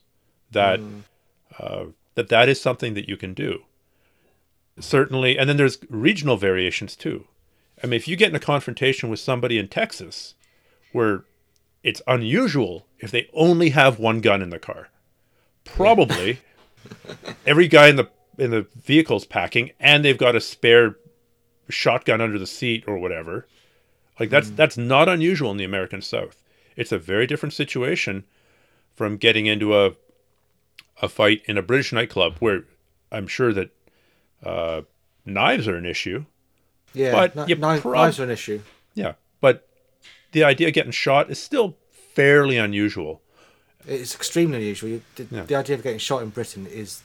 that 0.51 0.81
Mm. 0.81 1.03
uh, 1.59 1.85
that 2.15 2.29
that 2.29 2.49
is 2.49 2.61
something 2.61 2.95
that 2.95 3.09
you 3.09 3.17
can 3.17 3.35
do. 3.35 3.65
Certainly, 4.79 5.39
and 5.39 5.49
then 5.49 5.57
there's 5.57 5.79
regional 5.89 6.37
variations 6.37 6.97
too. 6.97 7.27
I 7.83 7.87
mean, 7.87 7.97
if 7.97 8.09
you 8.09 8.17
get 8.17 8.31
in 8.31 8.37
a 8.37 8.41
confrontation 8.41 9.09
with 9.09 9.21
somebody 9.21 9.59
in 9.59 9.69
Texas, 9.69 10.35
where 10.93 11.25
it's 11.83 12.03
unusual 12.07 12.87
if 12.99 13.11
they 13.11 13.29
only 13.35 13.71
have 13.71 13.99
one 13.99 14.21
gun 14.21 14.43
in 14.43 14.51
the 14.51 14.59
car, 14.59 14.89
probably 15.65 16.39
every 17.47 17.69
guy 17.69 17.89
in 17.89 17.97
the 17.97 18.09
in 18.39 18.51
the 18.51 18.67
vehicle's 18.77 19.25
packing, 19.27 19.71
and 19.81 20.05
they've 20.05 20.19
got 20.19 20.35
a 20.37 20.41
spare 20.41 20.97
shotgun 21.69 22.21
under 22.21 22.39
the 22.39 22.47
seat 22.47 22.85
or 22.87 22.99
whatever. 22.99 23.47
Like 24.21 24.31
that's 24.31 24.51
that's 24.51 24.77
not 24.77 25.09
unusual 25.09 25.51
in 25.51 25.57
the 25.57 25.65
American 25.65 26.03
South. 26.03 26.43
It's 26.77 26.93
a 26.93 26.99
very 26.99 27.27
different 27.27 27.53
situation 27.53 28.25
from 28.95 29.17
getting 29.17 29.47
into 29.47 29.77
a 29.77 29.93
a 31.03 31.09
fight 31.09 31.43
in 31.47 31.59
a 31.59 31.63
British 31.63 31.93
nightclub 31.93 32.37
where 32.39 32.65
I'm 33.11 33.27
sure 33.27 33.53
that 33.53 33.71
uh, 34.45 34.83
knives 35.25 35.67
are 35.67 35.77
an 35.77 35.87
issue. 35.87 36.25
Yeah, 36.93 37.11
But 37.13 37.59
knives, 37.59 37.83
prob- 37.83 37.95
knives 37.95 38.21
are 38.21 38.25
an 38.25 38.31
issue. 38.31 38.61
Yeah, 38.95 39.15
but 39.41 39.67
the 40.33 40.45
idea 40.45 40.69
of 40.69 40.75
getting 40.75 40.93
shot 40.93 41.31
is 41.31 41.41
still 41.43 41.77
fairly 41.91 42.57
unusual. 42.57 43.21
It's 43.87 44.15
extremely 44.15 44.59
unusual. 44.59 45.01
The, 45.17 45.27
Yeah. 45.31 45.43
the 45.43 45.55
idea 45.57 45.77
of 45.77 45.83
getting 45.83 45.99
shot 45.99 46.23
in 46.23 46.29
Britain 46.29 46.67
is 46.69 47.03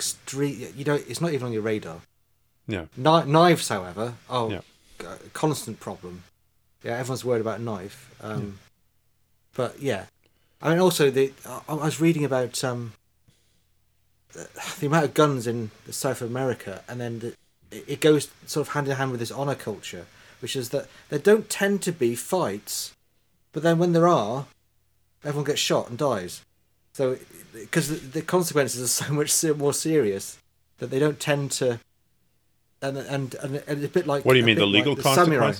extreme. 0.00 0.72
You 0.76 0.84
don't. 0.84 1.04
It's 1.08 1.20
not 1.20 1.32
even 1.34 1.46
on 1.48 1.52
your 1.52 1.62
radar. 1.62 2.00
Yeah, 2.66 2.86
Kni- 2.98 3.26
knives, 3.26 3.68
however, 3.68 4.14
are 4.28 4.50
Yeah. 4.50 4.60
a 5.00 5.16
constant 5.32 5.78
problem. 5.80 6.22
Yeah, 6.82 6.96
everyone's 6.98 7.24
worried 7.24 7.40
about 7.42 7.60
a 7.60 7.62
knife. 7.62 7.98
Um, 8.22 8.58
But 9.54 9.82
yeah, 9.82 10.06
I 10.62 10.70
mean, 10.70 10.78
also 10.78 11.10
the 11.10 11.32
I, 11.44 11.60
I 11.68 11.74
was 11.74 12.00
reading 12.00 12.24
about 12.24 12.62
um, 12.64 12.92
the, 14.32 14.48
the 14.78 14.86
amount 14.86 15.04
of 15.06 15.14
guns 15.14 15.46
in 15.46 15.70
South 15.90 16.22
America, 16.22 16.82
and 16.88 17.00
then 17.00 17.18
the, 17.18 17.28
it 17.70 17.84
it 17.94 18.00
goes 18.00 18.30
sort 18.46 18.66
of 18.68 18.72
hand 18.74 18.88
in 18.88 18.96
hand 18.96 19.10
with 19.10 19.20
this 19.20 19.32
honor 19.32 19.56
culture, 19.56 20.06
which 20.40 20.54
is 20.56 20.68
that 20.70 20.86
there 21.08 21.18
don't 21.18 21.50
tend 21.50 21.82
to 21.82 21.92
be 21.92 22.14
fights, 22.14 22.94
but 23.52 23.62
then 23.62 23.78
when 23.78 23.92
there 23.92 24.08
are, 24.08 24.46
everyone 25.24 25.44
gets 25.50 25.60
shot 25.60 25.88
and 25.90 25.98
dies. 25.98 26.40
So, 26.92 27.16
because 27.52 27.88
the, 27.88 27.96
the 27.96 28.22
consequences 28.22 28.82
are 28.82 29.04
so 29.04 29.12
much 29.12 29.44
more 29.56 29.72
serious 29.72 30.38
that 30.78 30.90
they 30.90 30.98
don't 30.98 31.20
tend 31.20 31.52
to. 31.52 31.78
And 32.82 32.96
and 32.96 33.34
and, 33.34 33.56
and 33.66 33.78
it's 33.78 33.84
a 33.84 33.88
bit 33.88 34.06
like. 34.06 34.24
what 34.24 34.32
do 34.32 34.38
you 34.38 34.44
mean 34.44 34.56
the 34.56 34.62
bit 34.62 34.72
like 34.72 34.86
legal 34.86 35.02
samurai. 35.14 35.52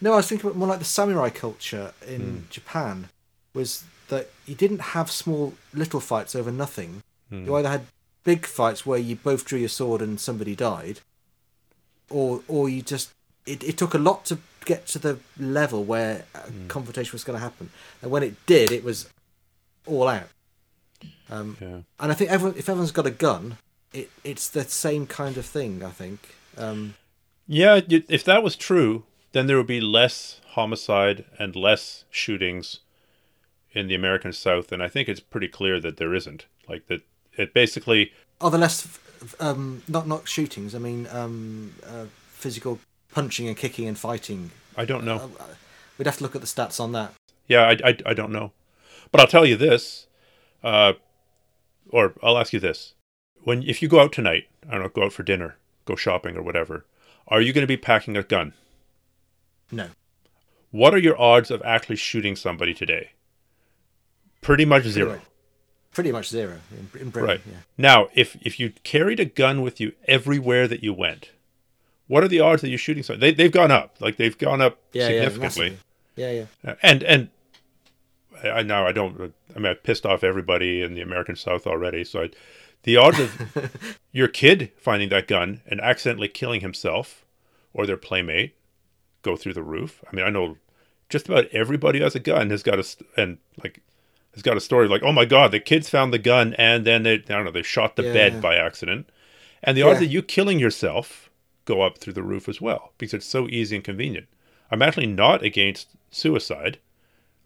No, 0.00 0.14
I 0.14 0.16
was 0.16 0.26
thinking 0.28 0.46
about 0.48 0.58
more 0.58 0.68
like 0.68 0.78
the 0.80 0.84
samurai 0.84 1.28
culture 1.30 1.92
in 2.06 2.20
Hmm. 2.20 2.38
Japan 2.50 3.08
was 3.54 3.84
that 4.08 4.30
you 4.46 4.54
didn't 4.54 4.80
have 4.80 5.10
small 5.10 5.54
little 5.72 6.00
fights 6.00 6.34
over 6.34 6.50
nothing. 6.50 7.02
Hmm. 7.28 7.44
You 7.44 7.54
either 7.56 7.68
had 7.68 7.82
big 8.24 8.46
fights 8.46 8.84
where 8.86 8.98
you 8.98 9.14
both 9.16 9.44
drew 9.44 9.58
your 9.58 9.68
sword 9.68 10.00
and 10.00 10.18
somebody 10.18 10.56
died, 10.56 11.00
or 12.10 12.42
or 12.48 12.68
you 12.68 12.82
just 12.82 13.10
it, 13.46 13.62
it 13.62 13.76
took 13.76 13.94
a 13.94 13.98
lot 13.98 14.24
to 14.26 14.38
get 14.64 14.86
to 14.86 14.98
the 14.98 15.18
level 15.38 15.84
where 15.84 16.24
a 16.34 16.38
Hmm. 16.38 16.66
confrontation 16.68 17.12
was 17.12 17.24
going 17.24 17.38
to 17.38 17.42
happen, 17.42 17.70
and 18.00 18.10
when 18.10 18.22
it 18.22 18.34
did, 18.46 18.72
it 18.72 18.82
was 18.84 19.08
all 19.86 20.08
out. 20.08 20.28
Um, 21.30 21.56
Yeah. 21.60 21.80
and 22.00 22.12
I 22.12 22.14
think 22.14 22.30
everyone, 22.30 22.58
if 22.58 22.68
everyone's 22.68 22.92
got 22.92 23.06
a 23.06 23.10
gun, 23.10 23.56
it 23.92 24.10
it's 24.24 24.48
the 24.48 24.64
same 24.64 25.06
kind 25.06 25.36
of 25.36 25.46
thing. 25.46 25.82
I 25.82 25.90
think. 25.90 26.34
Um, 26.56 26.94
Yeah, 27.46 27.80
if 27.88 28.24
that 28.24 28.42
was 28.42 28.56
true, 28.56 29.04
then 29.32 29.46
there 29.46 29.56
would 29.56 29.66
be 29.66 29.80
less 29.80 30.40
homicide 30.50 31.24
and 31.38 31.56
less 31.56 32.04
shootings 32.10 32.80
in 33.72 33.88
the 33.88 33.94
American 33.94 34.32
South, 34.32 34.70
and 34.72 34.82
I 34.82 34.88
think 34.88 35.08
it's 35.08 35.20
pretty 35.20 35.48
clear 35.48 35.80
that 35.80 35.96
there 35.96 36.14
isn't. 36.14 36.46
Like 36.68 36.86
that, 36.86 37.00
it 37.36 37.52
basically 37.54 38.12
Are 38.40 38.50
there 38.50 38.60
less, 38.60 38.98
um, 39.40 39.82
not 39.88 40.06
not 40.06 40.28
shootings? 40.28 40.74
I 40.74 40.78
mean, 40.78 41.06
um, 41.10 41.74
uh, 41.86 42.06
physical 42.28 42.78
punching 43.12 43.48
and 43.48 43.56
kicking 43.56 43.88
and 43.88 43.98
fighting. 43.98 44.50
I 44.76 44.84
don't 44.84 45.04
know. 45.04 45.16
Uh, 45.40 45.44
we'd 45.98 46.06
have 46.06 46.18
to 46.18 46.22
look 46.22 46.34
at 46.34 46.40
the 46.40 46.46
stats 46.46 46.78
on 46.80 46.92
that. 46.92 47.12
Yeah, 47.48 47.62
I, 47.66 47.72
I, 47.90 47.96
I 48.06 48.14
don't 48.14 48.32
know. 48.32 48.52
But 49.12 49.20
I'll 49.20 49.26
tell 49.28 49.46
you 49.46 49.56
this, 49.56 50.06
uh, 50.64 50.94
or 51.90 52.14
I'll 52.22 52.38
ask 52.38 52.52
you 52.52 52.58
this: 52.60 52.94
when 53.44 53.62
if 53.62 53.80
you 53.82 53.88
go 53.88 54.00
out 54.00 54.12
tonight, 54.12 54.48
I 54.68 54.72
don't 54.72 54.82
know, 54.82 54.88
go 54.88 55.04
out 55.04 55.12
for 55.12 55.22
dinner, 55.22 55.56
go 55.84 55.94
shopping 55.96 56.36
or 56.36 56.42
whatever, 56.42 56.84
are 57.28 57.40
you 57.40 57.52
going 57.52 57.62
to 57.62 57.66
be 57.68 57.76
packing 57.76 58.16
a 58.16 58.22
gun? 58.22 58.54
No, 59.70 59.88
What 60.70 60.92
are 60.94 60.98
your 60.98 61.18
odds 61.20 61.50
of 61.50 61.62
actually 61.64 61.96
shooting 61.96 62.36
somebody 62.36 62.74
today? 62.74 63.10
Pretty 64.42 64.64
much 64.64 64.82
pretty 64.82 64.92
zero. 64.94 65.10
much, 65.12 65.22
pretty 65.92 66.12
much 66.12 66.28
zero 66.28 66.58
in, 66.72 67.00
in 67.00 67.10
Britain. 67.10 67.28
Right. 67.28 67.40
Yeah. 67.46 67.56
Now, 67.78 68.08
if 68.14 68.36
if 68.42 68.58
you 68.58 68.72
carried 68.82 69.20
a 69.20 69.24
gun 69.24 69.62
with 69.62 69.80
you 69.80 69.92
everywhere 70.06 70.66
that 70.68 70.82
you 70.82 70.92
went, 70.92 71.30
what 72.06 72.24
are 72.24 72.28
the 72.28 72.40
odds 72.40 72.60
that 72.62 72.68
you're 72.70 72.78
shooting 72.78 73.02
somebody? 73.02 73.30
They 73.30 73.34
they've 73.44 73.52
gone 73.52 73.70
up. 73.70 73.96
Like 74.00 74.16
they've 74.16 74.36
gone 74.36 74.60
up 74.60 74.78
Yeah, 74.92 75.08
yeah, 75.08 75.28
significantly. 75.28 75.78
yeah, 76.16 76.30
yeah. 76.32 76.44
Uh, 76.72 76.74
and 76.82 77.02
and 77.04 77.28
I 78.42 78.50
I 78.58 78.62
know 78.62 78.86
I 78.86 78.92
don't. 78.92 79.34
I 79.54 79.58
mean, 79.58 79.70
I 79.70 79.74
pissed 79.74 80.06
off 80.06 80.24
everybody 80.24 80.82
in 80.82 80.94
the 80.94 81.00
American 81.02 81.36
South 81.36 81.66
already. 81.66 82.04
So 82.04 82.24
I, 82.24 82.30
the 82.84 82.96
odds 82.96 83.18
of 83.20 83.96
your 84.12 84.28
kid 84.28 84.72
finding 84.76 85.08
that 85.10 85.28
gun 85.28 85.60
and 85.66 85.80
accidentally 85.80 86.28
killing 86.28 86.60
himself 86.60 87.24
or 87.72 87.86
their 87.86 87.96
playmate 87.96 88.54
go 89.22 89.36
through 89.36 89.54
the 89.54 89.62
roof. 89.62 90.02
I 90.10 90.14
mean, 90.16 90.24
I 90.24 90.30
know 90.30 90.56
just 91.08 91.28
about 91.28 91.46
everybody 91.52 91.98
who 91.98 92.04
has 92.04 92.14
a 92.14 92.20
gun 92.20 92.50
has 92.50 92.62
got 92.62 92.78
a 92.78 92.96
and 93.16 93.38
like 93.62 93.80
has 94.34 94.42
got 94.42 94.56
a 94.56 94.60
story 94.60 94.88
like, 94.88 95.02
oh 95.02 95.12
my 95.12 95.24
god, 95.24 95.52
the 95.52 95.60
kids 95.60 95.88
found 95.90 96.12
the 96.12 96.18
gun 96.18 96.54
and 96.54 96.84
then 96.86 97.02
they 97.02 97.14
I 97.14 97.16
don't 97.18 97.44
know 97.44 97.50
they 97.50 97.62
shot 97.62 97.96
the 97.96 98.02
Yeah. 98.02 98.12
bed 98.12 98.40
by 98.40 98.56
accident, 98.56 99.08
and 99.62 99.76
the 99.76 99.82
odds 99.82 100.00
Yeah. 100.00 100.06
of 100.06 100.12
you 100.12 100.22
killing 100.22 100.58
yourself 100.58 101.30
go 101.64 101.82
up 101.82 101.98
through 101.98 102.14
the 102.14 102.22
roof 102.24 102.48
as 102.48 102.60
well 102.60 102.92
because 102.98 103.14
it's 103.14 103.26
so 103.26 103.46
easy 103.48 103.76
and 103.76 103.84
convenient. 103.84 104.26
I'm 104.70 104.82
actually 104.82 105.06
not 105.06 105.44
against 105.44 105.88
suicide. 106.10 106.78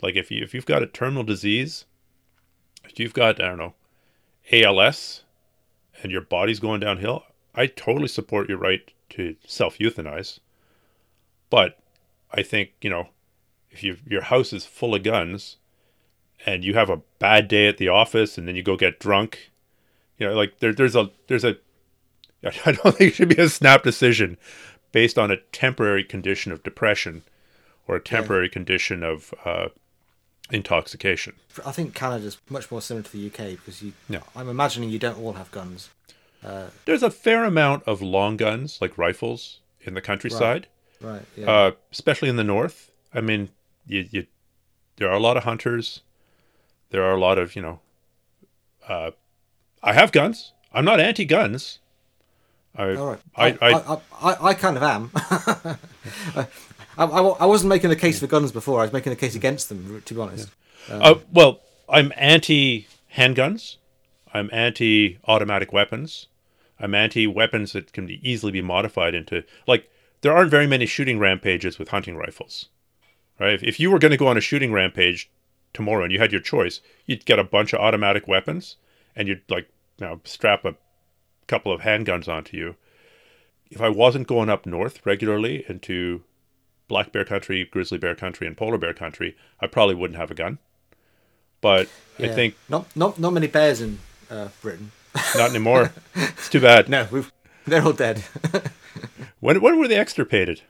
Like 0.03 0.17
if 0.17 0.31
you 0.31 0.43
if 0.43 0.55
you've 0.55 0.67
got 0.67 0.83
a 0.83 0.87
terminal 0.87 1.23
disease, 1.23 1.85
if 2.85 2.99
you've 2.99 3.15
got 3.15 3.41
I 3.41 3.49
don't 3.49 3.59
know, 3.59 3.75
ALS, 4.53 5.23
and 6.03 6.13
your 6.13 6.21
body's 6.21 6.61
going 6.61 6.81
downhill, 6.81 7.25
I 7.55 7.67
totally 7.67 8.09
support 8.09 8.49
your 8.49 8.59
right 8.59 8.93
to 9.11 9.37
self 9.47 9.79
euthanize. 9.79 10.41
But 11.51 11.79
I 12.33 12.43
think 12.43 12.73
you 12.81 12.91
know, 12.91 13.09
if 13.71 13.83
you 13.83 13.97
your 14.07 14.23
house 14.23 14.53
is 14.53 14.67
full 14.67 14.95
of 14.95 15.03
guns, 15.03 15.57
and 16.45 16.65
you 16.65 16.75
have 16.75 16.91
a 16.91 17.03
bad 17.19 17.49
day 17.49 17.69
at 17.69 17.79
the 17.79 17.89
office, 17.89 18.37
and 18.37 18.47
then 18.47 18.57
you 18.57 18.63
go 18.63 18.77
get 18.77 19.01
drunk, 19.01 19.51
you 20.19 20.27
know, 20.27 20.35
like 20.35 20.59
there, 20.59 20.73
there's 20.73 20.97
a 20.97 21.11
there's 21.29 21.45
a 21.45 21.57
I 22.67 22.73
don't 22.73 22.97
think 22.97 23.13
it 23.13 23.15
should 23.15 23.35
be 23.35 23.43
a 23.43 23.49
snap 23.49 23.83
decision 23.83 24.37
based 24.93 25.19
on 25.19 25.31
a 25.31 25.39
temporary 25.53 26.05
condition 26.05 26.53
of 26.53 26.63
depression 26.63 27.23
or 27.89 27.97
a 27.97 28.01
temporary 28.01 28.49
condition 28.49 29.03
of 29.03 29.35
uh, 29.45 29.69
intoxication. 30.51 31.35
I 31.65 31.73
think 31.73 31.95
Canada's 31.95 32.39
much 32.49 32.71
more 32.71 32.81
similar 32.81 33.05
to 33.05 33.13
the 33.13 33.27
UK 33.27 33.51
because 33.57 33.83
you. 33.83 33.93
Yeah. 34.09 34.21
I'm 34.35 34.49
imagining 34.49 34.91
you 34.91 34.99
don't 34.99 35.19
all 35.19 35.35
have 35.35 35.51
guns. 35.51 35.91
Uh, 36.45 36.67
There's 36.85 37.03
a 37.03 37.11
fair 37.11 37.45
amount 37.45 37.85
of 37.85 38.03
long 38.03 38.37
guns, 38.37 38.79
like 38.81 38.97
rifles, 38.97 39.61
in 39.81 39.95
the 39.95 40.01
countryside, 40.01 40.67
right. 41.01 41.23
Yeah. 41.37 41.51
uh, 41.51 41.71
especially 41.93 42.29
in 42.29 42.37
the 42.37 42.45
north. 42.45 42.91
I 43.15 43.21
mean, 43.21 43.49
you, 43.87 44.07
you, 44.11 44.27
there 44.97 45.09
are 45.09 45.15
a 45.15 45.21
lot 45.21 45.37
of 45.37 45.45
hunters. 45.45 46.03
There 46.91 47.03
are 47.03 47.15
a 47.15 47.21
lot 47.21 47.39
of, 47.39 47.57
you 47.57 47.63
know, 47.63 47.81
uh, 48.87 49.13
I 49.83 49.93
have 49.93 50.13
guns. 50.13 50.53
I'm 50.73 50.85
not 50.85 51.01
anti-guns. 51.01 51.79
I, 52.77 52.93
right. 52.93 53.19
I, 53.35 53.47
I, 53.47 53.71
I, 53.73 54.01
I, 54.21 54.37
I 54.49 54.55
kind 54.55 54.77
of 54.77 54.83
am. 54.83 55.11
I, 56.97 57.05
I, 57.05 57.21
I 57.21 57.47
wasn't 57.47 57.71
making 57.71 57.91
a 57.91 57.97
case 57.97 58.21
for 58.21 58.27
guns 58.27 58.53
before. 58.53 58.81
I 58.81 58.85
was 58.85 58.93
making 58.93 59.13
a 59.13 59.17
case 59.17 59.35
against 59.35 59.69
them, 59.69 60.03
to 60.05 60.15
be 60.15 60.21
honest. 60.21 60.49
Uh, 60.89 61.17
well, 61.33 61.61
I'm 61.89 62.13
anti 62.17 62.87
handguns. 63.17 63.77
I'm 64.33 64.51
anti 64.53 65.19
automatic 65.27 65.73
weapons. 65.73 66.27
I'm 66.79 66.95
anti 66.95 67.27
weapons 67.27 67.73
that 67.73 67.93
can 67.93 68.07
be 68.07 68.21
easily 68.29 68.53
be 68.53 68.63
modified 68.63 69.15
into 69.15 69.45
like 69.67 69.91
there 70.21 70.37
aren't 70.37 70.51
very 70.51 70.67
many 70.67 70.87
shooting 70.87 71.19
rampages 71.19 71.79
with 71.79 71.89
hunting 71.89 72.17
rifles, 72.17 72.69
right? 73.39 73.55
If, 73.55 73.63
if 73.63 73.81
you 73.81 73.91
were 73.91 73.99
going 73.99 74.11
to 74.11 74.17
go 74.17 74.27
on 74.27 74.37
a 74.37 74.43
shooting 74.43 74.73
rampage 74.73 75.31
tomorrow 75.73 76.05
and 76.05 76.13
you 76.13 76.19
had 76.19 76.33
your 76.33 76.41
choice, 76.41 76.81
you'd 77.07 77.25
get 77.25 77.39
a 77.39 77.45
bunch 77.45 77.73
of 77.73 77.81
automatic 77.81 78.29
weapons 78.29 78.77
and 79.15 79.29
you'd 79.29 79.43
like 79.49 79.69
you 79.99 80.07
know 80.07 80.21
strap 80.25 80.65
a 80.65 80.77
couple 81.47 81.73
of 81.73 81.83
handguns 81.83 82.29
onto 82.29 82.57
you. 82.57 82.77
If 83.71 83.81
I 83.81 83.89
wasn't 83.89 84.29
going 84.29 84.49
up 84.49 84.67
north 84.67 85.05
regularly 85.05 85.65
into 85.69 86.23
black 86.89 87.13
bear 87.13 87.25
country, 87.25 87.65
grizzly 87.65 87.99
bear 87.99 88.15
country, 88.15 88.47
and 88.47 88.57
polar 88.57 88.79
bear 88.79 88.95
country, 88.95 89.37
I 89.61 89.67
probably 89.67 89.95
wouldn't 89.95 90.19
have 90.19 90.31
a 90.31 90.35
gun. 90.35 90.59
But 91.61 91.89
I 92.19 92.29
think 92.29 92.55
not 92.69 92.87
not 92.97 93.19
not 93.19 93.33
many 93.33 93.47
bears 93.47 93.81
in 93.81 93.99
uh, 94.31 94.49
Britain. 94.63 94.93
not 95.35 95.51
anymore. 95.51 95.93
it's 96.15 96.49
too 96.49 96.61
bad. 96.61 96.89
No, 96.97 97.09
we've, 97.11 97.33
they're 97.67 97.83
all 97.83 97.93
dead. 97.93 98.23
When 99.41 99.61
when 99.61 99.79
were 99.79 99.87
they 99.89 99.99
extirpated? 99.99 100.63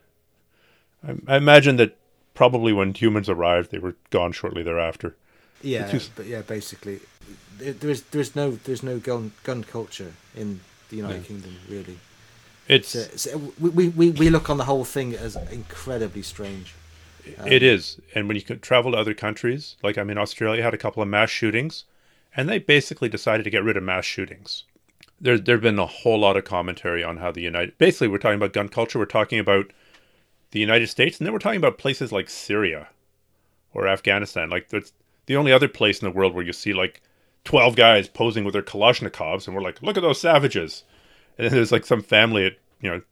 I, 1.07 1.15
I 1.29 1.37
imagine 1.37 1.77
that 1.77 1.97
probably 2.35 2.73
when 2.73 2.95
humans 2.95 3.29
arrived, 3.29 3.71
they 3.71 3.79
were 3.79 3.95
gone 4.11 4.33
shortly 4.33 4.63
thereafter. 4.63 5.17
Yeah, 5.63 5.89
Just- 5.91 6.15
but 6.17 6.27
yeah, 6.27 6.43
basically, 6.43 7.01
there 7.59 7.73
there 7.73 7.91
is 7.91 8.03
there 8.11 8.21
is 8.21 8.35
no 8.35 8.51
there's 8.65 8.83
no 8.83 8.99
gun 8.99 9.33
gun 9.45 9.63
culture 9.65 10.13
in 10.35 10.61
the 10.91 10.97
United 10.97 11.19
Yeah. 11.23 11.27
Kingdom 11.29 11.57
really. 11.69 11.99
It's 12.69 12.89
So, 12.89 13.03
so 13.17 13.53
we, 13.61 13.89
we, 13.89 14.11
we 14.11 14.31
look 14.31 14.51
on 14.51 14.57
the 14.57 14.65
whole 14.65 14.85
thing 14.85 15.15
as 15.15 15.37
incredibly 15.51 16.23
strange. 16.23 16.75
Um, 17.39 17.49
it 17.49 17.63
is, 17.63 18.01
and 18.15 18.29
when 18.29 18.37
you 18.37 18.43
travel 18.43 18.93
to 18.93 18.99
other 18.99 19.15
countries, 19.15 19.77
like 19.83 19.99
I 19.99 20.05
mean, 20.05 20.19
Australia 20.19 20.63
had 20.63 20.75
a 20.75 20.79
couple 20.79 21.03
of 21.03 21.09
mass 21.09 21.31
shootings, 21.31 21.85
and 22.37 22.49
they 22.49 22.59
basically 22.59 23.09
decided 23.09 23.43
to 23.45 23.51
get 23.51 23.65
rid 23.65 23.77
of 23.77 23.83
mass 23.83 24.05
shootings. 24.05 24.65
There, 25.21 25.39
there've 25.39 25.61
been 25.61 25.79
a 25.79 25.87
whole 25.87 26.21
lot 26.21 26.37
of 26.37 26.45
commentary 26.45 27.03
on 27.03 27.17
how 27.17 27.33
the 27.33 27.41
United. 27.43 27.79
Basically, 27.79 28.09
we're 28.09 28.19
talking 28.19 28.37
about 28.37 28.53
gun 28.53 28.69
culture. 28.69 28.99
We're 28.99 29.07
talking 29.07 29.39
about 29.39 29.73
the 30.53 30.61
United 30.61 30.87
States, 30.89 31.19
and 31.19 31.27
then 31.27 31.33
we're 31.33 31.41
talking 31.41 31.59
about 31.59 31.79
places 31.79 32.13
like 32.13 32.31
Syria 32.31 32.89
or 33.75 33.89
Afghanistan. 33.89 34.49
Like, 34.49 34.69
there's 34.69 34.93
the 35.27 35.37
only 35.37 35.53
other 35.53 35.69
place 35.69 36.01
in 36.01 36.09
the 36.09 36.17
world 36.17 36.33
where 36.33 36.45
you 36.45 36.53
see 36.53 36.73
like 36.73 37.01
twelve 37.45 37.75
guys 37.75 38.09
posing 38.09 38.45
with 38.45 38.53
their 38.53 38.63
Kalashnikovs, 38.63 39.47
and 39.47 39.57
we're 39.57 39.63
like, 39.63 39.83
look 39.83 39.97
at 39.97 40.03
those 40.03 40.21
savages. 40.21 40.85
And 41.39 41.47
then 41.47 41.53
there's 41.53 41.73
like 41.73 41.85
some 41.87 42.03
family 42.03 42.47
at 42.47 42.55
you 42.81 42.91
know 42.91 43.03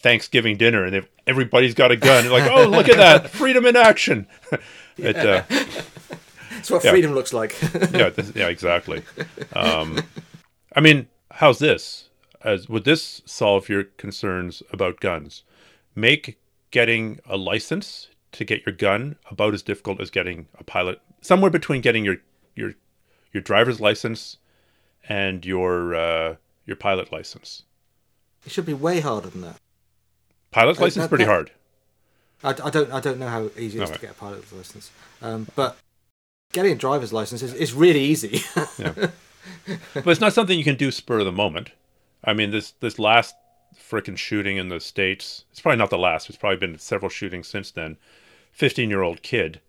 Thanksgiving 0.00 0.56
dinner, 0.56 0.84
and 0.84 0.94
they've, 0.94 1.08
everybody's 1.26 1.74
got 1.74 1.90
a 1.90 1.96
gun. 1.96 2.24
And 2.24 2.32
like, 2.32 2.50
oh, 2.50 2.66
look 2.66 2.88
at 2.88 2.96
that, 2.96 3.30
freedom 3.30 3.66
in 3.66 3.76
action. 3.76 4.26
it, 4.96 5.16
uh, 5.16 5.42
That's 6.50 6.70
what 6.70 6.84
Yeah. 6.84 6.90
freedom 6.92 7.12
looks 7.14 7.32
like. 7.32 7.60
yeah, 7.92 8.08
this, 8.10 8.32
yeah, 8.34 8.48
exactly. 8.48 9.02
Um, 9.54 10.00
I 10.74 10.80
mean, 10.80 11.08
how's 11.32 11.58
this? 11.58 12.08
As 12.42 12.68
would 12.68 12.84
this 12.84 13.20
solve 13.26 13.68
your 13.68 13.84
concerns 13.84 14.62
about 14.72 15.00
guns? 15.00 15.42
Make 15.94 16.38
getting 16.70 17.20
a 17.26 17.36
license 17.36 18.08
to 18.32 18.44
get 18.44 18.64
your 18.64 18.74
gun 18.74 19.16
about 19.30 19.52
as 19.54 19.62
difficult 19.62 20.00
as 20.00 20.08
getting 20.08 20.46
a 20.58 20.64
pilot. 20.64 21.00
Somewhere 21.20 21.50
between 21.50 21.82
getting 21.82 22.04
your 22.04 22.16
your 22.54 22.72
your 23.32 23.42
driver's 23.42 23.80
license 23.80 24.38
and 25.08 25.44
your 25.44 25.94
uh, 25.94 26.36
your 26.70 26.76
pilot 26.76 27.12
license. 27.12 27.64
it 28.46 28.52
should 28.52 28.64
be 28.64 28.72
way 28.72 29.00
harder 29.00 29.28
than 29.28 29.42
that. 29.42 29.56
Pilot 30.50 30.78
Uh, 30.78 30.82
license 30.84 31.04
that- 31.04 31.08
pretty 31.10 31.24
that- 31.24 31.30
hard. 31.30 31.50
I, 32.42 32.50
I 32.50 32.70
don't 32.70 32.90
I 32.90 33.00
don't 33.00 33.18
know 33.18 33.28
how 33.28 33.50
easy 33.58 33.78
it 33.78 33.82
is 33.82 33.90
Alright. 33.90 33.94
to 33.96 34.00
get 34.00 34.10
a 34.12 34.14
pilot's 34.14 34.50
license, 34.50 34.90
um, 35.20 35.46
but 35.54 35.76
getting 36.54 36.72
a 36.72 36.74
driver's 36.76 37.12
license 37.12 37.42
is, 37.42 37.52
is 37.52 37.74
really 37.74 38.00
easy. 38.00 38.40
but 38.78 39.12
it's 40.06 40.20
not 40.22 40.32
something 40.32 40.56
you 40.56 40.64
can 40.64 40.76
do 40.76 40.90
spur 40.90 41.18
of 41.18 41.26
the 41.26 41.32
moment. 41.32 41.72
I 42.24 42.32
mean, 42.32 42.50
this 42.50 42.70
this 42.80 42.98
last 42.98 43.34
frickin' 43.78 44.16
shooting 44.16 44.56
in 44.56 44.70
the 44.70 44.80
states. 44.80 45.44
It's 45.50 45.60
probably 45.60 45.76
not 45.78 45.90
the 45.90 45.98
last. 45.98 46.30
It's 46.30 46.38
probably 46.38 46.56
been 46.56 46.78
several 46.78 47.10
shootings 47.10 47.46
since 47.46 47.70
then. 47.70 47.98
Fifteen 48.52 48.88
year 48.88 49.02
old 49.02 49.22
kid 49.22 49.60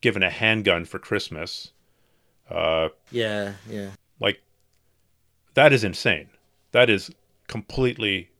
given 0.00 0.24
a 0.24 0.30
handgun 0.30 0.84
for 0.86 0.98
Christmas. 0.98 1.70
Uh, 2.50 2.88
yeah, 3.12 3.52
yeah. 3.70 3.90
like 4.18 4.42
that 5.54 5.72
is 5.72 5.84
insane. 5.84 6.30
That 6.72 6.90
is 6.90 7.10
completely. 7.46 8.30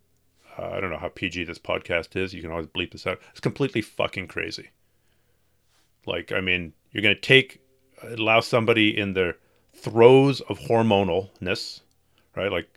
Uh, 0.58 0.70
I 0.70 0.80
don't 0.80 0.90
know 0.90 0.98
how 0.98 1.08
PG 1.08 1.44
this 1.44 1.58
podcast 1.58 2.16
is. 2.16 2.34
You 2.34 2.42
can 2.42 2.50
always 2.50 2.66
bleep 2.66 2.90
this 2.92 3.06
out. 3.06 3.20
It's 3.30 3.40
completely 3.40 3.80
fucking 3.80 4.26
crazy. 4.28 4.70
Like, 6.06 6.32
I 6.32 6.40
mean, 6.40 6.72
you're 6.90 7.02
going 7.02 7.14
to 7.14 7.20
take, 7.20 7.60
allow 8.02 8.40
somebody 8.40 8.96
in 8.96 9.12
their 9.12 9.36
throes 9.74 10.40
of 10.42 10.58
hormonalness, 10.58 11.80
right? 12.34 12.50
Like, 12.50 12.68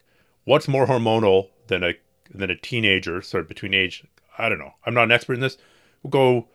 what's 0.44 0.68
more 0.68 0.86
hormonal 0.86 1.50
than 1.68 1.84
a 1.84 1.94
than 2.34 2.50
a 2.50 2.56
teenager, 2.56 3.22
sort 3.22 3.42
of 3.42 3.48
between 3.50 3.74
age, 3.74 4.06
I 4.38 4.48
don't 4.48 4.60
know. 4.60 4.74
I'm 4.86 4.94
not 4.94 5.04
an 5.06 5.12
expert 5.12 5.34
in 5.34 5.40
this. 5.42 5.58
We'll 6.02 6.12
go 6.12 6.48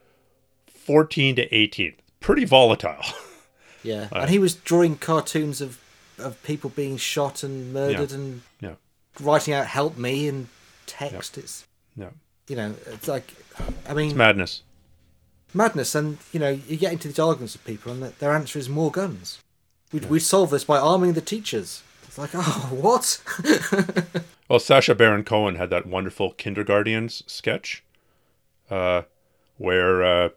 14 0.69 1.37
to 1.37 1.55
18. 1.55 1.95
Pretty 2.21 2.45
volatile. 2.45 3.03
Yeah, 3.83 4.09
Right. 4.11 4.23
and 4.23 4.31
he 4.31 4.41
was 4.41 4.55
drawing 4.55 4.97
cartoons 4.97 5.61
of 5.61 5.79
of 6.19 6.43
people 6.43 6.71
being 6.71 6.97
shot 6.97 7.45
and 7.45 7.73
murdered 7.73 8.11
and 8.11 8.43
yeah. 8.61 8.75
Writing 9.21 9.55
out 9.55 9.67
"help 9.67 9.97
me" 9.97 10.29
in 10.29 10.49
text. 10.87 11.39
It's 11.39 11.65
Yeah. 11.97 12.11
you 12.49 12.57
know, 12.57 12.75
it's 12.87 13.09
like, 13.09 13.33
I 13.89 13.95
mean, 13.95 14.07
It's 14.09 14.15
madness. 14.17 14.63
madness. 15.55 15.95
And 15.95 16.19
you 16.33 16.41
know, 16.41 16.51
you 16.51 16.77
get 16.77 16.93
into 16.93 17.09
these 17.09 17.19
arguments 17.19 17.55
with 17.55 17.65
people, 17.65 17.93
and 17.93 18.03
their 18.03 18.33
answer 18.33 18.59
is 18.59 18.69
more 18.69 18.91
guns. 18.91 19.39
We'd, 19.93 20.11
we'd 20.11 20.19
solve 20.21 20.51
this 20.51 20.65
by 20.65 20.79
arming 20.79 21.13
the 21.15 21.21
teachers. 21.21 21.83
It's 22.05 22.19
like, 22.19 22.31
oh, 22.35 22.69
what? 22.73 23.23
Well, 24.49 24.61
Sacha 24.61 24.95
Baron 24.95 25.25
Cohen 25.25 25.57
had 25.57 25.71
that 25.71 25.87
wonderful 25.87 26.33
Kinderguardians 26.35 27.29
sketch, 27.29 27.83
uh, 28.71 29.03
where 29.59 30.05
uh, 30.05 30.29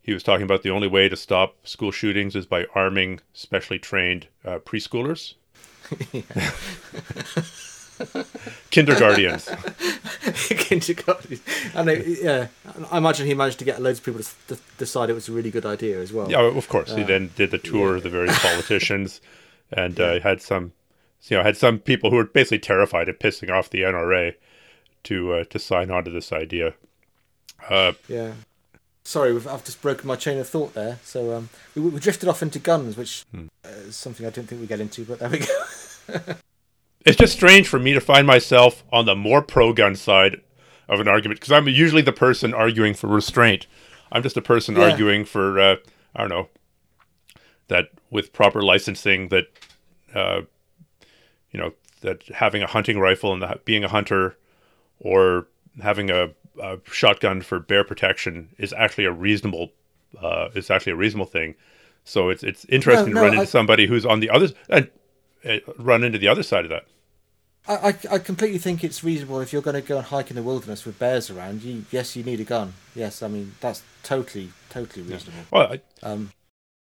he 0.00 0.12
was 0.14 0.22
talking 0.22 0.44
about 0.44 0.62
the 0.62 0.70
only 0.70 0.86
way 0.86 1.08
to 1.08 1.16
stop 1.16 1.66
school 1.66 1.90
shootings 1.90 2.36
is 2.36 2.46
by 2.46 2.66
arming 2.72 3.18
specially 3.32 3.80
trained 3.80 4.28
uh, 4.44 4.58
preschoolers. 4.60 5.34
Kinderguardians. 8.70 9.48
Kindergarten. 10.58 11.40
I 11.74 11.82
know. 11.82 11.92
Yeah, 11.92 12.46
I 12.90 12.98
imagine 12.98 13.26
he 13.26 13.34
managed 13.34 13.58
to 13.58 13.64
get 13.64 13.82
loads 13.82 13.98
of 13.98 14.04
people 14.04 14.22
to, 14.22 14.56
to 14.56 14.62
decide 14.78 15.10
it 15.10 15.14
was 15.14 15.28
a 15.28 15.32
really 15.32 15.50
good 15.50 15.66
idea 15.66 16.00
as 16.00 16.12
well. 16.12 16.30
Yeah, 16.30 16.40
of 16.42 16.68
course. 16.68 16.92
he 16.94 17.02
Uh, 17.02 17.06
then 17.06 17.30
did 17.36 17.50
the 17.50 17.58
tour 17.58 17.96
of 17.96 18.02
the 18.02 18.10
various 18.10 18.38
politicians, 18.38 19.20
and 19.72 19.98
uh, 20.00 20.20
had 20.20 20.40
some, 20.40 20.72
you 21.24 21.36
know, 21.36 21.42
had 21.42 21.56
some 21.56 21.78
people 21.78 22.10
who 22.10 22.16
were 22.16 22.24
basically 22.24 22.58
terrified 22.60 23.08
of 23.08 23.18
pissing 23.18 23.50
off 23.50 23.70
the 23.70 23.82
NRA 23.82 24.34
to 25.04 25.32
uh, 25.34 25.44
to 25.44 25.58
sign 25.58 25.90
on 25.90 26.04
to 26.04 26.10
this 26.10 26.32
idea. 26.32 26.74
Uh, 27.68 27.92
Yeah. 28.08 28.32
Sorry, 29.02 29.32
we've, 29.32 29.48
I've 29.48 29.64
just 29.64 29.80
broken 29.82 30.06
my 30.06 30.14
chain 30.14 30.38
of 30.38 30.48
thought 30.48 30.74
there. 30.74 30.98
So 31.02 31.34
um, 31.34 31.48
we, 31.74 31.80
we 31.82 31.98
drifted 32.00 32.28
off 32.28 32.42
into 32.42 32.58
guns, 32.58 32.96
which 32.96 33.24
Hmm. 33.32 33.46
uh, 33.64 33.68
is 33.88 33.96
something 33.96 34.24
I 34.26 34.30
didn't 34.30 34.48
think 34.48 34.60
we'd 34.60 34.68
get 34.68 34.80
into, 34.80 35.04
but 35.04 35.18
there 35.18 35.28
we 35.30 35.38
go. 35.38 35.46
It's 37.06 37.16
just 37.16 37.32
strange 37.32 37.68
for 37.68 37.78
me 37.78 37.92
to 37.92 38.00
find 38.00 38.26
myself 38.26 38.84
on 38.92 39.06
the 39.06 39.16
more 39.16 39.42
pro 39.42 39.72
gun 39.72 39.94
side 39.96 40.40
of 40.88 41.00
an 41.00 41.08
argument 41.08 41.40
because 41.40 41.52
I'm 41.52 41.68
usually 41.68 42.02
the 42.02 42.12
person 42.12 42.52
arguing 42.52 42.94
for 42.94 43.06
restraint. 43.06 43.66
I'm 44.12 44.22
just 44.22 44.36
a 44.36 44.42
person 44.42 44.76
Yeah. 44.76 44.90
arguing 44.90 45.24
for 45.24 45.60
uh, 45.60 45.76
I 46.14 46.20
don't 46.20 46.28
know 46.30 46.48
that 47.68 47.88
with 48.10 48.32
proper 48.32 48.62
licensing 48.62 49.28
that 49.28 49.44
uh, 50.14 50.42
you 51.52 51.60
know 51.60 51.72
that 52.00 52.22
having 52.34 52.62
a 52.62 52.66
hunting 52.66 52.98
rifle 52.98 53.32
and 53.32 53.42
the, 53.42 53.60
being 53.64 53.84
a 53.84 53.88
hunter 53.88 54.36
or 54.98 55.46
having 55.82 56.10
a, 56.10 56.30
a 56.60 56.78
shotgun 56.90 57.40
for 57.42 57.60
bear 57.60 57.84
protection 57.84 58.48
is 58.58 58.72
actually 58.72 59.04
a 59.04 59.12
reasonable 59.12 59.70
uh, 60.20 60.48
is 60.54 60.70
actually 60.70 60.92
a 60.92 60.96
reasonable 60.96 61.26
thing. 61.26 61.54
So 62.04 62.28
it's 62.30 62.42
it's 62.42 62.64
interesting 62.64 63.14
no, 63.14 63.20
to 63.20 63.24
run 63.26 63.32
into 63.34 63.42
I- 63.42 63.46
somebody 63.46 63.86
who's 63.86 64.04
on 64.04 64.18
the 64.20 64.30
other 64.30 64.48
and 64.68 64.90
run 65.78 66.04
into 66.04 66.18
the 66.18 66.28
other 66.28 66.42
side 66.42 66.64
of 66.64 66.70
that. 66.70 66.86
I, 67.68 67.88
I, 67.88 68.14
I 68.14 68.18
completely 68.18 68.58
think 68.58 68.82
it's 68.82 69.04
reasonable 69.04 69.40
if 69.40 69.52
you're 69.52 69.62
going 69.62 69.80
to 69.80 69.86
go 69.86 69.98
and 69.98 70.06
hike 70.06 70.30
in 70.30 70.36
the 70.36 70.42
wilderness 70.42 70.84
with 70.86 70.98
bears 70.98 71.30
around. 71.30 71.62
You 71.62 71.84
yes, 71.90 72.16
you 72.16 72.24
need 72.24 72.40
a 72.40 72.44
gun. 72.44 72.72
Yes, 72.94 73.22
I 73.22 73.28
mean 73.28 73.52
that's 73.60 73.82
totally 74.02 74.50
totally 74.70 75.02
reasonable. 75.04 75.42
Well, 75.50 75.72
I, 75.74 75.80
Um, 76.02 76.32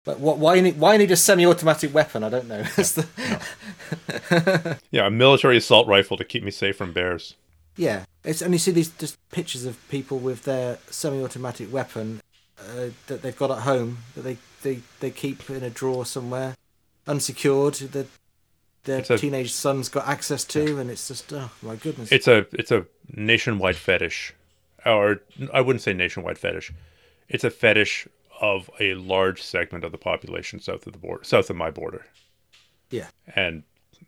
but 0.05 0.19
what, 0.21 0.37
why 0.37 0.59
need 0.61 0.79
why 0.79 0.95
need 0.97 1.11
a 1.11 1.15
semi-automatic 1.17 1.93
weapon? 1.93 2.23
I 2.23 2.29
don't 2.29 2.47
know. 2.47 2.63
That's 2.75 2.93
the- 2.93 4.79
Yeah, 4.91 5.07
a 5.07 5.11
military 5.11 5.57
assault 5.57 5.87
rifle 5.87 6.17
to 6.17 6.23
keep 6.23 6.43
me 6.43 6.51
safe 6.51 6.77
from 6.77 6.93
bears. 6.93 7.35
yeah, 7.75 8.05
it's 8.23 8.41
and 8.41 8.53
you 8.53 8.59
see 8.59 8.71
these 8.71 8.89
just 8.89 9.17
pictures 9.31 9.65
of 9.65 9.77
people 9.89 10.17
with 10.17 10.43
their 10.43 10.77
semi-automatic 10.89 11.71
weapon 11.71 12.21
uh, 12.59 12.89
that 13.07 13.21
they've 13.21 13.37
got 13.37 13.51
at 13.51 13.59
home 13.59 13.99
that 14.15 14.21
they, 14.21 14.37
they, 14.63 14.79
they 15.01 15.11
keep 15.11 15.49
in 15.49 15.63
a 15.63 15.69
drawer 15.69 16.05
somewhere, 16.05 16.55
unsecured. 17.07 17.75
That 17.75 18.07
their 18.83 18.99
a- 18.99 19.17
teenage 19.17 19.51
son's 19.51 19.89
got 19.89 20.07
access 20.07 20.43
to, 20.45 20.79
and 20.79 20.89
it's 20.89 21.07
just 21.07 21.31
oh 21.33 21.51
my 21.61 21.75
goodness. 21.75 22.11
It's 22.11 22.27
a 22.27 22.45
it's 22.53 22.71
a 22.71 22.85
nationwide 23.13 23.75
fetish, 23.75 24.33
or 24.85 25.21
I 25.53 25.61
wouldn't 25.61 25.81
say 25.81 25.93
nationwide 25.93 26.37
fetish. 26.37 26.71
It's 27.27 27.43
a 27.43 27.49
fetish 27.49 28.07
of 28.41 28.69
a 28.79 28.93
large 28.95 29.41
segment 29.41 29.83
of 29.83 29.91
the 29.91 29.97
population 29.97 30.59
south 30.59 30.87
of 30.87 30.93
the 30.93 30.99
border, 30.99 31.23
south 31.23 31.49
of 31.49 31.55
my 31.55 31.69
border, 31.69 32.05
yeah, 32.89 33.07
and 33.35 33.63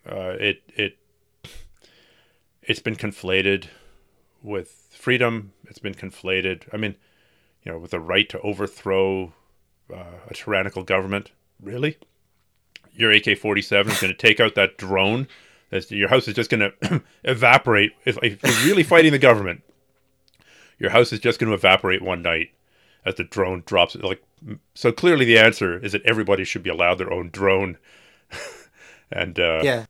uh, 0.09 0.35
it 0.39 0.61
it 0.75 0.97
it's 2.61 2.79
been 2.79 2.95
conflated 2.95 3.65
with 4.41 4.87
freedom. 4.91 5.53
It's 5.67 5.79
been 5.79 5.93
conflated. 5.93 6.63
I 6.73 6.77
mean, 6.77 6.95
you 7.63 7.71
know, 7.71 7.77
with 7.77 7.91
the 7.91 7.99
right 7.99 8.27
to 8.29 8.39
overthrow 8.41 9.33
uh, 9.93 10.03
a 10.27 10.33
tyrannical 10.33 10.83
government. 10.83 11.31
Really, 11.61 11.97
your 12.93 13.11
AK 13.11 13.37
forty 13.37 13.61
seven 13.61 13.91
is 13.91 14.01
going 14.01 14.13
to 14.13 14.17
take 14.17 14.39
out 14.39 14.55
that 14.55 14.77
drone. 14.77 15.27
That's, 15.69 15.89
your 15.89 16.09
house 16.09 16.27
is 16.27 16.33
just 16.33 16.49
going 16.49 16.71
to 16.71 17.01
evaporate. 17.23 17.93
If, 18.05 18.17
if 18.21 18.43
you're 18.43 18.67
really 18.67 18.83
fighting 18.83 19.11
the 19.11 19.19
government, 19.19 19.63
your 20.77 20.89
house 20.89 21.13
is 21.13 21.19
just 21.19 21.39
going 21.39 21.49
to 21.49 21.55
evaporate 21.55 22.01
one 22.01 22.21
night 22.21 22.51
as 23.05 23.15
the 23.15 23.23
drone 23.23 23.63
drops. 23.65 23.95
Like, 23.95 24.21
so 24.73 24.91
clearly, 24.91 25.25
the 25.25 25.37
answer 25.37 25.77
is 25.77 25.93
that 25.93 26.03
everybody 26.03 26.43
should 26.43 26.63
be 26.63 26.69
allowed 26.69 26.95
their 26.95 27.11
own 27.11 27.29
drone. 27.29 27.77
and 29.11 29.39
uh, 29.39 29.61
yeah. 29.63 29.85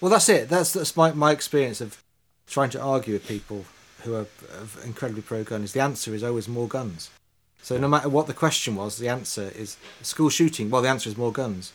Well, 0.00 0.10
that's 0.10 0.28
it. 0.28 0.48
That's 0.48 0.72
that's 0.72 0.96
my 0.96 1.12
my 1.12 1.32
experience 1.32 1.80
of 1.80 2.02
trying 2.46 2.70
to 2.70 2.80
argue 2.80 3.14
with 3.14 3.28
people 3.28 3.64
who 4.02 4.14
are 4.14 4.26
incredibly 4.84 5.22
pro-gun 5.22 5.62
is 5.62 5.72
the 5.72 5.80
answer 5.80 6.14
is 6.14 6.22
always 6.22 6.48
more 6.48 6.68
guns. 6.68 7.10
So 7.62 7.78
no 7.78 7.88
matter 7.88 8.10
what 8.10 8.26
the 8.26 8.34
question 8.34 8.76
was, 8.76 8.98
the 8.98 9.08
answer 9.08 9.50
is 9.56 9.78
school 10.02 10.28
shooting. 10.28 10.68
Well, 10.68 10.82
the 10.82 10.90
answer 10.90 11.08
is 11.08 11.16
more 11.16 11.32
guns. 11.32 11.72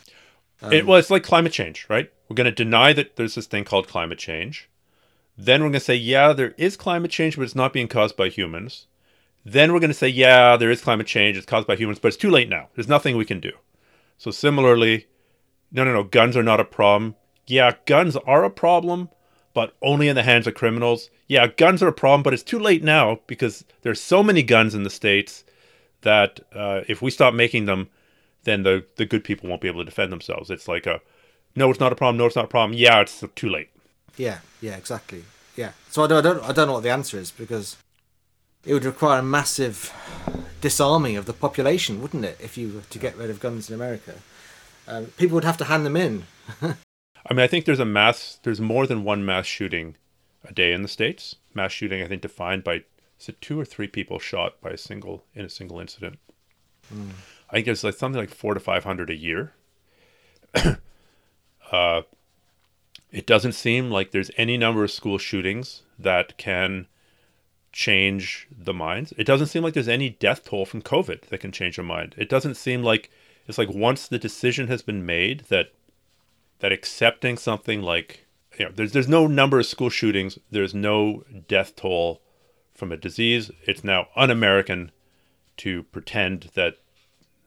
Um, 0.62 0.72
it, 0.72 0.86
well, 0.86 0.98
it's 0.98 1.10
like 1.10 1.22
climate 1.22 1.52
change, 1.52 1.86
right? 1.88 2.10
We're 2.28 2.36
going 2.36 2.44
to 2.46 2.52
deny 2.52 2.92
that 2.92 3.16
there's 3.16 3.34
this 3.34 3.46
thing 3.46 3.64
called 3.64 3.88
climate 3.88 4.18
change. 4.18 4.68
Then 5.36 5.62
we're 5.62 5.70
going 5.70 5.80
to 5.80 5.84
say, 5.84 5.94
yeah, 5.94 6.32
there 6.32 6.54
is 6.58 6.76
climate 6.76 7.10
change, 7.10 7.36
but 7.36 7.44
it's 7.44 7.54
not 7.54 7.72
being 7.72 7.88
caused 7.88 8.16
by 8.16 8.28
humans. 8.28 8.86
Then 9.44 9.72
we're 9.72 9.80
going 9.80 9.88
to 9.88 9.94
say, 9.94 10.08
yeah, 10.08 10.56
there 10.56 10.70
is 10.70 10.82
climate 10.82 11.06
change, 11.06 11.36
it's 11.36 11.46
caused 11.46 11.66
by 11.66 11.76
humans, 11.76 11.98
but 11.98 12.08
it's 12.08 12.16
too 12.16 12.30
late 12.30 12.48
now. 12.48 12.68
There's 12.74 12.88
nothing 12.88 13.16
we 13.16 13.24
can 13.24 13.40
do. 13.40 13.52
So 14.18 14.30
similarly, 14.30 15.06
no, 15.72 15.82
no, 15.84 15.94
no, 15.94 16.04
guns 16.04 16.36
are 16.36 16.42
not 16.42 16.60
a 16.60 16.64
problem. 16.64 17.16
Yeah, 17.46 17.72
guns 17.86 18.16
are 18.16 18.44
a 18.44 18.50
problem, 18.50 19.08
but 19.54 19.74
only 19.80 20.08
in 20.08 20.16
the 20.16 20.22
hands 20.22 20.46
of 20.46 20.54
criminals. 20.54 21.08
Yeah, 21.26 21.46
guns 21.46 21.82
are 21.82 21.88
a 21.88 21.92
problem, 21.92 22.22
but 22.22 22.34
it's 22.34 22.42
too 22.42 22.58
late 22.58 22.84
now 22.84 23.20
because 23.26 23.64
there's 23.80 24.00
so 24.00 24.22
many 24.22 24.42
guns 24.42 24.74
in 24.74 24.82
the 24.82 24.90
states 24.90 25.44
that 26.02 26.40
uh, 26.54 26.82
if 26.86 27.00
we 27.00 27.10
stop 27.10 27.32
making 27.32 27.64
them, 27.64 27.88
then 28.44 28.62
the 28.62 28.84
the 28.96 29.06
good 29.06 29.24
people 29.24 29.48
won't 29.48 29.60
be 29.60 29.68
able 29.68 29.80
to 29.80 29.84
defend 29.84 30.12
themselves. 30.12 30.50
It's 30.50 30.68
like 30.68 30.86
a 30.86 31.00
no, 31.56 31.70
it's 31.70 31.80
not 31.80 31.92
a 31.92 31.96
problem. 31.96 32.16
No, 32.16 32.26
it's 32.26 32.36
not 32.36 32.44
a 32.44 32.48
problem. 32.48 32.78
Yeah, 32.78 33.00
it's 33.00 33.24
too 33.34 33.48
late. 33.48 33.70
Yeah, 34.16 34.38
yeah, 34.60 34.76
exactly. 34.76 35.24
Yeah. 35.56 35.72
So 35.90 36.04
I 36.04 36.06
don't, 36.06 36.18
I 36.18 36.20
don't, 36.20 36.44
I 36.50 36.52
don't 36.52 36.66
know 36.68 36.74
what 36.74 36.82
the 36.82 36.90
answer 36.90 37.18
is 37.18 37.30
because 37.30 37.76
it 38.64 38.72
would 38.72 38.84
require 38.84 39.20
a 39.20 39.22
massive 39.22 39.92
disarming 40.60 41.16
of 41.16 41.26
the 41.26 41.32
population, 41.32 42.00
wouldn't 42.00 42.24
it, 42.24 42.36
if 42.40 42.56
you 42.56 42.74
were 42.74 42.82
to 42.90 42.98
get 42.98 43.16
rid 43.16 43.30
of 43.30 43.40
guns 43.40 43.68
in 43.68 43.74
America? 43.74 44.14
Um, 44.86 45.06
people 45.16 45.34
would 45.36 45.44
have 45.44 45.56
to 45.58 45.64
hand 45.64 45.86
them 45.86 45.96
in. 45.96 46.24
I 46.62 47.34
mean, 47.34 47.40
I 47.40 47.46
think 47.46 47.64
there's 47.64 47.80
a 47.80 47.84
mass. 47.84 48.38
There's 48.42 48.60
more 48.60 48.86
than 48.86 49.04
one 49.04 49.24
mass 49.24 49.46
shooting 49.46 49.96
a 50.44 50.52
day 50.52 50.72
in 50.72 50.82
the 50.82 50.88
states. 50.88 51.36
Mass 51.54 51.72
shooting, 51.72 52.02
I 52.02 52.06
think, 52.06 52.22
defined 52.22 52.64
by 52.64 52.84
is 53.18 53.28
it 53.28 53.40
two 53.40 53.60
or 53.60 53.64
three 53.64 53.86
people 53.86 54.18
shot 54.18 54.60
by 54.60 54.70
a 54.70 54.78
single 54.78 55.24
in 55.34 55.44
a 55.44 55.50
single 55.50 55.78
incident. 55.80 56.18
Mm. 56.92 57.10
I 57.50 57.56
think 57.56 57.68
it's 57.68 57.84
like 57.84 57.94
something 57.94 58.20
like 58.20 58.30
four 58.30 58.54
to 58.54 58.60
five 58.60 58.84
hundred 58.84 59.10
a 59.10 59.16
year. 59.16 59.52
uh, 61.72 62.02
it 63.10 63.26
doesn't 63.26 63.52
seem 63.52 63.90
like 63.90 64.12
there's 64.12 64.30
any 64.36 64.56
number 64.56 64.84
of 64.84 64.90
school 64.90 65.18
shootings 65.18 65.82
that 65.98 66.38
can 66.38 66.86
change 67.72 68.48
the 68.56 68.74
minds. 68.74 69.12
It 69.16 69.24
doesn't 69.24 69.48
seem 69.48 69.62
like 69.62 69.74
there's 69.74 69.88
any 69.88 70.10
death 70.10 70.44
toll 70.44 70.64
from 70.64 70.82
COVID 70.82 71.22
that 71.22 71.38
can 71.38 71.52
change 71.52 71.78
a 71.78 71.82
mind. 71.82 72.14
It 72.16 72.28
doesn't 72.28 72.56
seem 72.56 72.82
like 72.82 73.10
it's 73.46 73.58
like 73.58 73.70
once 73.70 74.06
the 74.06 74.18
decision 74.18 74.68
has 74.68 74.82
been 74.82 75.04
made 75.04 75.40
that 75.48 75.72
that 76.60 76.72
accepting 76.72 77.36
something 77.36 77.82
like 77.82 78.26
you 78.58 78.66
know 78.66 78.72
there's 78.74 78.92
there's 78.92 79.08
no 79.08 79.26
number 79.26 79.58
of 79.58 79.66
school 79.66 79.90
shootings, 79.90 80.38
there's 80.50 80.74
no 80.74 81.24
death 81.48 81.74
toll 81.76 82.22
from 82.74 82.92
a 82.92 82.96
disease. 82.96 83.50
It's 83.66 83.84
now 83.84 84.08
un-American 84.16 84.92
to 85.58 85.82
pretend 85.84 86.50
that 86.54 86.76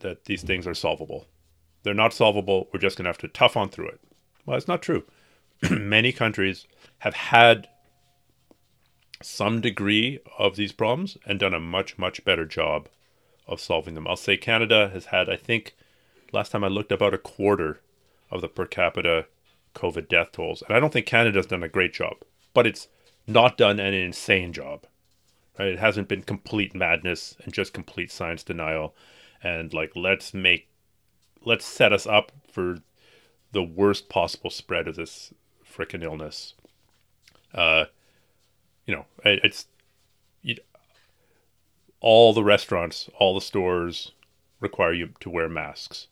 that 0.04 0.26
these 0.26 0.44
things 0.44 0.68
are 0.68 0.74
solvable. 0.74 1.28
They're 1.84 1.94
not 1.94 2.14
solvable. 2.14 2.70
We're 2.72 2.80
just 2.80 2.98
going 2.98 3.06
to 3.06 3.10
have 3.10 3.18
to 3.20 3.28
tough 3.28 3.58
on 3.58 3.70
through 3.70 3.90
it. 3.90 4.00
Well, 4.46 4.58
it's 4.58 4.68
not 4.68 4.82
true. 4.82 5.04
Many 5.70 6.12
countries 6.12 6.68
have 7.00 7.14
had 7.16 7.68
some 9.22 9.62
degree 9.62 10.20
of 10.38 10.56
these 10.56 10.72
problems 10.72 11.18
and 11.26 11.40
done 11.40 11.54
a 11.54 11.60
much, 11.60 11.98
much 11.98 12.24
better 12.24 12.46
job 12.46 12.90
of 13.48 13.60
solving 13.60 13.94
them. 13.94 14.08
I'll 14.08 14.16
say 14.16 14.38
Canada 14.38 14.90
has 14.94 15.06
had, 15.06 15.30
I 15.30 15.36
think, 15.36 15.76
last 16.32 16.52
time 16.52 16.64
I 16.64 16.68
looked, 16.68 16.92
about 16.92 17.14
a 17.14 17.18
quarter 17.18 17.82
of 18.32 18.42
the 18.42 18.48
per 18.48 18.66
capita 18.66 19.28
COVID 19.76 20.08
death 20.08 20.32
tolls. 20.32 20.64
And 20.68 20.76
I 20.76 20.80
don't 20.80 20.94
think 20.94 21.06
Canada's 21.06 21.46
done 21.46 21.64
a 21.64 21.70
great 21.70 21.94
job, 21.94 22.18
but 22.54 22.68
it's 22.68 22.88
not 23.28 23.58
done 23.58 23.80
an 23.80 23.94
insane 23.94 24.54
job. 24.54 24.86
Right? 25.58 25.70
It 25.70 25.80
hasn't 25.80 26.08
been 26.08 26.24
complete 26.24 26.76
madness 26.76 27.36
and 27.44 27.54
just 27.54 27.74
complete 27.74 28.12
science 28.12 28.44
denial 28.44 28.96
and 29.44 29.74
like 29.74 29.92
let's 29.96 30.34
make 30.34 30.68
let's 31.44 31.66
set 31.66 31.92
us 31.92 32.08
up 32.08 32.32
for 32.52 32.78
the 33.52 33.64
worst 33.64 34.10
possible 34.10 34.50
spread 34.50 34.88
of 34.88 34.96
this 34.96 35.34
freaking 35.70 36.04
illness. 36.04 36.54
Uh, 37.54 37.86
you 38.86 38.96
know, 38.96 39.06
it, 39.24 39.42
it's 39.44 39.68
you, 40.42 40.56
all 42.00 42.34
the 42.34 42.44
restaurants, 42.44 43.10
all 43.20 43.36
the 43.36 43.42
stores 43.42 44.12
require 44.60 44.94
you 44.94 45.10
to 45.20 45.30
wear 45.30 45.50
masks. 45.50 46.08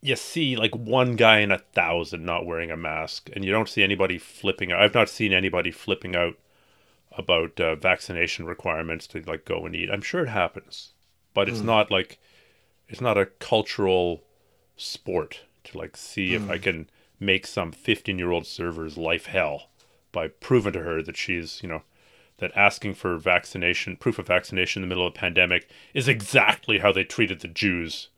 You 0.00 0.16
see 0.16 0.56
like 0.56 0.74
one 0.74 1.14
guy 1.14 1.38
in 1.38 1.52
a 1.52 1.58
thousand 1.58 2.24
not 2.24 2.44
wearing 2.44 2.70
a 2.70 2.76
mask, 2.76 3.30
and 3.32 3.44
you 3.44 3.52
don't 3.52 3.68
see 3.68 3.82
anybody 3.82 4.18
flipping 4.18 4.72
out. 4.72 4.82
I've 4.82 4.94
not 4.94 5.08
seen 5.08 5.32
anybody 5.32 5.70
flipping 5.70 6.16
out 6.16 6.34
about 7.12 7.60
uh, 7.60 7.76
vaccination 7.76 8.46
requirements 8.46 9.06
to 9.08 9.22
like 9.22 9.44
go 9.44 9.64
and 9.64 9.76
eat. 9.76 9.90
I'm 9.90 10.02
sure 10.02 10.24
it 10.24 10.28
happens, 10.30 10.92
but 11.34 11.48
it's 11.48 11.60
mm. 11.60 11.66
not 11.66 11.90
like 11.90 12.18
it's 12.88 13.00
not 13.00 13.18
a 13.18 13.26
cultural 13.26 14.22
sport 14.76 15.40
to 15.64 15.78
like 15.78 15.96
see 15.96 16.30
mm. 16.30 16.36
if 16.36 16.50
I 16.50 16.56
hmm. 16.56 16.62
can 16.62 16.90
make 17.20 17.46
some 17.46 17.72
15 17.72 18.18
year 18.18 18.30
old 18.30 18.46
server's 18.46 18.96
life 18.96 19.26
hell 19.26 19.70
by 20.10 20.28
proving 20.28 20.72
to 20.74 20.82
her 20.82 21.02
that 21.02 21.16
she's, 21.16 21.62
you 21.62 21.68
know, 21.68 21.82
that 22.38 22.52
asking 22.56 22.94
for 22.94 23.16
vaccination, 23.16 23.96
proof 23.96 24.18
of 24.18 24.26
vaccination 24.26 24.82
in 24.82 24.88
the 24.88 24.92
middle 24.92 25.06
of 25.06 25.14
a 25.14 25.18
pandemic 25.18 25.68
is 25.94 26.08
exactly 26.08 26.78
how 26.78 26.92
they 26.92 27.04
treated 27.04 27.40
the 27.40 27.48
Jews 27.48 28.08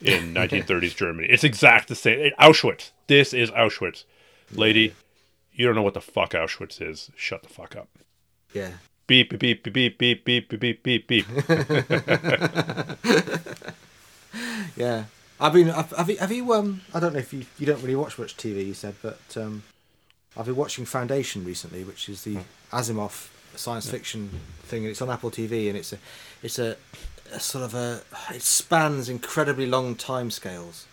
in 0.00 0.34
1930s 0.34 0.96
Germany. 0.96 1.28
It's 1.30 1.44
exact 1.44 1.88
the 1.88 1.94
same. 1.94 2.32
Auschwitz. 2.38 2.90
This 3.06 3.32
is 3.32 3.50
Auschwitz. 3.52 4.04
Lady, 4.52 4.94
you 5.52 5.64
don't 5.64 5.74
know 5.74 5.82
what 5.82 5.94
the 5.94 6.00
fuck 6.00 6.32
Auschwitz 6.32 6.82
is. 6.82 7.10
Shut 7.16 7.42
the 7.42 7.48
fuck 7.48 7.76
up. 7.76 7.88
Yeah. 8.52 8.72
Beep 9.06 9.38
beep 9.38 9.62
beep 9.62 9.72
beep 9.72 9.98
beep 9.98 10.24
beep 10.24 10.48
beep 10.48 10.60
beep 10.60 10.82
beep. 10.82 11.06
beep. 11.06 11.26
yeah. 14.76 15.04
I 15.40 15.52
mean, 15.52 15.66
have, 15.66 15.90
have 15.90 16.08
you, 16.08 16.16
have 16.18 16.32
you 16.32 16.52
um 16.52 16.82
I 16.94 17.00
don't 17.00 17.12
know 17.12 17.18
if 17.18 17.32
you 17.32 17.44
you 17.58 17.66
don't 17.66 17.82
really 17.82 17.96
watch 17.96 18.18
much 18.18 18.36
TV 18.36 18.66
you 18.66 18.74
said, 18.74 18.94
but 19.02 19.20
um 19.36 19.64
I've 20.36 20.46
been 20.46 20.56
watching 20.56 20.84
Foundation 20.84 21.44
recently, 21.44 21.84
which 21.84 22.08
is 22.08 22.22
the 22.22 22.38
Asimov 22.72 23.28
science 23.54 23.90
fiction 23.90 24.30
thing, 24.62 24.82
and 24.82 24.90
it's 24.90 25.02
on 25.02 25.10
Apple 25.10 25.30
TV, 25.30 25.68
and 25.68 25.76
it's 25.76 25.92
a, 25.92 25.98
it's 26.42 26.58
a, 26.58 26.76
a 27.32 27.40
sort 27.40 27.64
of 27.64 27.74
a, 27.74 28.02
it 28.30 28.42
spans 28.42 29.08
incredibly 29.08 29.66
long 29.66 29.94
time 29.94 30.30
scales, 30.30 30.86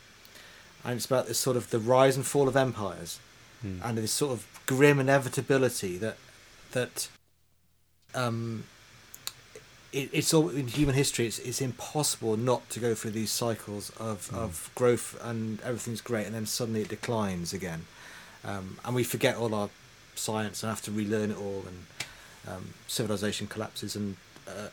and 0.84 0.98
it's 0.98 1.06
about 1.06 1.28
this 1.28 1.40
sort 1.40 1.56
of 1.56 1.70
the 1.70 1.80
rise 1.80 2.18
and 2.18 2.26
fall 2.26 2.50
of 2.50 2.58
empires, 2.58 3.20
hmm. 3.62 3.78
and 3.84 3.98
this 3.98 4.12
sort 4.12 4.34
of 4.34 4.46
grim 4.66 5.00
inevitability 5.00 5.98
that, 5.98 6.18
that, 6.72 7.08
um, 8.16 8.64
it, 9.92 10.10
it's 10.14 10.34
all 10.34 10.50
in 10.50 10.68
human 10.68 10.96
history. 10.96 11.26
It's 11.26 11.40
it's 11.40 11.62
impossible 11.62 12.38
not 12.38 12.70
to 12.72 12.80
go 12.80 12.96
through 12.96 13.12
these 13.12 13.32
cycles 13.32 13.92
of, 13.92 14.30
mm. 14.32 14.38
of 14.38 14.72
growth 14.76 15.20
and 15.24 15.62
everything's 15.62 16.02
great, 16.02 16.26
and 16.26 16.36
then 16.36 16.46
suddenly 16.46 16.82
it 16.82 16.90
declines 16.90 17.54
again 17.54 17.86
um, 18.44 18.78
and 18.86 18.96
we 18.96 19.04
forget 19.04 19.36
all 19.36 19.54
our 19.54 19.70
science 20.16 20.64
and 20.64 20.70
have 20.70 20.82
to 20.84 20.92
relearn 20.92 21.32
it 21.32 21.38
all, 21.38 21.64
and 21.68 21.86
um, 22.48 22.74
civilization 22.88 23.48
collapses. 23.48 23.96
And 23.96 24.16
uh, 24.48 24.68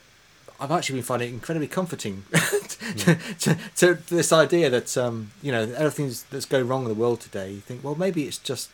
I've 0.60 0.70
actually 0.70 0.96
been 0.96 1.04
finding 1.04 1.30
it 1.30 1.32
incredibly 1.32 1.68
comforting 1.68 2.24
to, 2.32 3.18
to, 3.40 3.58
to, 3.76 3.94
this 4.08 4.32
idea 4.32 4.70
that 4.70 4.96
um, 4.96 5.32
you 5.42 5.52
know 5.52 5.62
everything 5.76 6.12
that's 6.30 6.46
going 6.46 6.68
wrong 6.68 6.82
in 6.82 6.88
the 6.88 6.94
world 6.94 7.20
today. 7.20 7.50
You 7.52 7.60
think, 7.60 7.82
well, 7.82 7.94
maybe 7.94 8.24
it's 8.24 8.38
just 8.38 8.70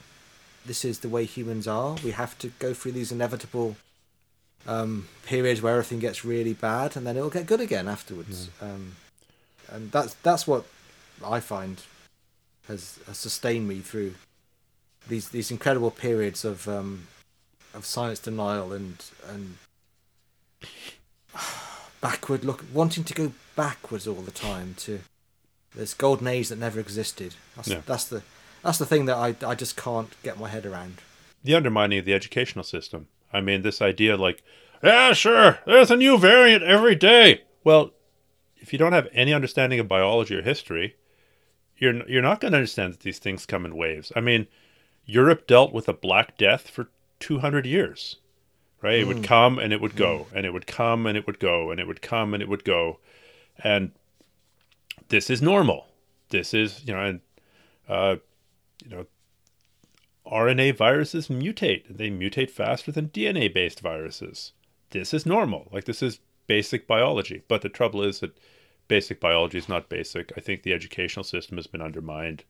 this 0.65 0.85
is 0.85 1.01
the 1.01 1.09
way 1.09 1.25
humans 1.25 1.67
are. 1.67 1.97
We 2.05 2.13
have 2.13 2.39
to 2.39 2.49
go 2.59 2.75
through 2.75 2.93
these 2.93 3.11
inevitable 3.11 3.77
um, 4.67 5.09
periods 5.25 5.63
where 5.63 5.75
everything 5.75 5.99
gets 5.99 6.25
really 6.25 6.53
bad, 6.53 6.97
and 6.97 7.07
then 7.07 7.17
it'll 7.17 7.31
get 7.31 7.47
good 7.47 7.61
again 7.61 7.89
afterwards. 7.89 8.49
Um, 8.61 8.97
and 9.71 9.91
that's 9.91 10.15
that's 10.23 10.47
what 10.47 10.65
I 11.25 11.41
find 11.41 11.83
has, 12.69 12.99
has 13.07 13.19
sustained 13.19 13.69
me 13.69 13.81
through 13.81 14.15
these 15.09 15.31
these 15.31 15.51
incredible 15.51 15.91
periods 15.91 16.45
of 16.45 16.69
um, 16.69 17.09
of 17.75 17.85
science 17.85 18.19
denial 18.19 18.73
and 18.73 19.05
and 19.29 19.57
backward 22.01 22.45
look, 22.45 22.65
wanting 22.73 23.05
to 23.05 23.15
go 23.15 23.33
backwards 23.57 24.07
all 24.07 24.23
the 24.23 24.31
time 24.31 24.75
to 24.79 25.01
this 25.75 25.95
golden 25.95 26.27
age 26.27 26.49
that 26.49 26.59
never 26.59 26.79
existed. 26.81 27.35
That's, 27.57 27.69
yeah. 27.69 27.81
that's 27.87 28.05
the 28.05 28.23
that's 28.63 28.79
the 28.79 28.87
thing 28.87 29.07
that 29.07 29.17
I 29.17 29.35
I 29.47 29.55
just 29.55 29.77
can't 29.77 30.11
get 30.23 30.39
my 30.39 30.49
head 30.49 30.67
around. 30.67 31.01
The 31.45 31.55
undermining 31.55 31.99
of 31.99 32.05
the 32.05 32.15
educational 32.15 32.65
system. 32.65 33.09
I 33.33 33.41
mean, 33.41 33.63
this 33.63 33.83
idea 33.83 34.17
like, 34.17 34.43
yeah, 34.83 35.13
sure, 35.13 35.59
there's 35.67 35.91
a 35.91 35.97
new 35.97 36.19
variant 36.19 36.63
every 36.63 36.95
day. 36.95 37.43
Well, 37.65 37.93
if 38.57 38.73
you 38.73 38.79
don't 38.79 38.93
have 38.93 39.09
any 39.13 39.33
understanding 39.33 39.81
of 39.81 39.89
biology 39.89 40.37
or 40.37 40.43
history, 40.43 40.97
you're 41.77 42.09
you're 42.09 42.23
not 42.23 42.41
going 42.41 42.53
to 42.53 42.59
understand 42.59 42.93
that 42.93 43.01
these 43.01 43.19
things 43.19 43.47
come 43.47 43.65
in 43.65 43.77
waves. 43.77 44.13
I 44.15 44.21
mean, 44.21 44.47
Europe 45.05 45.47
dealt 45.47 45.73
with 45.73 45.89
a 45.89 45.93
Black 45.93 46.37
Death 46.37 46.71
for 46.71 46.89
200 47.21 47.67
years, 47.67 48.17
right? 48.81 49.01
It 49.01 49.07
would 49.07 49.19
hmm. 49.19 49.25
come 49.25 49.59
and 49.59 49.73
it 49.73 49.81
would 49.81 49.97
go, 49.97 50.25
hmm. 50.25 50.37
and 50.37 50.47
it 50.47 50.53
would 50.53 50.67
come 50.67 51.07
and 51.07 51.17
it 51.17 51.27
would 51.27 51.39
go, 51.39 51.71
and 51.71 51.81
it 51.81 51.87
would 51.87 52.03
come 52.03 52.35
and 52.35 52.43
it 52.43 52.49
would 52.49 52.65
go. 52.65 52.99
And 53.63 53.93
this 55.09 55.29
is 55.31 55.43
normal. 55.43 55.89
This 56.31 56.55
is, 56.55 56.83
you 56.87 56.95
know, 56.95 57.03
and, 57.03 57.21
uh, 57.89 58.17
you 58.85 58.91
know, 58.97 59.07
RNA 60.33 60.77
viruses 60.77 61.29
mutate. 61.29 61.85
They 61.89 62.11
mutate 62.11 62.51
faster 62.51 62.91
than 62.91 63.11
DNA 63.11 63.53
based 63.53 63.81
viruses. 63.81 64.53
This 64.91 65.13
is 65.13 65.27
normal. 65.27 65.69
Like, 65.71 65.85
this 65.85 66.03
is 66.03 66.21
basic 66.47 66.87
biology. 66.87 67.43
But 67.49 67.63
the 67.63 67.69
trouble 67.69 68.03
is 68.03 68.21
that 68.21 68.39
basic 68.89 69.21
biology 69.21 69.59
is 69.59 69.69
not 69.69 69.89
basic. 69.89 70.33
I 70.37 70.41
think 70.41 70.63
the 70.63 70.73
educational 70.73 71.25
system 71.25 71.59
has 71.59 71.67
been 71.67 71.83
undermined 71.83 72.45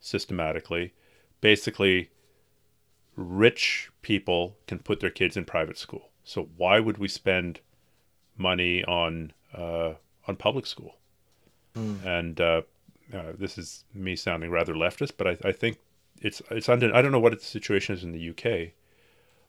systematically. 0.00 0.92
Basically, 1.40 2.10
rich 3.16 3.90
people 4.02 4.56
can 4.66 4.80
put 4.80 5.00
their 5.00 5.10
kids 5.10 5.36
in 5.36 5.44
private 5.44 5.78
school. 5.78 6.10
So 6.24 6.48
why 6.56 6.80
would 6.80 6.98
we 6.98 7.08
spend 7.08 7.60
money 8.36 8.84
on 8.84 9.32
uh, 9.54 9.94
on 10.26 10.36
public 10.36 10.66
school? 10.66 10.96
Mm. 11.74 12.04
And 12.04 12.40
uh, 12.40 12.62
uh, 13.12 13.32
this 13.38 13.58
is 13.58 13.84
me 13.94 14.16
sounding 14.16 14.50
rather 14.50 14.74
leftist, 14.74 15.12
but 15.16 15.26
I, 15.26 15.48
I 15.48 15.52
think 15.52 15.78
it's 16.20 16.42
it's 16.50 16.68
under. 16.68 16.94
I 16.94 17.02
don't 17.02 17.12
know 17.12 17.20
what 17.20 17.38
the 17.38 17.44
situation 17.44 17.94
is 17.94 18.04
in 18.04 18.12
the 18.12 18.30
UK, 18.30 18.72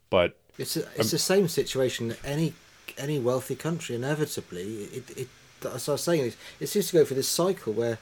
but 0.10 0.38
it's 0.58 0.78
a, 0.78 0.82
it's 0.96 1.00
um, 1.00 1.10
the 1.10 1.20
same 1.20 1.48
situation. 1.48 2.10
that 2.10 2.20
Any 2.24 2.54
any 2.98 3.20
wealthy 3.20 3.56
country 3.56 3.96
inevitably 3.96 4.84
it 4.86 5.18
it. 5.18 5.28
As 5.64 5.88
I 5.88 5.92
was 5.92 6.02
saying, 6.02 6.34
it 6.60 6.68
seems 6.68 6.88
to 6.88 6.94
go 6.94 7.06
through 7.06 7.18
this 7.18 7.28
cycle 7.28 7.72
where, 7.72 8.00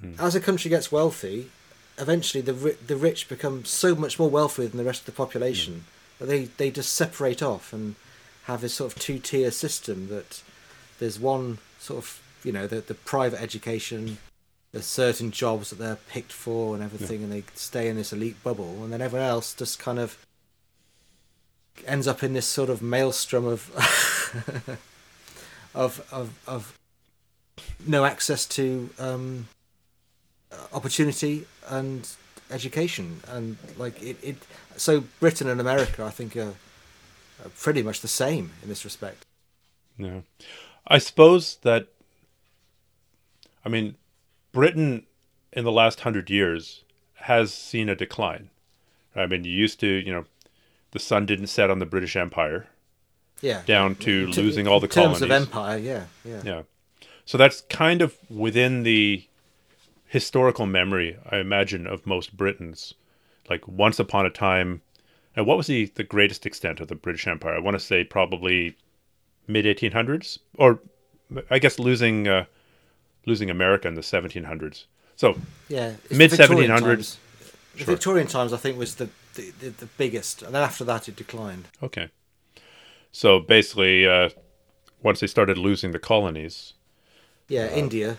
hmm. 0.00 0.14
as 0.18 0.34
a 0.34 0.40
country 0.40 0.68
gets 0.68 0.90
wealthy, 0.90 1.48
eventually 1.96 2.42
the 2.42 2.76
the 2.86 2.96
rich 2.96 3.28
become 3.28 3.64
so 3.64 3.94
much 3.94 4.18
more 4.18 4.28
wealthy 4.28 4.66
than 4.66 4.78
the 4.78 4.84
rest 4.84 5.02
of 5.02 5.06
the 5.06 5.12
population 5.12 5.84
that 6.18 6.26
they 6.26 6.44
they 6.44 6.70
just 6.70 6.92
separate 6.92 7.42
off 7.42 7.72
and 7.72 7.94
have 8.44 8.62
this 8.62 8.74
sort 8.74 8.92
of 8.92 8.98
two 8.98 9.18
tier 9.18 9.50
system 9.50 10.08
that 10.08 10.42
there's 10.98 11.20
one 11.20 11.58
sort 11.78 11.98
of 11.98 12.22
you 12.42 12.50
know 12.50 12.66
the 12.66 12.80
the 12.80 12.94
private 12.94 13.40
education 13.40 14.18
there's 14.72 14.86
certain 14.86 15.30
jobs 15.30 15.70
that 15.70 15.76
they're 15.76 15.96
picked 15.96 16.32
for 16.32 16.74
and 16.74 16.82
everything, 16.82 17.20
yeah. 17.20 17.24
and 17.24 17.32
they 17.32 17.42
stay 17.54 17.88
in 17.88 17.96
this 17.96 18.12
elite 18.12 18.42
bubble, 18.42 18.84
and 18.84 18.92
then 18.92 19.00
everyone 19.00 19.28
else 19.28 19.54
just 19.54 19.78
kind 19.78 19.98
of 19.98 20.24
ends 21.86 22.06
up 22.06 22.22
in 22.22 22.34
this 22.34 22.46
sort 22.46 22.68
of 22.68 22.82
maelstrom 22.82 23.46
of 23.46 23.70
of 25.74 26.06
of 26.12 26.38
of 26.46 26.78
no 27.86 28.04
access 28.04 28.46
to 28.46 28.90
um, 28.98 29.48
opportunity 30.72 31.46
and 31.68 32.08
education, 32.50 33.20
and 33.28 33.56
like 33.76 34.00
it, 34.02 34.16
it. 34.22 34.36
So 34.76 35.04
Britain 35.20 35.48
and 35.48 35.60
America, 35.60 36.04
I 36.04 36.10
think, 36.10 36.36
are, 36.36 36.54
are 37.44 37.50
pretty 37.58 37.82
much 37.82 38.00
the 38.00 38.08
same 38.08 38.52
in 38.62 38.68
this 38.68 38.84
respect. 38.84 39.24
Yeah, 39.96 40.20
I 40.86 40.98
suppose 40.98 41.56
that. 41.62 41.88
I 43.64 43.68
mean, 43.68 43.96
Britain 44.58 45.06
in 45.52 45.62
the 45.62 45.70
last 45.70 46.00
hundred 46.00 46.28
years 46.28 46.82
has 47.14 47.54
seen 47.54 47.88
a 47.88 47.94
decline. 47.94 48.50
I 49.14 49.24
mean, 49.26 49.44
you 49.44 49.52
used 49.52 49.78
to, 49.78 49.86
you 49.86 50.12
know, 50.12 50.24
the 50.90 50.98
sun 50.98 51.26
didn't 51.26 51.46
set 51.46 51.70
on 51.70 51.78
the 51.78 51.86
British 51.86 52.16
Empire. 52.16 52.66
Yeah. 53.40 53.62
Down 53.66 53.94
to 53.94 54.26
losing 54.26 54.66
all 54.66 54.80
the 54.80 54.88
colonies. 54.88 55.20
terms 55.20 55.30
of 55.30 55.30
empire, 55.30 55.78
yeah, 55.78 56.06
yeah. 56.24 56.40
Yeah. 56.44 56.62
So 57.24 57.38
that's 57.38 57.60
kind 57.60 58.02
of 58.02 58.16
within 58.28 58.82
the 58.82 59.28
historical 60.06 60.66
memory, 60.66 61.16
I 61.30 61.36
imagine, 61.36 61.86
of 61.86 62.04
most 62.04 62.36
Britons. 62.36 62.94
Like 63.48 63.68
once 63.68 64.00
upon 64.00 64.26
a 64.26 64.30
time, 64.30 64.82
and 65.36 65.46
what 65.46 65.56
was 65.56 65.68
the, 65.68 65.84
the 65.94 66.02
greatest 66.02 66.46
extent 66.46 66.80
of 66.80 66.88
the 66.88 66.96
British 66.96 67.28
Empire? 67.28 67.54
I 67.54 67.60
want 67.60 67.76
to 67.76 67.80
say 67.80 68.02
probably 68.02 68.76
mid 69.46 69.66
1800s, 69.66 70.40
or 70.56 70.80
I 71.48 71.60
guess 71.60 71.78
losing 71.78 72.26
uh, 72.26 72.46
losing 73.28 73.50
America 73.50 73.86
in 73.86 73.94
the 73.94 74.00
1700s. 74.00 74.84
So 75.16 75.36
yeah, 75.68 75.92
mid 76.10 76.30
1700s. 76.30 77.16
The 77.74 77.84
sure. 77.84 77.94
Victorian 77.94 78.26
times, 78.26 78.52
I 78.52 78.56
think, 78.56 78.76
was 78.76 78.96
the, 78.96 79.08
the, 79.34 79.52
the, 79.60 79.68
the, 79.70 79.86
biggest, 79.86 80.42
and 80.42 80.52
then 80.52 80.62
after 80.62 80.84
that, 80.84 81.08
it 81.08 81.14
declined. 81.14 81.68
Okay, 81.80 82.08
so 83.12 83.38
basically, 83.38 84.06
uh, 84.06 84.30
once 85.02 85.20
they 85.20 85.26
started 85.26 85.58
losing 85.58 85.92
the 85.92 85.98
colonies. 85.98 86.74
Yeah, 87.48 87.64
uh, 87.66 87.76
India. 87.76 88.18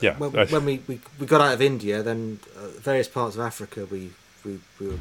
Yeah. 0.00 0.16
When, 0.16 0.32
when, 0.32 0.64
we, 0.64 0.80
we, 0.86 1.00
we 1.18 1.26
got 1.26 1.40
out 1.40 1.54
of 1.54 1.62
India, 1.62 2.02
then 2.02 2.40
uh, 2.56 2.68
various 2.80 3.08
parts 3.08 3.36
of 3.36 3.42
Africa 3.42 3.86
we, 3.86 4.10
we 4.44 4.58
we 4.80 4.88
were 4.88 4.98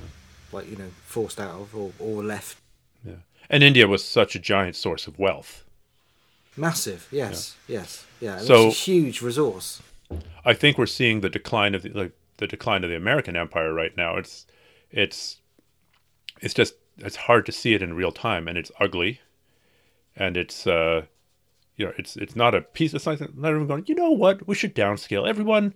like 0.52 0.70
you 0.70 0.78
know 0.78 0.92
forced 1.06 1.40
out 1.40 1.60
of 1.60 1.76
or, 1.76 1.92
or 2.00 2.24
left. 2.24 2.58
Yeah, 3.06 3.16
and 3.50 3.64
India 3.64 3.88
was 3.88 4.04
such 4.04 4.36
a 4.36 4.40
giant 4.40 4.76
source 4.76 5.08
of 5.08 5.18
wealth. 5.20 5.64
Massive, 6.56 7.08
yes, 7.12 7.56
yeah. 7.68 7.80
yes, 7.80 8.06
yeah. 8.20 8.38
So 8.38 8.68
it's 8.68 8.78
a 8.78 8.80
huge 8.80 9.22
resource. 9.22 9.82
I 10.46 10.54
think 10.54 10.78
we're 10.78 10.86
seeing 10.86 11.22
the 11.22 11.30
decline 11.30 11.74
of 11.74 11.82
the 11.82 11.90
like, 11.90 12.12
the 12.38 12.48
decline 12.48 12.84
of 12.84 12.90
the 12.90 12.96
American 12.96 13.36
empire 13.36 13.74
right 13.74 13.96
now. 13.98 14.18
It's 14.18 14.46
it's 14.92 15.38
it's 16.42 16.54
just 16.54 16.76
it's 16.98 17.16
hard 17.16 17.46
to 17.46 17.52
see 17.52 17.74
it 17.74 17.82
in 17.82 17.96
real 17.96 18.12
time, 18.12 18.48
and 18.48 18.58
it's 18.58 18.72
ugly, 18.80 19.22
and 20.16 20.38
it's 20.38 20.68
uh, 20.68 21.04
you 21.76 21.86
know 21.86 21.94
it's 21.98 22.16
it's 22.18 22.36
not 22.36 22.54
a 22.54 22.62
piece. 22.62 22.94
It's 22.94 23.06
not 23.06 23.20
not 23.20 23.48
everyone 23.48 23.68
going. 23.68 23.86
You 23.88 23.96
know 23.96 24.12
what? 24.12 24.48
We 24.48 24.56
should 24.56 24.76
downscale. 24.76 25.28
Everyone 25.28 25.74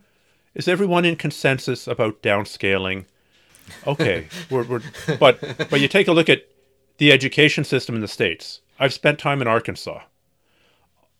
is 0.54 0.68
everyone 0.68 1.06
in 1.06 1.16
consensus 1.16 1.88
about 1.88 2.22
downscaling. 2.22 3.06
Okay, 3.86 4.28
we're, 4.49 4.64
we're 4.64 4.82
but 5.20 5.40
but 5.70 5.80
you 5.80 5.88
take 5.88 6.08
a 6.08 6.14
look 6.14 6.30
at 6.30 6.44
the 6.98 7.12
education 7.12 7.64
system 7.64 7.95
in 7.95 8.02
the 8.02 8.08
states. 8.08 8.62
I've 8.80 8.94
spent 8.94 9.20
time 9.20 9.41
in 9.41 9.48
Arkansas. 9.48 10.02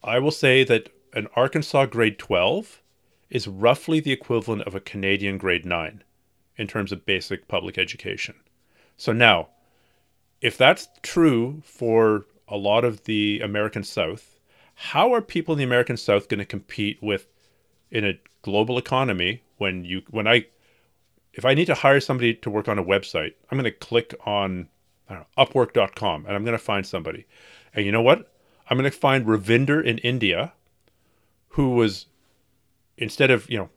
I 0.04 0.20
will 0.20 0.32
say 0.32 0.64
that 0.64 0.90
an 1.14 1.28
Arkansas 1.36 1.88
grade 1.88 2.20
12 2.20 2.82
is 3.30 3.48
roughly 3.48 4.00
the 4.00 4.12
equivalent 4.12 4.64
of 4.64 4.76
a 4.76 4.80
Canadian 4.80 5.38
grade 5.38 5.66
9 5.66 6.04
in 6.56 6.68
terms 6.68 6.92
of 6.92 7.06
basic 7.06 7.48
public 7.48 7.78
education. 7.78 8.36
So 8.96 9.12
now, 9.14 9.50
if 10.42 10.58
that's 10.58 10.88
true 11.02 11.62
for 11.64 12.26
a 12.48 12.58
lot 12.58 12.86
of 12.86 13.04
the 13.04 13.42
American 13.44 13.84
South, 13.84 14.40
how 14.76 15.14
are 15.14 15.22
people 15.22 15.54
in 15.54 15.58
the 15.58 15.64
American 15.64 15.98
South 15.98 16.30
going 16.30 16.40
to 16.40 16.46
compete 16.46 17.02
with 17.02 17.28
in 17.92 18.06
a 18.06 18.20
global 18.42 18.78
economy 18.78 19.44
when 19.58 19.84
you 19.84 20.04
when 20.10 20.28
I 20.28 20.46
if 21.34 21.46
I 21.46 21.54
need 21.54 21.66
to 21.66 21.76
hire 21.76 22.00
somebody 22.00 22.34
to 22.36 22.50
work 22.50 22.68
on 22.68 22.80
a 22.80 22.84
website, 22.84 23.34
I'm 23.50 23.58
going 23.58 23.66
to 23.66 23.72
click 23.72 24.16
on 24.26 24.70
know, 25.10 25.26
upwork.com 25.38 26.26
and 26.26 26.36
I'm 26.36 26.44
going 26.44 26.58
to 26.58 26.64
find 26.64 26.86
somebody. 26.86 27.26
And 27.74 27.86
you 27.86 27.92
know 27.92 28.02
what? 28.02 28.32
I'm 28.70 28.78
going 28.78 28.90
to 28.90 28.98
find 28.98 29.26
Ravinder 29.26 29.84
in 29.84 29.98
India, 30.00 30.54
who 31.50 31.72
was, 31.72 32.06
instead 32.98 33.32
of, 33.32 33.50
you 33.50 33.58
know, 33.58 33.70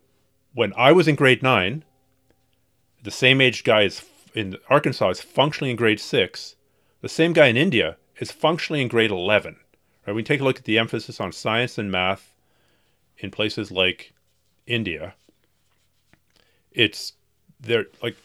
when 0.54 0.72
I 0.76 0.92
was 0.92 1.06
in 1.06 1.14
grade 1.14 1.42
nine, 1.42 1.84
the 3.02 3.10
same 3.10 3.40
age 3.40 3.64
guy 3.64 3.82
is 3.82 4.02
in 4.34 4.56
Arkansas 4.68 5.10
is 5.10 5.20
functionally 5.20 5.70
in 5.70 5.76
grade 5.76 6.00
six. 6.00 6.56
The 7.00 7.08
same 7.08 7.32
guy 7.32 7.46
in 7.46 7.56
India 7.56 7.96
is 8.18 8.30
functionally 8.30 8.82
in 8.82 8.88
grade 8.88 9.10
11. 9.10 9.56
Right? 10.06 10.14
We 10.14 10.22
take 10.22 10.40
a 10.40 10.44
look 10.44 10.58
at 10.58 10.64
the 10.64 10.78
emphasis 10.78 11.20
on 11.20 11.32
science 11.32 11.78
and 11.78 11.90
math 11.90 12.34
in 13.18 13.30
places 13.30 13.70
like 13.70 14.12
India. 14.66 15.14
It's 16.72 17.14
there, 17.58 17.86
like, 18.02 18.16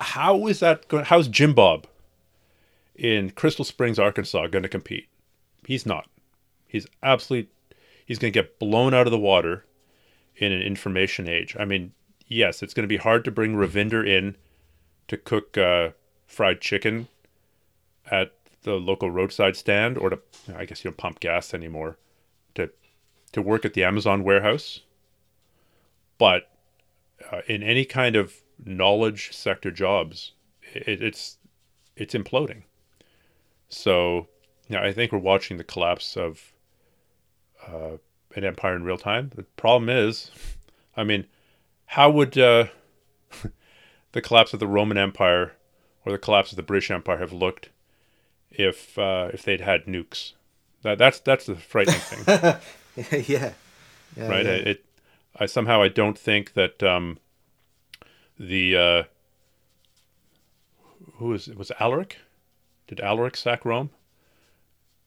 how 0.00 0.46
is 0.46 0.60
that 0.60 0.88
going? 0.88 1.04
How's 1.04 1.28
Jim 1.28 1.54
Bob 1.54 1.86
in 2.94 3.30
Crystal 3.30 3.64
Springs, 3.64 3.98
Arkansas, 3.98 4.48
going 4.48 4.64
to 4.64 4.68
compete? 4.68 5.08
He's 5.66 5.86
not. 5.86 6.08
He's 6.66 6.86
absolutely 7.02 7.50
he's 8.04 8.18
going 8.18 8.32
to 8.32 8.38
get 8.38 8.58
blown 8.58 8.94
out 8.94 9.06
of 9.06 9.10
the 9.10 9.18
water 9.18 9.64
in 10.36 10.52
an 10.52 10.62
information 10.62 11.28
age. 11.28 11.56
I 11.58 11.64
mean, 11.64 11.92
yes, 12.26 12.62
it's 12.62 12.74
going 12.74 12.84
to 12.84 12.88
be 12.88 12.96
hard 12.96 13.24
to 13.24 13.30
bring 13.30 13.54
Ravinder 13.54 14.06
in 14.06 14.36
to 15.08 15.16
cook 15.16 15.56
uh, 15.56 15.90
fried 16.26 16.60
chicken 16.60 17.08
at 18.10 18.32
the 18.62 18.74
local 18.74 19.10
roadside 19.10 19.56
stand, 19.56 19.98
or 19.98 20.10
to 20.10 20.18
I 20.56 20.64
guess 20.64 20.84
you 20.84 20.90
don't 20.90 20.96
pump 20.96 21.20
gas 21.20 21.54
anymore 21.54 21.98
to 22.54 22.70
to 23.32 23.42
work 23.42 23.64
at 23.64 23.74
the 23.74 23.84
Amazon 23.84 24.24
warehouse. 24.24 24.80
But 26.18 26.50
uh, 27.30 27.40
in 27.46 27.62
any 27.62 27.84
kind 27.84 28.16
of 28.16 28.42
knowledge 28.64 29.32
sector 29.32 29.70
jobs, 29.70 30.32
it, 30.72 31.02
it's 31.02 31.38
it's 31.96 32.14
imploding. 32.14 32.62
So 33.68 34.28
yeah, 34.68 34.82
I 34.82 34.92
think 34.92 35.12
we're 35.12 35.18
watching 35.18 35.56
the 35.56 35.64
collapse 35.64 36.16
of 36.16 36.52
uh, 37.66 37.98
an 38.34 38.44
empire 38.44 38.74
in 38.74 38.84
real 38.84 38.98
time. 38.98 39.30
The 39.34 39.42
problem 39.42 39.88
is, 39.88 40.30
I 40.96 41.04
mean, 41.04 41.26
how 41.86 42.10
would 42.10 42.36
uh, 42.38 42.66
the 44.12 44.22
collapse 44.22 44.52
of 44.52 44.60
the 44.60 44.66
Roman 44.66 44.98
Empire 44.98 45.52
or 46.04 46.12
the 46.12 46.18
collapse 46.18 46.50
of 46.50 46.56
the 46.56 46.62
British 46.62 46.90
Empire 46.90 47.18
have 47.18 47.32
looked 47.32 47.70
if 48.50 48.98
uh, 48.98 49.30
if 49.32 49.42
they'd 49.42 49.60
had 49.60 49.84
nukes? 49.84 50.32
That 50.82 50.98
that's 50.98 51.20
that's 51.20 51.46
the 51.46 51.56
frightening 51.56 52.00
thing. 52.00 52.24
yeah. 53.26 53.52
yeah. 54.16 54.28
Right. 54.28 54.46
Yeah. 54.46 54.52
It. 54.52 54.84
I 55.36 55.46
somehow 55.46 55.82
I 55.82 55.88
don't 55.88 56.18
think 56.18 56.54
that 56.54 56.82
um, 56.82 57.18
the 58.38 58.76
uh, 58.76 59.02
who 61.16 61.26
was 61.26 61.48
was 61.48 61.70
Alaric? 61.80 62.18
Did 62.86 63.00
Alaric 63.00 63.36
sack 63.36 63.64
Rome? 63.64 63.90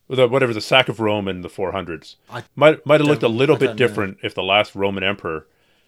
The, 0.09 0.27
whatever 0.27 0.53
the 0.53 0.61
sack 0.61 0.87
of 0.89 0.99
Rome 0.99 1.27
in 1.27 1.41
the 1.41 1.49
400s 1.49 2.15
I 2.29 2.43
might 2.55 2.85
might 2.85 2.99
have 3.01 3.07
looked 3.07 3.23
a 3.23 3.27
little 3.27 3.57
bit 3.57 3.75
different 3.75 4.17
know. 4.23 4.27
if 4.27 4.33
the 4.35 4.43
last 4.43 4.75
Roman 4.75 5.03
emperor 5.03 5.47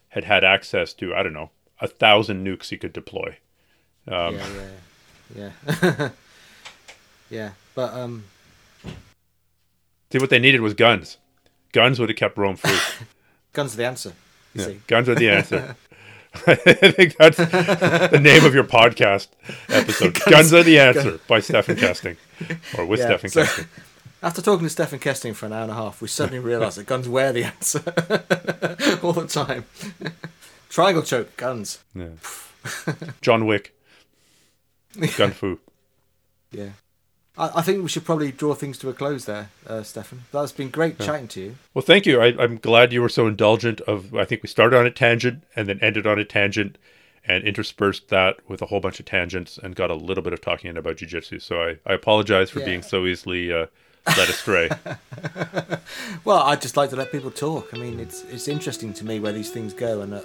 had 0.09 0.23
had 0.25 0.43
access 0.43 0.93
to 0.95 1.13
I 1.15 1.23
don't 1.23 1.33
know 1.33 1.51
a 1.79 1.87
thousand 1.87 2.45
nukes 2.45 2.69
he 2.69 2.77
could 2.77 2.91
deploy. 2.93 3.37
Um, 4.07 4.35
yeah, 4.35 4.47
yeah. 5.35 5.51
yeah, 5.83 6.09
yeah. 7.29 7.49
But 7.75 7.93
um, 7.93 8.25
See, 10.11 10.17
what 10.17 10.29
they 10.29 10.39
needed 10.39 10.61
was 10.61 10.73
guns. 10.73 11.17
Guns 11.71 11.99
would 11.99 12.09
have 12.09 12.17
kept 12.17 12.37
Rome 12.37 12.55
free. 12.55 12.77
guns 13.53 13.75
are 13.75 13.77
the 13.77 13.85
answer. 13.85 14.13
You 14.55 14.61
Yeah, 14.61 14.67
see. 14.67 14.81
Guns 14.87 15.07
are 15.09 15.15
the 15.15 15.29
answer. 15.29 15.75
I 16.47 16.55
think 16.55 17.15
that's 17.17 17.37
the 17.37 18.19
name 18.21 18.43
of 18.45 18.53
your 18.55 18.63
podcast 18.63 19.27
episode. 19.67 20.19
Guns, 20.29 20.53
are 20.53 20.63
the 20.63 20.79
answer 20.79 21.19
by 21.27 21.39
Stephen 21.39 21.75
Casting, 21.75 22.17
or 22.77 22.85
with 22.85 22.99
Yeah, 22.99 23.17
Stephen 23.17 23.29
so- 23.29 23.43
Kesting. 23.43 23.67
After 24.21 24.41
talking 24.41 24.65
to 24.65 24.69
Stephan 24.69 24.99
Kesting 24.99 25.33
for 25.33 25.45
an 25.45 25.53
hour 25.53 25.61
and 25.63 25.71
a 25.71 25.75
half, 25.75 26.01
we 26.01 26.07
suddenly 26.09 26.39
realised 26.39 26.77
that 26.77 26.85
guns 26.87 27.07
were 27.07 27.31
the 27.31 27.45
answer 27.45 27.79
all 29.01 29.13
the 29.13 29.27
time. 29.27 29.65
Triangle 30.69 31.03
choke, 31.03 31.35
guns. 31.37 31.79
Yeah. 31.95 32.09
John 33.21 33.45
Wick. 33.45 33.73
Gun 35.17 35.31
fu. 35.31 35.59
Yeah. 36.51 36.69
I, 37.37 37.51
I 37.55 37.61
think 37.61 37.81
we 37.81 37.87
should 37.89 38.03
probably 38.03 38.31
draw 38.33 38.53
things 38.55 38.77
to 38.79 38.89
a 38.89 38.93
close 38.93 39.23
there, 39.25 39.49
uh, 39.65 39.83
Stephan. 39.83 40.23
That's 40.33 40.51
been 40.51 40.69
great 40.69 40.99
chatting 40.99 41.29
to 41.29 41.41
you. 41.41 41.55
Well, 41.73 41.81
thank 41.83 42.05
you. 42.05 42.19
I, 42.21 42.35
I'm 42.37 42.57
glad 42.57 42.91
you 42.91 43.01
were 43.01 43.09
so 43.09 43.25
indulgent. 43.25 43.79
Of 43.81 44.13
I 44.13 44.25
think 44.25 44.43
we 44.43 44.49
started 44.49 44.77
on 44.77 44.85
a 44.85 44.91
tangent 44.91 45.43
and 45.55 45.69
then 45.69 45.79
ended 45.81 46.05
on 46.05 46.19
a 46.19 46.25
tangent, 46.25 46.77
and 47.25 47.43
interspersed 47.45 48.09
that 48.09 48.37
with 48.49 48.61
a 48.61 48.65
whole 48.65 48.79
bunch 48.81 48.99
of 48.99 49.05
tangents 49.05 49.57
and 49.61 49.75
got 49.75 49.91
a 49.91 49.95
little 49.95 50.23
bit 50.23 50.33
of 50.33 50.41
talking 50.41 50.75
about 50.75 50.97
jujitsu. 50.97 51.41
So 51.41 51.61
I, 51.61 51.77
I 51.85 51.93
apologize 51.93 52.49
for 52.49 52.59
Yeah. 52.59 52.65
being 52.65 52.81
so 52.81 53.05
easily 53.05 53.53
uh, 53.53 53.67
led 54.07 54.29
astray. 54.29 54.69
Well, 56.25 56.39
I'd 56.39 56.61
just 56.61 56.77
like 56.77 56.89
to 56.91 56.95
let 56.95 57.11
people 57.11 57.31
talk. 57.31 57.69
I 57.73 57.77
mean, 57.77 57.99
it's 57.99 58.23
it's 58.23 58.47
interesting 58.47 58.93
to 58.93 59.05
me 59.05 59.19
where 59.19 59.31
these 59.31 59.49
things 59.49 59.73
go, 59.73 60.01
and 60.01 60.13
uh, 60.13 60.21